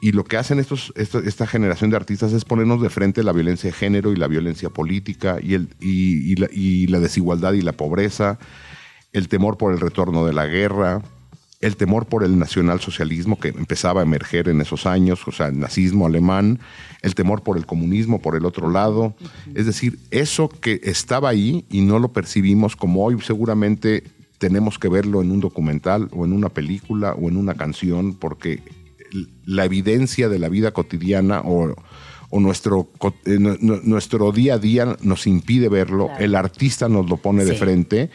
Y 0.00 0.12
lo 0.12 0.24
que 0.24 0.36
hacen 0.36 0.58
estos, 0.58 0.92
esta, 0.96 1.46
generación 1.46 1.90
de 1.90 1.96
artistas 1.96 2.32
es 2.32 2.44
ponernos 2.44 2.82
de 2.82 2.90
frente 2.90 3.22
la 3.22 3.32
violencia 3.32 3.70
de 3.70 3.76
género 3.76 4.12
y 4.12 4.16
la 4.16 4.26
violencia 4.26 4.70
política 4.70 5.38
y 5.40 6.86
la 6.86 7.00
desigualdad 7.00 7.52
y 7.52 7.60
la 7.60 7.72
pobreza, 7.72 8.38
el 9.12 9.28
temor 9.28 9.58
por 9.58 9.72
el 9.72 9.78
retorno 9.78 10.24
de 10.24 10.32
la 10.32 10.46
guerra, 10.46 11.02
el 11.62 11.76
temor 11.76 12.06
por 12.06 12.24
el 12.24 12.38
nacionalsocialismo 12.38 13.38
que 13.40 13.48
empezaba 13.48 14.00
a 14.00 14.04
emerger 14.04 14.48
en 14.48 14.60
esos 14.60 14.84
años, 14.84 15.26
o 15.26 15.32
sea, 15.32 15.46
el 15.46 15.58
nazismo 15.58 16.06
alemán, 16.06 16.58
el 17.02 17.14
temor 17.14 17.42
por 17.42 17.56
el 17.56 17.64
comunismo 17.66 18.20
por 18.20 18.36
el 18.36 18.44
otro 18.44 18.68
lado. 18.70 19.14
Es 19.54 19.64
decir, 19.66 19.98
eso 20.10 20.48
que 20.48 20.80
estaba 20.82 21.28
ahí 21.30 21.64
y 21.70 21.80
no 21.80 21.98
lo 21.98 22.12
percibimos 22.12 22.76
como 22.76 23.04
hoy 23.04 23.16
seguramente 23.22 24.02
tenemos 24.38 24.78
que 24.78 24.88
verlo 24.88 25.22
en 25.22 25.30
un 25.30 25.40
documental 25.40 26.08
o 26.12 26.24
en 26.26 26.32
una 26.32 26.48
película 26.48 27.12
o 27.12 27.28
en 27.28 27.36
una 27.36 27.54
canción 27.54 28.14
porque 28.14 28.60
la 29.46 29.64
evidencia 29.64 30.28
de 30.28 30.38
la 30.40 30.48
vida 30.48 30.72
cotidiana 30.72 31.42
o, 31.44 31.76
o 32.30 32.40
nuestro, 32.40 32.88
eh, 33.24 33.36
nu- 33.38 33.56
nu- 33.60 33.80
nuestro 33.84 34.32
día 34.32 34.54
a 34.54 34.58
día 34.58 34.96
nos 35.02 35.26
impide 35.28 35.68
verlo, 35.68 36.10
el 36.18 36.34
artista 36.34 36.88
nos 36.88 37.08
lo 37.08 37.18
pone 37.18 37.44
de 37.44 37.52
frente. 37.58 38.10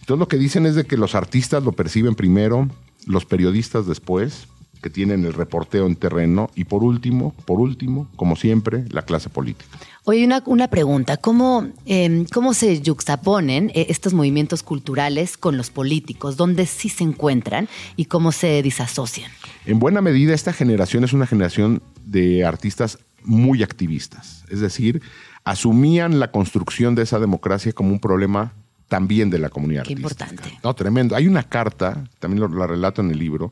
Entonces 0.00 0.18
lo 0.20 0.28
que 0.28 0.36
dicen 0.36 0.66
es 0.66 0.74
de 0.74 0.84
que 0.84 0.98
los 0.98 1.14
artistas 1.14 1.62
lo 1.64 1.72
perciben 1.72 2.14
primero, 2.14 2.68
los 3.06 3.24
periodistas 3.24 3.86
después, 3.86 4.48
que 4.82 4.90
tienen 4.90 5.24
el 5.24 5.32
reporteo 5.32 5.86
en 5.86 5.96
terreno, 5.96 6.50
y 6.54 6.64
por 6.64 6.84
último, 6.84 7.34
por 7.46 7.60
último, 7.60 8.06
como 8.16 8.36
siempre, 8.36 8.84
la 8.90 9.02
clase 9.02 9.30
política. 9.30 9.78
Oye, 10.04 10.26
una, 10.26 10.42
una 10.44 10.68
pregunta. 10.68 11.16
¿Cómo, 11.16 11.68
eh, 11.86 12.26
¿Cómo 12.30 12.52
se 12.52 12.82
yuxtaponen 12.82 13.70
eh, 13.70 13.86
estos 13.88 14.12
movimientos 14.12 14.62
culturales 14.62 15.38
con 15.38 15.56
los 15.56 15.70
políticos? 15.70 16.36
¿Dónde 16.36 16.66
sí 16.66 16.90
se 16.90 17.04
encuentran 17.04 17.68
y 17.96 18.04
cómo 18.04 18.30
se 18.30 18.60
disasocian? 18.62 19.30
En 19.64 19.78
buena 19.78 20.02
medida, 20.02 20.34
esta 20.34 20.52
generación 20.52 21.04
es 21.04 21.14
una 21.14 21.26
generación 21.26 21.82
de 22.04 22.44
artistas 22.44 22.98
muy 23.24 23.62
activistas. 23.62 24.44
Es 24.50 24.60
decir, 24.60 25.00
asumían 25.44 26.20
la 26.20 26.30
construcción 26.30 26.94
de 26.94 27.02
esa 27.04 27.18
democracia 27.18 27.72
como 27.72 27.90
un 27.90 28.00
problema 28.00 28.52
también 28.94 29.28
de 29.28 29.40
la 29.40 29.48
comunidad 29.48 29.82
Qué 29.82 29.94
artística. 29.94 30.24
importante. 30.26 30.60
No, 30.62 30.72
tremendo. 30.72 31.16
Hay 31.16 31.26
una 31.26 31.42
carta, 31.42 32.04
también 32.20 32.40
lo, 32.42 32.48
la 32.48 32.68
relato 32.68 33.02
en 33.02 33.10
el 33.10 33.18
libro, 33.18 33.50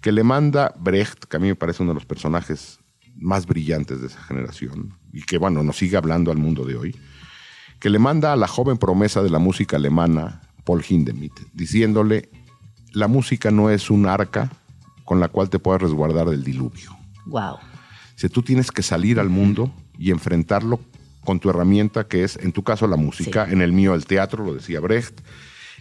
que 0.00 0.12
le 0.12 0.22
manda 0.22 0.72
Brecht, 0.80 1.26
que 1.26 1.36
a 1.36 1.40
mí 1.40 1.48
me 1.48 1.56
parece 1.56 1.82
uno 1.82 1.90
de 1.90 1.96
los 1.96 2.06
personajes 2.06 2.78
más 3.14 3.44
brillantes 3.44 4.00
de 4.00 4.06
esa 4.06 4.22
generación, 4.22 4.94
y 5.12 5.20
que, 5.24 5.36
bueno, 5.36 5.62
nos 5.62 5.76
sigue 5.76 5.98
hablando 5.98 6.30
al 6.30 6.38
mundo 6.38 6.64
de 6.64 6.76
hoy, 6.76 6.96
que 7.78 7.90
le 7.90 7.98
manda 7.98 8.32
a 8.32 8.36
la 8.36 8.48
joven 8.48 8.78
promesa 8.78 9.22
de 9.22 9.28
la 9.28 9.38
música 9.38 9.76
alemana, 9.76 10.40
Paul 10.64 10.82
Hindemith, 10.88 11.38
diciéndole, 11.52 12.30
la 12.92 13.08
música 13.08 13.50
no 13.50 13.68
es 13.68 13.90
un 13.90 14.06
arca 14.06 14.50
con 15.04 15.20
la 15.20 15.28
cual 15.28 15.50
te 15.50 15.58
puedas 15.58 15.82
resguardar 15.82 16.30
del 16.30 16.44
diluvio. 16.44 16.96
Wow. 17.26 17.58
Si 18.16 18.30
tú 18.30 18.40
tienes 18.40 18.72
que 18.72 18.82
salir 18.82 19.20
al 19.20 19.28
mundo 19.28 19.70
y 19.98 20.12
enfrentarlo 20.12 20.80
con 21.28 21.40
tu 21.40 21.50
herramienta 21.50 22.08
que 22.08 22.24
es, 22.24 22.38
en 22.38 22.52
tu 22.52 22.62
caso, 22.62 22.86
la 22.86 22.96
música, 22.96 23.44
Sí. 23.44 23.52
en 23.52 23.60
el 23.60 23.70
mío 23.74 23.94
el 23.94 24.06
teatro, 24.06 24.46
lo 24.46 24.54
decía 24.54 24.80
Brecht. 24.80 25.20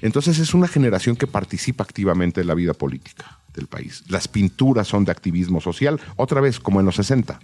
Entonces 0.01 0.39
es 0.39 0.53
una 0.53 0.67
generación 0.67 1.15
que 1.15 1.25
participa 1.25 1.85
activamente 1.85 2.41
en 2.41 2.47
la 2.47 2.53
vida 2.53 2.73
política 2.73 3.39
del 3.53 3.67
país. 3.67 4.03
Las 4.09 4.27
pinturas 4.27 4.89
son 4.89 5.05
de 5.05 5.11
activismo 5.13 5.61
social, 5.61 6.01
otra 6.17 6.41
vez 6.41 6.59
como 6.59 6.81
en 6.81 6.85
los 6.85 6.95
60, 6.97 7.39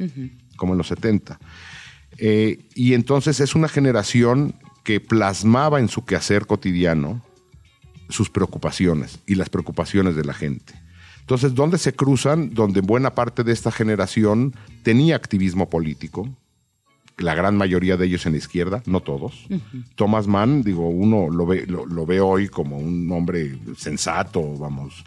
como 0.57 0.73
en 0.73 0.79
los 0.79 0.87
70. 0.87 1.39
Eh, 2.17 2.59
y 2.75 2.93
entonces 2.93 3.39
es 3.39 3.55
una 3.55 3.69
generación 3.69 4.53
que 4.83 4.99
plasmaba 4.99 5.79
en 5.79 5.87
su 5.87 6.03
quehacer 6.03 6.45
cotidiano 6.45 7.23
sus 8.09 8.29
preocupaciones 8.29 9.19
y 9.25 9.35
las 9.35 9.47
preocupaciones 9.47 10.17
de 10.17 10.25
la 10.25 10.33
gente. 10.33 10.73
Entonces, 11.21 11.55
¿dónde 11.55 11.77
se 11.77 11.93
cruzan? 11.93 12.53
Donde 12.53 12.81
buena 12.81 13.15
parte 13.15 13.45
de 13.45 13.53
esta 13.53 13.71
generación 13.71 14.53
tenía 14.83 15.15
activismo 15.15 15.69
político, 15.69 16.27
la 17.17 17.35
gran 17.35 17.55
mayoría 17.55 17.95
de 17.97 18.05
ellos 18.05 18.25
en 18.25 18.31
la 18.33 18.39
izquierda, 18.39 18.81
no 18.85 18.99
todos. 18.99 19.45
Thomas 19.95 20.27
Mann, 20.27 20.63
digo, 20.63 20.89
uno 20.89 21.29
lo 21.29 21.45
ve, 21.45 21.65
lo, 21.67 21.85
lo 21.85 22.05
ve 22.05 22.19
hoy 22.19 22.47
como 22.47 22.77
un 22.77 23.11
hombre 23.11 23.57
sensato, 23.77 24.57
vamos. 24.57 25.05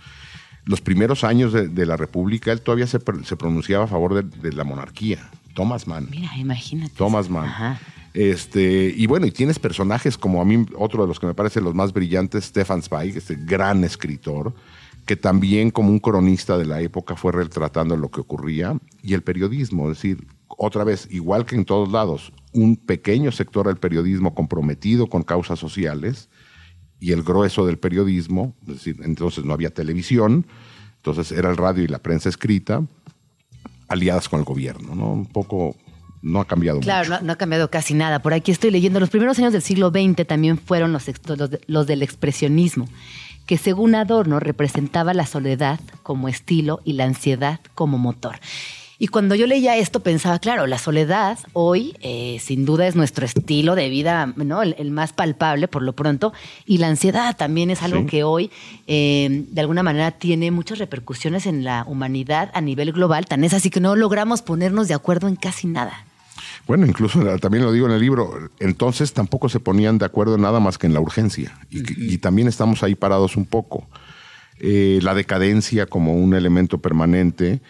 Los 0.64 0.80
primeros 0.80 1.24
años 1.24 1.52
de, 1.52 1.68
de 1.68 1.86
la 1.86 1.96
República, 1.96 2.52
él 2.52 2.60
todavía 2.60 2.86
se, 2.86 3.00
pr- 3.00 3.24
se 3.24 3.36
pronunciaba 3.36 3.84
a 3.84 3.88
favor 3.88 4.14
de, 4.14 4.22
de 4.22 4.52
la 4.54 4.64
monarquía. 4.64 5.30
Thomas 5.54 5.86
Mann. 5.86 6.08
Mira, 6.10 6.30
imagínate. 6.36 6.92
Thomas 6.96 7.30
Mann. 7.30 7.46
Ajá. 7.46 7.80
Este, 8.14 8.92
y 8.96 9.06
bueno, 9.06 9.26
y 9.26 9.30
tienes 9.30 9.58
personajes 9.58 10.16
como 10.16 10.40
a 10.40 10.44
mí, 10.44 10.64
otro 10.76 11.02
de 11.02 11.08
los 11.08 11.20
que 11.20 11.26
me 11.26 11.34
parece 11.34 11.60
los 11.60 11.74
más 11.74 11.92
brillantes, 11.92 12.44
Stefan 12.44 12.82
Zweig, 12.82 13.16
este 13.16 13.36
gran 13.36 13.84
escritor, 13.84 14.54
que 15.04 15.16
también 15.16 15.70
como 15.70 15.90
un 15.90 15.98
cronista 16.00 16.56
de 16.58 16.64
la 16.64 16.80
época 16.80 17.14
fue 17.14 17.32
retratando 17.32 17.96
lo 17.96 18.10
que 18.10 18.20
ocurría, 18.20 18.76
y 19.02 19.14
el 19.14 19.22
periodismo, 19.22 19.90
es 19.90 19.98
decir, 19.98 20.26
otra 20.48 20.84
vez, 20.84 21.08
igual 21.10 21.44
que 21.44 21.56
en 21.56 21.64
todos 21.64 21.90
lados, 21.90 22.32
un 22.52 22.76
pequeño 22.76 23.32
sector 23.32 23.66
del 23.66 23.76
periodismo 23.76 24.34
comprometido 24.34 25.08
con 25.08 25.22
causas 25.22 25.58
sociales, 25.58 26.28
y 26.98 27.12
el 27.12 27.22
grueso 27.22 27.66
del 27.66 27.78
periodismo, 27.78 28.54
es 28.62 28.74
decir, 28.74 28.96
entonces 29.04 29.44
no 29.44 29.52
había 29.52 29.70
televisión, 29.70 30.46
entonces 30.96 31.30
era 31.30 31.50
el 31.50 31.56
radio 31.56 31.84
y 31.84 31.88
la 31.88 31.98
prensa 31.98 32.28
escrita, 32.28 32.82
aliadas 33.88 34.28
con 34.28 34.40
el 34.40 34.44
gobierno, 34.46 34.94
¿no? 34.94 35.12
Un 35.12 35.26
poco, 35.26 35.76
no 36.22 36.40
ha 36.40 36.46
cambiado 36.46 36.80
Claro, 36.80 37.08
mucho. 37.08 37.20
no, 37.20 37.26
no 37.26 37.32
ha 37.34 37.36
cambiado 37.36 37.70
casi 37.70 37.94
nada. 37.94 38.20
Por 38.20 38.32
aquí 38.34 38.50
estoy 38.50 38.70
leyendo, 38.70 38.98
los 38.98 39.10
primeros 39.10 39.38
años 39.38 39.52
del 39.52 39.62
siglo 39.62 39.90
XX 39.90 40.26
también 40.26 40.58
fueron 40.58 40.92
los, 40.92 41.04
los 41.66 41.86
del 41.86 42.02
expresionismo, 42.02 42.88
que 43.46 43.58
según 43.58 43.94
Adorno 43.94 44.40
representaba 44.40 45.12
la 45.14 45.26
soledad 45.26 45.78
como 46.02 46.28
estilo 46.28 46.80
y 46.84 46.94
la 46.94 47.04
ansiedad 47.04 47.60
como 47.74 47.98
motor. 47.98 48.36
Y 48.98 49.08
cuando 49.08 49.34
yo 49.34 49.46
leía 49.46 49.76
esto 49.76 50.00
pensaba, 50.00 50.38
claro, 50.38 50.66
la 50.66 50.78
soledad 50.78 51.38
hoy 51.52 51.94
eh, 52.00 52.38
sin 52.40 52.64
duda 52.64 52.86
es 52.86 52.96
nuestro 52.96 53.26
estilo 53.26 53.74
de 53.74 53.90
vida, 53.90 54.32
¿no? 54.36 54.62
El, 54.62 54.74
el 54.78 54.90
más 54.90 55.12
palpable 55.12 55.68
por 55.68 55.82
lo 55.82 55.92
pronto. 55.92 56.32
Y 56.64 56.78
la 56.78 56.88
ansiedad 56.88 57.36
también 57.36 57.70
es 57.70 57.82
algo 57.82 58.00
Sí. 58.00 58.06
que 58.06 58.24
hoy 58.24 58.50
eh, 58.86 59.44
de 59.50 59.60
alguna 59.60 59.82
manera 59.82 60.12
tiene 60.12 60.50
muchas 60.50 60.78
repercusiones 60.78 61.46
en 61.46 61.64
la 61.64 61.84
humanidad 61.86 62.50
a 62.54 62.60
nivel 62.60 62.92
global. 62.92 63.26
Tan 63.26 63.44
es 63.44 63.52
así 63.54 63.70
que 63.70 63.80
no 63.80 63.96
logramos 63.96 64.42
ponernos 64.42 64.88
de 64.88 64.94
acuerdo 64.94 65.28
en 65.28 65.36
casi 65.36 65.66
nada. 65.66 66.04
Bueno, 66.66 66.86
incluso 66.86 67.22
eh, 67.22 67.38
también 67.38 67.64
lo 67.64 67.72
digo 67.72 67.86
en 67.86 67.92
el 67.92 68.00
libro, 68.00 68.50
entonces 68.58 69.12
tampoco 69.12 69.48
se 69.48 69.60
ponían 69.60 69.98
de 69.98 70.04
acuerdo 70.06 70.34
en 70.34 70.42
nada 70.42 70.58
más 70.58 70.78
que 70.78 70.86
en 70.86 70.94
la 70.94 71.00
urgencia. 71.00 71.56
Y, 71.70 72.18
también 72.18 72.48
estamos 72.48 72.82
ahí 72.82 72.94
parados 72.94 73.36
un 73.36 73.46
poco. 73.46 73.86
Eh, 74.58 74.98
la 75.02 75.14
decadencia 75.14 75.86
como 75.86 76.14
un 76.14 76.34
elemento 76.34 76.78
permanente. 76.78 77.60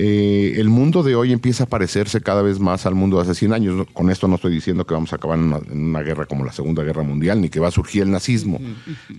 Eh, 0.00 0.54
el 0.60 0.68
mundo 0.68 1.02
de 1.02 1.16
hoy 1.16 1.32
empieza 1.32 1.64
a 1.64 1.66
parecerse 1.66 2.20
cada 2.20 2.40
vez 2.40 2.60
más 2.60 2.86
al 2.86 2.94
mundo 2.94 3.16
de 3.16 3.24
hace 3.24 3.34
100 3.34 3.52
años. 3.52 3.86
Con 3.92 4.10
esto 4.10 4.28
no 4.28 4.36
estoy 4.36 4.54
diciendo 4.54 4.86
que 4.86 4.94
vamos 4.94 5.12
a 5.12 5.16
acabar 5.16 5.36
en 5.36 5.46
una, 5.46 5.58
en 5.58 5.86
una 5.86 6.02
guerra 6.02 6.26
como 6.26 6.44
la 6.44 6.52
Segunda 6.52 6.84
Guerra 6.84 7.02
Mundial, 7.02 7.40
ni 7.40 7.48
que 7.48 7.58
va 7.58 7.66
a 7.66 7.72
surgir 7.72 8.02
el 8.02 8.12
nazismo. 8.12 8.60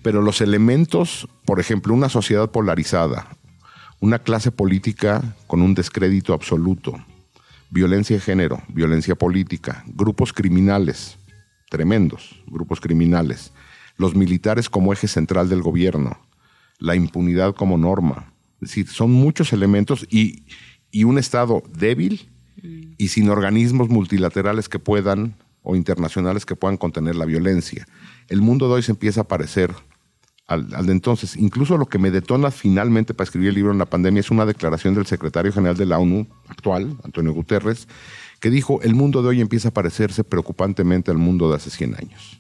Pero 0.02 0.22
los 0.22 0.40
elementos, 0.40 1.28
por 1.44 1.60
ejemplo, 1.60 1.94
una 1.94 2.08
sociedad 2.08 2.50
polarizada, 2.50 3.28
una 4.00 4.20
clase 4.20 4.52
política 4.52 5.36
con 5.48 5.62
un 5.62 5.74
descrédito 5.74 6.34
absoluto, 6.34 6.96
violencia 7.70 8.16
de 8.16 8.22
género, 8.22 8.62
violencia 8.70 9.16
política, 9.16 9.84
grupos 9.86 10.32
criminales, 10.32 11.18
tremendos 11.70 12.42
grupos 12.48 12.80
criminales, 12.80 13.52
los 13.98 14.16
militares 14.16 14.70
como 14.70 14.94
eje 14.94 15.10
central 15.10 15.50
del 15.50 15.62
gobierno, 15.62 16.18
la 16.80 16.96
impunidad 16.96 17.54
como 17.54 17.78
norma. 17.78 18.32
Es 18.62 18.70
decir, 18.70 18.88
son 18.88 19.12
muchos 19.12 19.54
elementos 19.54 20.08
y, 20.10 20.44
y 20.92 21.04
un 21.04 21.18
Estado 21.18 21.64
débil 21.78 22.30
y 22.98 23.08
sin 23.10 23.30
organismos 23.30 23.90
multilaterales 23.90 24.70
que 24.70 24.80
puedan 24.80 25.36
o 25.62 25.76
internacionales 25.76 26.46
que 26.46 26.56
puedan 26.56 26.78
contener 26.78 27.16
la 27.16 27.26
violencia. 27.26 27.88
El 28.28 28.42
mundo 28.42 28.68
de 28.68 28.76
hoy 28.76 28.84
se 28.84 28.92
empieza 28.92 29.22
a 29.22 29.28
parecer 29.28 29.74
al, 30.48 30.74
al 30.74 30.86
de 30.88 30.92
entonces. 30.92 31.36
Incluso 31.36 31.78
lo 31.78 31.86
que 31.86 32.00
me 32.00 32.12
detona 32.12 32.52
finalmente 32.52 33.14
para 33.14 33.26
escribir 33.26 33.50
el 33.50 33.56
libro 33.56 33.72
en 33.72 33.78
la 33.78 33.86
pandemia 33.86 34.20
es 34.20 34.32
una 34.32 34.46
declaración 34.46 34.96
del 34.96 35.06
secretario 35.06 35.52
general 35.52 35.78
de 35.78 35.86
la 35.86 36.00
ONU 36.00 36.28
actual, 36.48 36.98
Antonio 37.04 37.34
Guterres, 37.34 37.88
que 38.40 38.50
dijo, 38.50 38.82
el 38.82 38.96
mundo 38.96 39.22
de 39.22 39.30
hoy 39.30 39.42
empieza 39.42 39.70
a 39.70 39.74
parecerse 39.74 40.24
preocupantemente 40.24 41.12
al 41.12 41.18
mundo 41.18 41.50
de 41.50 41.58
hace 41.58 41.70
100 41.70 41.96
años. 41.96 42.39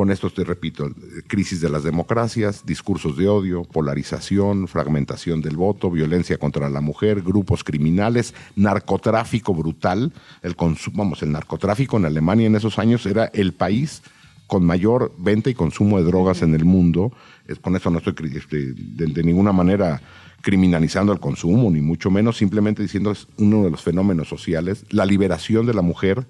Con 0.00 0.10
esto 0.10 0.30
te 0.30 0.44
repito, 0.44 0.90
crisis 1.26 1.60
de 1.60 1.68
las 1.68 1.84
democracias, 1.84 2.64
discursos 2.64 3.18
de 3.18 3.28
odio, 3.28 3.64
polarización, 3.64 4.66
fragmentación 4.66 5.42
del 5.42 5.58
voto, 5.58 5.90
violencia 5.90 6.38
contra 6.38 6.70
la 6.70 6.80
mujer, 6.80 7.20
grupos 7.20 7.64
criminales, 7.64 8.32
narcotráfico 8.56 9.52
brutal. 9.52 10.10
El 10.40 10.56
consumo, 10.56 10.96
vamos, 10.96 11.22
el 11.22 11.32
narcotráfico 11.32 11.98
en 11.98 12.06
Alemania 12.06 12.46
en 12.46 12.56
esos 12.56 12.78
años 12.78 13.04
era 13.04 13.26
el 13.26 13.52
país 13.52 14.00
con 14.46 14.64
mayor 14.64 15.12
venta 15.18 15.50
y 15.50 15.54
consumo 15.54 15.98
de 15.98 16.04
drogas 16.04 16.40
en 16.40 16.54
el 16.54 16.64
mundo. 16.64 17.12
Con 17.60 17.76
eso 17.76 17.90
no 17.90 17.98
estoy 17.98 18.14
este, 18.34 18.72
de, 18.72 19.04
de 19.04 19.22
ninguna 19.22 19.52
manera 19.52 20.00
criminalizando 20.40 21.12
el 21.12 21.20
consumo, 21.20 21.70
ni 21.70 21.82
mucho 21.82 22.10
menos, 22.10 22.38
simplemente 22.38 22.80
diciendo 22.80 23.10
es 23.10 23.28
uno 23.36 23.64
de 23.64 23.70
los 23.70 23.82
fenómenos 23.82 24.30
sociales. 24.30 24.86
La 24.88 25.04
liberación 25.04 25.66
de 25.66 25.74
la 25.74 25.82
mujer 25.82 26.26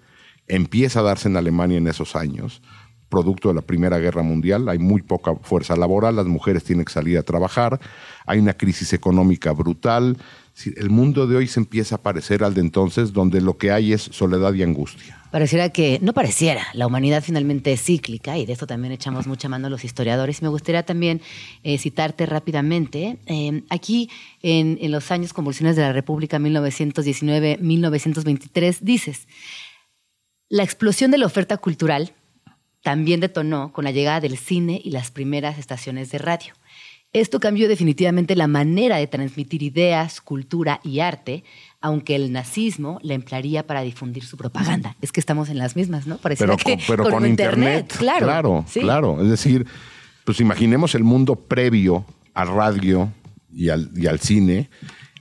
empieza 0.48 0.98
a 0.98 1.04
darse 1.04 1.28
en 1.28 1.36
Alemania 1.36 1.78
en 1.78 1.86
esos 1.86 2.16
años, 2.16 2.62
producto 3.10 3.48
de 3.48 3.54
la 3.54 3.60
Primera 3.60 3.98
Guerra 3.98 4.22
Mundial. 4.22 4.70
Hay 4.70 4.78
muy 4.78 5.02
poca 5.02 5.34
fuerza 5.42 5.76
laboral, 5.76 6.16
las 6.16 6.26
mujeres 6.26 6.64
tienen 6.64 6.86
que 6.86 6.92
salir 6.92 7.18
a 7.18 7.22
trabajar, 7.22 7.78
hay 8.24 8.38
una 8.38 8.54
crisis 8.54 8.94
económica 8.94 9.52
brutal. 9.52 10.16
El 10.76 10.90
mundo 10.90 11.26
de 11.26 11.36
hoy 11.36 11.46
se 11.46 11.60
empieza 11.60 11.96
a 11.96 12.02
parecer 12.02 12.44
al 12.44 12.54
de 12.54 12.60
entonces, 12.60 13.12
donde 13.12 13.40
lo 13.40 13.58
que 13.58 13.72
hay 13.72 13.92
es 13.92 14.02
soledad 14.02 14.54
y 14.54 14.62
angustia. 14.62 15.18
Pareciera 15.30 15.70
que, 15.70 15.98
no 16.02 16.12
pareciera, 16.12 16.66
la 16.74 16.86
humanidad 16.86 17.22
finalmente 17.22 17.72
es 17.72 17.82
cíclica 17.82 18.36
y 18.36 18.44
de 18.46 18.52
esto 18.52 18.66
también 18.66 18.92
echamos 18.92 19.26
mucha 19.26 19.48
mano 19.48 19.70
los 19.70 19.84
historiadores. 19.84 20.42
Me 20.42 20.48
gustaría 20.48 20.84
también 20.84 21.22
eh, 21.62 21.78
citarte 21.78 22.26
rápidamente. 22.26 23.18
Eh, 23.26 23.62
aquí, 23.70 24.10
en 24.42 24.90
los 24.90 25.10
años 25.10 25.32
convulsiones 25.32 25.76
de 25.76 25.82
la 25.82 25.92
República 25.92 26.38
1919-1923, 26.38 28.80
dices, 28.80 29.28
la 30.50 30.64
explosión 30.64 31.12
de 31.12 31.18
la 31.18 31.26
oferta 31.26 31.56
cultural 31.56 32.12
también 32.82 33.20
detonó 33.20 33.72
con 33.72 33.84
la 33.84 33.90
llegada 33.90 34.20
del 34.20 34.36
cine 34.36 34.80
y 34.82 34.90
las 34.90 35.10
primeras 35.10 35.58
estaciones 35.58 36.10
de 36.10 36.18
radio. 36.18 36.54
Esto 37.12 37.40
cambió 37.40 37.68
definitivamente 37.68 38.36
la 38.36 38.46
manera 38.46 38.96
de 38.96 39.08
transmitir 39.08 39.64
ideas, 39.64 40.20
cultura 40.20 40.80
y 40.84 41.00
arte, 41.00 41.42
aunque 41.80 42.14
el 42.14 42.30
nazismo 42.30 43.00
la 43.02 43.14
emplearía 43.14 43.66
para 43.66 43.80
difundir 43.80 44.24
su 44.24 44.36
propaganda. 44.36 44.96
Es 45.00 45.10
que 45.10 45.18
estamos 45.18 45.48
en 45.48 45.58
las 45.58 45.74
mismas, 45.74 46.06
¿no? 46.06 46.18
Pareciera 46.18 46.56
pero 46.56 46.64
con, 46.64 46.78
que 46.78 46.84
pero 46.86 47.10
con 47.10 47.26
internet. 47.26 47.92
Claro, 47.98 48.26
claro, 48.26 48.64
sí. 48.68 48.80
claro. 48.80 49.20
Es 49.22 49.28
decir, 49.28 49.66
pues 50.24 50.38
imaginemos 50.38 50.94
el 50.94 51.02
mundo 51.02 51.34
previo 51.34 52.04
al 52.32 52.48
radio 52.48 53.12
y 53.52 53.70
al, 53.70 53.90
y 53.96 54.06
al 54.06 54.20
cine. 54.20 54.70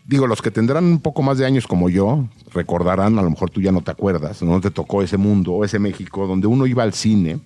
Digo, 0.05 0.27
los 0.27 0.43
que 0.43 0.51
tendrán 0.51 0.85
un 0.85 0.99
poco 0.99 1.23
más 1.23 1.39
de 1.39 1.47
años 1.47 1.65
como 1.65 1.89
yo, 1.89 2.27
recordarán, 2.53 3.17
a 3.17 3.23
lo 3.23 3.31
mejor 3.31 3.49
tú 3.49 3.61
ya 3.61 3.71
no 3.71 3.81
te 3.81 3.89
acuerdas, 3.89 4.43
no 4.43 4.61
te 4.61 4.69
tocó 4.69 5.01
ese 5.01 5.17
mundo 5.17 5.53
o 5.53 5.65
ese 5.65 5.79
México 5.79 6.27
donde 6.27 6.45
uno 6.45 6.67
iba 6.67 6.83
al 6.83 6.93
cine. 6.93 7.39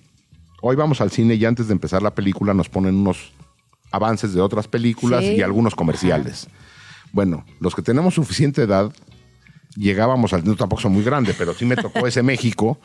Hoy 0.66 0.76
vamos 0.76 1.02
al 1.02 1.10
cine 1.10 1.34
y 1.34 1.44
antes 1.44 1.66
de 1.66 1.74
empezar 1.74 2.02
la 2.02 2.14
película 2.14 2.54
nos 2.54 2.70
ponen 2.70 2.94
unos 2.94 3.32
avances 3.90 4.32
de 4.32 4.40
otras 4.40 4.66
películas 4.66 5.22
Sí. 5.22 5.32
y 5.32 5.42
algunos 5.42 5.74
comerciales. 5.74 6.48
Bueno, 7.12 7.44
los 7.60 7.74
que 7.74 7.82
tenemos 7.82 8.14
suficiente 8.14 8.62
edad, 8.62 8.90
llegábamos 9.76 10.32
al, 10.32 10.42
no 10.42 10.56
tampoco 10.56 10.80
son 10.80 10.92
muy 10.94 11.02
grandes, 11.04 11.36
pero 11.36 11.52
sí 11.52 11.66
me 11.66 11.76
tocó 11.76 12.06
ese 12.06 12.22
México, 12.32 12.78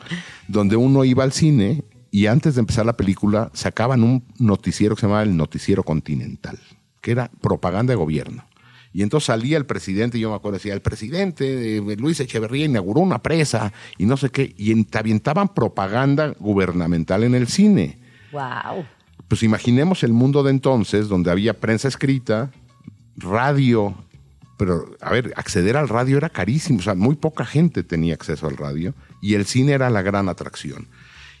donde 0.46 0.76
uno 0.76 1.06
iba 1.06 1.24
al 1.24 1.32
cine 1.32 1.82
y 2.10 2.26
antes 2.26 2.56
de 2.56 2.60
empezar 2.60 2.84
la 2.84 2.98
película 2.98 3.50
sacaban 3.54 4.02
un 4.02 4.24
noticiero 4.38 4.94
que 4.94 5.00
se 5.00 5.06
llamaba 5.06 5.22
el 5.22 5.34
Noticiero 5.34 5.82
Continental, 5.82 6.58
que 7.00 7.12
era 7.12 7.30
propaganda 7.40 7.92
de 7.92 7.96
gobierno. 7.96 8.44
Y 8.92 9.02
entonces 9.02 9.26
salía 9.26 9.56
el 9.56 9.66
presidente, 9.66 10.18
y 10.18 10.22
yo 10.22 10.30
me 10.30 10.36
acuerdo, 10.36 10.58
decía, 10.58 10.74
el 10.74 10.82
presidente 10.82 11.76
eh, 11.76 11.96
Luis 11.96 12.18
Echeverría 12.18 12.64
inauguró 12.64 13.00
una 13.00 13.22
presa 13.22 13.72
y 13.98 14.06
no 14.06 14.16
sé 14.16 14.30
qué, 14.30 14.52
y 14.56 14.74
avientaban 14.96 15.48
propaganda 15.54 16.34
gubernamental 16.38 17.22
en 17.22 17.34
el 17.34 17.46
cine. 17.46 17.98
Wow. 18.32 18.84
Pues 19.28 19.44
imaginemos 19.44 20.02
el 20.02 20.12
mundo 20.12 20.42
de 20.42 20.50
entonces, 20.50 21.08
donde 21.08 21.30
había 21.30 21.54
prensa 21.54 21.86
escrita, 21.86 22.50
radio, 23.16 23.94
pero 24.56 24.90
a 25.00 25.10
ver, 25.10 25.32
acceder 25.36 25.76
al 25.76 25.88
radio 25.88 26.16
era 26.16 26.28
carísimo, 26.28 26.80
o 26.80 26.82
sea, 26.82 26.94
muy 26.94 27.14
poca 27.14 27.44
gente 27.44 27.82
tenía 27.82 28.14
acceso 28.14 28.48
al 28.48 28.56
radio 28.56 28.92
y 29.22 29.34
el 29.34 29.46
cine 29.46 29.72
era 29.72 29.88
la 29.88 30.02
gran 30.02 30.28
atracción. 30.28 30.88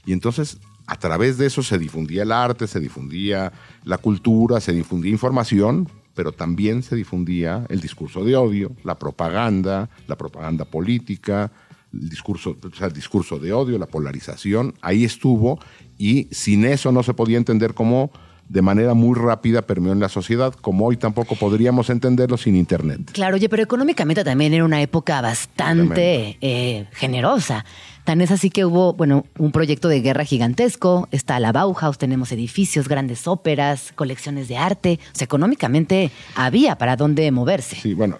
Y 0.06 0.12
entonces, 0.12 0.58
a 0.86 0.96
través 0.96 1.36
de 1.36 1.46
eso 1.46 1.62
se 1.62 1.78
difundía 1.78 2.22
el 2.22 2.32
arte, 2.32 2.66
se 2.66 2.80
difundía 2.80 3.52
la 3.84 3.98
cultura, 3.98 4.60
se 4.60 4.72
difundía 4.72 5.10
información, 5.10 5.88
pero 6.14 6.32
también 6.32 6.82
se 6.82 6.96
difundía 6.96 7.66
el 7.68 7.80
discurso 7.80 8.24
de 8.24 8.36
odio, 8.36 8.72
la 8.84 8.98
propaganda, 8.98 9.88
la 10.06 10.16
propaganda 10.16 10.64
política, 10.64 11.52
el 11.92 12.08
discurso, 12.08 12.56
o 12.62 12.74
sea, 12.74 12.88
el 12.88 12.92
discurso 12.92 13.38
de 13.38 13.52
odio, 13.52 13.78
la 13.78 13.86
polarización, 13.86 14.74
ahí 14.80 15.04
estuvo 15.04 15.58
y 15.98 16.28
sin 16.30 16.64
eso 16.64 16.92
no 16.92 17.02
se 17.02 17.14
podía 17.14 17.38
entender 17.38 17.74
cómo 17.74 18.10
de 18.50 18.62
manera 18.62 18.94
muy 18.94 19.16
rápida 19.16 19.62
permeó 19.62 19.92
en 19.92 20.00
la 20.00 20.08
sociedad, 20.08 20.52
como 20.52 20.84
hoy 20.84 20.96
tampoco 20.96 21.36
podríamos 21.36 21.88
entenderlo 21.88 22.36
sin 22.36 22.56
Internet. 22.56 23.12
Claro, 23.12 23.36
oye, 23.36 23.48
pero 23.48 23.62
económicamente 23.62 24.24
también 24.24 24.52
era 24.52 24.64
una 24.64 24.82
época 24.82 25.20
bastante 25.20 26.36
eh, 26.40 26.86
generosa. 26.90 27.64
Tan 28.02 28.20
es 28.20 28.32
así 28.32 28.50
que 28.50 28.64
hubo, 28.64 28.94
bueno, 28.94 29.24
un 29.38 29.52
proyecto 29.52 29.86
de 29.86 30.00
guerra 30.00 30.24
gigantesco, 30.24 31.06
está 31.12 31.38
la 31.38 31.52
Bauhaus, 31.52 31.96
tenemos 31.96 32.32
edificios, 32.32 32.88
grandes 32.88 33.28
óperas, 33.28 33.92
colecciones 33.94 34.48
de 34.48 34.56
arte. 34.56 34.98
O 35.14 35.16
sea, 35.16 35.26
económicamente 35.26 36.10
había 36.34 36.76
para 36.76 36.96
dónde 36.96 37.30
moverse. 37.30 37.76
Sí, 37.76 37.94
bueno, 37.94 38.18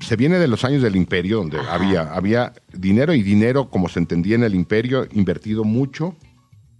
se 0.00 0.16
viene 0.16 0.38
de 0.38 0.48
los 0.48 0.64
años 0.64 0.80
del 0.80 0.96
imperio, 0.96 1.36
donde 1.36 1.58
había, 1.58 2.14
había 2.14 2.54
dinero 2.72 3.12
y 3.12 3.22
dinero, 3.22 3.68
como 3.68 3.90
se 3.90 3.98
entendía 3.98 4.36
en 4.36 4.44
el 4.44 4.54
imperio, 4.54 5.06
invertido 5.12 5.64
mucho 5.64 6.14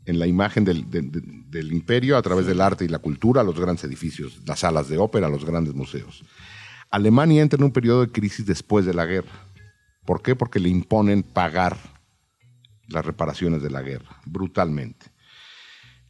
en 0.06 0.18
la 0.18 0.26
imagen 0.26 0.64
del, 0.64 0.88
de- 0.90 1.02
de- 1.02 1.22
del 1.48 1.72
imperio 1.72 2.16
a 2.16 2.22
través 2.22 2.46
del 2.46 2.60
arte 2.60 2.84
y 2.84 2.88
la 2.88 2.98
cultura, 3.00 3.42
los 3.42 3.58
grandes 3.58 3.84
edificios, 3.84 4.40
las 4.46 4.60
salas 4.60 4.88
de 4.88 4.98
ópera, 4.98 5.28
los 5.28 5.44
grandes 5.44 5.74
museos. 5.74 6.22
Alemania 6.90 7.42
entra 7.42 7.58
en 7.58 7.64
un 7.64 7.72
periodo 7.72 8.02
de 8.06 8.12
crisis 8.12 8.46
después 8.46 8.86
de 8.86 8.94
la 8.94 9.04
guerra. 9.06 9.32
¿Por 10.04 10.22
qué? 10.22 10.36
Porque 10.36 10.60
le 10.60 10.68
imponen 10.68 11.22
pagar 11.24 11.76
las 12.88 13.04
reparaciones 13.04 13.62
de 13.62 13.70
la 13.70 13.82
guerra, 13.82 14.20
brutalmente. 14.24 15.06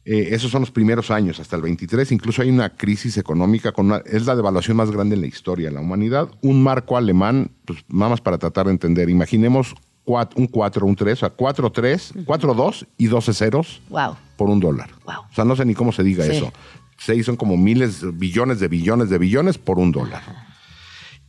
Eh, 0.05 0.29
esos 0.31 0.51
son 0.51 0.61
los 0.61 0.71
primeros 0.71 1.11
años, 1.11 1.39
hasta 1.39 1.55
el 1.57 1.63
23. 1.63 2.11
Incluso 2.13 2.41
hay 2.41 2.49
una 2.49 2.69
crisis 2.75 3.17
económica, 3.17 3.71
con 3.73 3.87
una- 3.87 4.03
es 4.05 4.25
la 4.25 4.35
devaluación 4.35 4.77
más 4.77 4.89
grande 4.91 5.15
en 5.15 5.21
la 5.21 5.27
historia 5.27 5.67
de 5.69 5.73
la 5.75 5.81
humanidad. 5.81 6.29
Un 6.41 6.63
marco 6.63 6.95
alemán, 6.95 7.51
pues 7.65 7.79
nada 7.89 8.11
más 8.11 8.21
para 8.21 8.37
tratar 8.37 8.67
de 8.67 8.71
entender. 8.73 9.09
Imaginemos 9.09 9.73
un 10.07 10.47
4, 10.47 10.85
un 10.85 10.95
3, 10.95 11.13
o 11.13 11.19
sea, 11.19 11.29
4, 11.29 11.71
3, 11.71 12.13
4, 12.25 12.53
2 12.53 12.87
y 12.97 13.07
12 13.07 13.33
ceros 13.33 13.81
Wow. 13.89 14.15
por 14.37 14.49
un 14.49 14.59
dólar. 14.59 14.89
Wow. 15.05 15.21
O 15.29 15.33
sea, 15.35 15.43
no 15.45 15.55
sé 15.55 15.65
ni 15.65 15.73
cómo 15.75 15.91
se 15.91 16.03
diga 16.03 16.23
Sí. 16.23 16.31
eso. 16.37 16.51
Seis 16.97 17.25
son 17.25 17.35
como 17.35 17.57
miles, 17.57 18.01
billones 18.17 18.59
de 18.59 18.67
billones 18.69 19.09
de 19.09 19.17
billones 19.19 19.57
por 19.57 19.77
un 19.77 19.91
dólar. 19.91 20.23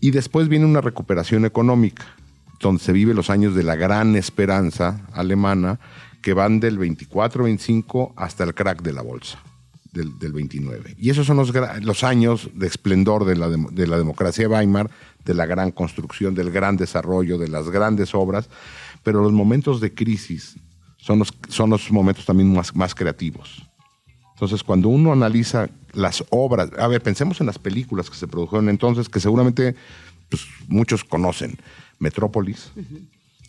Y 0.00 0.12
después 0.12 0.48
viene 0.48 0.64
una 0.64 0.80
recuperación 0.80 1.44
económica, 1.44 2.06
donde 2.60 2.82
se 2.82 2.92
vive 2.92 3.12
los 3.14 3.28
años 3.30 3.54
de 3.54 3.64
la 3.64 3.74
gran 3.76 4.16
esperanza 4.16 5.00
alemana, 5.12 5.78
que 6.22 6.32
van 6.34 6.60
del 6.60 6.78
24-25 6.78 8.12
hasta 8.16 8.44
el 8.44 8.54
crack 8.54 8.82
de 8.82 8.92
la 8.92 9.02
bolsa, 9.02 9.38
del, 9.92 10.18
del 10.18 10.32
29. 10.32 10.96
Y 10.98 11.10
esos 11.10 11.26
son 11.26 11.36
los, 11.36 11.52
los 11.82 12.04
años 12.04 12.50
de 12.54 12.66
esplendor 12.66 13.24
de 13.24 13.36
la, 13.36 13.48
de 13.48 13.86
la 13.86 13.98
democracia 13.98 14.48
de 14.48 14.54
Weimar, 14.54 14.90
de 15.24 15.34
la 15.34 15.46
gran 15.46 15.70
construcción, 15.70 16.34
del 16.34 16.50
gran 16.50 16.76
desarrollo, 16.76 17.38
de 17.38 17.48
las 17.48 17.70
grandes 17.70 18.14
obras, 18.14 18.48
pero 19.02 19.22
los 19.22 19.32
momentos 19.32 19.80
de 19.80 19.94
crisis 19.94 20.56
son 20.96 21.20
los, 21.20 21.32
son 21.48 21.70
los 21.70 21.90
momentos 21.90 22.24
también 22.24 22.52
más, 22.52 22.74
más 22.74 22.94
creativos. 22.94 23.62
Entonces, 24.34 24.62
cuando 24.62 24.88
uno 24.88 25.12
analiza 25.12 25.68
las 25.92 26.24
obras, 26.30 26.70
a 26.78 26.86
ver, 26.86 27.02
pensemos 27.02 27.40
en 27.40 27.46
las 27.46 27.58
películas 27.58 28.08
que 28.08 28.16
se 28.16 28.28
produjeron 28.28 28.68
entonces, 28.68 29.08
que 29.08 29.18
seguramente 29.18 29.74
pues, 30.28 30.46
muchos 30.68 31.02
conocen. 31.02 31.58
Metrópolis, 31.98 32.70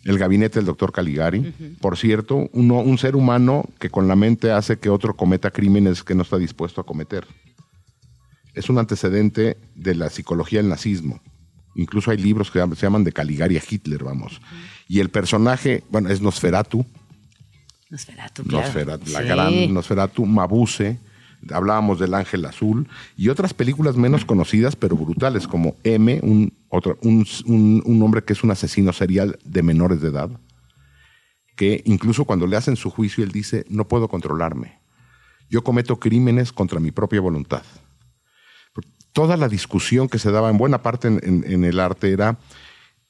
El 0.04 0.18
gabinete 0.18 0.58
del 0.58 0.66
doctor 0.66 0.92
Caligari. 0.92 1.52
Por 1.80 1.98
cierto, 1.98 2.48
uno, 2.52 2.78
un 2.80 2.96
ser 2.98 3.16
humano 3.16 3.64
que 3.78 3.90
con 3.90 4.08
la 4.08 4.16
mente 4.16 4.50
hace 4.50 4.78
que 4.78 4.88
otro 4.88 5.14
cometa 5.14 5.50
crímenes 5.50 6.02
que 6.02 6.14
no 6.14 6.22
está 6.22 6.38
dispuesto 6.38 6.80
a 6.80 6.86
cometer. 6.86 7.26
Es 8.54 8.68
un 8.70 8.78
antecedente 8.78 9.58
de 9.74 9.94
la 9.94 10.08
psicología 10.10 10.60
del 10.60 10.68
nazismo. 10.70 11.20
Incluso 11.76 12.10
hay 12.10 12.16
libros 12.16 12.50
que 12.50 12.58
se 12.60 12.82
llaman 12.82 13.04
de 13.04 13.12
Caligari 13.12 13.56
a 13.56 13.62
Hitler, 13.68 14.02
vamos. 14.02 14.40
Y 14.88 15.00
el 15.00 15.10
personaje, 15.10 15.84
bueno, 15.90 16.08
es 16.08 16.20
Nosferatu, 16.20 16.84
Nosferatu, 17.90 18.44
claro. 18.44 18.66
Nosferatu, 18.66 19.10
la 19.10 19.20
Sí. 19.20 19.24
gran 19.26 19.74
Nosferatu, 19.74 20.24
Mabuse, 20.26 20.98
hablábamos 21.52 21.98
del 21.98 22.14
Ángel 22.14 22.44
Azul 22.44 22.88
y 23.16 23.28
otras 23.28 23.54
películas 23.54 23.96
menos 23.96 24.24
conocidas 24.24 24.76
pero 24.76 24.96
brutales 24.96 25.46
como 25.48 25.74
M, 25.84 26.20
un, 26.22 26.52
otro, 26.68 26.98
un, 27.02 27.26
un- 27.46 27.82
un 27.84 28.02
hombre 28.02 28.22
que 28.22 28.32
es 28.34 28.42
un 28.44 28.50
asesino 28.50 28.92
serial 28.92 29.38
de 29.44 29.62
menores 29.62 30.00
de 30.00 30.08
edad, 30.08 30.30
que 31.56 31.82
incluso 31.86 32.24
cuando 32.24 32.46
le 32.46 32.56
hacen 32.56 32.76
su 32.76 32.90
juicio 32.90 33.24
él 33.24 33.32
dice, 33.32 33.64
no 33.68 33.86
puedo 33.88 34.08
controlarme, 34.08 34.80
yo 35.48 35.62
cometo 35.64 35.98
crímenes 35.98 36.52
contra 36.52 36.78
mi 36.80 36.90
propia 36.90 37.20
voluntad. 37.20 37.62
Toda 39.12 39.36
la 39.36 39.48
discusión 39.48 40.08
que 40.08 40.18
se 40.20 40.30
daba 40.30 40.50
en 40.50 40.58
buena 40.58 40.82
parte 40.82 41.08
en, 41.08 41.20
en- 41.24 41.44
en 41.52 41.64
el 41.64 41.80
arte 41.80 42.12
era 42.12 42.38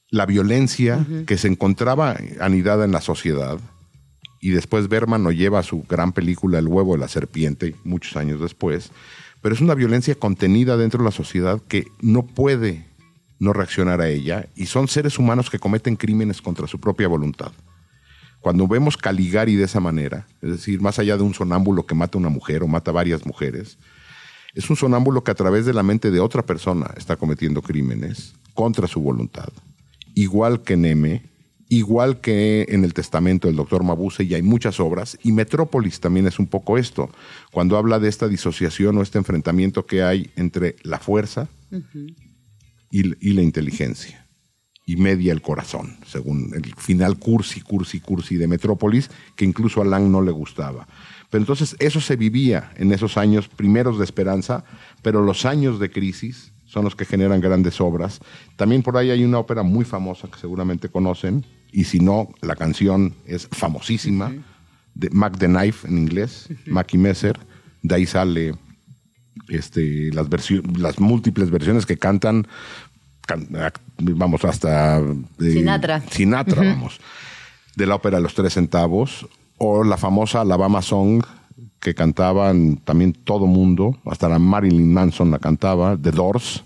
la 0.09 0.25
violencia 0.25 1.05
que 1.27 1.37
se 1.37 1.47
encontraba 1.47 2.17
anidada 2.39 2.83
en 2.85 2.91
la 2.91 3.01
sociedad, 3.01 3.59
y 4.41 4.49
después 4.49 4.89
Berman 4.89 5.23
nos 5.23 5.35
lleva 5.35 5.59
a 5.59 5.63
su 5.63 5.83
gran 5.83 6.11
película 6.11 6.59
El 6.59 6.67
huevo 6.67 6.93
de 6.93 6.99
la 6.99 7.07
serpiente, 7.07 7.75
muchos 7.83 8.17
años 8.17 8.41
después, 8.41 8.91
pero 9.41 9.55
es 9.55 9.61
una 9.61 9.75
violencia 9.75 10.15
contenida 10.15 10.75
dentro 10.75 10.99
de 10.99 11.05
la 11.05 11.11
sociedad 11.11 11.61
que 11.67 11.87
no 12.01 12.25
puede 12.25 12.85
no 13.39 13.53
reaccionar 13.53 14.01
a 14.01 14.09
ella 14.09 14.47
y 14.55 14.65
son 14.65 14.87
seres 14.87 15.17
humanos 15.17 15.49
que 15.49 15.59
cometen 15.59 15.95
crímenes 15.95 16.41
contra 16.41 16.67
su 16.67 16.79
propia 16.79 17.07
voluntad. 17.07 17.51
Cuando 18.39 18.67
vemos 18.67 18.97
Caligari 18.97 19.55
de 19.55 19.65
esa 19.65 19.79
manera, 19.79 20.27
es 20.41 20.49
decir, 20.49 20.81
más 20.81 20.97
allá 20.97 21.15
de 21.15 21.23
un 21.23 21.35
sonámbulo 21.35 21.85
que 21.85 21.93
mata 21.93 22.17
a 22.17 22.21
una 22.21 22.29
mujer 22.29 22.63
o 22.63 22.67
mata 22.67 22.89
a 22.89 22.95
varias 22.95 23.25
mujeres, 23.25 23.77
es 24.55 24.69
un 24.69 24.75
sonámbulo 24.75 25.23
que 25.23 25.31
a 25.31 25.35
través 25.35 25.65
de 25.65 25.73
la 25.73 25.83
mente 25.83 26.11
de 26.11 26.19
otra 26.19 26.45
persona 26.45 26.91
está 26.97 27.15
cometiendo 27.15 27.61
crímenes 27.61 28.33
contra 28.53 28.87
su 28.87 28.99
voluntad. 28.99 29.49
Igual 30.15 30.63
que 30.63 30.75
Neme, 30.75 31.30
igual 31.71 32.19
que 32.19 32.65
en 32.67 32.83
el 32.83 32.93
testamento 32.93 33.47
del 33.47 33.55
doctor 33.55 33.81
Mabuse, 33.81 34.25
y 34.25 34.33
hay 34.33 34.41
muchas 34.41 34.81
obras, 34.81 35.17
y 35.23 35.31
Metrópolis 35.31 36.01
también 36.01 36.27
es 36.27 36.37
un 36.37 36.47
poco 36.47 36.77
esto, 36.77 37.09
cuando 37.49 37.77
habla 37.77 37.97
de 37.97 38.09
esta 38.09 38.27
disociación 38.27 38.97
o 38.97 39.01
este 39.01 39.17
enfrentamiento 39.17 39.85
que 39.85 40.03
hay 40.03 40.31
entre 40.35 40.75
la 40.83 40.99
fuerza 40.99 41.47
y, 42.91 43.29
y 43.29 43.33
la 43.33 43.41
inteligencia, 43.41 44.27
y 44.85 44.97
media 44.97 45.31
el 45.31 45.41
corazón, 45.41 45.95
según 46.05 46.51
el 46.53 46.75
final 46.75 47.17
cursi, 47.17 47.61
cursi, 47.61 48.01
cursi 48.01 48.35
de 48.35 48.49
Metrópolis, 48.49 49.09
que 49.37 49.45
incluso 49.45 49.81
a 49.81 49.85
Lang 49.85 50.11
no 50.11 50.21
le 50.21 50.31
gustaba. 50.31 50.89
Pero 51.29 51.41
entonces 51.41 51.77
eso 51.79 52.01
se 52.01 52.17
vivía 52.17 52.73
en 52.75 52.91
esos 52.91 53.15
años 53.15 53.47
primeros 53.47 53.97
de 53.97 54.03
esperanza, 54.03 54.65
pero 55.01 55.23
los 55.23 55.45
años 55.45 55.79
de 55.79 55.89
crisis 55.89 56.51
son 56.65 56.83
los 56.83 56.97
que 56.97 57.05
generan 57.05 57.39
grandes 57.39 57.79
obras. 57.79 58.19
También 58.57 58.83
por 58.83 58.97
ahí 58.97 59.09
hay 59.09 59.23
una 59.23 59.39
ópera 59.39 59.63
muy 59.63 59.85
famosa 59.85 60.29
que 60.29 60.37
seguramente 60.37 60.89
conocen, 60.89 61.45
y 61.71 61.85
si 61.85 61.99
no, 61.99 62.29
la 62.41 62.55
canción 62.55 63.15
es 63.25 63.47
famosísima, 63.51 64.33
de 64.93 65.09
Mac 65.11 65.37
the 65.37 65.47
Knife 65.47 65.87
en 65.87 65.97
inglés, 65.97 66.49
Mackie 66.65 66.97
Messer, 66.97 67.39
de 67.81 67.95
ahí 67.95 68.05
sale 68.05 68.55
este, 69.47 70.11
las, 70.13 70.27
las 70.77 70.99
múltiples 70.99 71.49
versiones 71.49 71.85
que 71.85 71.97
cantan, 71.97 72.47
vamos, 73.97 74.43
hasta... 74.45 74.99
Eh, 74.99 75.51
Sinatra. 75.53 76.01
Sinatra, 76.09 76.63
vamos. 76.63 76.99
De 77.75 77.85
la 77.85 77.95
ópera 77.95 78.19
Los 78.19 78.33
Tres 78.33 78.53
Centavos, 78.53 79.27
o 79.57 79.83
la 79.83 79.97
famosa 79.97 80.41
Alabama 80.41 80.81
Song, 80.81 81.23
que 81.79 81.95
cantaban 81.95 82.77
también 82.77 83.13
todo 83.13 83.47
mundo, 83.47 83.97
hasta 84.05 84.29
la 84.29 84.39
Marilyn 84.39 84.93
Manson 84.93 85.31
la 85.31 85.39
cantaba, 85.39 85.97
The 85.97 86.11
Doors. 86.11 86.63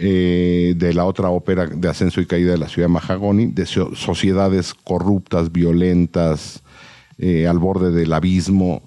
Eh, 0.00 0.74
de 0.76 0.94
la 0.94 1.04
otra 1.04 1.28
ópera 1.28 1.66
de 1.66 1.88
Ascenso 1.88 2.20
y 2.20 2.26
Caída 2.26 2.52
de 2.52 2.58
la 2.58 2.68
ciudad 2.68 2.86
de 2.86 2.92
Mahagoni, 2.92 3.46
de 3.46 3.66
sociedades 3.66 4.72
corruptas, 4.72 5.50
violentas, 5.50 6.62
eh, 7.18 7.48
al 7.48 7.58
borde 7.58 7.90
del 7.90 8.12
abismo, 8.12 8.82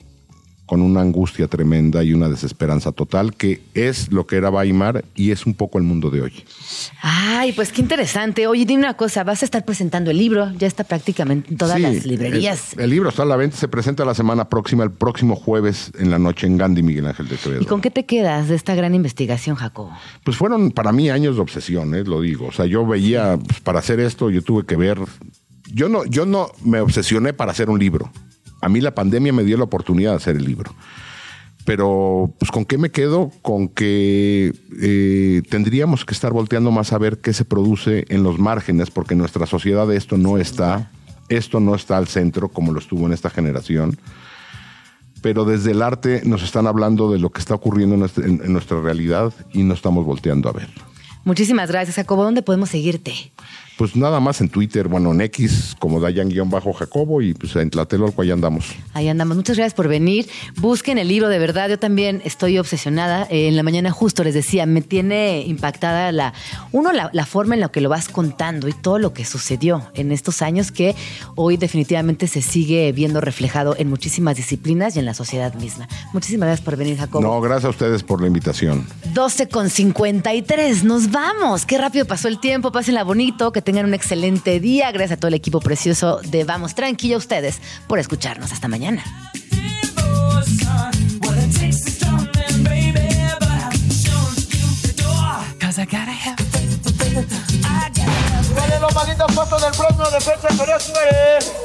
con 0.71 0.81
una 0.81 1.01
angustia 1.01 1.49
tremenda 1.49 2.01
y 2.01 2.13
una 2.13 2.29
desesperanza 2.29 2.93
total, 2.93 3.33
que 3.33 3.59
es 3.73 4.09
lo 4.09 4.25
que 4.25 4.37
era 4.37 4.49
Weimar 4.49 5.03
y 5.15 5.31
es 5.31 5.45
un 5.45 5.53
poco 5.53 5.77
el 5.77 5.83
mundo 5.83 6.09
de 6.09 6.21
hoy. 6.21 6.45
Ay, 7.01 7.51
pues 7.51 7.73
qué 7.73 7.81
interesante. 7.81 8.47
Oye, 8.47 8.65
dime 8.65 8.79
una 8.79 8.93
cosa, 8.93 9.25
vas 9.25 9.41
a 9.41 9.45
estar 9.45 9.65
presentando 9.65 10.11
el 10.11 10.17
libro, 10.17 10.49
ya 10.53 10.67
está 10.67 10.85
prácticamente 10.85 11.51
en 11.51 11.57
todas 11.57 11.77
las 11.77 12.05
librerías. 12.05 12.71
El, 12.77 12.89
libro 12.89 13.09
está 13.09 13.23
a 13.23 13.25
la 13.25 13.35
venta, 13.35 13.57
se 13.57 13.67
presenta 13.67 14.05
la 14.05 14.13
semana 14.13 14.47
próxima, 14.47 14.85
el 14.85 14.91
próximo 14.91 15.35
jueves 15.35 15.91
en 15.99 16.09
la 16.09 16.19
noche 16.19 16.47
en 16.47 16.57
Gandhi, 16.57 16.83
Miguel 16.83 17.05
Ángel 17.05 17.27
de 17.27 17.35
Quevedo. 17.35 17.63
¿Y 17.63 17.65
con 17.65 17.81
qué 17.81 17.91
te 17.91 18.05
quedas 18.05 18.47
de 18.47 18.55
esta 18.55 18.73
gran 18.73 18.95
investigación, 18.95 19.57
Jacobo? 19.57 19.91
Pues 20.23 20.37
fueron 20.37 20.71
para 20.71 20.93
mí 20.93 21.09
años 21.09 21.35
de 21.35 21.41
obsesión, 21.41 21.93
¿eh? 21.95 22.05
lo 22.05 22.21
digo. 22.21 22.47
O 22.47 22.53
sea, 22.53 22.65
yo 22.65 22.87
veía, 22.87 23.37
pues, 23.45 23.59
para 23.59 23.79
hacer 23.79 23.99
esto, 23.99 24.29
yo 24.29 24.41
tuve 24.41 24.65
que 24.65 24.77
ver. 24.77 24.99
Yo 25.73 25.89
no, 25.89 26.05
yo 26.05 26.25
no 26.25 26.49
me 26.63 26.79
obsesioné 26.79 27.33
para 27.33 27.51
hacer 27.51 27.69
un 27.69 27.77
libro 27.77 28.09
a 28.61 28.69
mí 28.69 28.81
la 28.81 28.95
pandemia 28.95 29.33
me 29.33 29.43
dio 29.43 29.57
la 29.57 29.63
oportunidad 29.65 30.11
de 30.11 30.17
hacer 30.17 30.35
el 30.35 30.45
libro. 30.45 30.73
Pero, 31.65 32.33
pues, 32.39 32.51
¿con 32.51 32.65
qué 32.65 32.77
me 32.77 32.89
quedo? 32.89 33.31
Con 33.41 33.67
que 33.67 34.53
eh, 34.81 35.41
tendríamos 35.49 36.05
que 36.05 36.13
estar 36.13 36.33
volteando 36.33 36.71
más 36.71 36.91
a 36.91 36.97
ver 36.97 37.19
qué 37.19 37.33
se 37.33 37.45
produce 37.45 38.05
en 38.09 38.23
los 38.23 38.39
márgenes, 38.39 38.89
porque 38.89 39.13
en 39.13 39.19
nuestra 39.19 39.45
sociedad 39.45 39.91
esto 39.93 40.17
no 40.17 40.37
está, 40.37 40.91
esto 41.29 41.59
no 41.59 41.75
está 41.75 41.97
al 41.97 42.07
centro 42.07 42.49
como 42.49 42.71
lo 42.71 42.79
estuvo 42.79 43.05
en 43.05 43.13
esta 43.13 43.29
generación. 43.29 43.97
Pero 45.21 45.45
desde 45.45 45.71
el 45.71 45.83
arte 45.83 46.23
nos 46.25 46.41
están 46.41 46.65
hablando 46.65 47.11
de 47.11 47.19
lo 47.19 47.29
que 47.31 47.39
está 47.39 47.53
ocurriendo 47.53 47.93
en 47.95 48.53
nuestra 48.53 48.81
realidad 48.81 49.31
y 49.53 49.61
no 49.61 49.75
estamos 49.75 50.03
volteando 50.03 50.49
a 50.49 50.53
ver. 50.53 50.69
Muchísimas 51.23 51.69
gracias, 51.69 51.95
Jacobo. 51.95 52.23
¿Dónde 52.23 52.41
podemos 52.41 52.69
seguirte? 52.69 53.13
Pues 53.81 53.95
nada 53.95 54.19
más 54.19 54.41
en 54.41 54.49
Twitter, 54.49 54.87
bueno, 54.87 55.11
en 55.11 55.21
X, 55.21 55.75
como 55.79 55.99
Dayan-Jacobo, 55.99 57.19
y 57.23 57.33
pues 57.33 57.55
en 57.55 57.71
Tlatelolco 57.71 58.21
ahí 58.21 58.29
andamos. 58.29 58.75
Ahí 58.93 59.07
andamos. 59.07 59.35
Muchas 59.35 59.57
gracias 59.57 59.73
por 59.73 59.87
venir. 59.87 60.29
Busquen 60.57 60.99
el 60.99 61.07
libro, 61.07 61.29
de 61.29 61.39
verdad. 61.39 61.67
Yo 61.67 61.79
también 61.79 62.21
estoy 62.23 62.59
obsesionada. 62.59 63.25
Eh, 63.31 63.47
en 63.47 63.55
la 63.55 63.63
mañana 63.63 63.89
justo 63.89 64.23
les 64.23 64.35
decía, 64.35 64.67
me 64.67 64.83
tiene 64.83 65.43
impactada 65.47 66.11
la, 66.11 66.35
uno, 66.71 66.91
la, 66.91 67.09
la, 67.11 67.25
forma 67.25 67.55
en 67.55 67.61
la 67.61 67.69
que 67.69 67.81
lo 67.81 67.89
vas 67.89 68.07
contando 68.07 68.67
y 68.67 68.73
todo 68.73 68.99
lo 68.99 69.15
que 69.15 69.25
sucedió 69.25 69.89
en 69.95 70.11
estos 70.11 70.43
años 70.43 70.71
que 70.71 70.95
hoy 71.33 71.57
definitivamente 71.57 72.27
se 72.27 72.43
sigue 72.43 72.91
viendo 72.91 73.19
reflejado 73.19 73.75
en 73.79 73.89
muchísimas 73.89 74.37
disciplinas 74.37 74.95
y 74.95 74.99
en 74.99 75.05
la 75.05 75.15
sociedad 75.15 75.55
misma. 75.55 75.87
Muchísimas 76.13 76.45
gracias 76.49 76.63
por 76.63 76.77
venir, 76.77 76.97
Jacobo. 76.97 77.23
No, 77.23 77.41
gracias 77.41 77.65
a 77.65 77.69
ustedes 77.69 78.03
por 78.03 78.21
la 78.21 78.27
invitación. 78.27 78.85
12 79.15 79.47
con 79.47 79.71
53. 79.71 80.83
Nos 80.83 81.09
vamos. 81.09 81.65
Qué 81.65 81.79
rápido 81.79 82.05
pasó 82.05 82.27
el 82.27 82.39
tiempo. 82.39 82.71
Pásenla 82.71 83.03
bonito. 83.03 83.51
Que 83.51 83.70
tengan 83.71 83.85
un 83.85 83.93
excelente 83.93 84.59
día. 84.59 84.91
Gracias 84.91 85.13
a 85.13 85.17
todo 85.17 85.29
el 85.29 85.33
equipo 85.33 85.61
precioso 85.61 86.19
de 86.25 86.43
Vamos 86.43 86.75
Tranquila 86.75 87.15
a 87.15 87.17
ustedes 87.17 87.61
por 87.87 87.99
escucharnos. 87.99 88.51
Hasta 88.51 88.67
mañana. 88.67 89.01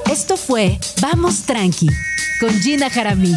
Esto 0.09 0.37
fue 0.37 0.79
Vamos 1.03 1.43
Tranqui 1.43 1.89
con 2.39 2.51
Gina 2.61 2.89
Jaramillo. 2.89 3.37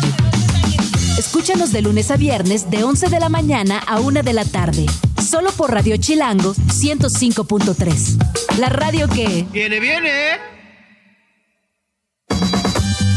Escúchanos 1.17 1.71
de 1.71 1.81
lunes 1.81 2.11
a 2.11 2.17
viernes 2.17 2.69
de 2.69 2.83
11 2.83 3.09
de 3.09 3.19
la 3.19 3.29
mañana 3.29 3.79
a 3.79 3.99
1 3.99 4.21
de 4.21 4.33
la 4.33 4.45
tarde. 4.45 4.85
Solo 5.29 5.51
por 5.51 5.71
Radio 5.71 5.95
Chilango 5.97 6.55
105.3. 6.55 8.57
La 8.57 8.67
radio 8.67 9.07
que... 9.07 9.45
¡Viene, 9.51 9.79
viene! 9.79 10.39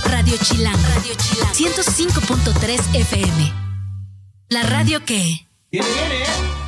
Radio 0.04 0.36
Chilango. 0.36 0.82
Radio 0.94 1.14
Chilango. 1.14 1.54
105.3 1.54 2.96
FM. 2.96 3.52
La 4.50 4.62
radio 4.64 5.02
que... 5.06 5.48
¡Viene, 5.70 5.88
viene! 5.88 6.61